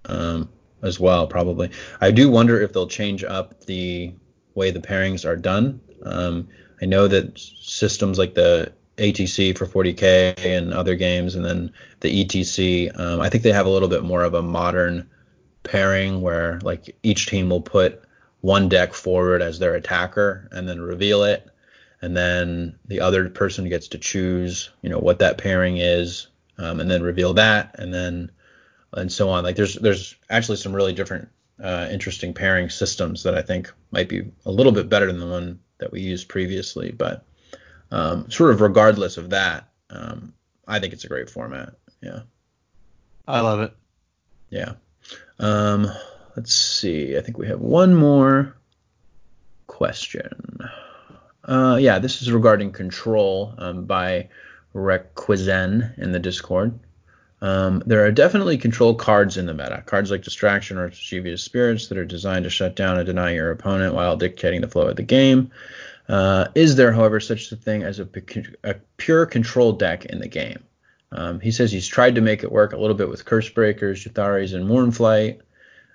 um, 0.05 0.49
as 0.81 0.99
well, 0.99 1.27
probably. 1.27 1.71
I 2.01 2.11
do 2.11 2.29
wonder 2.29 2.61
if 2.61 2.73
they'll 2.73 2.87
change 2.87 3.23
up 3.23 3.65
the 3.65 4.13
way 4.53 4.71
the 4.71 4.81
pairings 4.81 5.25
are 5.25 5.37
done. 5.37 5.79
Um, 6.03 6.49
I 6.81 6.85
know 6.85 7.07
that 7.07 7.39
systems 7.39 8.19
like 8.19 8.35
the 8.35 8.73
ATC 8.97 9.57
for 9.57 9.65
40k 9.65 10.45
and 10.45 10.73
other 10.73 10.95
games, 10.95 11.35
and 11.35 11.43
then 11.43 11.71
the 11.99 12.23
ETC, 12.23 12.97
um, 12.99 13.21
I 13.21 13.29
think 13.29 13.43
they 13.43 13.51
have 13.51 13.65
a 13.65 13.69
little 13.69 13.89
bit 13.89 14.03
more 14.03 14.23
of 14.23 14.33
a 14.33 14.41
modern 14.41 15.09
pairing 15.63 16.21
where 16.21 16.59
like 16.63 16.95
each 17.03 17.27
team 17.27 17.49
will 17.49 17.61
put 17.61 18.01
one 18.41 18.69
deck 18.69 18.93
forward 18.93 19.41
as 19.41 19.57
their 19.59 19.75
attacker 19.75 20.47
and 20.51 20.69
then 20.69 20.79
reveal 20.79 21.23
it, 21.23 21.49
and 22.01 22.15
then 22.15 22.77
the 22.85 23.01
other 23.01 23.29
person 23.29 23.67
gets 23.69 23.87
to 23.89 23.97
choose, 23.97 24.69
you 24.81 24.89
know, 24.89 24.99
what 24.99 25.19
that 25.19 25.37
pairing 25.37 25.77
is, 25.77 26.27
um, 26.57 26.79
and 26.79 26.89
then 26.89 27.03
reveal 27.03 27.33
that, 27.33 27.75
and 27.79 27.93
then 27.93 28.31
and 28.93 29.11
so 29.11 29.29
on. 29.29 29.43
Like 29.43 29.55
there's 29.55 29.75
there's 29.75 30.15
actually 30.29 30.57
some 30.57 30.73
really 30.73 30.93
different 30.93 31.27
uh, 31.61 31.87
interesting 31.91 32.33
pairing 32.33 32.69
systems 32.69 33.23
that 33.23 33.35
I 33.35 33.41
think 33.41 33.71
might 33.91 34.09
be 34.09 34.31
a 34.45 34.51
little 34.51 34.71
bit 34.71 34.89
better 34.89 35.07
than 35.07 35.19
the 35.19 35.27
one 35.27 35.59
that 35.77 35.91
we 35.91 36.01
used 36.01 36.29
previously. 36.29 36.91
But 36.91 37.25
um, 37.91 38.29
sort 38.29 38.51
of 38.51 38.61
regardless 38.61 39.17
of 39.17 39.29
that, 39.31 39.69
um, 39.89 40.33
I 40.67 40.79
think 40.79 40.93
it's 40.93 41.05
a 41.05 41.09
great 41.09 41.29
format. 41.29 41.73
Yeah. 42.01 42.21
I 43.27 43.39
love 43.41 43.61
it. 43.61 43.73
Yeah. 44.49 44.73
Um, 45.39 45.87
let's 46.35 46.53
see. 46.53 47.17
I 47.17 47.21
think 47.21 47.37
we 47.37 47.47
have 47.47 47.59
one 47.59 47.93
more 47.95 48.55
question. 49.67 50.59
Uh, 51.43 51.77
yeah, 51.79 51.99
this 51.99 52.21
is 52.21 52.31
regarding 52.31 52.71
control 52.71 53.53
um, 53.57 53.85
by 53.85 54.29
Requizen 54.73 55.97
in 55.97 56.11
the 56.11 56.19
Discord. 56.19 56.79
Um, 57.41 57.83
there 57.85 58.03
are 58.05 58.11
definitely 58.11 58.57
control 58.57 58.95
cards 58.95 59.37
in 59.37 59.45
the 59.45 59.53
meta. 59.53 59.83
Cards 59.85 60.09
like 60.09 60.23
Distraction 60.23 60.77
or 60.77 60.87
Mischievous 60.87 61.43
Spirits 61.43 61.87
that 61.87 61.97
are 61.97 62.05
designed 62.05 62.45
to 62.45 62.49
shut 62.49 62.75
down 62.75 62.97
and 62.97 63.05
deny 63.05 63.33
your 63.33 63.51
opponent 63.51 63.93
while 63.93 64.17
dictating 64.17 64.61
the 64.61 64.67
flow 64.67 64.87
of 64.87 64.95
the 64.95 65.03
game. 65.03 65.51
Uh, 66.07 66.47
is 66.55 66.75
there, 66.75 66.91
however, 66.91 67.19
such 67.19 67.51
a 67.51 67.55
thing 67.55 67.83
as 67.83 67.99
a, 67.99 68.07
a 68.63 68.75
pure 68.97 69.25
control 69.25 69.71
deck 69.71 70.05
in 70.05 70.19
the 70.19 70.27
game? 70.27 70.63
Um, 71.11 71.39
he 71.39 71.51
says 71.51 71.71
he's 71.71 71.87
tried 71.87 72.15
to 72.15 72.21
make 72.21 72.43
it 72.43 72.51
work 72.51 72.73
a 72.73 72.77
little 72.77 72.95
bit 72.95 73.09
with 73.09 73.25
Curse 73.25 73.49
Breakers, 73.49 74.05
Ylthari's, 74.05 74.53
and 74.53 74.65
Mournflight, 74.65 75.39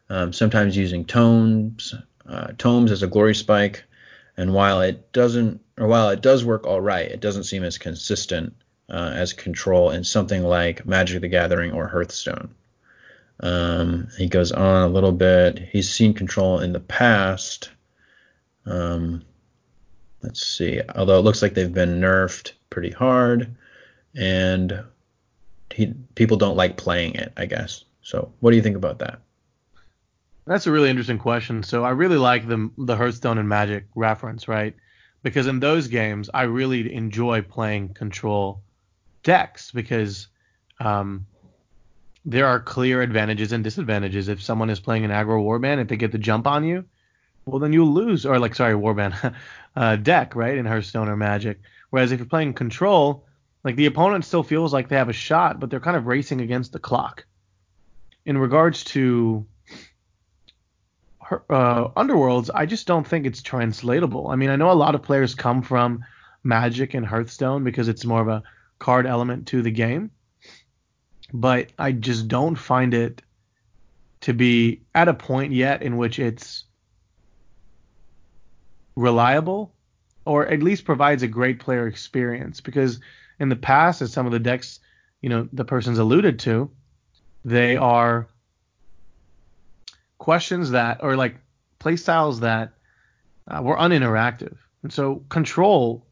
um, 0.08 0.32
sometimes 0.32 0.76
using 0.76 1.04
tomes, 1.04 1.94
uh, 2.26 2.52
tomes 2.58 2.90
as 2.90 3.02
a 3.02 3.06
glory 3.06 3.34
spike, 3.34 3.84
And 4.36 4.54
while 4.54 4.80
it 4.80 5.12
doesn't, 5.12 5.60
or 5.78 5.86
while 5.86 6.08
it 6.08 6.22
does 6.22 6.44
work 6.44 6.66
all 6.66 6.80
right, 6.80 7.10
it 7.10 7.20
doesn't 7.20 7.44
seem 7.44 7.62
as 7.62 7.78
consistent 7.78 8.54
uh, 8.88 9.12
as 9.14 9.32
control 9.32 9.90
in 9.90 10.02
something 10.02 10.42
like 10.42 10.86
Magic 10.86 11.20
the 11.20 11.28
Gathering 11.28 11.72
or 11.72 11.86
Hearthstone. 11.86 12.54
Um, 13.40 14.08
he 14.18 14.28
goes 14.28 14.52
on 14.52 14.82
a 14.82 14.92
little 14.92 15.12
bit. 15.12 15.58
He's 15.58 15.90
seen 15.90 16.14
control 16.14 16.60
in 16.60 16.72
the 16.72 16.80
past. 16.80 17.70
Um, 18.66 19.24
let's 20.22 20.46
see. 20.46 20.80
Although 20.94 21.18
it 21.18 21.22
looks 21.22 21.42
like 21.42 21.54
they've 21.54 21.72
been 21.72 22.00
nerfed 22.00 22.52
pretty 22.70 22.90
hard, 22.90 23.54
and 24.16 24.82
he, 25.72 25.94
people 26.14 26.36
don't 26.36 26.56
like 26.56 26.76
playing 26.76 27.14
it, 27.14 27.32
I 27.36 27.46
guess. 27.46 27.84
So, 28.02 28.32
what 28.40 28.50
do 28.50 28.56
you 28.56 28.62
think 28.62 28.76
about 28.76 28.98
that? 28.98 29.20
That's 30.46 30.66
a 30.66 30.72
really 30.72 30.90
interesting 30.90 31.18
question. 31.18 31.62
So, 31.62 31.84
I 31.84 31.90
really 31.90 32.16
like 32.16 32.48
the 32.48 32.70
the 32.78 32.96
Hearthstone 32.96 33.38
and 33.38 33.48
Magic 33.48 33.84
reference, 33.94 34.48
right? 34.48 34.74
Because 35.22 35.46
in 35.46 35.60
those 35.60 35.88
games, 35.88 36.30
I 36.32 36.42
really 36.42 36.92
enjoy 36.92 37.42
playing 37.42 37.90
control 37.90 38.62
decks 39.22 39.70
because 39.70 40.28
um, 40.78 41.26
there 42.24 42.46
are 42.46 42.58
clear 42.58 43.02
advantages 43.02 43.52
and 43.52 43.62
disadvantages. 43.62 44.28
If 44.28 44.42
someone 44.42 44.70
is 44.70 44.80
playing 44.80 45.04
an 45.04 45.10
aggro 45.10 45.42
warband, 45.44 45.80
if 45.80 45.88
they 45.88 45.96
get 45.96 46.12
the 46.12 46.18
jump 46.18 46.46
on 46.46 46.64
you, 46.64 46.84
well 47.50 47.58
then 47.58 47.72
you'll 47.72 47.92
lose. 47.92 48.26
Or 48.26 48.38
like 48.38 48.54
sorry, 48.54 48.74
warband 48.74 49.34
uh, 49.76 49.96
deck, 49.96 50.34
right? 50.34 50.56
In 50.56 50.66
Hearthstone 50.66 51.08
or 51.08 51.16
Magic. 51.16 51.60
Whereas 51.90 52.12
if 52.12 52.18
you're 52.20 52.26
playing 52.26 52.54
control, 52.54 53.26
like 53.64 53.76
the 53.76 53.86
opponent 53.86 54.24
still 54.24 54.42
feels 54.42 54.72
like 54.72 54.88
they 54.88 54.96
have 54.96 55.08
a 55.08 55.14
shot, 55.14 55.60
but 55.60 55.70
they're 55.70 55.80
kind 55.80 55.96
of 55.96 56.06
racing 56.06 56.40
against 56.40 56.72
the 56.72 56.78
clock. 56.78 57.26
In 58.24 58.38
regards 58.38 58.84
to 58.84 59.46
uh, 61.30 61.88
Underworlds, 61.96 62.50
I 62.54 62.66
just 62.66 62.86
don't 62.86 63.06
think 63.06 63.26
it's 63.26 63.42
translatable. 63.42 64.28
I 64.28 64.36
mean, 64.36 64.50
I 64.50 64.56
know 64.56 64.70
a 64.70 64.72
lot 64.72 64.94
of 64.94 65.02
players 65.02 65.34
come 65.34 65.62
from 65.62 66.04
Magic 66.44 66.94
and 66.94 67.04
Hearthstone 67.04 67.64
because 67.64 67.88
it's 67.88 68.04
more 68.04 68.20
of 68.20 68.28
a 68.28 68.42
card 68.78 69.06
element 69.06 69.48
to 69.48 69.62
the 69.62 69.70
game 69.70 70.10
but 71.32 71.72
I 71.78 71.92
just 71.92 72.28
don't 72.28 72.56
find 72.56 72.94
it 72.94 73.22
to 74.22 74.34
be 74.34 74.82
at 74.94 75.08
a 75.08 75.14
point 75.14 75.52
yet 75.52 75.82
in 75.82 75.96
which 75.96 76.18
it's 76.18 76.64
reliable 78.96 79.72
or 80.24 80.46
at 80.46 80.62
least 80.62 80.84
provides 80.84 81.22
a 81.22 81.28
great 81.28 81.60
player 81.60 81.86
experience. 81.86 82.60
Because 82.60 83.00
in 83.38 83.48
the 83.48 83.56
past 83.56 84.02
as 84.02 84.12
some 84.12 84.26
of 84.26 84.32
the 84.32 84.38
decks 84.38 84.80
you 85.20 85.28
know 85.28 85.48
the 85.52 85.64
person's 85.64 85.98
alluded 85.98 86.38
to 86.40 86.70
they 87.44 87.76
are 87.76 88.28
questions 90.18 90.70
that 90.70 91.02
or 91.02 91.16
like 91.16 91.36
play 91.78 91.96
styles 91.96 92.40
that 92.40 92.72
uh, 93.48 93.62
were 93.62 93.76
uninteractive. 93.76 94.56
And 94.82 94.92
so 94.92 95.24
control 95.28 96.06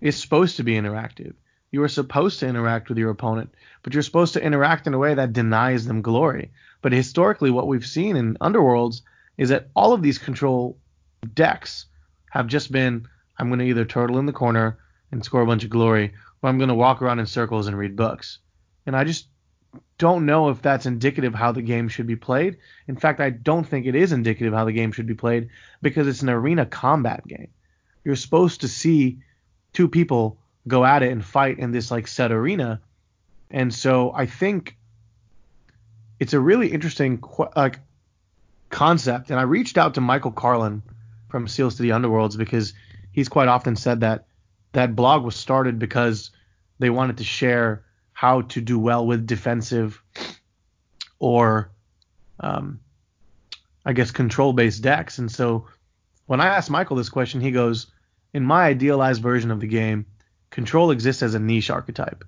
is 0.00 0.16
supposed 0.16 0.56
to 0.56 0.64
be 0.64 0.74
interactive. 0.74 1.34
You 1.70 1.82
are 1.82 1.88
supposed 1.88 2.40
to 2.40 2.46
interact 2.46 2.88
with 2.88 2.98
your 2.98 3.10
opponent, 3.10 3.54
but 3.82 3.94
you're 3.94 4.02
supposed 4.02 4.34
to 4.34 4.42
interact 4.42 4.86
in 4.86 4.94
a 4.94 4.98
way 4.98 5.14
that 5.14 5.32
denies 5.32 5.86
them 5.86 6.02
glory. 6.02 6.50
But 6.80 6.92
historically, 6.92 7.50
what 7.50 7.66
we've 7.66 7.86
seen 7.86 8.16
in 8.16 8.36
Underworlds 8.36 9.02
is 9.38 9.50
that 9.50 9.68
all 9.74 9.92
of 9.92 10.02
these 10.02 10.18
control 10.18 10.78
decks 11.34 11.86
have 12.32 12.46
just 12.46 12.72
been 12.72 13.06
I'm 13.38 13.48
going 13.48 13.58
to 13.58 13.66
either 13.66 13.84
turtle 13.84 14.18
in 14.18 14.24
the 14.24 14.32
corner 14.32 14.78
and 15.10 15.22
score 15.22 15.42
a 15.42 15.46
bunch 15.46 15.64
of 15.64 15.70
glory, 15.70 16.14
or 16.40 16.48
I'm 16.48 16.56
going 16.56 16.68
to 16.68 16.74
walk 16.74 17.02
around 17.02 17.18
in 17.18 17.26
circles 17.26 17.66
and 17.66 17.76
read 17.76 17.94
books. 17.94 18.38
And 18.86 18.96
I 18.96 19.04
just 19.04 19.26
don't 19.98 20.24
know 20.24 20.48
if 20.48 20.62
that's 20.62 20.86
indicative 20.86 21.34
how 21.34 21.52
the 21.52 21.60
game 21.60 21.88
should 21.88 22.06
be 22.06 22.16
played. 22.16 22.56
In 22.88 22.96
fact, 22.96 23.20
I 23.20 23.28
don't 23.28 23.64
think 23.64 23.84
it 23.84 23.94
is 23.94 24.12
indicative 24.12 24.54
how 24.54 24.64
the 24.64 24.72
game 24.72 24.92
should 24.92 25.06
be 25.06 25.14
played 25.14 25.50
because 25.82 26.08
it's 26.08 26.22
an 26.22 26.30
arena 26.30 26.64
combat 26.64 27.26
game. 27.26 27.48
You're 28.02 28.16
supposed 28.16 28.62
to 28.62 28.68
see 28.68 29.18
two 29.74 29.88
people 29.88 30.38
go 30.66 30.86
at 30.86 31.02
it 31.02 31.12
and 31.12 31.22
fight 31.22 31.58
in 31.58 31.70
this 31.70 31.90
like 31.90 32.08
set 32.08 32.32
arena. 32.32 32.80
And 33.50 33.74
so 33.74 34.10
I 34.14 34.24
think 34.24 34.76
it's 36.18 36.32
a 36.32 36.40
really 36.40 36.72
interesting 36.72 37.22
like 37.54 37.78
concept. 38.70 39.28
And 39.28 39.38
I 39.38 39.42
reached 39.42 39.76
out 39.76 39.94
to 39.94 40.00
Michael 40.00 40.32
Carlin 40.32 40.82
from 41.32 41.48
Steel 41.48 41.70
City 41.70 41.88
Underworlds 41.88 42.36
because 42.36 42.74
he's 43.10 43.28
quite 43.28 43.48
often 43.48 43.74
said 43.74 44.00
that 44.00 44.26
that 44.72 44.94
blog 44.94 45.24
was 45.24 45.34
started 45.34 45.78
because 45.78 46.30
they 46.78 46.90
wanted 46.90 47.16
to 47.16 47.24
share 47.24 47.84
how 48.12 48.42
to 48.42 48.60
do 48.60 48.78
well 48.78 49.06
with 49.06 49.26
defensive 49.26 50.00
or 51.18 51.70
um, 52.38 52.80
I 53.84 53.94
guess 53.94 54.10
control 54.10 54.52
based 54.52 54.82
decks. 54.82 55.18
And 55.18 55.30
so 55.32 55.66
when 56.26 56.40
I 56.40 56.48
asked 56.48 56.70
Michael 56.70 56.96
this 56.96 57.08
question, 57.08 57.40
he 57.40 57.50
goes, 57.50 57.86
in 58.34 58.44
my 58.44 58.64
idealized 58.64 59.22
version 59.22 59.50
of 59.50 59.60
the 59.60 59.66
game, 59.66 60.04
control 60.50 60.90
exists 60.90 61.22
as 61.22 61.34
a 61.34 61.38
niche 61.38 61.70
archetype. 61.70 62.24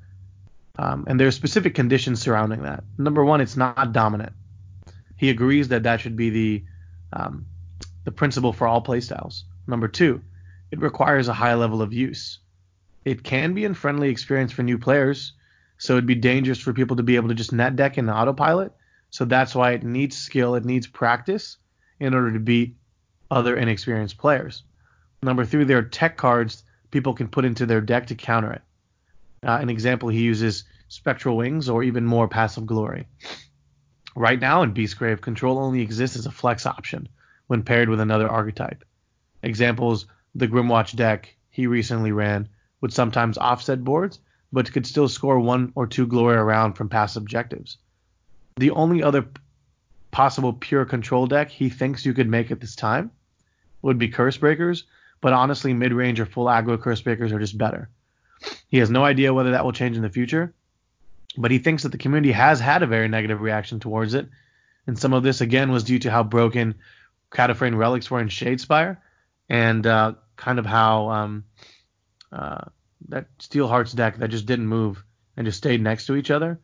Um, 0.78 1.04
and 1.06 1.20
there 1.20 1.28
are 1.28 1.32
specific 1.32 1.74
conditions 1.74 2.22
surrounding 2.22 2.62
that. 2.62 2.84
Number 2.96 3.24
one, 3.24 3.42
it's 3.42 3.56
not 3.56 3.92
dominant. 3.92 4.32
He 5.16 5.28
agrees 5.28 5.68
that 5.68 5.82
that 5.82 6.00
should 6.00 6.16
be 6.16 6.30
the 6.30 6.64
um, 7.12 7.46
the 8.04 8.12
principle 8.12 8.52
for 8.52 8.66
all 8.66 8.82
playstyles. 8.82 9.42
Number 9.66 9.88
two, 9.88 10.22
it 10.70 10.80
requires 10.80 11.28
a 11.28 11.34
high 11.34 11.54
level 11.54 11.82
of 11.82 11.92
use. 11.92 12.38
It 13.04 13.22
can 13.22 13.54
be 13.54 13.64
a 13.64 13.74
friendly 13.74 14.08
experience 14.08 14.52
for 14.52 14.62
new 14.62 14.78
players, 14.78 15.32
so 15.78 15.94
it'd 15.94 16.06
be 16.06 16.14
dangerous 16.14 16.58
for 16.58 16.72
people 16.72 16.96
to 16.96 17.02
be 17.02 17.16
able 17.16 17.28
to 17.28 17.34
just 17.34 17.52
net 17.52 17.76
deck 17.76 17.98
in 17.98 18.08
autopilot. 18.08 18.72
So 19.10 19.24
that's 19.24 19.54
why 19.54 19.72
it 19.72 19.82
needs 19.82 20.16
skill, 20.16 20.54
it 20.54 20.64
needs 20.64 20.86
practice 20.86 21.58
in 22.00 22.14
order 22.14 22.32
to 22.32 22.40
beat 22.40 22.76
other 23.30 23.56
inexperienced 23.56 24.18
players. 24.18 24.62
Number 25.22 25.44
three, 25.44 25.64
there 25.64 25.78
are 25.78 25.82
tech 25.82 26.16
cards 26.16 26.64
people 26.90 27.14
can 27.14 27.28
put 27.28 27.44
into 27.44 27.66
their 27.66 27.80
deck 27.80 28.08
to 28.08 28.14
counter 28.14 28.52
it. 28.52 28.62
Uh, 29.42 29.58
an 29.60 29.70
example, 29.70 30.08
he 30.08 30.22
uses 30.22 30.64
Spectral 30.88 31.36
Wings 31.36 31.68
or 31.68 31.82
even 31.82 32.04
more 32.04 32.28
Passive 32.28 32.66
Glory. 32.66 33.06
Right 34.16 34.40
now 34.40 34.62
in 34.62 34.74
Beastgrave, 34.74 35.20
control 35.20 35.58
only 35.58 35.80
exists 35.80 36.16
as 36.16 36.26
a 36.26 36.30
flex 36.30 36.66
option 36.66 37.08
when 37.46 37.62
paired 37.62 37.88
with 37.88 38.00
another 38.00 38.28
archetype. 38.28 38.84
Examples, 39.42 40.06
the 40.34 40.48
Grymwatch 40.48 40.96
deck 40.96 41.36
he 41.50 41.66
recently 41.66 42.12
ran 42.12 42.48
would 42.80 42.92
sometimes 42.92 43.38
offset 43.38 43.84
boards, 43.84 44.18
but 44.52 44.72
could 44.72 44.86
still 44.86 45.08
score 45.08 45.38
one 45.38 45.72
or 45.74 45.86
two 45.86 46.06
glory 46.06 46.36
around 46.36 46.74
from 46.74 46.88
past 46.88 47.16
objectives. 47.16 47.78
The 48.56 48.70
only 48.70 49.02
other 49.02 49.26
possible 50.10 50.52
pure 50.52 50.84
control 50.84 51.26
deck 51.26 51.50
he 51.50 51.68
thinks 51.68 52.06
you 52.06 52.14
could 52.14 52.28
make 52.28 52.50
at 52.50 52.60
this 52.60 52.76
time 52.76 53.10
would 53.82 53.98
be 53.98 54.08
Cursebreakers, 54.08 54.84
but 55.20 55.32
honestly, 55.32 55.72
mid 55.72 55.92
range 55.92 56.20
or 56.20 56.26
full 56.26 56.46
aggro 56.46 56.78
Cursebreakers 56.78 57.32
are 57.32 57.40
just 57.40 57.58
better. 57.58 57.88
He 58.68 58.78
has 58.78 58.90
no 58.90 59.04
idea 59.04 59.34
whether 59.34 59.52
that 59.52 59.64
will 59.64 59.72
change 59.72 59.96
in 59.96 60.02
the 60.02 60.08
future, 60.10 60.54
but 61.36 61.50
he 61.50 61.58
thinks 61.58 61.82
that 61.82 61.92
the 61.92 61.98
community 61.98 62.32
has 62.32 62.60
had 62.60 62.82
a 62.82 62.86
very 62.86 63.08
negative 63.08 63.40
reaction 63.40 63.80
towards 63.80 64.14
it, 64.14 64.28
and 64.86 64.98
some 64.98 65.12
of 65.12 65.22
this 65.22 65.40
again 65.40 65.72
was 65.72 65.84
due 65.84 65.98
to 66.00 66.10
how 66.10 66.22
broken 66.22 66.74
Katophrane 67.34 67.76
relics 67.76 68.10
were 68.10 68.20
in 68.20 68.28
Shadespire, 68.28 68.98
and 69.48 69.86
uh, 69.86 70.14
kind 70.36 70.58
of 70.58 70.64
how 70.64 71.10
um, 71.10 71.44
uh, 72.32 72.64
that 73.08 73.26
Steelheart's 73.38 73.92
deck 73.92 74.18
that 74.18 74.30
just 74.30 74.46
didn't 74.46 74.66
move 74.66 75.04
and 75.36 75.44
just 75.44 75.58
stayed 75.58 75.82
next 75.82 76.06
to 76.06 76.16
each 76.16 76.30
other. 76.30 76.60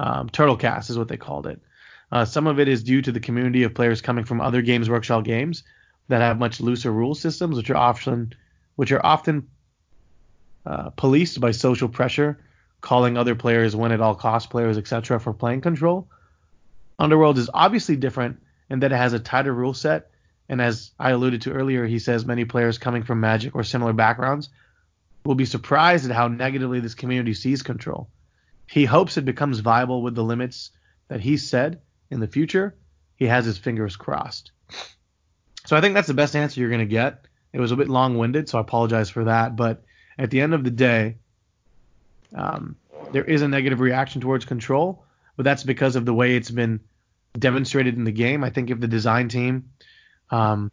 Um, 0.00 0.28
Turtle 0.28 0.56
Cast 0.56 0.90
is 0.90 0.98
what 0.98 1.08
they 1.08 1.16
called 1.16 1.46
it. 1.46 1.60
Uh, 2.10 2.24
some 2.24 2.46
of 2.46 2.58
it 2.58 2.68
is 2.68 2.82
due 2.82 3.02
to 3.02 3.12
the 3.12 3.20
community 3.20 3.64
of 3.64 3.74
players 3.74 4.00
coming 4.00 4.24
from 4.24 4.40
other 4.40 4.62
Games 4.62 4.88
Workshop 4.88 5.24
games 5.24 5.64
that 6.08 6.20
have 6.20 6.38
much 6.38 6.60
looser 6.60 6.90
rule 6.90 7.14
systems, 7.14 7.56
which 7.56 7.70
are 7.70 7.76
often 7.76 8.34
which 8.76 8.92
are 8.92 9.04
often 9.04 9.48
uh, 10.64 10.90
policed 10.90 11.40
by 11.40 11.50
social 11.50 11.88
pressure, 11.88 12.38
calling 12.80 13.16
other 13.16 13.34
players 13.34 13.74
win 13.74 13.92
at 13.92 14.00
all 14.00 14.14
cost 14.14 14.50
players, 14.50 14.78
etc., 14.78 15.18
for 15.18 15.32
playing 15.32 15.62
control. 15.62 16.08
Underworld 16.98 17.38
is 17.38 17.50
obviously 17.52 17.96
different 17.96 18.40
in 18.70 18.80
that 18.80 18.92
it 18.92 18.96
has 18.96 19.12
a 19.12 19.18
tighter 19.18 19.52
rule 19.52 19.74
set, 19.74 20.10
and 20.48 20.60
as 20.60 20.92
I 20.98 21.10
alluded 21.10 21.42
to 21.42 21.52
earlier, 21.52 21.86
he 21.86 21.98
says 21.98 22.24
many 22.24 22.44
players 22.44 22.78
coming 22.78 23.02
from 23.02 23.20
Magic 23.20 23.54
or 23.54 23.64
similar 23.64 23.92
backgrounds 23.92 24.48
will 25.24 25.34
be 25.34 25.44
surprised 25.44 26.08
at 26.08 26.14
how 26.14 26.28
negatively 26.28 26.80
this 26.80 26.94
community 26.94 27.34
sees 27.34 27.62
control. 27.62 28.08
He 28.70 28.84
hopes 28.84 29.16
it 29.16 29.24
becomes 29.24 29.58
viable 29.60 30.02
with 30.02 30.14
the 30.14 30.24
limits 30.24 30.70
that 31.08 31.20
he 31.20 31.36
said 31.36 31.80
in 32.10 32.20
the 32.20 32.28
future. 32.28 32.76
He 33.16 33.26
has 33.26 33.44
his 33.44 33.58
fingers 33.58 33.96
crossed. 33.96 34.52
So 35.64 35.76
I 35.76 35.80
think 35.80 35.94
that's 35.94 36.08
the 36.08 36.14
best 36.14 36.36
answer 36.36 36.60
you're 36.60 36.70
going 36.70 36.80
to 36.80 36.86
get. 36.86 37.26
It 37.52 37.60
was 37.60 37.72
a 37.72 37.76
bit 37.76 37.88
long-winded, 37.88 38.48
so 38.48 38.58
I 38.58 38.60
apologize 38.60 39.10
for 39.10 39.24
that. 39.24 39.56
But 39.56 39.82
at 40.18 40.30
the 40.30 40.40
end 40.40 40.54
of 40.54 40.62
the 40.62 40.70
day, 40.70 41.16
um, 42.34 42.76
there 43.12 43.24
is 43.24 43.42
a 43.42 43.48
negative 43.48 43.80
reaction 43.80 44.20
towards 44.20 44.44
control, 44.44 45.04
but 45.36 45.44
that's 45.44 45.64
because 45.64 45.96
of 45.96 46.04
the 46.04 46.14
way 46.14 46.36
it's 46.36 46.50
been 46.50 46.80
demonstrated 47.38 47.96
in 47.96 48.04
the 48.04 48.12
game. 48.12 48.44
I 48.44 48.50
think 48.50 48.70
if 48.70 48.80
the 48.80 48.88
design 48.88 49.28
team 49.28 49.70
um, 50.30 50.70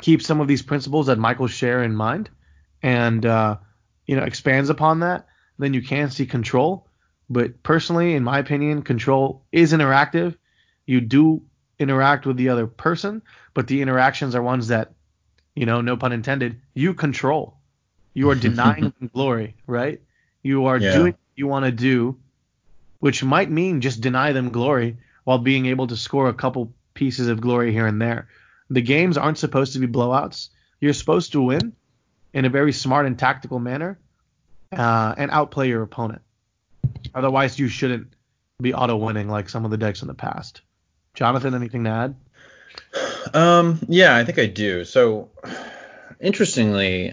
keeps 0.00 0.26
some 0.26 0.40
of 0.40 0.48
these 0.48 0.62
principles 0.62 1.06
that 1.06 1.18
Michael 1.18 1.46
share 1.46 1.82
in 1.82 1.94
mind 1.94 2.30
and 2.82 3.24
uh, 3.24 3.56
you 4.06 4.16
know 4.16 4.22
expands 4.22 4.70
upon 4.70 5.00
that, 5.00 5.26
then 5.58 5.74
you 5.74 5.82
can 5.82 6.10
see 6.10 6.26
control. 6.26 6.86
But 7.28 7.62
personally, 7.62 8.14
in 8.14 8.24
my 8.24 8.38
opinion, 8.38 8.82
control 8.82 9.44
is 9.52 9.72
interactive. 9.72 10.36
You 10.86 11.00
do 11.00 11.42
interact 11.78 12.26
with 12.26 12.36
the 12.36 12.48
other 12.48 12.66
person, 12.66 13.22
but 13.54 13.66
the 13.68 13.80
interactions 13.82 14.34
are 14.34 14.42
ones 14.42 14.68
that 14.68 14.92
you 15.54 15.66
know, 15.66 15.80
no 15.80 15.96
pun 15.96 16.12
intended, 16.12 16.60
you 16.74 16.94
control. 16.94 17.58
You 18.14 18.30
are 18.30 18.34
denying 18.48 18.92
them 18.98 19.10
glory, 19.12 19.56
right? 19.66 20.00
You 20.42 20.66
are 20.66 20.78
Yeah. 20.78 20.92
doing 20.92 21.12
what 21.12 21.36
you 21.36 21.46
want 21.46 21.66
to 21.66 21.72
do, 21.72 22.18
which 22.98 23.22
might 23.22 23.50
mean 23.50 23.80
just 23.80 24.00
deny 24.00 24.32
them 24.32 24.50
glory 24.50 24.98
while 25.24 25.38
being 25.38 25.66
able 25.66 25.86
to 25.86 25.96
score 25.96 26.28
a 26.28 26.34
couple 26.34 26.72
pieces 26.94 27.28
of 27.28 27.40
glory 27.40 27.72
here 27.72 27.86
and 27.86 28.00
there. 28.00 28.28
The 28.68 28.82
games 28.82 29.16
aren't 29.16 29.38
supposed 29.38 29.72
to 29.74 29.78
be 29.78 29.86
blowouts. 29.86 30.48
You're 30.80 30.92
supposed 30.92 31.32
to 31.32 31.42
win 31.42 31.72
in 32.32 32.44
a 32.44 32.48
very 32.48 32.72
smart 32.72 33.06
and 33.06 33.18
tactical 33.18 33.58
manner 33.58 33.98
uh, 34.72 35.14
and 35.16 35.30
outplay 35.30 35.68
your 35.68 35.82
opponent. 35.82 36.22
Otherwise, 37.14 37.58
you 37.58 37.68
shouldn't 37.68 38.12
be 38.60 38.74
auto 38.74 38.96
winning 38.96 39.28
like 39.28 39.48
some 39.48 39.64
of 39.64 39.70
the 39.70 39.76
decks 39.76 40.02
in 40.02 40.08
the 40.08 40.14
past. 40.14 40.62
Jonathan, 41.14 41.54
anything 41.54 41.84
to 41.84 41.90
add? 41.90 42.14
Um, 43.34 43.78
yeah, 43.88 44.16
I 44.16 44.24
think 44.24 44.38
I 44.38 44.46
do. 44.46 44.84
So, 44.84 45.30
interestingly, 46.20 47.12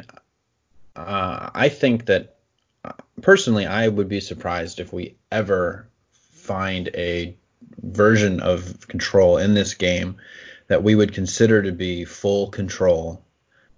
uh, 0.96 1.50
I 1.54 1.70
think 1.70 2.06
that 2.06 2.36
uh, 2.84 2.94
personally, 3.22 3.66
I 3.66 3.88
would 3.88 4.08
be 4.08 4.20
surprised 4.20 4.80
if 4.80 4.94
we 4.94 5.16
ever 5.32 5.88
find 6.12 6.90
a 6.94 7.36
version 7.82 8.40
of 8.40 8.88
control 8.88 9.38
in 9.38 9.54
this 9.54 9.74
game 9.74 10.18
that 10.68 10.84
we 10.84 10.96
would 10.96 11.14
consider 11.14 11.64
to 11.64 11.72
be 11.72 12.06
full 12.06 12.50
control. 12.50 13.24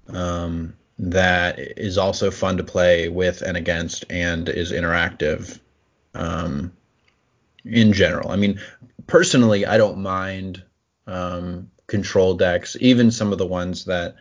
Um, 0.07 0.75
that 0.97 1.59
is 1.59 1.97
also 1.97 2.29
fun 2.31 2.57
to 2.57 2.63
play 2.63 3.07
with 3.07 3.41
and 3.41 3.55
against 3.55 4.05
and 4.09 4.49
is 4.49 4.71
interactive 4.71 5.59
um, 6.13 6.73
in 7.63 7.93
general. 7.93 8.31
I 8.31 8.35
mean, 8.35 8.59
personally, 9.07 9.65
I 9.65 9.77
don't 9.77 9.99
mind 9.99 10.63
um, 11.07 11.71
control 11.87 12.35
decks, 12.35 12.75
even 12.79 13.11
some 13.11 13.31
of 13.31 13.37
the 13.37 13.47
ones 13.47 13.85
that 13.85 14.15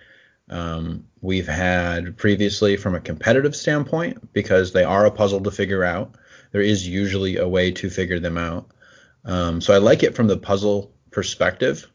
um, 0.51 1.05
we've 1.21 1.49
had 1.49 2.17
previously 2.17 2.77
from 2.77 2.95
a 2.95 3.01
competitive 3.01 3.57
standpoint, 3.57 4.33
because 4.33 4.73
they 4.73 4.85
are 4.85 5.05
a 5.05 5.11
puzzle 5.11 5.41
to 5.43 5.51
figure 5.51 5.85
out. 5.85 6.15
There 6.53 6.63
is 6.63 6.87
usually 6.87 7.37
a 7.37 7.49
way 7.49 7.73
to 7.73 7.91
figure 7.91 8.21
them 8.21 8.39
out. 8.39 8.71
Um, 9.25 9.61
so 9.61 9.75
I 9.75 9.79
like 9.79 10.03
it 10.03 10.15
from 10.15 10.27
the 10.27 10.37
puzzle 10.37 10.93
perspective, 11.11 11.91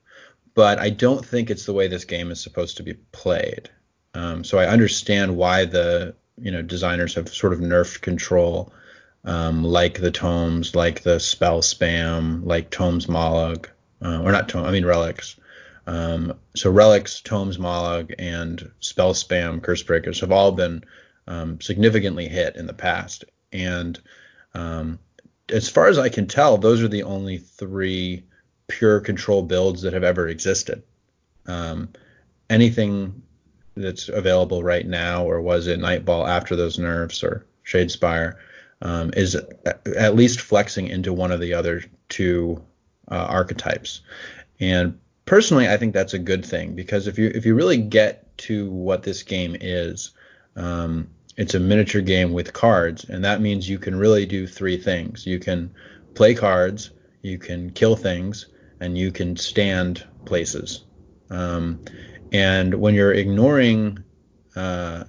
but 0.53 0.79
I 0.79 0.89
don't 0.89 1.25
think 1.25 1.49
it's 1.49 1.65
the 1.65 1.73
way 1.73 1.87
this 1.87 2.05
game 2.05 2.31
is 2.31 2.41
supposed 2.41 2.77
to 2.77 2.83
be 2.83 2.93
played. 3.11 3.69
Um, 4.13 4.43
so 4.43 4.59
I 4.59 4.67
understand 4.67 5.35
why 5.35 5.65
the 5.65 6.15
you 6.37 6.51
know 6.51 6.61
designers 6.61 7.15
have 7.15 7.29
sort 7.29 7.53
of 7.53 7.59
nerfed 7.59 8.01
control, 8.01 8.73
um, 9.25 9.63
like 9.63 9.99
the 9.99 10.11
tomes, 10.11 10.75
like 10.75 11.01
the 11.01 11.19
spell 11.19 11.61
spam, 11.61 12.45
like 12.45 12.69
tomes 12.69 13.07
Mollog, 13.07 13.67
uh, 14.03 14.21
or 14.21 14.31
not 14.31 14.49
tome, 14.49 14.65
I 14.65 14.71
mean 14.71 14.85
relics. 14.85 15.35
Um, 15.85 16.39
so 16.55 16.71
relics, 16.71 17.21
tomes 17.21 17.57
Mollog, 17.57 18.13
and 18.17 18.71
spell 18.79 19.13
spam, 19.13 19.59
Cursebreakers 19.59 20.21
have 20.21 20.31
all 20.31 20.51
been 20.51 20.83
um, 21.27 21.59
significantly 21.59 22.27
hit 22.27 22.55
in 22.55 22.67
the 22.67 22.73
past, 22.73 23.25
and 23.51 23.99
um, 24.53 24.99
as 25.49 25.69
far 25.69 25.87
as 25.87 25.97
I 25.97 26.09
can 26.09 26.27
tell, 26.27 26.57
those 26.57 26.81
are 26.81 26.87
the 26.87 27.03
only 27.03 27.37
three 27.37 28.23
pure 28.67 28.99
control 28.99 29.43
builds 29.43 29.81
that 29.81 29.93
have 29.93 30.03
ever 30.03 30.27
existed. 30.27 30.83
Um, 31.45 31.89
anything 32.49 33.21
that's 33.75 34.09
available 34.09 34.63
right 34.63 34.87
now 34.87 35.25
or 35.25 35.41
was 35.41 35.67
in 35.67 35.81
Nightvault 35.81 36.29
after 36.29 36.55
those 36.55 36.79
nerfs 36.79 37.23
or 37.23 37.45
Shadespire 37.65 38.35
um, 38.81 39.11
is 39.15 39.35
at, 39.35 39.87
at 39.87 40.15
least 40.15 40.41
flexing 40.41 40.87
into 40.87 41.13
one 41.13 41.31
of 41.31 41.39
the 41.39 41.53
other 41.53 41.83
two 42.09 42.63
uh, 43.11 43.25
archetypes. 43.29 44.01
And 44.59 44.99
personally, 45.25 45.67
I 45.67 45.77
think 45.77 45.93
that's 45.93 46.13
a 46.13 46.19
good 46.19 46.45
thing 46.45 46.75
because 46.75 47.07
if 47.07 47.17
you 47.17 47.31
if 47.33 47.45
you 47.45 47.55
really 47.55 47.77
get 47.77 48.37
to 48.39 48.69
what 48.69 49.03
this 49.03 49.23
game 49.23 49.55
is, 49.59 50.11
um, 50.55 51.09
it's 51.37 51.55
a 51.55 51.59
miniature 51.59 52.01
game 52.01 52.31
with 52.33 52.53
cards, 52.53 53.05
and 53.05 53.23
that 53.25 53.41
means 53.41 53.67
you 53.67 53.79
can 53.79 53.95
really 53.95 54.25
do 54.25 54.45
three 54.47 54.77
things. 54.77 55.25
You 55.25 55.39
can 55.39 55.73
play 56.13 56.33
cards, 56.33 56.91
you 57.21 57.37
can 57.37 57.71
kill 57.71 57.95
things, 57.95 58.47
and 58.79 58.97
you 58.97 59.11
can 59.11 59.35
stand 59.35 60.05
places. 60.25 60.83
Um, 61.29 61.83
and 62.31 62.75
when 62.75 62.93
you're 62.93 63.13
ignoring 63.13 64.03
uh, 64.55 65.05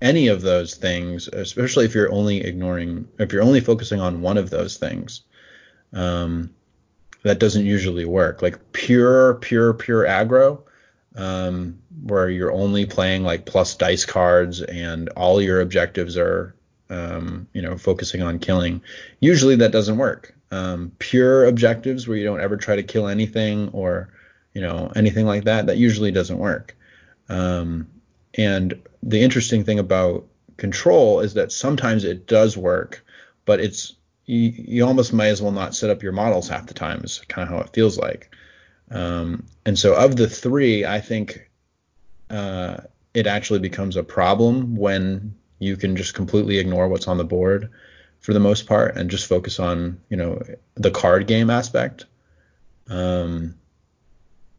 any 0.00 0.28
of 0.28 0.42
those 0.42 0.74
things, 0.74 1.28
especially 1.28 1.84
if 1.84 1.94
you're 1.94 2.12
only 2.12 2.42
ignoring, 2.42 3.08
if 3.18 3.32
you're 3.32 3.42
only 3.42 3.60
focusing 3.60 4.00
on 4.00 4.22
one 4.22 4.38
of 4.38 4.50
those 4.50 4.76
things, 4.76 5.22
um, 5.92 6.54
that 7.24 7.38
doesn't 7.38 7.66
usually 7.66 8.04
work. 8.04 8.42
Like 8.42 8.72
pure, 8.72 9.34
pure, 9.34 9.74
pure 9.74 10.04
aggro, 10.04 10.62
um, 11.18 11.78
where 12.04 12.30
you're 12.30 12.52
only 12.52 12.86
playing 12.86 13.24
like 13.24 13.44
plus 13.44 13.74
dice 13.74 14.04
cards 14.04 14.62
and 14.62 15.08
all 15.10 15.42
your 15.42 15.60
objectives 15.60 16.16
are, 16.16 16.54
um, 16.88 17.46
you 17.52 17.60
know, 17.60 17.76
focusing 17.76 18.22
on 18.22 18.38
killing. 18.38 18.80
Usually 19.20 19.56
that 19.56 19.72
doesn't 19.72 19.98
work. 19.98 20.34
Um, 20.50 20.92
pure 20.98 21.44
objectives 21.44 22.06
where 22.08 22.16
you 22.16 22.24
don't 22.24 22.40
ever 22.40 22.56
try 22.56 22.76
to 22.76 22.82
kill 22.82 23.08
anything 23.08 23.68
or, 23.70 24.08
you 24.54 24.62
know, 24.62 24.90
anything 24.94 25.26
like 25.26 25.44
that, 25.44 25.66
that 25.66 25.76
usually 25.76 26.12
doesn't 26.12 26.38
work. 26.38 26.76
Um, 27.28 27.88
and 28.38 28.80
the 29.02 29.20
interesting 29.20 29.64
thing 29.64 29.80
about 29.80 30.24
control 30.56 31.20
is 31.20 31.34
that 31.34 31.52
sometimes 31.52 32.04
it 32.04 32.26
does 32.28 32.56
work, 32.56 33.04
but 33.44 33.60
it's 33.60 33.94
you, 34.24 34.52
you 34.56 34.86
almost 34.86 35.12
might 35.12 35.28
as 35.28 35.42
well 35.42 35.52
not 35.52 35.74
set 35.74 35.90
up 35.90 36.02
your 36.02 36.12
models 36.12 36.48
half 36.48 36.66
the 36.66 36.74
time. 36.74 37.00
Is 37.02 37.18
kind 37.28 37.48
of 37.48 37.54
how 37.54 37.60
it 37.62 37.72
feels 37.72 37.98
like. 37.98 38.30
Um, 38.90 39.46
and 39.66 39.78
so 39.78 39.94
of 39.94 40.16
the 40.16 40.28
three, 40.28 40.84
I 40.84 41.00
think 41.00 41.50
uh, 42.30 42.78
it 43.14 43.26
actually 43.26 43.58
becomes 43.58 43.96
a 43.96 44.02
problem 44.02 44.76
when 44.76 45.34
you 45.58 45.76
can 45.76 45.96
just 45.96 46.14
completely 46.14 46.58
ignore 46.58 46.88
what's 46.88 47.08
on 47.08 47.18
the 47.18 47.24
board 47.24 47.70
for 48.20 48.32
the 48.32 48.40
most 48.40 48.66
part 48.66 48.96
and 48.96 49.10
just 49.10 49.26
focus 49.26 49.58
on 49.58 50.00
you 50.08 50.16
know 50.16 50.42
the 50.74 50.90
card 50.90 51.26
game 51.26 51.50
aspect. 51.50 52.06
Um, 52.88 53.54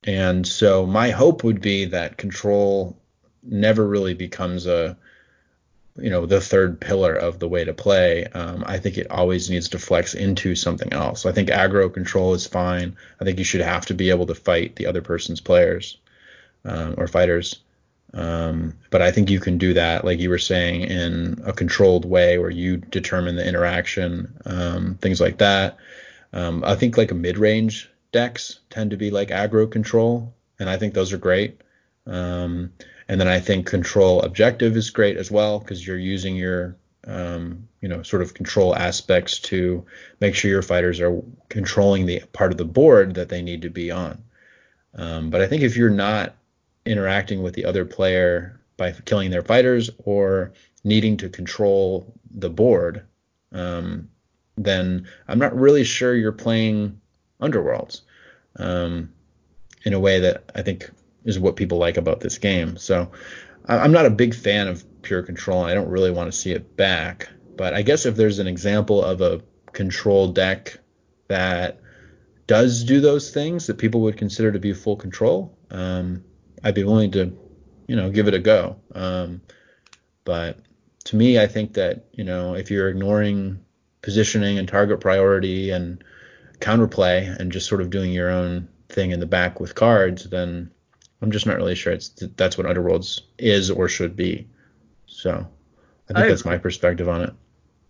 and 0.04 0.48
so 0.48 0.86
my 0.86 1.10
hope 1.10 1.44
would 1.44 1.62
be 1.62 1.86
that 1.86 2.18
control 2.18 2.98
never 3.44 3.86
really 3.86 4.14
becomes 4.14 4.66
a 4.66 4.98
you 6.02 6.10
know 6.10 6.26
the 6.26 6.42
third 6.42 6.80
pillar 6.80 7.14
of 7.14 7.40
the 7.40 7.48
way 7.48 7.64
to 7.64 7.74
play. 7.74 8.26
Um, 8.26 8.64
I 8.66 8.78
think 8.78 8.98
it 8.98 9.12
always 9.12 9.50
needs 9.50 9.70
to 9.70 9.80
flex 9.80 10.14
into 10.14 10.56
something 10.56 10.94
else. 10.94 11.26
I 11.26 11.32
think 11.32 11.50
aggro 11.50 11.94
control 11.94 12.34
is 12.34 12.48
fine. 12.48 12.96
I 13.20 13.26
think 13.26 13.38
you 13.38 13.46
should 13.46 13.62
have 13.62 13.86
to 13.88 13.94
be 13.94 14.10
able 14.10 14.26
to 14.28 14.36
fight 14.36 14.76
the 14.76 14.88
other 14.88 15.02
person's 15.02 15.42
players 15.42 15.98
um, 16.66 16.96
or 16.98 17.08
fighters. 17.08 17.60
Um, 18.14 18.74
but 18.90 19.02
I 19.02 19.12
think 19.12 19.30
you 19.30 19.40
can 19.40 19.58
do 19.58 19.74
that, 19.76 20.04
like 20.04 20.20
you 20.20 20.30
were 20.30 20.40
saying, 20.40 20.82
in 20.82 21.42
a 21.46 21.54
controlled 21.54 22.06
way 22.06 22.40
where 22.40 22.50
you 22.50 22.78
determine 22.78 23.36
the 23.36 23.48
interaction, 23.48 24.34
um, 24.46 24.96
things 24.96 25.22
like 25.22 25.38
that. 25.38 25.78
Um, 26.34 26.64
I 26.66 26.76
think 26.76 26.98
like 26.98 27.12
a 27.12 27.16
mid-range 27.16 27.90
decks 28.12 28.60
tend 28.70 28.92
to 28.92 28.98
be 28.98 29.12
like 29.12 29.30
aggro 29.30 29.70
control, 29.70 30.34
and 30.60 30.70
I 30.70 30.78
think 30.78 30.94
those 30.94 31.14
are 31.14 31.18
great. 31.18 31.62
Um, 32.08 32.72
and 33.10 33.20
then 33.20 33.28
I 33.28 33.40
think 33.40 33.66
control 33.66 34.22
objective 34.22 34.78
is 34.78 34.92
great 34.92 35.18
as 35.18 35.32
well 35.32 35.60
because 35.60 35.86
you're 35.86 35.98
using 35.98 36.36
your 36.36 36.78
um, 37.08 37.68
you 37.82 37.90
know 37.90 38.04
sort 38.04 38.22
of 38.22 38.36
control 38.36 38.76
aspects 38.76 39.40
to 39.40 39.84
make 40.22 40.36
sure 40.36 40.52
your 40.52 40.62
fighters 40.62 41.00
are 41.02 41.20
controlling 41.50 42.06
the 42.06 42.22
part 42.34 42.52
of 42.52 42.58
the 42.58 42.66
board 42.66 43.16
that 43.16 43.30
they 43.30 43.42
need 43.42 43.64
to 43.64 43.70
be 43.70 43.90
on. 43.90 44.24
Um, 44.94 45.32
but 45.32 45.42
I 45.42 45.48
think 45.48 45.64
if 45.64 45.76
you're 45.76 45.90
not 45.90 46.36
interacting 46.86 47.42
with 47.42 47.56
the 47.56 47.66
other 47.66 47.84
player 47.84 48.60
by 48.78 48.92
killing 48.92 49.32
their 49.32 49.42
fighters 49.42 49.90
or 50.06 50.54
needing 50.84 51.18
to 51.18 51.30
control 51.30 52.14
the 52.32 52.50
board, 52.50 53.04
um, 53.52 54.08
then 54.56 55.08
I'm 55.28 55.40
not 55.40 55.56
really 55.56 55.84
sure 55.84 56.16
you're 56.16 56.32
playing 56.32 57.00
Underworlds 57.42 58.02
um, 58.58 59.12
in 59.84 59.94
a 59.94 60.00
way 60.00 60.20
that 60.20 60.44
I 60.54 60.62
think 60.62 60.92
is 61.26 61.40
what 61.40 61.56
people 61.56 61.78
like 61.78 61.98
about 61.98 62.20
this 62.20 62.38
game. 62.38 62.78
So 62.78 63.12
I'm 63.66 63.92
not 63.92 64.06
a 64.06 64.12
big 64.12 64.34
fan 64.34 64.68
of 64.68 64.84
pure 65.02 65.22
control. 65.22 65.64
I 65.64 65.74
don't 65.74 65.90
really 65.90 66.12
want 66.12 66.32
to 66.32 66.38
see 66.38 66.52
it 66.52 66.76
back. 66.76 67.30
But 67.56 67.74
I 67.74 67.82
guess 67.82 68.06
if 68.06 68.16
there's 68.16 68.40
an 68.40 68.48
example 68.48 69.04
of 69.04 69.22
a 69.22 69.42
control 69.74 70.30
deck 70.30 70.80
that 71.28 71.80
does 72.48 72.84
do 72.84 73.00
those 73.00 73.32
things 73.32 73.68
that 73.68 73.78
people 73.78 74.02
would 74.02 74.18
consider 74.18 74.52
to 74.52 74.60
be 74.60 74.74
full 74.74 74.96
control, 74.96 75.58
um, 75.70 76.24
I'd 76.64 76.74
be 76.74 76.84
willing 76.84 77.12
to, 77.12 77.38
you 77.88 77.96
know, 77.96 78.10
give 78.10 78.28
it 78.28 78.34
a 78.34 78.40
go. 78.40 78.78
Um, 78.96 79.42
but 80.24 80.60
to 81.06 81.16
me, 81.16 81.40
I 81.40 81.48
think 81.48 81.74
that 81.74 82.06
you 82.14 82.24
know 82.24 82.56
if 82.56 82.70
you're 82.70 82.90
ignoring 82.90 83.60
positioning 84.02 84.58
and 84.58 84.68
target 84.68 85.02
priority 85.02 85.72
and 85.72 86.04
counterplay 86.60 87.36
and 87.40 87.52
just 87.52 87.68
sort 87.68 87.82
of 87.82 87.90
doing 87.90 88.12
your 88.12 88.30
own 88.30 88.68
thing 88.90 89.12
in 89.12 89.20
the 89.20 89.26
back 89.26 89.60
with 89.60 89.76
cards, 89.76 90.30
then 90.30 90.72
I'm 91.22 91.32
just 91.32 91.46
not 91.46 91.58
really 91.58 91.76
sure 91.76 91.94
it's 91.94 92.10
that's 92.36 92.58
what 92.58 92.68
Underworlds 92.68 93.22
is 93.38 93.70
or 93.70 93.88
should 93.90 94.16
be. 94.16 94.48
So 95.06 95.32
I 95.32 96.14
think 96.14 96.20
I 96.20 96.28
that's 96.28 96.42
agree. 96.42 96.52
my 96.54 96.58
perspective 96.58 97.10
on 97.10 97.22
it. 97.22 97.34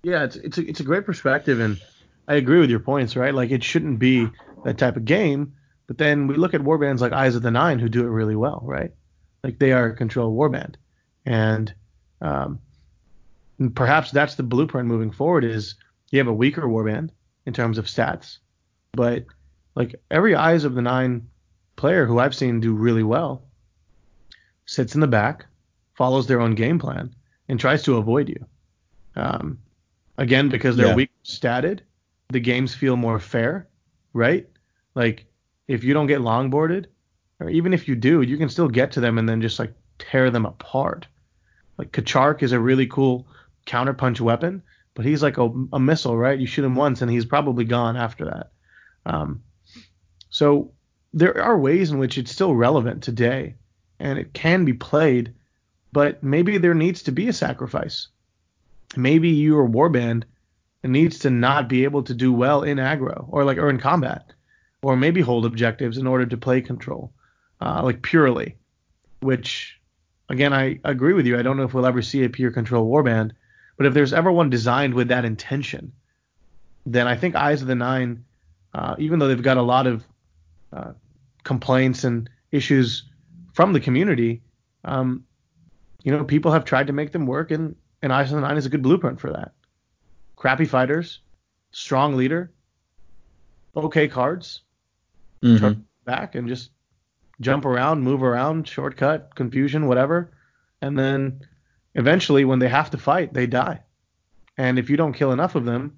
Yeah, 0.03 0.23
it's 0.23 0.35
it's 0.37 0.57
a, 0.57 0.67
it's 0.67 0.79
a 0.79 0.83
great 0.83 1.05
perspective, 1.05 1.59
and 1.59 1.79
I 2.27 2.35
agree 2.35 2.59
with 2.59 2.69
your 2.69 2.79
points, 2.79 3.15
right? 3.15 3.33
Like 3.33 3.51
it 3.51 3.63
shouldn't 3.63 3.99
be 3.99 4.27
that 4.63 4.77
type 4.77 4.97
of 4.97 5.05
game, 5.05 5.53
but 5.87 5.97
then 5.97 6.27
we 6.27 6.35
look 6.35 6.53
at 6.53 6.61
warbands 6.61 7.01
like 7.01 7.11
Eyes 7.11 7.35
of 7.35 7.41
the 7.41 7.51
Nine 7.51 7.79
who 7.79 7.89
do 7.89 8.05
it 8.05 8.09
really 8.09 8.35
well, 8.35 8.61
right? 8.63 8.91
Like 9.43 9.59
they 9.59 9.71
are 9.73 9.87
a 9.87 9.95
control 9.95 10.35
warband, 10.35 10.75
and 11.25 11.73
um, 12.21 12.59
perhaps 13.75 14.11
that's 14.11 14.35
the 14.35 14.43
blueprint 14.43 14.87
moving 14.87 15.11
forward. 15.11 15.43
Is 15.43 15.75
you 16.11 16.19
have 16.19 16.27
a 16.27 16.33
weaker 16.33 16.63
warband 16.63 17.09
in 17.45 17.53
terms 17.53 17.77
of 17.77 17.85
stats, 17.85 18.39
but 18.93 19.25
like 19.75 19.95
every 20.09 20.35
eyes 20.35 20.63
of 20.63 20.73
the 20.73 20.81
nine 20.81 21.27
player 21.79 22.05
who 22.05 22.19
I've 22.19 22.35
seen 22.35 22.59
do 22.59 22.73
really 22.73 23.03
well 23.03 23.41
sits 24.65 24.93
in 24.95 25.01
the 25.01 25.07
back, 25.07 25.45
follows 25.93 26.27
their 26.27 26.41
own 26.41 26.53
game 26.53 26.77
plan, 26.77 27.15
and 27.47 27.59
tries 27.59 27.81
to 27.83 27.97
avoid 27.97 28.29
you. 28.29 28.45
Um, 29.15 29.57
again, 30.17 30.49
because 30.49 30.75
they're 30.75 30.87
Yeah. 30.87 30.95
weak 30.95 31.11
statted, 31.23 31.79
the 32.29 32.39
games 32.39 32.75
feel 32.75 32.95
more 32.95 33.17
fair, 33.19 33.67
right? 34.13 34.47
Like 34.93 35.25
if 35.67 35.83
you 35.83 35.93
don't 35.93 36.07
get 36.07 36.21
longboarded, 36.21 36.85
or 37.39 37.49
even 37.49 37.73
if 37.73 37.87
you 37.87 37.95
do, 37.95 38.21
you 38.21 38.37
can 38.37 38.49
still 38.49 38.67
get 38.67 38.91
to 38.91 38.99
them 38.99 39.17
and 39.17 39.27
then 39.27 39.41
just 39.41 39.57
like 39.57 39.73
tear 39.97 40.29
them 40.29 40.45
apart. 40.45 41.07
Like 41.77 41.91
K'charik 41.93 42.43
is 42.43 42.51
a 42.51 42.59
really 42.59 42.87
cool 42.87 43.25
counterpunch 43.65 44.19
weapon, 44.19 44.61
but 44.93 45.05
he's 45.05 45.23
like 45.23 45.37
a, 45.37 45.49
a 45.71 45.79
missile, 45.79 46.17
right? 46.17 46.37
You 46.37 46.45
shoot 46.45 46.65
him 46.65 46.75
once 46.75 47.01
and 47.01 47.09
he's 47.09 47.25
probably 47.25 47.63
gone 47.63 47.95
after 47.95 48.25
that. 48.25 48.51
Um, 49.05 49.41
so 50.29 50.73
there 51.13 51.41
are 51.41 51.57
ways 51.57 51.91
in 51.91 51.97
which 51.97 52.17
it's 52.17 52.31
still 52.31 52.55
relevant 52.55 53.03
today 53.03 53.55
and 53.99 54.19
it 54.19 54.33
can 54.33 54.65
be 54.65 54.73
played, 54.73 55.33
but 55.91 56.23
maybe 56.23 56.57
there 56.57 56.73
needs 56.73 57.03
to 57.03 57.11
be 57.11 57.27
a 57.27 57.33
sacrifice. 57.33 58.07
Maybe 58.95 59.29
your 59.29 59.67
warband 59.67 60.23
needs 60.83 61.19
to 61.19 61.29
not 61.29 61.67
be 61.67 61.83
able 61.83 62.03
to 62.03 62.13
do 62.13 62.31
well 62.31 62.63
in 62.63 62.77
aggro 62.77 63.25
or 63.29 63.43
like 63.43 63.57
or 63.57 63.69
in 63.69 63.79
combat, 63.79 64.31
or 64.81 64.95
maybe 64.95 65.21
hold 65.21 65.45
objectives 65.45 65.97
in 65.97 66.07
order 66.07 66.25
to 66.25 66.37
play 66.37 66.61
control, 66.61 67.11
uh, 67.59 67.81
like 67.83 68.01
purely. 68.01 68.55
Which, 69.19 69.77
again, 70.29 70.53
I 70.53 70.79
agree 70.85 71.13
with 71.13 71.25
you. 71.25 71.37
I 71.37 71.41
don't 71.41 71.57
know 71.57 71.63
if 71.63 71.73
we'll 71.73 71.85
ever 71.85 72.01
see 72.01 72.23
a 72.23 72.29
pure 72.29 72.51
control 72.51 72.89
warband, 72.89 73.31
but 73.75 73.85
if 73.85 73.93
there's 73.93 74.13
ever 74.13 74.31
one 74.31 74.49
designed 74.49 74.93
with 74.93 75.09
that 75.09 75.25
intention, 75.25 75.91
then 76.85 77.07
I 77.07 77.17
think 77.17 77.35
Eyes 77.35 77.61
of 77.61 77.67
the 77.67 77.75
Nine, 77.75 78.23
uh, 78.73 78.95
even 78.97 79.19
though 79.19 79.27
they've 79.27 79.41
got 79.41 79.57
a 79.57 79.61
lot 79.61 79.87
of 79.87 80.05
uh, 80.71 80.93
complaints 81.43 82.03
and 82.03 82.29
issues 82.51 83.03
from 83.53 83.73
the 83.73 83.79
community, 83.79 84.41
um, 84.83 85.25
you 86.03 86.11
know, 86.11 86.23
people 86.23 86.51
have 86.51 86.65
tried 86.65 86.87
to 86.87 86.93
make 86.93 87.11
them 87.11 87.25
work, 87.25 87.51
and, 87.51 87.75
and 88.01 88.13
Eyes 88.13 88.31
of 88.31 88.35
the 88.35 88.47
Nine 88.47 88.57
is 88.57 88.65
a 88.65 88.69
good 88.69 88.81
blueprint 88.81 89.19
for 89.19 89.31
that. 89.31 89.51
Crappy 90.35 90.65
fighters, 90.65 91.19
strong 91.71 92.15
leader, 92.15 92.51
okay 93.75 94.07
cards, 94.07 94.61
Mhm. 95.41 95.59
turn 95.59 95.85
back 96.05 96.35
and 96.35 96.47
just 96.47 96.71
jump 97.41 97.65
around, 97.65 98.01
move 98.01 98.23
around, 98.23 98.67
shortcut, 98.67 99.33
confusion, 99.35 99.87
whatever. 99.87 100.31
And 100.81 100.97
then 100.97 101.41
eventually, 101.95 102.45
when 102.45 102.59
they 102.59 102.69
have 102.69 102.91
to 102.91 102.97
fight, 102.97 103.33
they 103.33 103.47
die. 103.47 103.83
And 104.57 104.77
if 104.77 104.89
you 104.89 104.97
don't 104.97 105.13
kill 105.13 105.31
enough 105.31 105.55
of 105.55 105.65
them, 105.65 105.97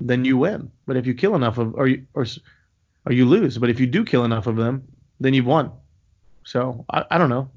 then 0.00 0.24
you 0.24 0.36
win. 0.36 0.70
But 0.86 0.96
if 0.96 1.06
you 1.06 1.14
kill 1.14 1.34
enough 1.34 1.58
of, 1.58 1.74
or 1.74 1.86
you, 1.86 2.06
or, 2.14 2.26
or 3.06 3.12
you 3.12 3.24
lose. 3.26 3.58
But 3.58 3.70
if 3.70 3.80
you 3.80 3.86
do 3.86 4.04
kill 4.04 4.24
enough 4.24 4.46
of 4.46 4.56
them, 4.56 4.86
then 5.20 5.34
you've 5.34 5.46
won. 5.46 5.72
So 6.44 6.84
I, 6.90 7.04
I 7.10 7.18
don't 7.18 7.30
know. 7.30 7.50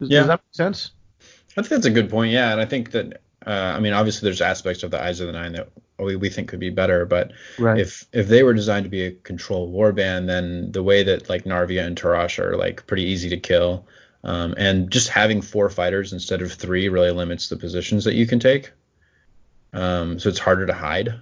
Does, 0.00 0.10
Yeah. 0.10 0.20
does 0.20 0.26
that 0.28 0.40
make 0.40 0.54
sense? 0.54 0.90
I 1.22 1.62
think 1.62 1.68
that's 1.68 1.86
a 1.86 1.90
good 1.90 2.10
point. 2.10 2.32
Yeah, 2.32 2.52
and 2.52 2.60
I 2.60 2.66
think 2.66 2.90
that 2.92 3.20
uh, 3.46 3.50
I 3.76 3.80
mean 3.80 3.92
obviously 3.92 4.26
there's 4.26 4.40
aspects 4.42 4.82
of 4.82 4.90
the 4.90 5.02
Eyes 5.02 5.20
of 5.20 5.26
the 5.26 5.32
Nine 5.32 5.52
that 5.52 5.68
we, 5.98 6.16
we 6.16 6.28
think 6.28 6.48
could 6.48 6.60
be 6.60 6.68
better, 6.70 7.06
but 7.06 7.32
Right. 7.58 7.80
if 7.80 8.04
if 8.12 8.28
they 8.28 8.42
were 8.42 8.52
designed 8.52 8.84
to 8.84 8.90
be 8.90 9.04
a 9.06 9.12
control 9.12 9.72
warband, 9.72 10.26
then 10.26 10.70
the 10.72 10.82
way 10.82 11.02
that 11.04 11.28
like 11.30 11.44
Narvia 11.44 11.86
and 11.86 11.96
Turosh 11.96 12.38
are 12.38 12.56
like 12.56 12.86
pretty 12.86 13.04
easy 13.04 13.30
to 13.30 13.38
kill, 13.38 13.86
um, 14.24 14.54
and 14.58 14.90
just 14.90 15.08
having 15.08 15.40
four 15.40 15.70
fighters 15.70 16.12
instead 16.12 16.42
of 16.42 16.52
three 16.52 16.88
really 16.90 17.10
limits 17.12 17.48
the 17.48 17.56
positions 17.56 18.04
that 18.04 18.14
you 18.14 18.26
can 18.26 18.38
take. 18.40 18.72
Um, 19.72 20.18
so 20.18 20.28
it's 20.28 20.38
harder 20.38 20.66
to 20.66 20.74
hide. 20.74 21.14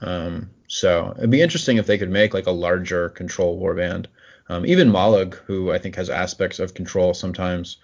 Um, 0.00 0.50
so 0.68 1.14
it'd 1.16 1.30
be 1.30 1.42
interesting 1.42 1.76
if 1.76 1.86
they 1.86 1.98
could 1.98 2.10
make 2.10 2.34
like 2.34 2.46
a 2.46 2.52
larger 2.52 3.08
control 3.10 3.60
warband. 3.60 4.06
Um, 4.48 4.64
even 4.66 4.90
Mollog, 4.90 5.34
who 5.34 5.72
I 5.72 5.78
think 5.78 5.96
has 5.96 6.10
aspects 6.10 6.58
of 6.58 6.74
control 6.74 7.14
sometimes, 7.14 7.78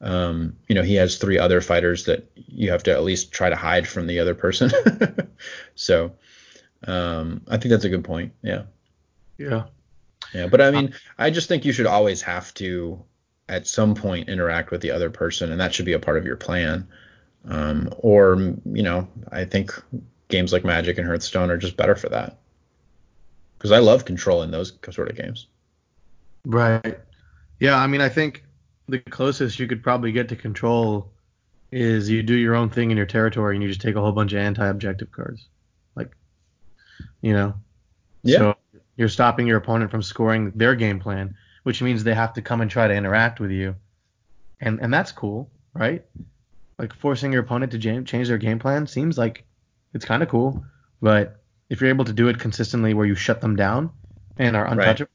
um, 0.00 0.56
you 0.68 0.74
know, 0.74 0.82
he 0.82 0.94
has 0.96 1.16
three 1.16 1.38
other 1.38 1.60
fighters 1.60 2.04
that 2.04 2.30
you 2.34 2.70
have 2.70 2.82
to 2.84 2.92
at 2.92 3.04
least 3.04 3.32
try 3.32 3.48
to 3.48 3.56
hide 3.56 3.88
from 3.88 4.06
the 4.06 4.18
other 4.18 4.34
person. 4.34 4.70
so 5.74 6.12
um, 6.86 7.42
I 7.48 7.56
think 7.56 7.70
that's 7.70 7.84
a 7.84 7.88
good 7.88 8.04
point. 8.04 8.32
Yeah. 8.42 8.62
yeah. 9.38 9.64
Yeah. 10.32 10.46
But 10.46 10.60
I 10.60 10.70
mean, 10.70 10.94
I 11.18 11.30
just 11.30 11.48
think 11.48 11.64
you 11.64 11.72
should 11.72 11.86
always 11.86 12.22
have 12.22 12.52
to, 12.54 13.02
at 13.48 13.66
some 13.66 13.94
point, 13.94 14.28
interact 14.28 14.70
with 14.70 14.80
the 14.80 14.90
other 14.90 15.10
person, 15.10 15.50
and 15.50 15.60
that 15.60 15.74
should 15.74 15.86
be 15.86 15.92
a 15.92 15.98
part 15.98 16.16
of 16.18 16.24
your 16.24 16.36
plan. 16.36 16.88
Um, 17.46 17.92
or, 17.98 18.36
you 18.64 18.82
know, 18.82 19.08
I 19.30 19.44
think 19.44 19.72
games 20.28 20.52
like 20.52 20.64
Magic 20.64 20.98
and 20.98 21.06
Hearthstone 21.06 21.50
are 21.50 21.56
just 21.56 21.76
better 21.76 21.94
for 21.94 22.08
that. 22.08 22.38
Because 23.58 23.72
I 23.72 23.78
love 23.78 24.04
control 24.04 24.42
in 24.42 24.50
those 24.50 24.72
sort 24.90 25.08
of 25.10 25.16
games. 25.16 25.46
Right. 26.44 26.98
Yeah, 27.60 27.76
I 27.76 27.86
mean, 27.86 28.00
I 28.00 28.08
think 28.08 28.44
the 28.88 28.98
closest 28.98 29.58
you 29.58 29.66
could 29.66 29.82
probably 29.82 30.12
get 30.12 30.28
to 30.28 30.36
control 30.36 31.10
is 31.72 32.10
you 32.10 32.22
do 32.22 32.34
your 32.34 32.54
own 32.54 32.70
thing 32.70 32.90
in 32.90 32.96
your 32.96 33.06
territory 33.06 33.56
and 33.56 33.62
you 33.62 33.68
just 33.68 33.80
take 33.80 33.96
a 33.96 34.00
whole 34.00 34.12
bunch 34.12 34.32
of 34.32 34.38
anti-objective 34.38 35.10
cards. 35.10 35.46
Like, 35.96 36.10
you 37.20 37.32
know. 37.32 37.54
Yeah. 38.22 38.38
So 38.38 38.56
you're 38.96 39.08
stopping 39.08 39.46
your 39.46 39.58
opponent 39.58 39.90
from 39.90 40.02
scoring 40.02 40.52
their 40.54 40.74
game 40.74 41.00
plan, 41.00 41.36
which 41.62 41.82
means 41.82 42.04
they 42.04 42.14
have 42.14 42.34
to 42.34 42.42
come 42.42 42.60
and 42.60 42.70
try 42.70 42.86
to 42.86 42.94
interact 42.94 43.40
with 43.40 43.50
you. 43.50 43.76
And 44.60 44.80
and 44.80 44.92
that's 44.92 45.12
cool, 45.12 45.50
right? 45.74 46.04
Like 46.78 46.94
forcing 46.94 47.32
your 47.32 47.42
opponent 47.42 47.72
to 47.72 47.78
jam- 47.78 48.04
change 48.04 48.28
their 48.28 48.38
game 48.38 48.58
plan 48.58 48.86
seems 48.86 49.18
like 49.18 49.44
it's 49.94 50.04
kind 50.04 50.22
of 50.22 50.28
cool, 50.28 50.64
but 51.00 51.42
if 51.70 51.80
you're 51.80 51.90
able 51.90 52.04
to 52.04 52.12
do 52.12 52.28
it 52.28 52.38
consistently 52.38 52.94
where 52.94 53.06
you 53.06 53.14
shut 53.14 53.40
them 53.40 53.56
down 53.56 53.90
and 54.38 54.56
are 54.56 54.64
Right. 54.64 54.72
untouchable, 54.72 55.10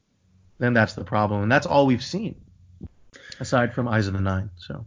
then 0.58 0.72
that's 0.74 0.94
the 0.94 1.04
problem, 1.04 1.42
and 1.42 1.52
that's 1.52 1.66
all 1.66 1.86
we've 1.86 2.02
seen, 2.02 2.40
aside 3.40 3.74
from 3.74 3.88
Eyes 3.88 4.06
of 4.08 4.14
the 4.14 4.20
Nine. 4.20 4.50
So 4.56 4.86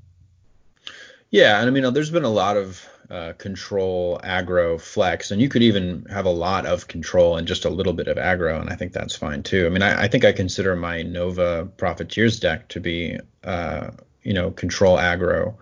Yeah, 1.31 1.59
and 1.59 1.67
I 1.67 1.71
mean, 1.71 1.93
there's 1.93 2.11
been 2.11 2.23
a 2.25 2.29
lot 2.29 2.57
of 2.57 2.87
uh, 3.09 3.33
control 3.33 4.19
aggro 4.23 4.79
flex, 4.79 5.31
and 5.31 5.41
you 5.41 5.49
could 5.49 5.63
even 5.63 6.05
have 6.09 6.25
a 6.25 6.29
lot 6.29 6.65
of 6.65 6.87
control 6.87 7.37
and 7.37 7.47
just 7.47 7.65
a 7.65 7.69
little 7.69 7.93
bit 7.93 8.07
of 8.07 8.17
aggro, 8.17 8.59
and 8.61 8.69
I 8.69 8.75
think 8.75 8.93
that's 8.93 9.15
fine 9.15 9.43
too. 9.43 9.65
I 9.65 9.69
mean, 9.69 9.81
I, 9.81 10.03
I 10.03 10.07
think 10.07 10.25
I 10.25 10.31
consider 10.31 10.75
my 10.75 11.01
Nova 11.01 11.65
Profiteers 11.77 12.39
deck 12.39 12.67
to 12.69 12.79
be, 12.79 13.17
uh, 13.43 13.91
you 14.21 14.33
know, 14.33 14.51
control 14.51 14.97
aggro, 14.97 15.55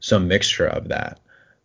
some 0.00 0.26
mixture 0.28 0.66
of 0.66 0.88
that. 0.88 1.20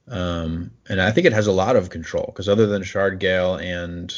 Um, 0.08 0.72
and 0.88 1.02
I 1.02 1.12
think 1.12 1.26
it 1.26 1.34
has 1.34 1.48
a 1.48 1.52
lot 1.52 1.76
of 1.76 1.90
control 1.90 2.26
because 2.28 2.48
other 2.48 2.68
than 2.68 2.84
Shardgale 2.84 3.62
and 3.62 4.14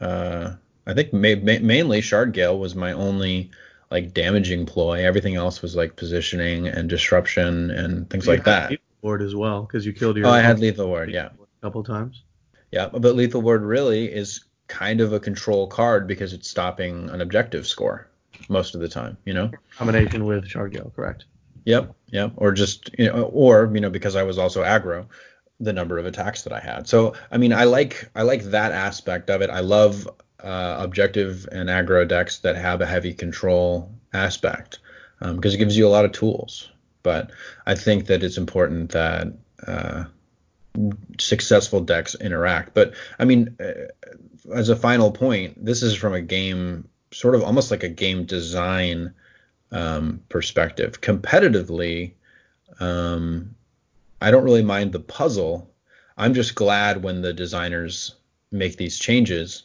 uh, 0.00 0.54
I 0.86 0.94
think 0.94 1.12
ma- 1.12 1.36
ma- 1.42 1.64
mainly 1.64 2.00
Shardgale 2.00 2.58
was 2.58 2.74
my 2.74 2.92
only 2.92 3.50
like 3.90 4.12
damaging 4.12 4.66
ploy. 4.66 5.04
Everything 5.04 5.36
else 5.36 5.62
was 5.62 5.74
like 5.74 5.96
positioning 5.96 6.66
and 6.68 6.88
disruption 6.88 7.70
and 7.70 8.08
things 8.10 8.28
like 8.28 8.44
that. 8.44 8.70
Lethal 8.70 8.84
Ward 9.02 9.22
as 9.22 9.34
well 9.34 9.62
because 9.62 9.86
you 9.86 9.92
killed 9.92 10.16
your. 10.16 10.26
Oh, 10.26 10.30
I 10.30 10.40
had 10.40 10.58
Lethal 10.58 10.88
Ward, 10.88 11.10
yeah. 11.10 11.28
a 11.28 11.62
couple 11.62 11.82
times. 11.82 12.22
Yeah, 12.72 12.88
but 12.88 13.14
Lethal 13.14 13.42
Ward 13.42 13.62
really 13.62 14.12
is 14.12 14.44
kind 14.68 15.00
of 15.00 15.12
a 15.12 15.20
control 15.20 15.66
card 15.66 16.06
because 16.06 16.32
it's 16.32 16.50
stopping 16.50 17.08
an 17.10 17.20
objective 17.20 17.66
score 17.66 18.08
most 18.48 18.74
of 18.74 18.80
the 18.80 18.88
time, 18.88 19.16
you 19.24 19.32
know? 19.32 19.50
Combination 19.76 20.24
with 20.24 20.44
Shardgale, 20.44 20.94
correct? 20.94 21.24
Yep, 21.66 21.94
yep. 22.06 22.32
Or 22.36 22.52
just, 22.52 22.90
you 22.98 23.06
know, 23.06 23.24
or, 23.24 23.70
you 23.74 23.80
know, 23.80 23.90
because 23.90 24.16
I 24.16 24.22
was 24.22 24.38
also 24.38 24.62
aggro, 24.62 25.06
the 25.60 25.72
number 25.72 25.98
of 25.98 26.06
attacks 26.06 26.42
that 26.42 26.52
I 26.52 26.60
had. 26.60 26.88
So, 26.88 27.14
I 27.30 27.38
mean, 27.38 27.52
I 27.52 27.64
like 27.64 28.08
I 28.14 28.22
like 28.22 28.44
that 28.44 28.72
aspect 28.72 29.28
of 29.30 29.42
it. 29.42 29.50
I 29.50 29.60
love 29.60 30.08
uh, 30.42 30.76
objective 30.78 31.46
and 31.50 31.68
aggro 31.68 32.06
decks 32.06 32.38
that 32.38 32.56
have 32.56 32.80
a 32.80 32.86
heavy 32.86 33.12
control 33.12 33.90
aspect 34.12 34.78
because 35.20 35.54
it 35.54 35.58
gives 35.58 35.76
you 35.76 35.86
a 35.86 35.90
lot 35.90 36.04
of 36.04 36.12
tools. 36.12 36.70
But 37.02 37.30
I 37.66 37.74
think 37.74 38.06
that 38.06 38.22
it's 38.22 38.36
important 38.36 38.92
that 38.92 39.28
uh, 39.66 40.04
successful 41.18 41.80
decks 41.80 42.14
interact. 42.14 42.74
But 42.74 42.94
I 43.18 43.24
mean, 43.24 43.56
uh, 43.58 43.88
as 44.54 44.68
a 44.68 44.76
final 44.76 45.10
point, 45.10 45.64
this 45.64 45.82
is 45.82 45.96
from 45.96 46.14
a 46.14 46.20
game, 46.20 46.88
sort 47.12 47.34
of 47.34 47.42
almost 47.42 47.72
like 47.72 47.82
a 47.82 47.88
game 47.88 48.24
design 48.24 49.14
um, 49.72 50.22
perspective. 50.28 51.00
Competitively, 51.00 52.12
um, 52.80 53.54
I 54.20 54.30
don't 54.30 54.44
really 54.44 54.62
mind 54.62 54.92
the 54.92 55.00
puzzle. 55.00 55.70
I'm 56.16 56.34
just 56.34 56.54
glad 56.54 57.02
when 57.02 57.22
the 57.22 57.32
designers 57.32 58.14
make 58.50 58.76
these 58.76 58.98
changes. 58.98 59.64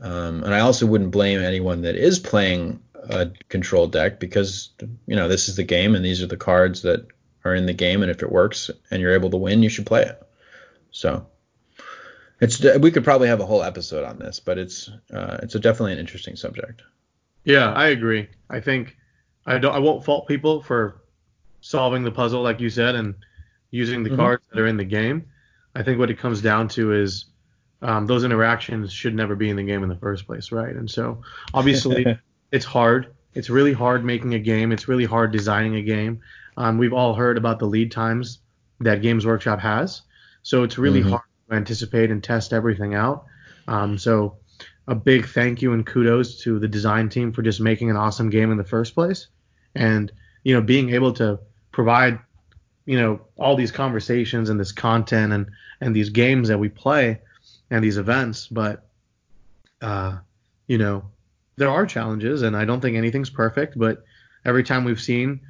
Um, 0.00 0.42
and 0.42 0.52
I 0.52 0.60
also 0.60 0.86
wouldn't 0.86 1.12
blame 1.12 1.40
anyone 1.40 1.82
that 1.82 1.94
is 1.94 2.18
playing 2.18 2.80
a 2.94 3.30
control 3.48 3.86
deck 3.86 4.18
because 4.18 4.70
you 5.06 5.14
know 5.14 5.28
this 5.28 5.48
is 5.48 5.56
the 5.56 5.62
game 5.62 5.94
and 5.94 6.04
these 6.04 6.22
are 6.22 6.26
the 6.26 6.36
cards 6.36 6.82
that 6.82 7.06
are 7.44 7.54
in 7.54 7.66
the 7.66 7.72
game 7.74 8.02
and 8.02 8.10
if 8.10 8.22
it 8.22 8.32
works 8.32 8.70
and 8.90 9.00
you're 9.00 9.14
able 9.14 9.30
to 9.30 9.36
win, 9.36 9.62
you 9.62 9.68
should 9.68 9.86
play 9.86 10.02
it. 10.02 10.20
So 10.90 11.26
it's 12.40 12.62
we 12.78 12.90
could 12.90 13.04
probably 13.04 13.28
have 13.28 13.40
a 13.40 13.46
whole 13.46 13.62
episode 13.62 14.04
on 14.04 14.18
this, 14.18 14.40
but 14.40 14.58
it's 14.58 14.90
uh, 15.12 15.38
it's 15.42 15.54
a 15.54 15.60
definitely 15.60 15.92
an 15.92 15.98
interesting 15.98 16.36
subject. 16.36 16.82
Yeah, 17.44 17.72
I 17.72 17.88
agree. 17.88 18.28
I 18.48 18.60
think 18.60 18.96
I 19.46 19.58
don't. 19.58 19.74
I 19.74 19.78
won't 19.78 20.04
fault 20.04 20.26
people 20.26 20.62
for 20.62 21.02
solving 21.60 22.02
the 22.02 22.10
puzzle, 22.10 22.42
like 22.42 22.60
you 22.60 22.70
said, 22.70 22.94
and 22.94 23.14
using 23.70 24.02
the 24.02 24.10
Mhm. 24.10 24.16
cards 24.16 24.42
that 24.52 24.60
are 24.60 24.66
in 24.66 24.76
the 24.76 24.84
game. 24.84 25.24
I 25.74 25.82
think 25.82 25.98
what 25.98 26.10
it 26.10 26.18
comes 26.18 26.40
down 26.40 26.68
to 26.68 26.92
is 26.92 27.26
um, 27.82 28.06
those 28.06 28.24
interactions 28.24 28.90
should 28.92 29.14
never 29.14 29.34
be 29.36 29.50
in 29.50 29.56
the 29.56 29.62
game 29.62 29.82
in 29.82 29.90
the 29.90 29.96
first 29.96 30.26
place, 30.26 30.50
right? 30.52 30.74
And 30.74 30.90
so 30.90 31.20
obviously 31.52 32.06
it's 32.52 32.64
hard. 32.64 33.08
It's 33.34 33.50
really 33.50 33.74
hard 33.74 34.04
making 34.04 34.32
a 34.32 34.38
game. 34.38 34.72
It's 34.72 34.88
really 34.88 35.04
hard 35.04 35.32
designing 35.32 35.74
a 35.76 35.82
game. 35.82 36.20
Um, 36.56 36.78
we've 36.78 36.94
all 36.94 37.12
heard 37.14 37.36
about 37.36 37.58
the 37.58 37.66
lead 37.66 37.90
times 37.90 38.38
that 38.80 39.02
Games 39.02 39.26
Workshop 39.26 39.60
has, 39.60 40.02
so 40.42 40.62
it's 40.62 40.78
really 40.78 41.02
Mhm. 41.02 41.10
hard 41.10 41.22
to 41.50 41.56
anticipate 41.56 42.10
and 42.10 42.22
test 42.22 42.52
everything 42.54 42.94
out. 42.94 43.26
Um, 43.68 43.98
so 43.98 44.36
a 44.86 44.94
big 44.94 45.26
thank 45.26 45.60
you 45.60 45.72
and 45.74 45.84
kudos 45.84 46.40
to 46.42 46.58
the 46.58 46.68
design 46.68 47.08
team 47.10 47.32
for 47.32 47.42
just 47.42 47.60
making 47.60 47.90
an 47.90 47.96
awesome 47.96 48.30
game 48.30 48.50
in 48.50 48.56
the 48.56 48.64
first 48.64 48.94
place, 48.94 49.26
and 49.74 50.12
you 50.42 50.54
know 50.54 50.60
being 50.60 50.90
able 50.90 51.12
to 51.12 51.38
provide 51.72 52.18
you 52.86 53.00
know 53.00 53.20
all 53.36 53.56
these 53.56 53.72
conversations 53.72 54.50
and 54.50 54.58
this 54.58 54.72
content 54.72 55.32
and 55.32 55.50
and 55.80 55.94
these 55.94 56.10
games 56.10 56.48
that 56.48 56.58
we 56.58 56.68
play 56.68 57.20
and 57.70 57.82
these 57.82 57.96
events 57.96 58.46
but 58.48 58.86
uh 59.82 60.16
you 60.66 60.78
know 60.78 61.04
there 61.56 61.70
are 61.70 61.86
challenges 61.86 62.42
and 62.42 62.56
i 62.56 62.64
don't 62.64 62.80
think 62.80 62.96
anything's 62.96 63.30
perfect 63.30 63.78
but 63.78 64.04
every 64.44 64.62
time 64.62 64.84
we've 64.84 65.00
seen 65.00 65.40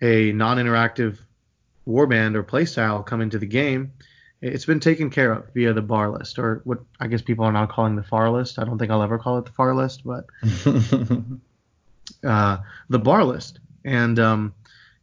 a 0.00 0.32
non-interactive 0.32 1.18
warband 1.86 2.34
or 2.34 2.42
playstyle 2.42 3.04
come 3.04 3.20
into 3.20 3.38
the 3.38 3.46
game 3.46 3.92
it's 4.40 4.66
been 4.66 4.80
taken 4.80 5.08
care 5.10 5.32
of 5.32 5.54
via 5.54 5.72
the 5.72 5.82
bar 5.82 6.10
list 6.10 6.38
or 6.38 6.60
what 6.64 6.78
i 7.00 7.06
guess 7.06 7.22
people 7.22 7.44
are 7.44 7.52
now 7.52 7.66
calling 7.66 7.96
the 7.96 8.02
far 8.02 8.30
list 8.30 8.58
i 8.58 8.64
don't 8.64 8.78
think 8.78 8.90
i'll 8.90 9.02
ever 9.02 9.18
call 9.18 9.38
it 9.38 9.44
the 9.44 9.52
far 9.52 9.74
list 9.74 10.02
but 10.04 10.24
uh, 12.24 12.58
the 12.88 12.98
bar 12.98 13.24
list. 13.24 13.60
And 13.84 14.18
um, 14.18 14.54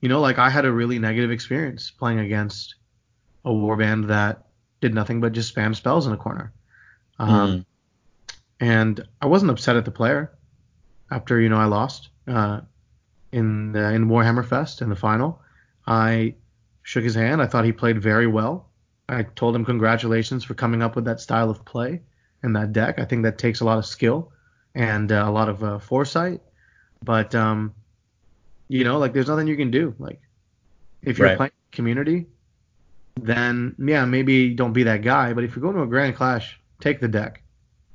you 0.01 0.09
know, 0.09 0.19
like 0.19 0.39
I 0.39 0.49
had 0.49 0.65
a 0.65 0.71
really 0.71 0.99
negative 0.99 1.31
experience 1.31 1.91
playing 1.91 2.19
against 2.19 2.75
a 3.45 3.49
warband 3.49 4.07
that 4.07 4.45
did 4.81 4.93
nothing 4.93 5.21
but 5.21 5.33
just 5.33 5.55
spam 5.55 5.75
spells 5.75 6.07
in 6.07 6.13
a 6.13 6.17
corner. 6.17 6.51
Um, 7.19 7.65
And 8.59 9.07
I 9.21 9.27
wasn't 9.27 9.51
upset 9.51 9.75
at 9.75 9.85
the 9.85 9.91
player 9.91 10.31
after 11.09 11.39
you 11.39 11.49
know 11.49 11.57
I 11.57 11.65
lost 11.65 12.09
uh, 12.27 12.61
in 13.31 13.71
the, 13.71 13.91
in 13.93 14.07
Warhammer 14.07 14.45
Fest 14.45 14.81
in 14.81 14.89
the 14.89 14.95
final. 14.95 15.41
I 15.85 16.35
shook 16.83 17.03
his 17.03 17.15
hand. 17.15 17.41
I 17.41 17.47
thought 17.47 17.65
he 17.65 17.71
played 17.71 18.01
very 18.01 18.27
well. 18.27 18.69
I 19.09 19.23
told 19.23 19.55
him 19.55 19.65
congratulations 19.65 20.43
for 20.43 20.53
coming 20.53 20.81
up 20.81 20.95
with 20.95 21.05
that 21.05 21.19
style 21.19 21.49
of 21.49 21.65
play 21.65 22.01
and 22.43 22.55
that 22.55 22.71
deck. 22.73 22.99
I 22.99 23.05
think 23.05 23.23
that 23.23 23.37
takes 23.37 23.59
a 23.59 23.65
lot 23.65 23.77
of 23.77 23.85
skill 23.85 24.31
and 24.73 25.11
uh, 25.11 25.23
a 25.27 25.31
lot 25.31 25.49
of 25.49 25.63
uh, 25.63 25.79
foresight. 25.79 26.41
But 27.03 27.35
um, 27.35 27.73
you 28.71 28.83
know, 28.85 28.97
like 28.99 29.13
there's 29.13 29.27
nothing 29.27 29.47
you 29.47 29.57
can 29.57 29.69
do. 29.71 29.93
Like 29.99 30.21
if 31.01 31.17
you're 31.17 31.27
Right. 31.27 31.37
playing 31.37 31.51
community, 31.71 32.27
then 33.21 33.75
yeah, 33.79 34.05
maybe 34.05 34.53
don't 34.53 34.73
be 34.73 34.83
that 34.83 35.01
guy. 35.01 35.33
But 35.33 35.43
if 35.43 35.55
you're 35.55 35.61
going 35.61 35.75
to 35.75 35.81
a 35.83 35.87
grand 35.87 36.15
clash, 36.15 36.59
take 36.79 36.99
the 36.99 37.07
deck. 37.07 37.43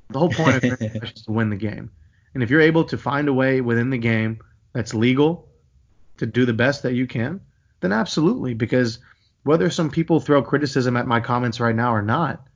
The 0.09 0.19
whole 0.19 0.29
point 0.29 0.57
of 0.57 0.61
grand 0.61 0.91
clash 0.99 1.13
is 1.13 1.23
to 1.23 1.31
win 1.31 1.49
the 1.49 1.55
game. 1.55 1.89
And 2.33 2.43
if 2.43 2.49
you're 2.49 2.61
able 2.61 2.83
to 2.85 2.97
find 2.97 3.27
a 3.27 3.33
way 3.33 3.61
within 3.61 3.89
the 3.89 3.97
game 3.97 4.39
that's 4.73 4.93
legal 4.93 5.49
to 6.17 6.25
do 6.25 6.45
the 6.45 6.53
best 6.53 6.83
that 6.83 6.93
you 6.93 7.07
can, 7.07 7.41
then 7.79 7.91
absolutely. 7.91 8.53
Because 8.53 8.99
whether 9.43 9.69
some 9.69 9.89
people 9.89 10.19
throw 10.19 10.43
criticism 10.43 10.95
at 10.97 11.07
my 11.07 11.19
comments 11.19 11.59
right 11.59 11.75
now 11.75 11.93
or 11.93 12.01
not, 12.03 12.47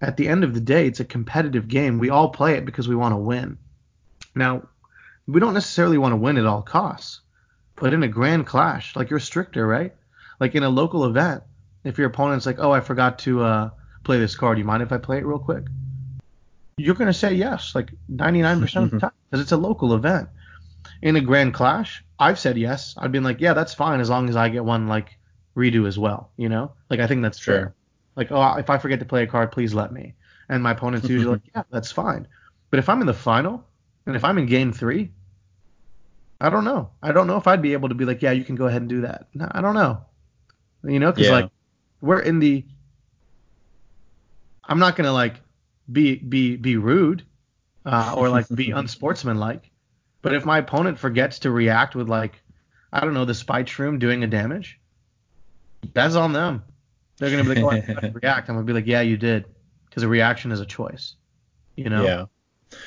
at 0.00 0.16
the 0.16 0.28
end 0.28 0.44
of 0.44 0.54
the 0.54 0.60
day, 0.60 0.86
it's 0.86 1.00
a 1.00 1.04
competitive 1.04 1.66
game. 1.68 1.98
We 1.98 2.10
all 2.10 2.28
play 2.30 2.54
it 2.54 2.64
because 2.64 2.88
we 2.88 2.94
want 2.96 3.12
to 3.12 3.16
win. 3.18 3.58
Now, 4.34 4.68
we 5.26 5.40
don't 5.40 5.54
necessarily 5.54 5.98
want 5.98 6.12
to 6.12 6.16
win 6.16 6.38
at 6.38 6.46
all 6.46 6.62
costs, 6.62 7.20
but 7.80 7.92
in 7.94 8.02
a 8.02 8.08
grand 8.08 8.46
clash, 8.46 8.94
like 8.94 9.10
you're 9.10 9.18
stricter, 9.18 9.66
right? 9.66 9.94
Like 10.38 10.54
in 10.54 10.62
a 10.62 10.68
local 10.68 11.04
event, 11.06 11.42
if 11.84 11.98
your 11.98 12.06
opponent's 12.08 12.46
like, 12.46 12.58
"Oh, 12.58 12.70
I 12.70 12.80
forgot 12.80 13.18
to 13.20 13.42
uh, 13.42 13.70
play 14.04 14.18
this 14.18 14.36
card. 14.36 14.56
Do 14.56 14.60
you 14.60 14.66
mind 14.66 14.82
if 14.82 14.92
I 14.92 14.98
play 14.98 15.18
it 15.18 15.26
real 15.26 15.38
quick?" 15.38 15.64
You're 16.76 16.94
gonna 16.94 17.12
say 17.12 17.34
yes, 17.34 17.74
like 17.74 17.90
99% 18.10 18.76
of 18.84 18.90
the 18.90 19.00
time, 19.00 19.10
because 19.30 19.42
it's 19.42 19.52
a 19.52 19.56
local 19.56 19.94
event. 19.94 20.28
In 21.02 21.16
a 21.16 21.20
grand 21.20 21.52
clash, 21.54 22.04
I've 22.18 22.38
said 22.38 22.56
yes. 22.56 22.94
I've 22.96 23.12
been 23.12 23.24
like, 23.24 23.40
"Yeah, 23.40 23.54
that's 23.54 23.74
fine, 23.74 24.00
as 24.00 24.08
long 24.10 24.28
as 24.28 24.36
I 24.36 24.48
get 24.48 24.64
one 24.64 24.86
like 24.86 25.18
redo 25.56 25.86
as 25.86 25.98
well." 25.98 26.30
You 26.36 26.48
know, 26.48 26.72
like 26.88 27.00
I 27.00 27.06
think 27.06 27.22
that's 27.22 27.38
Sure. 27.38 27.54
fair. 27.54 27.74
Like, 28.16 28.32
oh, 28.32 28.56
if 28.56 28.70
I 28.70 28.78
forget 28.78 28.98
to 29.00 29.04
play 29.06 29.22
a 29.22 29.26
card, 29.26 29.52
please 29.52 29.72
let 29.74 29.92
me. 29.92 30.14
And 30.48 30.62
my 30.62 30.72
opponent's 30.72 31.08
usually 31.08 31.32
like, 31.32 31.50
"Yeah, 31.54 31.62
that's 31.70 31.92
fine." 31.92 32.26
But 32.70 32.78
if 32.78 32.88
I'm 32.88 33.00
in 33.00 33.06
the 33.06 33.14
final, 33.14 33.64
and 34.06 34.16
if 34.16 34.24
I'm 34.24 34.38
in 34.38 34.46
game 34.46 34.72
three, 34.72 35.12
I 36.40 36.48
don't 36.50 36.64
know. 36.64 36.90
I 37.02 37.12
don't 37.12 37.26
know 37.26 37.36
if 37.36 37.46
I'd 37.46 37.60
be 37.62 37.72
able 37.74 37.88
to 37.90 37.94
be 37.94 38.04
like, 38.04 38.22
yeah, 38.22 38.30
you 38.32 38.44
can 38.44 38.56
go 38.56 38.66
ahead 38.66 38.80
and 38.80 38.88
do 38.88 39.02
that. 39.02 39.28
No, 39.34 39.46
I 39.50 39.60
don't 39.60 39.74
know. 39.74 40.04
You 40.84 40.98
know, 40.98 41.12
because 41.12 41.26
Yeah. 41.26 41.32
like 41.32 41.50
we're 42.00 42.20
in 42.20 42.38
the. 42.38 42.64
I'm 44.64 44.78
not 44.78 44.96
gonna 44.96 45.12
like 45.12 45.40
be 45.90 46.16
be 46.16 46.56
be 46.56 46.76
rude, 46.76 47.24
uh, 47.84 48.14
or 48.16 48.28
like 48.28 48.46
be 48.54 48.70
unsportsmanlike. 48.74 49.70
But 50.22 50.34
if 50.34 50.44
my 50.44 50.58
opponent 50.58 50.98
forgets 50.98 51.40
to 51.40 51.50
react 51.50 51.94
with 51.94 52.08
like, 52.08 52.40
I 52.92 53.00
don't 53.00 53.14
know, 53.14 53.24
the 53.24 53.34
spite 53.34 53.66
shroom 53.66 53.98
doing 53.98 54.22
a 54.22 54.26
damage, 54.26 54.78
that's 55.92 56.14
on 56.14 56.32
them. 56.32 56.62
They're 57.18 57.30
gonna 57.30 57.54
be 57.54 57.60
like, 57.60 57.88
oh, 57.88 57.94
I 58.02 58.08
react. 58.22 58.48
I'm 58.48 58.54
gonna 58.56 58.64
be 58.66 58.72
like, 58.72 58.86
yeah, 58.86 59.00
you 59.02 59.16
did, 59.16 59.44
because 59.88 60.02
a 60.02 60.08
reaction 60.08 60.52
is 60.52 60.60
a 60.60 60.66
choice. 60.66 61.16
You 61.76 61.90
know. 61.90 62.04
Yeah. 62.04 62.24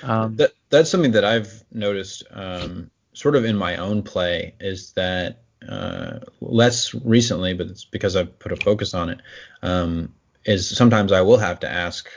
Um, 0.02 0.38
That 0.38 0.52
that's 0.70 0.90
something 0.90 1.12
that 1.12 1.26
I've 1.26 1.64
noticed, 1.72 2.24
um, 2.32 2.90
sort 3.14 3.36
of 3.36 3.46
in 3.46 3.56
my 3.56 3.78
own 3.78 4.04
play, 4.04 4.56
is 4.60 4.92
that 4.94 5.44
uh, 5.68 6.20
less 6.42 6.94
recently, 6.94 7.54
but 7.54 7.68
it's 7.68 7.86
because 7.86 8.16
I've 8.16 8.38
put 8.40 8.52
a 8.52 8.58
focus 8.58 8.94
on 8.94 9.10
it. 9.10 9.22
Um, 9.62 10.14
is 10.46 10.68
sometimes 10.68 11.12
I 11.12 11.22
will 11.22 11.38
have 11.38 11.62
to 11.62 11.72
ask 11.72 12.10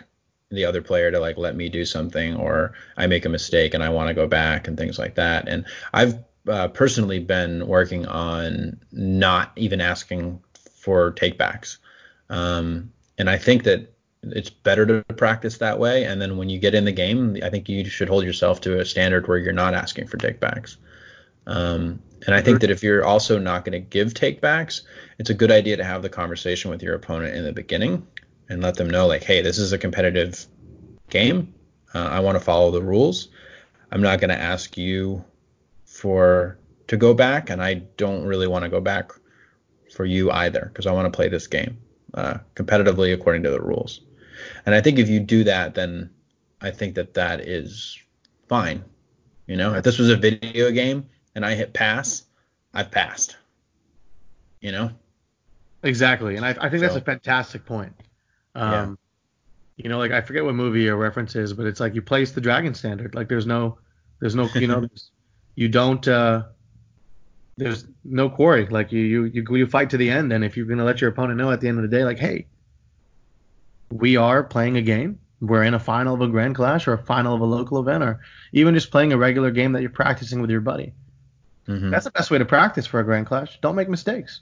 the 0.50 0.64
other 0.64 0.82
player 0.82 1.10
to 1.10 1.20
like 1.20 1.36
let 1.36 1.56
me 1.56 1.68
do 1.68 1.84
something, 1.84 2.36
or 2.36 2.72
I 2.96 3.06
make 3.06 3.24
a 3.24 3.28
mistake 3.28 3.74
and 3.74 3.82
I 3.82 3.90
want 3.90 4.08
to 4.08 4.14
go 4.14 4.26
back 4.26 4.68
and 4.68 4.76
things 4.76 4.98
like 4.98 5.14
that. 5.16 5.48
And 5.48 5.64
I've 5.92 6.18
uh, 6.48 6.68
personally 6.68 7.18
been 7.18 7.66
working 7.66 8.06
on 8.06 8.80
not 8.92 9.52
even 9.56 9.80
asking 9.80 10.40
for 10.70 11.12
takebacks. 11.12 11.78
Um, 12.30 12.92
and 13.18 13.30
I 13.30 13.38
think 13.38 13.64
that 13.64 13.92
it's 14.22 14.50
better 14.50 14.86
to 14.86 15.14
practice 15.14 15.58
that 15.58 15.78
way. 15.78 16.04
And 16.04 16.20
then 16.20 16.36
when 16.36 16.48
you 16.48 16.58
get 16.58 16.74
in 16.74 16.84
the 16.84 16.92
game, 16.92 17.36
I 17.42 17.50
think 17.50 17.68
you 17.68 17.84
should 17.88 18.08
hold 18.08 18.24
yourself 18.24 18.60
to 18.62 18.80
a 18.80 18.84
standard 18.84 19.28
where 19.28 19.38
you're 19.38 19.52
not 19.52 19.74
asking 19.74 20.08
for 20.08 20.16
takebacks. 20.16 20.76
Um, 21.46 22.00
and 22.26 22.34
I 22.34 22.40
think 22.40 22.60
that 22.60 22.70
if 22.70 22.82
you're 22.82 23.04
also 23.04 23.38
not 23.38 23.64
going 23.64 23.72
to 23.72 23.78
give 23.78 24.14
takebacks, 24.14 24.82
it's 25.18 25.30
a 25.30 25.34
good 25.34 25.52
idea 25.52 25.76
to 25.76 25.84
have 25.84 26.02
the 26.02 26.08
conversation 26.08 26.70
with 26.70 26.82
your 26.82 26.94
opponent 26.94 27.36
in 27.36 27.44
the 27.44 27.52
beginning 27.52 28.06
and 28.48 28.62
let 28.62 28.74
them 28.76 28.90
know, 28.90 29.06
like, 29.06 29.22
hey, 29.22 29.42
this 29.42 29.58
is 29.58 29.72
a 29.72 29.78
competitive 29.78 30.46
game. 31.10 31.54
Uh, 31.94 32.08
I 32.08 32.20
want 32.20 32.36
to 32.36 32.44
follow 32.44 32.70
the 32.70 32.82
rules. 32.82 33.28
I'm 33.92 34.02
not 34.02 34.20
going 34.20 34.30
to 34.30 34.40
ask 34.40 34.76
you 34.76 35.24
for 35.84 36.58
to 36.88 36.96
go 36.96 37.14
back, 37.14 37.50
and 37.50 37.62
I 37.62 37.74
don't 37.96 38.24
really 38.24 38.46
want 38.46 38.64
to 38.64 38.68
go 38.68 38.80
back 38.80 39.12
for 39.94 40.04
you 40.04 40.30
either 40.30 40.70
because 40.72 40.86
I 40.86 40.92
want 40.92 41.10
to 41.12 41.16
play 41.16 41.28
this 41.28 41.46
game 41.46 41.78
uh, 42.16 42.38
competitively 42.54 43.12
according 43.14 43.42
to 43.44 43.50
the 43.50 43.60
rules. 43.60 44.00
And 44.64 44.74
I 44.74 44.80
think 44.80 44.98
if 44.98 45.08
you 45.08 45.20
do 45.20 45.44
that, 45.44 45.74
then 45.74 46.10
I 46.60 46.70
think 46.70 46.94
that 46.96 47.14
that 47.14 47.40
is 47.40 47.98
fine. 48.48 48.84
You 49.46 49.56
know, 49.56 49.74
if 49.74 49.84
this 49.84 49.98
was 49.98 50.10
a 50.10 50.16
video 50.16 50.70
game 50.70 51.06
and 51.34 51.44
I 51.44 51.54
hit 51.54 51.72
pass, 51.72 52.24
I've 52.74 52.90
passed. 52.90 53.36
You 54.60 54.72
know? 54.72 54.90
Exactly, 55.82 56.36
and 56.36 56.44
I, 56.44 56.56
I 56.60 56.68
think 56.68 56.80
that's 56.80 56.96
a 56.96 57.00
fantastic 57.00 57.64
point. 57.64 57.92
Um, 58.54 58.98
You 59.76 59.90
know, 59.90 59.98
like 59.98 60.10
I 60.10 60.22
forget 60.22 60.42
what 60.44 60.54
movie 60.54 60.82
your 60.82 60.96
reference 60.96 61.36
is, 61.36 61.52
but 61.52 61.66
it's 61.66 61.80
like 61.80 61.94
you 61.94 62.02
place 62.02 62.32
the 62.32 62.40
dragon 62.40 62.74
standard. 62.74 63.14
Like 63.14 63.28
there's 63.28 63.46
no, 63.46 63.78
there's 64.20 64.34
no, 64.34 64.48
you 64.54 64.66
know, 64.66 64.88
you 65.54 65.68
don't, 65.68 66.08
uh, 66.08 66.44
there's 67.56 67.86
no 68.04 68.28
quarry. 68.28 68.66
Like 68.66 68.92
you, 68.92 69.00
you, 69.00 69.24
you, 69.24 69.56
you 69.56 69.66
fight 69.66 69.90
to 69.90 69.96
the 69.96 70.10
end, 70.10 70.32
and 70.32 70.44
if 70.44 70.56
you're 70.56 70.66
gonna 70.66 70.84
let 70.84 71.00
your 71.00 71.10
opponent 71.10 71.38
know 71.38 71.50
at 71.50 71.60
the 71.60 71.68
end 71.68 71.78
of 71.78 71.88
the 71.88 71.96
day, 71.96 72.04
like, 72.04 72.18
hey, 72.18 72.46
we 73.90 74.16
are 74.16 74.42
playing 74.42 74.76
a 74.76 74.82
game. 74.82 75.18
We're 75.40 75.62
in 75.64 75.74
a 75.74 75.78
final 75.78 76.14
of 76.14 76.20
a 76.22 76.28
grand 76.28 76.54
clash 76.54 76.88
or 76.88 76.94
a 76.94 77.04
final 77.04 77.34
of 77.34 77.40
a 77.40 77.44
local 77.44 77.78
event, 77.80 78.02
or 78.02 78.20
even 78.52 78.74
just 78.74 78.90
playing 78.90 79.12
a 79.12 79.18
regular 79.18 79.50
game 79.50 79.72
that 79.72 79.82
you're 79.82 79.90
practicing 79.90 80.40
with 80.40 80.50
your 80.50 80.60
buddy. 80.60 80.92
Mhm. 81.68 81.90
That's 81.90 82.04
the 82.04 82.10
best 82.10 82.30
way 82.30 82.38
to 82.38 82.44
practice 82.44 82.86
for 82.86 83.00
a 83.00 83.04
grand 83.04 83.26
clash. 83.26 83.58
Don't 83.60 83.74
make 83.76 83.88
mistakes. 83.88 84.40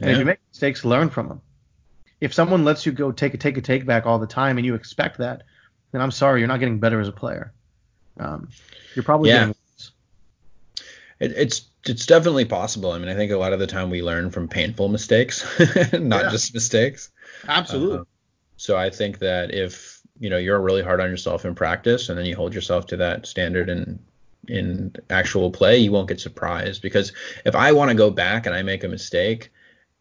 And 0.00 0.10
if 0.10 0.18
you 0.18 0.24
make 0.24 0.40
mistakes, 0.50 0.84
learn 0.84 1.08
from 1.10 1.28
them. 1.28 1.40
If 2.20 2.32
someone 2.32 2.64
lets 2.64 2.86
you 2.86 2.92
go 2.92 3.12
take 3.12 3.34
a 3.34 3.36
take 3.38 3.56
a 3.58 3.60
take 3.60 3.86
back 3.86 4.06
all 4.06 4.18
the 4.18 4.26
time 4.26 4.56
and 4.56 4.64
you 4.66 4.74
expect 4.74 5.18
that, 5.18 5.42
then 5.92 6.00
I'm 6.00 6.10
sorry, 6.10 6.40
you're 6.40 6.48
not 6.48 6.58
getting 6.58 6.78
better 6.80 7.00
as 7.00 7.08
a 7.08 7.12
player. 7.12 7.52
Um, 8.18 8.48
you're 8.94 9.02
probably 9.04 9.30
Yeah. 9.30 9.40
getting. 9.40 9.54
It, 11.24 11.32
it's 11.36 11.62
it's 11.86 12.06
definitely 12.06 12.44
possible. 12.46 12.92
I 12.92 12.98
mean, 12.98 13.08
I 13.08 13.14
think 13.14 13.30
a 13.32 13.36
lot 13.36 13.52
of 13.52 13.58
the 13.58 13.66
time 13.66 13.90
we 13.90 14.02
learn 14.02 14.30
from 14.30 14.48
painful 14.48 14.88
mistakes, 14.88 15.44
not 15.92 16.22
Yeah. 16.22 16.30
just 16.30 16.54
mistakes. 16.54 17.10
absolutely. 17.48 17.98
Uh, 17.98 18.04
so 18.56 18.76
I 18.76 18.90
think 18.90 19.18
that 19.20 19.52
if 19.52 20.00
you 20.18 20.30
know 20.30 20.38
you're 20.38 20.60
really 20.60 20.82
hard 20.82 21.00
on 21.00 21.10
yourself 21.10 21.44
in 21.44 21.54
practice, 21.54 22.08
and 22.08 22.18
then 22.18 22.26
you 22.26 22.36
hold 22.36 22.54
yourself 22.54 22.86
to 22.88 22.96
that 22.98 23.26
standard 23.26 23.68
in 23.68 24.00
in 24.48 24.94
actual 25.10 25.50
play, 25.50 25.78
you 25.78 25.92
won't 25.92 26.08
get 26.08 26.20
surprised 26.20 26.82
because 26.82 27.12
if 27.46 27.54
I 27.54 27.72
want 27.72 27.90
to 27.90 27.94
go 27.96 28.10
back 28.10 28.46
and 28.46 28.54
I 28.54 28.62
make 28.62 28.84
a 28.84 28.88
mistake 28.88 29.50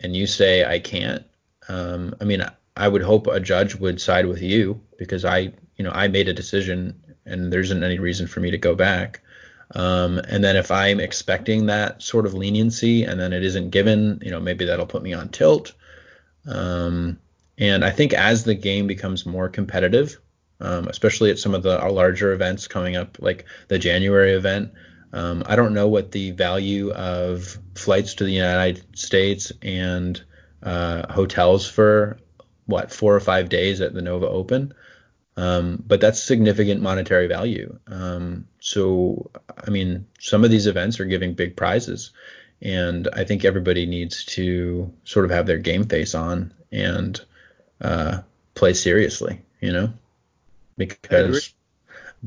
and 0.02 0.16
you 0.16 0.28
say 0.28 0.66
I 0.66 0.80
can't, 0.80 1.24
um, 1.70 2.16
I 2.20 2.26
mean, 2.26 2.44
I 2.76 2.88
would 2.88 3.02
hope 3.04 3.28
a 3.28 3.40
judge 3.40 3.76
would 3.76 4.02
side 4.02 4.26
with 4.26 4.42
you 4.42 4.82
because 4.98 5.24
I, 5.26 5.54
you 5.78 5.84
know, 5.86 5.92
I 5.92 6.08
made 6.10 6.28
a 6.28 6.34
decision 6.34 7.02
and 7.26 7.54
there 7.54 7.62
isn't 7.62 7.84
any 7.84 8.00
reason 8.00 8.28
for 8.28 8.42
me 8.42 8.52
to 8.52 8.58
go 8.58 8.76
back. 8.76 9.22
Um, 9.72 10.20
and 10.20 10.44
then 10.44 10.56
if 10.56 10.72
I'm 10.72 11.00
expecting 11.00 11.66
that 11.66 12.02
sort 12.02 12.26
of 12.26 12.34
leniency 12.34 13.04
and 13.04 13.20
then 13.20 13.34
it 13.34 13.44
isn't 13.44 13.72
given, 13.72 14.20
you 14.22 14.32
know, 14.32 14.40
maybe 14.40 14.66
that'll 14.66 14.86
put 14.86 15.04
me 15.04 15.14
on 15.14 15.30
tilt. 15.30 15.74
Um, 16.46 17.20
and 17.58 17.84
I 17.84 17.90
think 17.90 18.14
as 18.14 18.44
the 18.44 18.56
game 18.56 18.88
becomes 18.88 19.26
more 19.26 19.50
competitive, 19.50 20.18
um, 20.60 20.88
especially 20.88 21.32
at 21.32 21.40
some 21.40 21.54
of 21.54 21.64
the 21.64 21.78
larger 21.78 22.34
events 22.34 22.68
coming 22.68 22.96
up, 22.96 23.18
like 23.20 23.46
the 23.68 23.80
January 23.80 24.34
event, 24.34 24.72
um, 25.14 25.44
I 25.46 25.56
don't 25.56 25.74
know 25.74 25.88
what 25.88 26.12
the 26.12 26.32
value 26.32 26.92
of 26.92 27.58
flights 27.76 28.16
to 28.16 28.24
the 28.24 28.32
United 28.32 28.98
States 28.98 29.52
and 29.62 30.22
uh, 30.64 31.12
hotels 31.14 31.68
for 31.70 32.18
what 32.66 32.92
four 32.92 33.16
or 33.16 33.20
five 33.20 33.50
days 33.50 33.82
at 33.82 33.94
the 33.94 34.02
Nova 34.02 34.28
Open. 34.28 34.74
Um, 35.36 35.84
but 35.88 36.00
that's 36.00 36.22
significant 36.22 36.82
monetary 36.82 37.28
value. 37.28 37.78
Um, 37.88 38.48
so, 38.60 39.32
I 39.66 39.70
mean, 39.70 40.06
some 40.20 40.44
of 40.44 40.52
these 40.52 40.68
events 40.68 41.00
are 41.00 41.06
giving 41.06 41.34
big 41.34 41.56
prizes, 41.56 42.12
and 42.62 43.08
I 43.14 43.24
think 43.24 43.44
everybody 43.44 43.86
needs 43.86 44.24
to 44.26 44.92
sort 45.06 45.26
of 45.26 45.32
have 45.32 45.48
their 45.48 45.58
game 45.58 45.86
face 45.86 46.14
on 46.14 46.54
and 46.72 47.20
uh, 47.82 48.22
play 48.54 48.74
seriously, 48.74 49.42
you 49.60 49.72
know, 49.72 49.92
because 50.78 51.54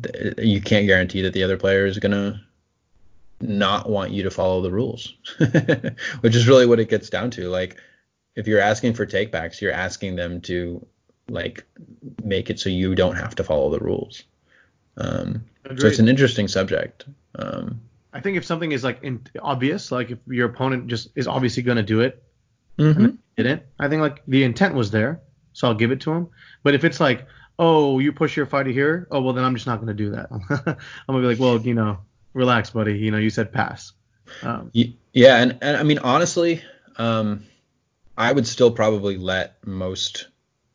th- 0.03 0.35
you 0.39 0.61
can't 0.61 0.87
guarantee 0.87 1.23
that 1.23 1.33
the 1.33 1.45
other 1.45 1.57
player 1.57 1.87
is 1.87 1.99
gonna 1.99 2.43
not 3.41 3.89
want 3.89 4.13
you 4.13 4.25
to 4.25 4.31
follow 4.31 4.63
the 4.63 4.71
rules, 4.71 5.15
which 6.21 6.35
is 6.35 6.49
really 6.49 6.67
what 6.67 6.81
it 6.81 6.89
gets 6.89 7.09
down 7.09 7.31
to. 7.33 7.49
Like, 7.49 7.77
if 8.35 8.47
you're 8.47 8.61
asking 8.61 8.95
for 8.95 9.07
takebacks, 9.07 9.61
you're 9.61 9.73
asking 9.73 10.17
them 10.17 10.41
to 10.43 10.85
like 11.29 11.65
make 12.23 12.51
it 12.51 12.61
so 12.61 12.69
you 12.69 12.95
don't 12.95 13.17
have 13.17 13.35
to 13.37 13.45
follow 13.45 13.71
the 13.71 13.79
rules. 13.79 14.23
Um, 14.97 15.45
so 15.79 15.87
it's 15.87 15.99
an 15.99 16.09
interesting 16.09 16.49
subject. 16.49 17.05
Um, 17.35 17.81
I 18.13 18.21
think 18.21 18.37
if 18.37 18.45
something 18.45 18.73
is 18.73 18.85
like 18.85 19.03
in, 19.03 19.27
obvious, 19.43 19.93
like 19.93 20.11
if 20.11 20.19
your 20.27 20.49
opponent 20.49 20.87
just 20.87 21.11
is 21.17 21.27
obviously 21.27 21.63
going 21.63 21.77
to 21.77 21.83
do 21.83 22.01
it, 22.01 22.23
mm-hmm. 22.79 23.09
didn't, 23.37 23.63
I 23.79 23.89
think 23.89 24.01
like 24.01 24.23
the 24.27 24.45
intent 24.45 24.75
was 24.75 24.91
there, 24.91 25.21
so 25.53 25.69
I'll 25.69 25.75
give 25.75 25.91
it 25.91 26.01
to 26.03 26.13
him. 26.13 26.29
But 26.63 26.75
if 26.75 26.85
it's 26.85 27.01
like, 27.01 27.27
oh, 27.59 27.99
you 27.99 28.13
push 28.13 28.37
your 28.37 28.47
fighter 28.47 28.71
here, 28.71 29.07
oh 29.11 29.21
well, 29.21 29.35
then 29.35 29.45
I'm 29.45 29.55
just 29.55 29.67
not 29.67 29.77
going 29.77 29.89
to 29.89 29.95
do 29.95 30.11
that. 30.11 30.29
I'm 30.51 30.77
gonna 31.15 31.21
be 31.21 31.27
like, 31.27 31.39
well, 31.39 31.61
you 31.61 31.75
know, 31.75 31.99
relax, 32.33 32.71
buddy. 32.71 32.97
You 32.99 33.11
know, 33.11 33.19
you 33.19 33.31
said 33.31 33.53
pass. 33.53 33.93
Um, 34.43 34.71
yeah, 34.73 35.37
and, 35.37 35.59
and 35.61 35.77
I 35.77 35.83
mean 35.83 35.99
honestly, 35.99 36.63
um, 36.97 37.45
I 38.17 38.33
would 38.33 38.47
still 38.47 38.71
probably 38.71 39.19
let 39.19 39.67
most 39.67 40.29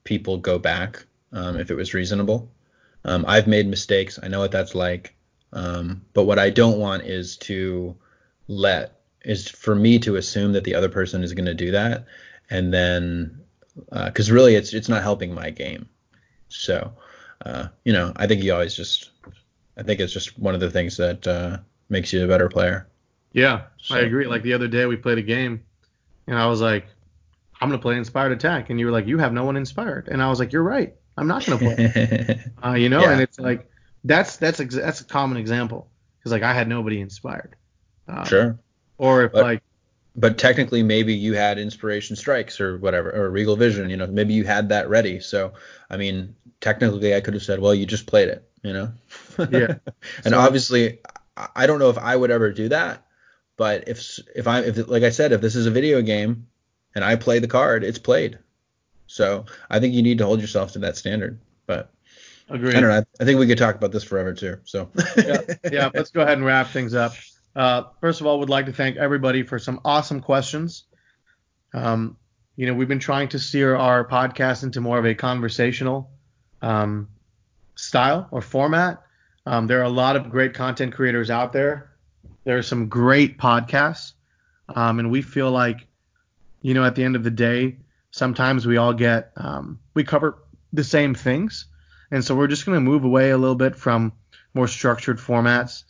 people 0.03 0.37
go 0.37 0.57
back 0.59 1.05
um, 1.31 1.59
if 1.59 1.71
it 1.71 1.75
was 1.75 1.93
reasonable. 1.93 2.49
Um, 3.05 3.25
I've 3.27 3.47
made 3.47 3.67
mistakes. 3.67 4.19
I 4.21 4.27
know 4.27 4.39
what 4.39 4.51
that's 4.51 4.75
like. 4.75 5.15
Um, 5.53 6.01
but 6.13 6.23
what 6.23 6.39
I 6.39 6.49
don't 6.49 6.79
want 6.79 7.03
is 7.03 7.37
to 7.37 7.95
let 8.47 8.99
is 9.23 9.49
for 9.49 9.75
me 9.75 9.99
to 9.99 10.15
assume 10.15 10.53
that 10.53 10.63
the 10.63 10.75
other 10.75 10.89
person 10.89 11.23
is 11.23 11.33
going 11.33 11.45
to 11.45 11.53
do 11.53 11.71
that, 11.71 12.05
and 12.49 12.73
then 12.73 13.39
because 14.05 14.29
uh, 14.29 14.33
really 14.33 14.55
it's 14.55 14.73
it's 14.73 14.89
not 14.89 15.03
helping 15.03 15.33
my 15.33 15.49
game. 15.49 15.87
So 16.49 16.93
uh, 17.45 17.67
you 17.83 17.93
know, 17.93 18.13
I 18.15 18.27
think 18.27 18.43
you 18.43 18.53
always 18.53 18.75
just 18.75 19.11
I 19.77 19.83
think 19.83 19.99
it's 19.99 20.13
just 20.13 20.37
one 20.37 20.53
of 20.53 20.61
the 20.61 20.71
things 20.71 20.97
that 20.97 21.27
uh, 21.27 21.57
makes 21.89 22.13
you 22.13 22.23
a 22.23 22.27
better 22.27 22.49
player. 22.49 22.87
Yeah, 23.33 23.63
so. 23.77 23.95
I 23.95 23.99
agree. 23.99 24.27
Like 24.27 24.43
the 24.43 24.53
other 24.53 24.67
day 24.67 24.85
we 24.85 24.97
played 24.97 25.17
a 25.17 25.23
game, 25.23 25.63
and 26.27 26.37
I 26.37 26.47
was 26.47 26.61
like, 26.61 26.85
I'm 27.61 27.69
gonna 27.69 27.81
play 27.81 27.95
inspired 27.95 28.31
attack, 28.31 28.69
and 28.69 28.79
you 28.79 28.87
were 28.87 28.91
like, 28.91 29.05
you 29.07 29.19
have 29.19 29.33
no 29.33 29.45
one 29.45 29.55
inspired, 29.55 30.07
and 30.07 30.21
I 30.21 30.29
was 30.29 30.39
like, 30.39 30.51
you're 30.51 30.63
right, 30.63 30.95
I'm 31.15 31.27
not 31.27 31.45
gonna 31.45 31.59
play. 31.59 32.41
uh, 32.65 32.73
you 32.73 32.89
know, 32.89 33.01
yeah. 33.01 33.11
and 33.11 33.21
it's 33.21 33.39
like 33.39 33.69
that's 34.03 34.37
that's 34.37 34.59
ex- 34.59 34.75
that's 34.75 35.01
a 35.01 35.05
common 35.05 35.37
example 35.37 35.89
because 36.17 36.31
like 36.31 36.43
I 36.43 36.53
had 36.53 36.67
nobody 36.67 36.99
inspired. 36.99 37.55
Um, 38.07 38.25
sure. 38.25 38.59
Or 38.97 39.23
if 39.23 39.31
but, 39.31 39.43
like. 39.43 39.63
But 40.13 40.37
technically, 40.37 40.83
maybe 40.83 41.13
you 41.13 41.35
had 41.35 41.57
inspiration 41.57 42.17
strikes 42.17 42.59
or 42.59 42.77
whatever, 42.77 43.11
or 43.11 43.29
regal 43.29 43.55
vision. 43.55 43.89
You 43.89 43.95
know, 43.95 44.07
maybe 44.07 44.33
you 44.33 44.43
had 44.43 44.67
that 44.69 44.89
ready. 44.89 45.21
So, 45.21 45.53
I 45.89 45.95
mean, 45.95 46.35
technically, 46.59 47.15
I 47.15 47.21
could 47.21 47.33
have 47.33 47.43
said, 47.43 47.61
well, 47.61 47.73
you 47.73 47.85
just 47.85 48.07
played 48.07 48.27
it. 48.27 48.49
You 48.61 48.73
know. 48.73 48.93
yeah. 49.39 49.75
and 50.25 50.33
so, 50.33 50.39
obviously, 50.39 50.99
I 51.55 51.65
don't 51.65 51.79
know 51.79 51.89
if 51.89 51.97
I 51.97 52.15
would 52.15 52.29
ever 52.29 52.51
do 52.51 52.69
that. 52.69 53.05
But 53.55 53.87
if 53.87 54.19
if 54.35 54.47
I 54.47 54.61
if 54.61 54.87
like 54.87 55.03
I 55.03 55.11
said, 55.11 55.31
if 55.31 55.39
this 55.39 55.55
is 55.55 55.65
a 55.65 55.71
video 55.71 56.01
game 56.01 56.47
and 56.95 57.03
I 57.03 57.15
play 57.15 57.39
the 57.39 57.47
card, 57.47 57.83
it's 57.83 57.99
played. 57.99 58.39
So 59.07 59.45
I 59.69 59.79
think 59.79 59.93
you 59.93 60.01
need 60.01 60.17
to 60.19 60.25
hold 60.25 60.41
yourself 60.41 60.71
to 60.73 60.79
that 60.79 60.97
standard. 60.97 61.39
But 61.65 61.91
Agreed. 62.49 62.75
I 62.75 62.81
don't 62.81 62.89
know. 62.89 63.03
I 63.19 63.25
think 63.25 63.39
we 63.39 63.47
could 63.47 63.57
talk 63.57 63.75
about 63.75 63.91
this 63.91 64.03
forever 64.03 64.33
too. 64.33 64.57
So 64.65 64.89
yeah, 65.17 65.41
yeah. 65.71 65.89
Let's 65.93 66.11
go 66.11 66.21
ahead 66.21 66.37
and 66.37 66.45
wrap 66.45 66.67
things 66.67 66.93
up. 66.93 67.13
Uh, 67.55 67.83
first 67.99 68.21
of 68.21 68.27
all, 68.27 68.39
would 68.39 68.49
like 68.49 68.65
to 68.65 68.73
thank 68.73 68.97
everybody 68.97 69.43
for 69.43 69.57
some 69.59 69.79
awesome 69.85 70.21
questions. 70.21 70.85
Um, 71.73 72.17
you 72.55 72.67
know, 72.67 72.73
we've 72.73 72.87
been 72.87 72.99
trying 72.99 73.29
to 73.29 73.39
steer 73.39 73.75
our 73.75 74.05
podcast 74.05 74.63
into 74.63 74.81
more 74.81 74.99
of 74.99 75.05
a 75.05 75.15
conversational 75.15 76.09
um, 76.61 77.07
style 77.75 78.27
or 78.31 78.41
format. 78.41 79.01
Um, 79.45 79.67
there 79.67 79.79
are 79.79 79.83
a 79.83 79.89
lot 79.89 80.15
of 80.15 80.29
great 80.29 80.53
content 80.53 80.93
creators 80.93 81.29
out 81.29 81.53
there. 81.53 81.91
There 82.43 82.57
are 82.57 82.63
some 82.63 82.89
great 82.89 83.37
podcasts, 83.37 84.13
um, 84.75 84.99
and 84.99 85.09
we 85.09 85.21
feel 85.21 85.51
like 85.51 85.87
you 86.61 86.73
know, 86.73 86.83
at 86.83 86.95
the 86.95 87.03
end 87.03 87.15
of 87.15 87.23
the 87.23 87.31
day, 87.31 87.77
sometimes 88.11 88.65
we 88.65 88.77
all 88.77 88.93
get 88.93 89.31
um, 89.37 89.79
we 89.93 90.03
cover 90.03 90.37
the 90.73 90.83
same 90.83 91.15
things, 91.15 91.65
and 92.11 92.23
so 92.23 92.35
we're 92.35 92.47
just 92.47 92.65
going 92.65 92.75
to 92.75 92.81
move 92.81 93.03
away 93.03 93.31
a 93.31 93.37
little 93.37 93.55
bit 93.55 93.75
from 93.75 94.13
more 94.53 94.67
structured 94.67 95.17
formats 95.17 95.83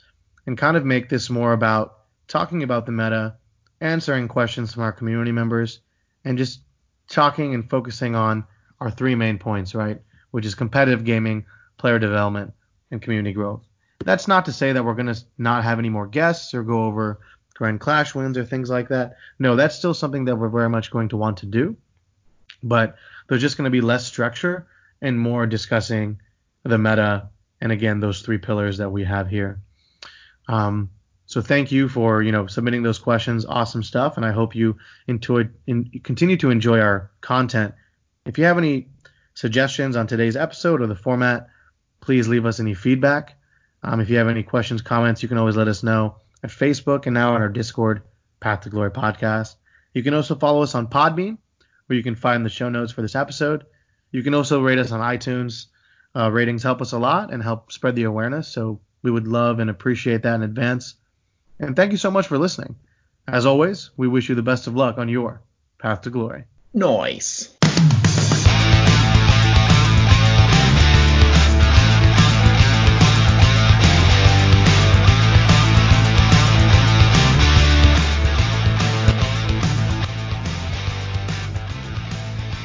and 0.45 0.57
kind 0.57 0.77
of 0.77 0.85
make 0.85 1.09
this 1.09 1.29
more 1.29 1.53
about 1.53 1.97
talking 2.27 2.63
about 2.63 2.85
the 2.85 2.91
meta, 2.91 3.35
answering 3.79 4.27
questions 4.27 4.73
from 4.73 4.83
our 4.83 4.91
community 4.91 5.31
members, 5.31 5.79
and 6.23 6.37
just 6.37 6.61
talking 7.09 7.53
and 7.53 7.69
focusing 7.69 8.15
on 8.15 8.45
our 8.79 8.89
three 8.89 9.15
main 9.15 9.37
points, 9.37 9.75
right? 9.75 10.01
Which 10.31 10.45
is 10.45 10.55
competitive 10.55 11.03
gaming, 11.03 11.45
player 11.77 11.99
development, 11.99 12.53
and 12.89 13.01
community 13.01 13.33
growth. 13.33 13.65
That's 14.03 14.27
not 14.27 14.45
to 14.45 14.53
say 14.53 14.73
that 14.73 14.83
we're 14.83 14.95
going 14.95 15.13
to 15.13 15.23
not 15.37 15.63
have 15.63 15.77
any 15.77 15.89
more 15.89 16.07
guests 16.07 16.53
or 16.53 16.63
go 16.63 16.85
over 16.85 17.19
Grand 17.61 17.79
Clash 17.79 18.15
wins 18.15 18.39
or 18.39 18.43
things 18.43 18.71
like 18.71 18.87
that. 18.87 19.17
No, 19.37 19.55
that's 19.55 19.75
still 19.75 19.93
something 19.93 20.25
that 20.25 20.35
we're 20.35 20.49
very 20.49 20.67
much 20.67 20.89
going 20.89 21.09
to 21.09 21.17
want 21.17 21.37
to 21.37 21.45
do. 21.45 21.77
But 22.63 22.95
there's 23.29 23.41
just 23.41 23.55
going 23.55 23.65
to 23.65 23.69
be 23.69 23.81
less 23.81 24.03
structure 24.03 24.65
and 24.99 25.19
more 25.19 25.45
discussing 25.45 26.19
the 26.63 26.79
meta 26.79 27.29
and 27.61 27.71
again 27.71 27.99
those 27.99 28.23
three 28.23 28.39
pillars 28.39 28.79
that 28.79 28.89
we 28.89 29.03
have 29.03 29.27
here. 29.27 29.59
Um, 30.47 30.89
so 31.27 31.39
thank 31.39 31.71
you 31.71 31.87
for 31.87 32.23
you 32.23 32.31
know 32.31 32.47
submitting 32.47 32.81
those 32.81 32.97
questions. 32.97 33.45
Awesome 33.45 33.83
stuff, 33.83 34.17
and 34.17 34.25
I 34.25 34.31
hope 34.31 34.55
you 34.55 34.77
enjoy 35.05 35.49
in, 35.67 36.01
continue 36.03 36.37
to 36.37 36.49
enjoy 36.49 36.79
our 36.79 37.11
content. 37.21 37.75
If 38.25 38.39
you 38.39 38.45
have 38.45 38.57
any 38.57 38.87
suggestions 39.35 39.95
on 39.95 40.07
today's 40.07 40.35
episode 40.35 40.81
or 40.81 40.87
the 40.87 40.95
format, 40.95 41.47
please 41.99 42.27
leave 42.27 42.47
us 42.47 42.59
any 42.59 42.73
feedback. 42.73 43.37
Um, 43.83 43.99
if 43.99 44.09
you 44.09 44.17
have 44.17 44.29
any 44.29 44.41
questions, 44.41 44.81
comments, 44.81 45.21
you 45.21 45.29
can 45.29 45.37
always 45.37 45.55
let 45.55 45.67
us 45.67 45.83
know 45.83 46.15
at 46.43 46.49
Facebook 46.49 47.05
and 47.05 47.13
now 47.13 47.33
on 47.33 47.41
our 47.41 47.49
Discord, 47.49 48.01
Path 48.39 48.61
to 48.61 48.69
Glory 48.69 48.91
podcast. 48.91 49.55
You 49.93 50.03
can 50.03 50.13
also 50.13 50.35
follow 50.35 50.61
us 50.63 50.75
on 50.75 50.87
Podbean, 50.87 51.37
where 51.85 51.97
you 51.97 52.03
can 52.03 52.15
find 52.15 52.45
the 52.45 52.49
show 52.49 52.69
notes 52.69 52.91
for 52.91 53.01
this 53.01 53.15
episode. 53.15 53.65
You 54.11 54.23
can 54.23 54.33
also 54.33 54.61
rate 54.61 54.79
us 54.79 54.91
on 54.91 54.99
iTunes. 54.99 55.67
Uh, 56.15 56.29
ratings 56.29 56.63
help 56.63 56.81
us 56.81 56.91
a 56.91 56.99
lot 56.99 57.33
and 57.33 57.41
help 57.41 57.71
spread 57.71 57.95
the 57.95 58.03
awareness, 58.03 58.47
so 58.47 58.79
we 59.01 59.11
would 59.11 59.27
love 59.27 59.59
and 59.59 59.69
appreciate 59.69 60.23
that 60.23 60.35
in 60.35 60.43
advance. 60.43 60.95
And 61.59 61.75
thank 61.75 61.91
you 61.91 61.97
so 61.97 62.11
much 62.11 62.27
for 62.27 62.37
listening. 62.37 62.75
As 63.27 63.45
always, 63.45 63.91
we 63.95 64.07
wish 64.07 64.27
you 64.27 64.35
the 64.35 64.41
best 64.41 64.67
of 64.67 64.75
luck 64.75 64.97
on 64.97 65.07
your 65.07 65.41
path 65.77 66.01
to 66.01 66.09
glory. 66.09 66.45
Nice. 66.73 67.60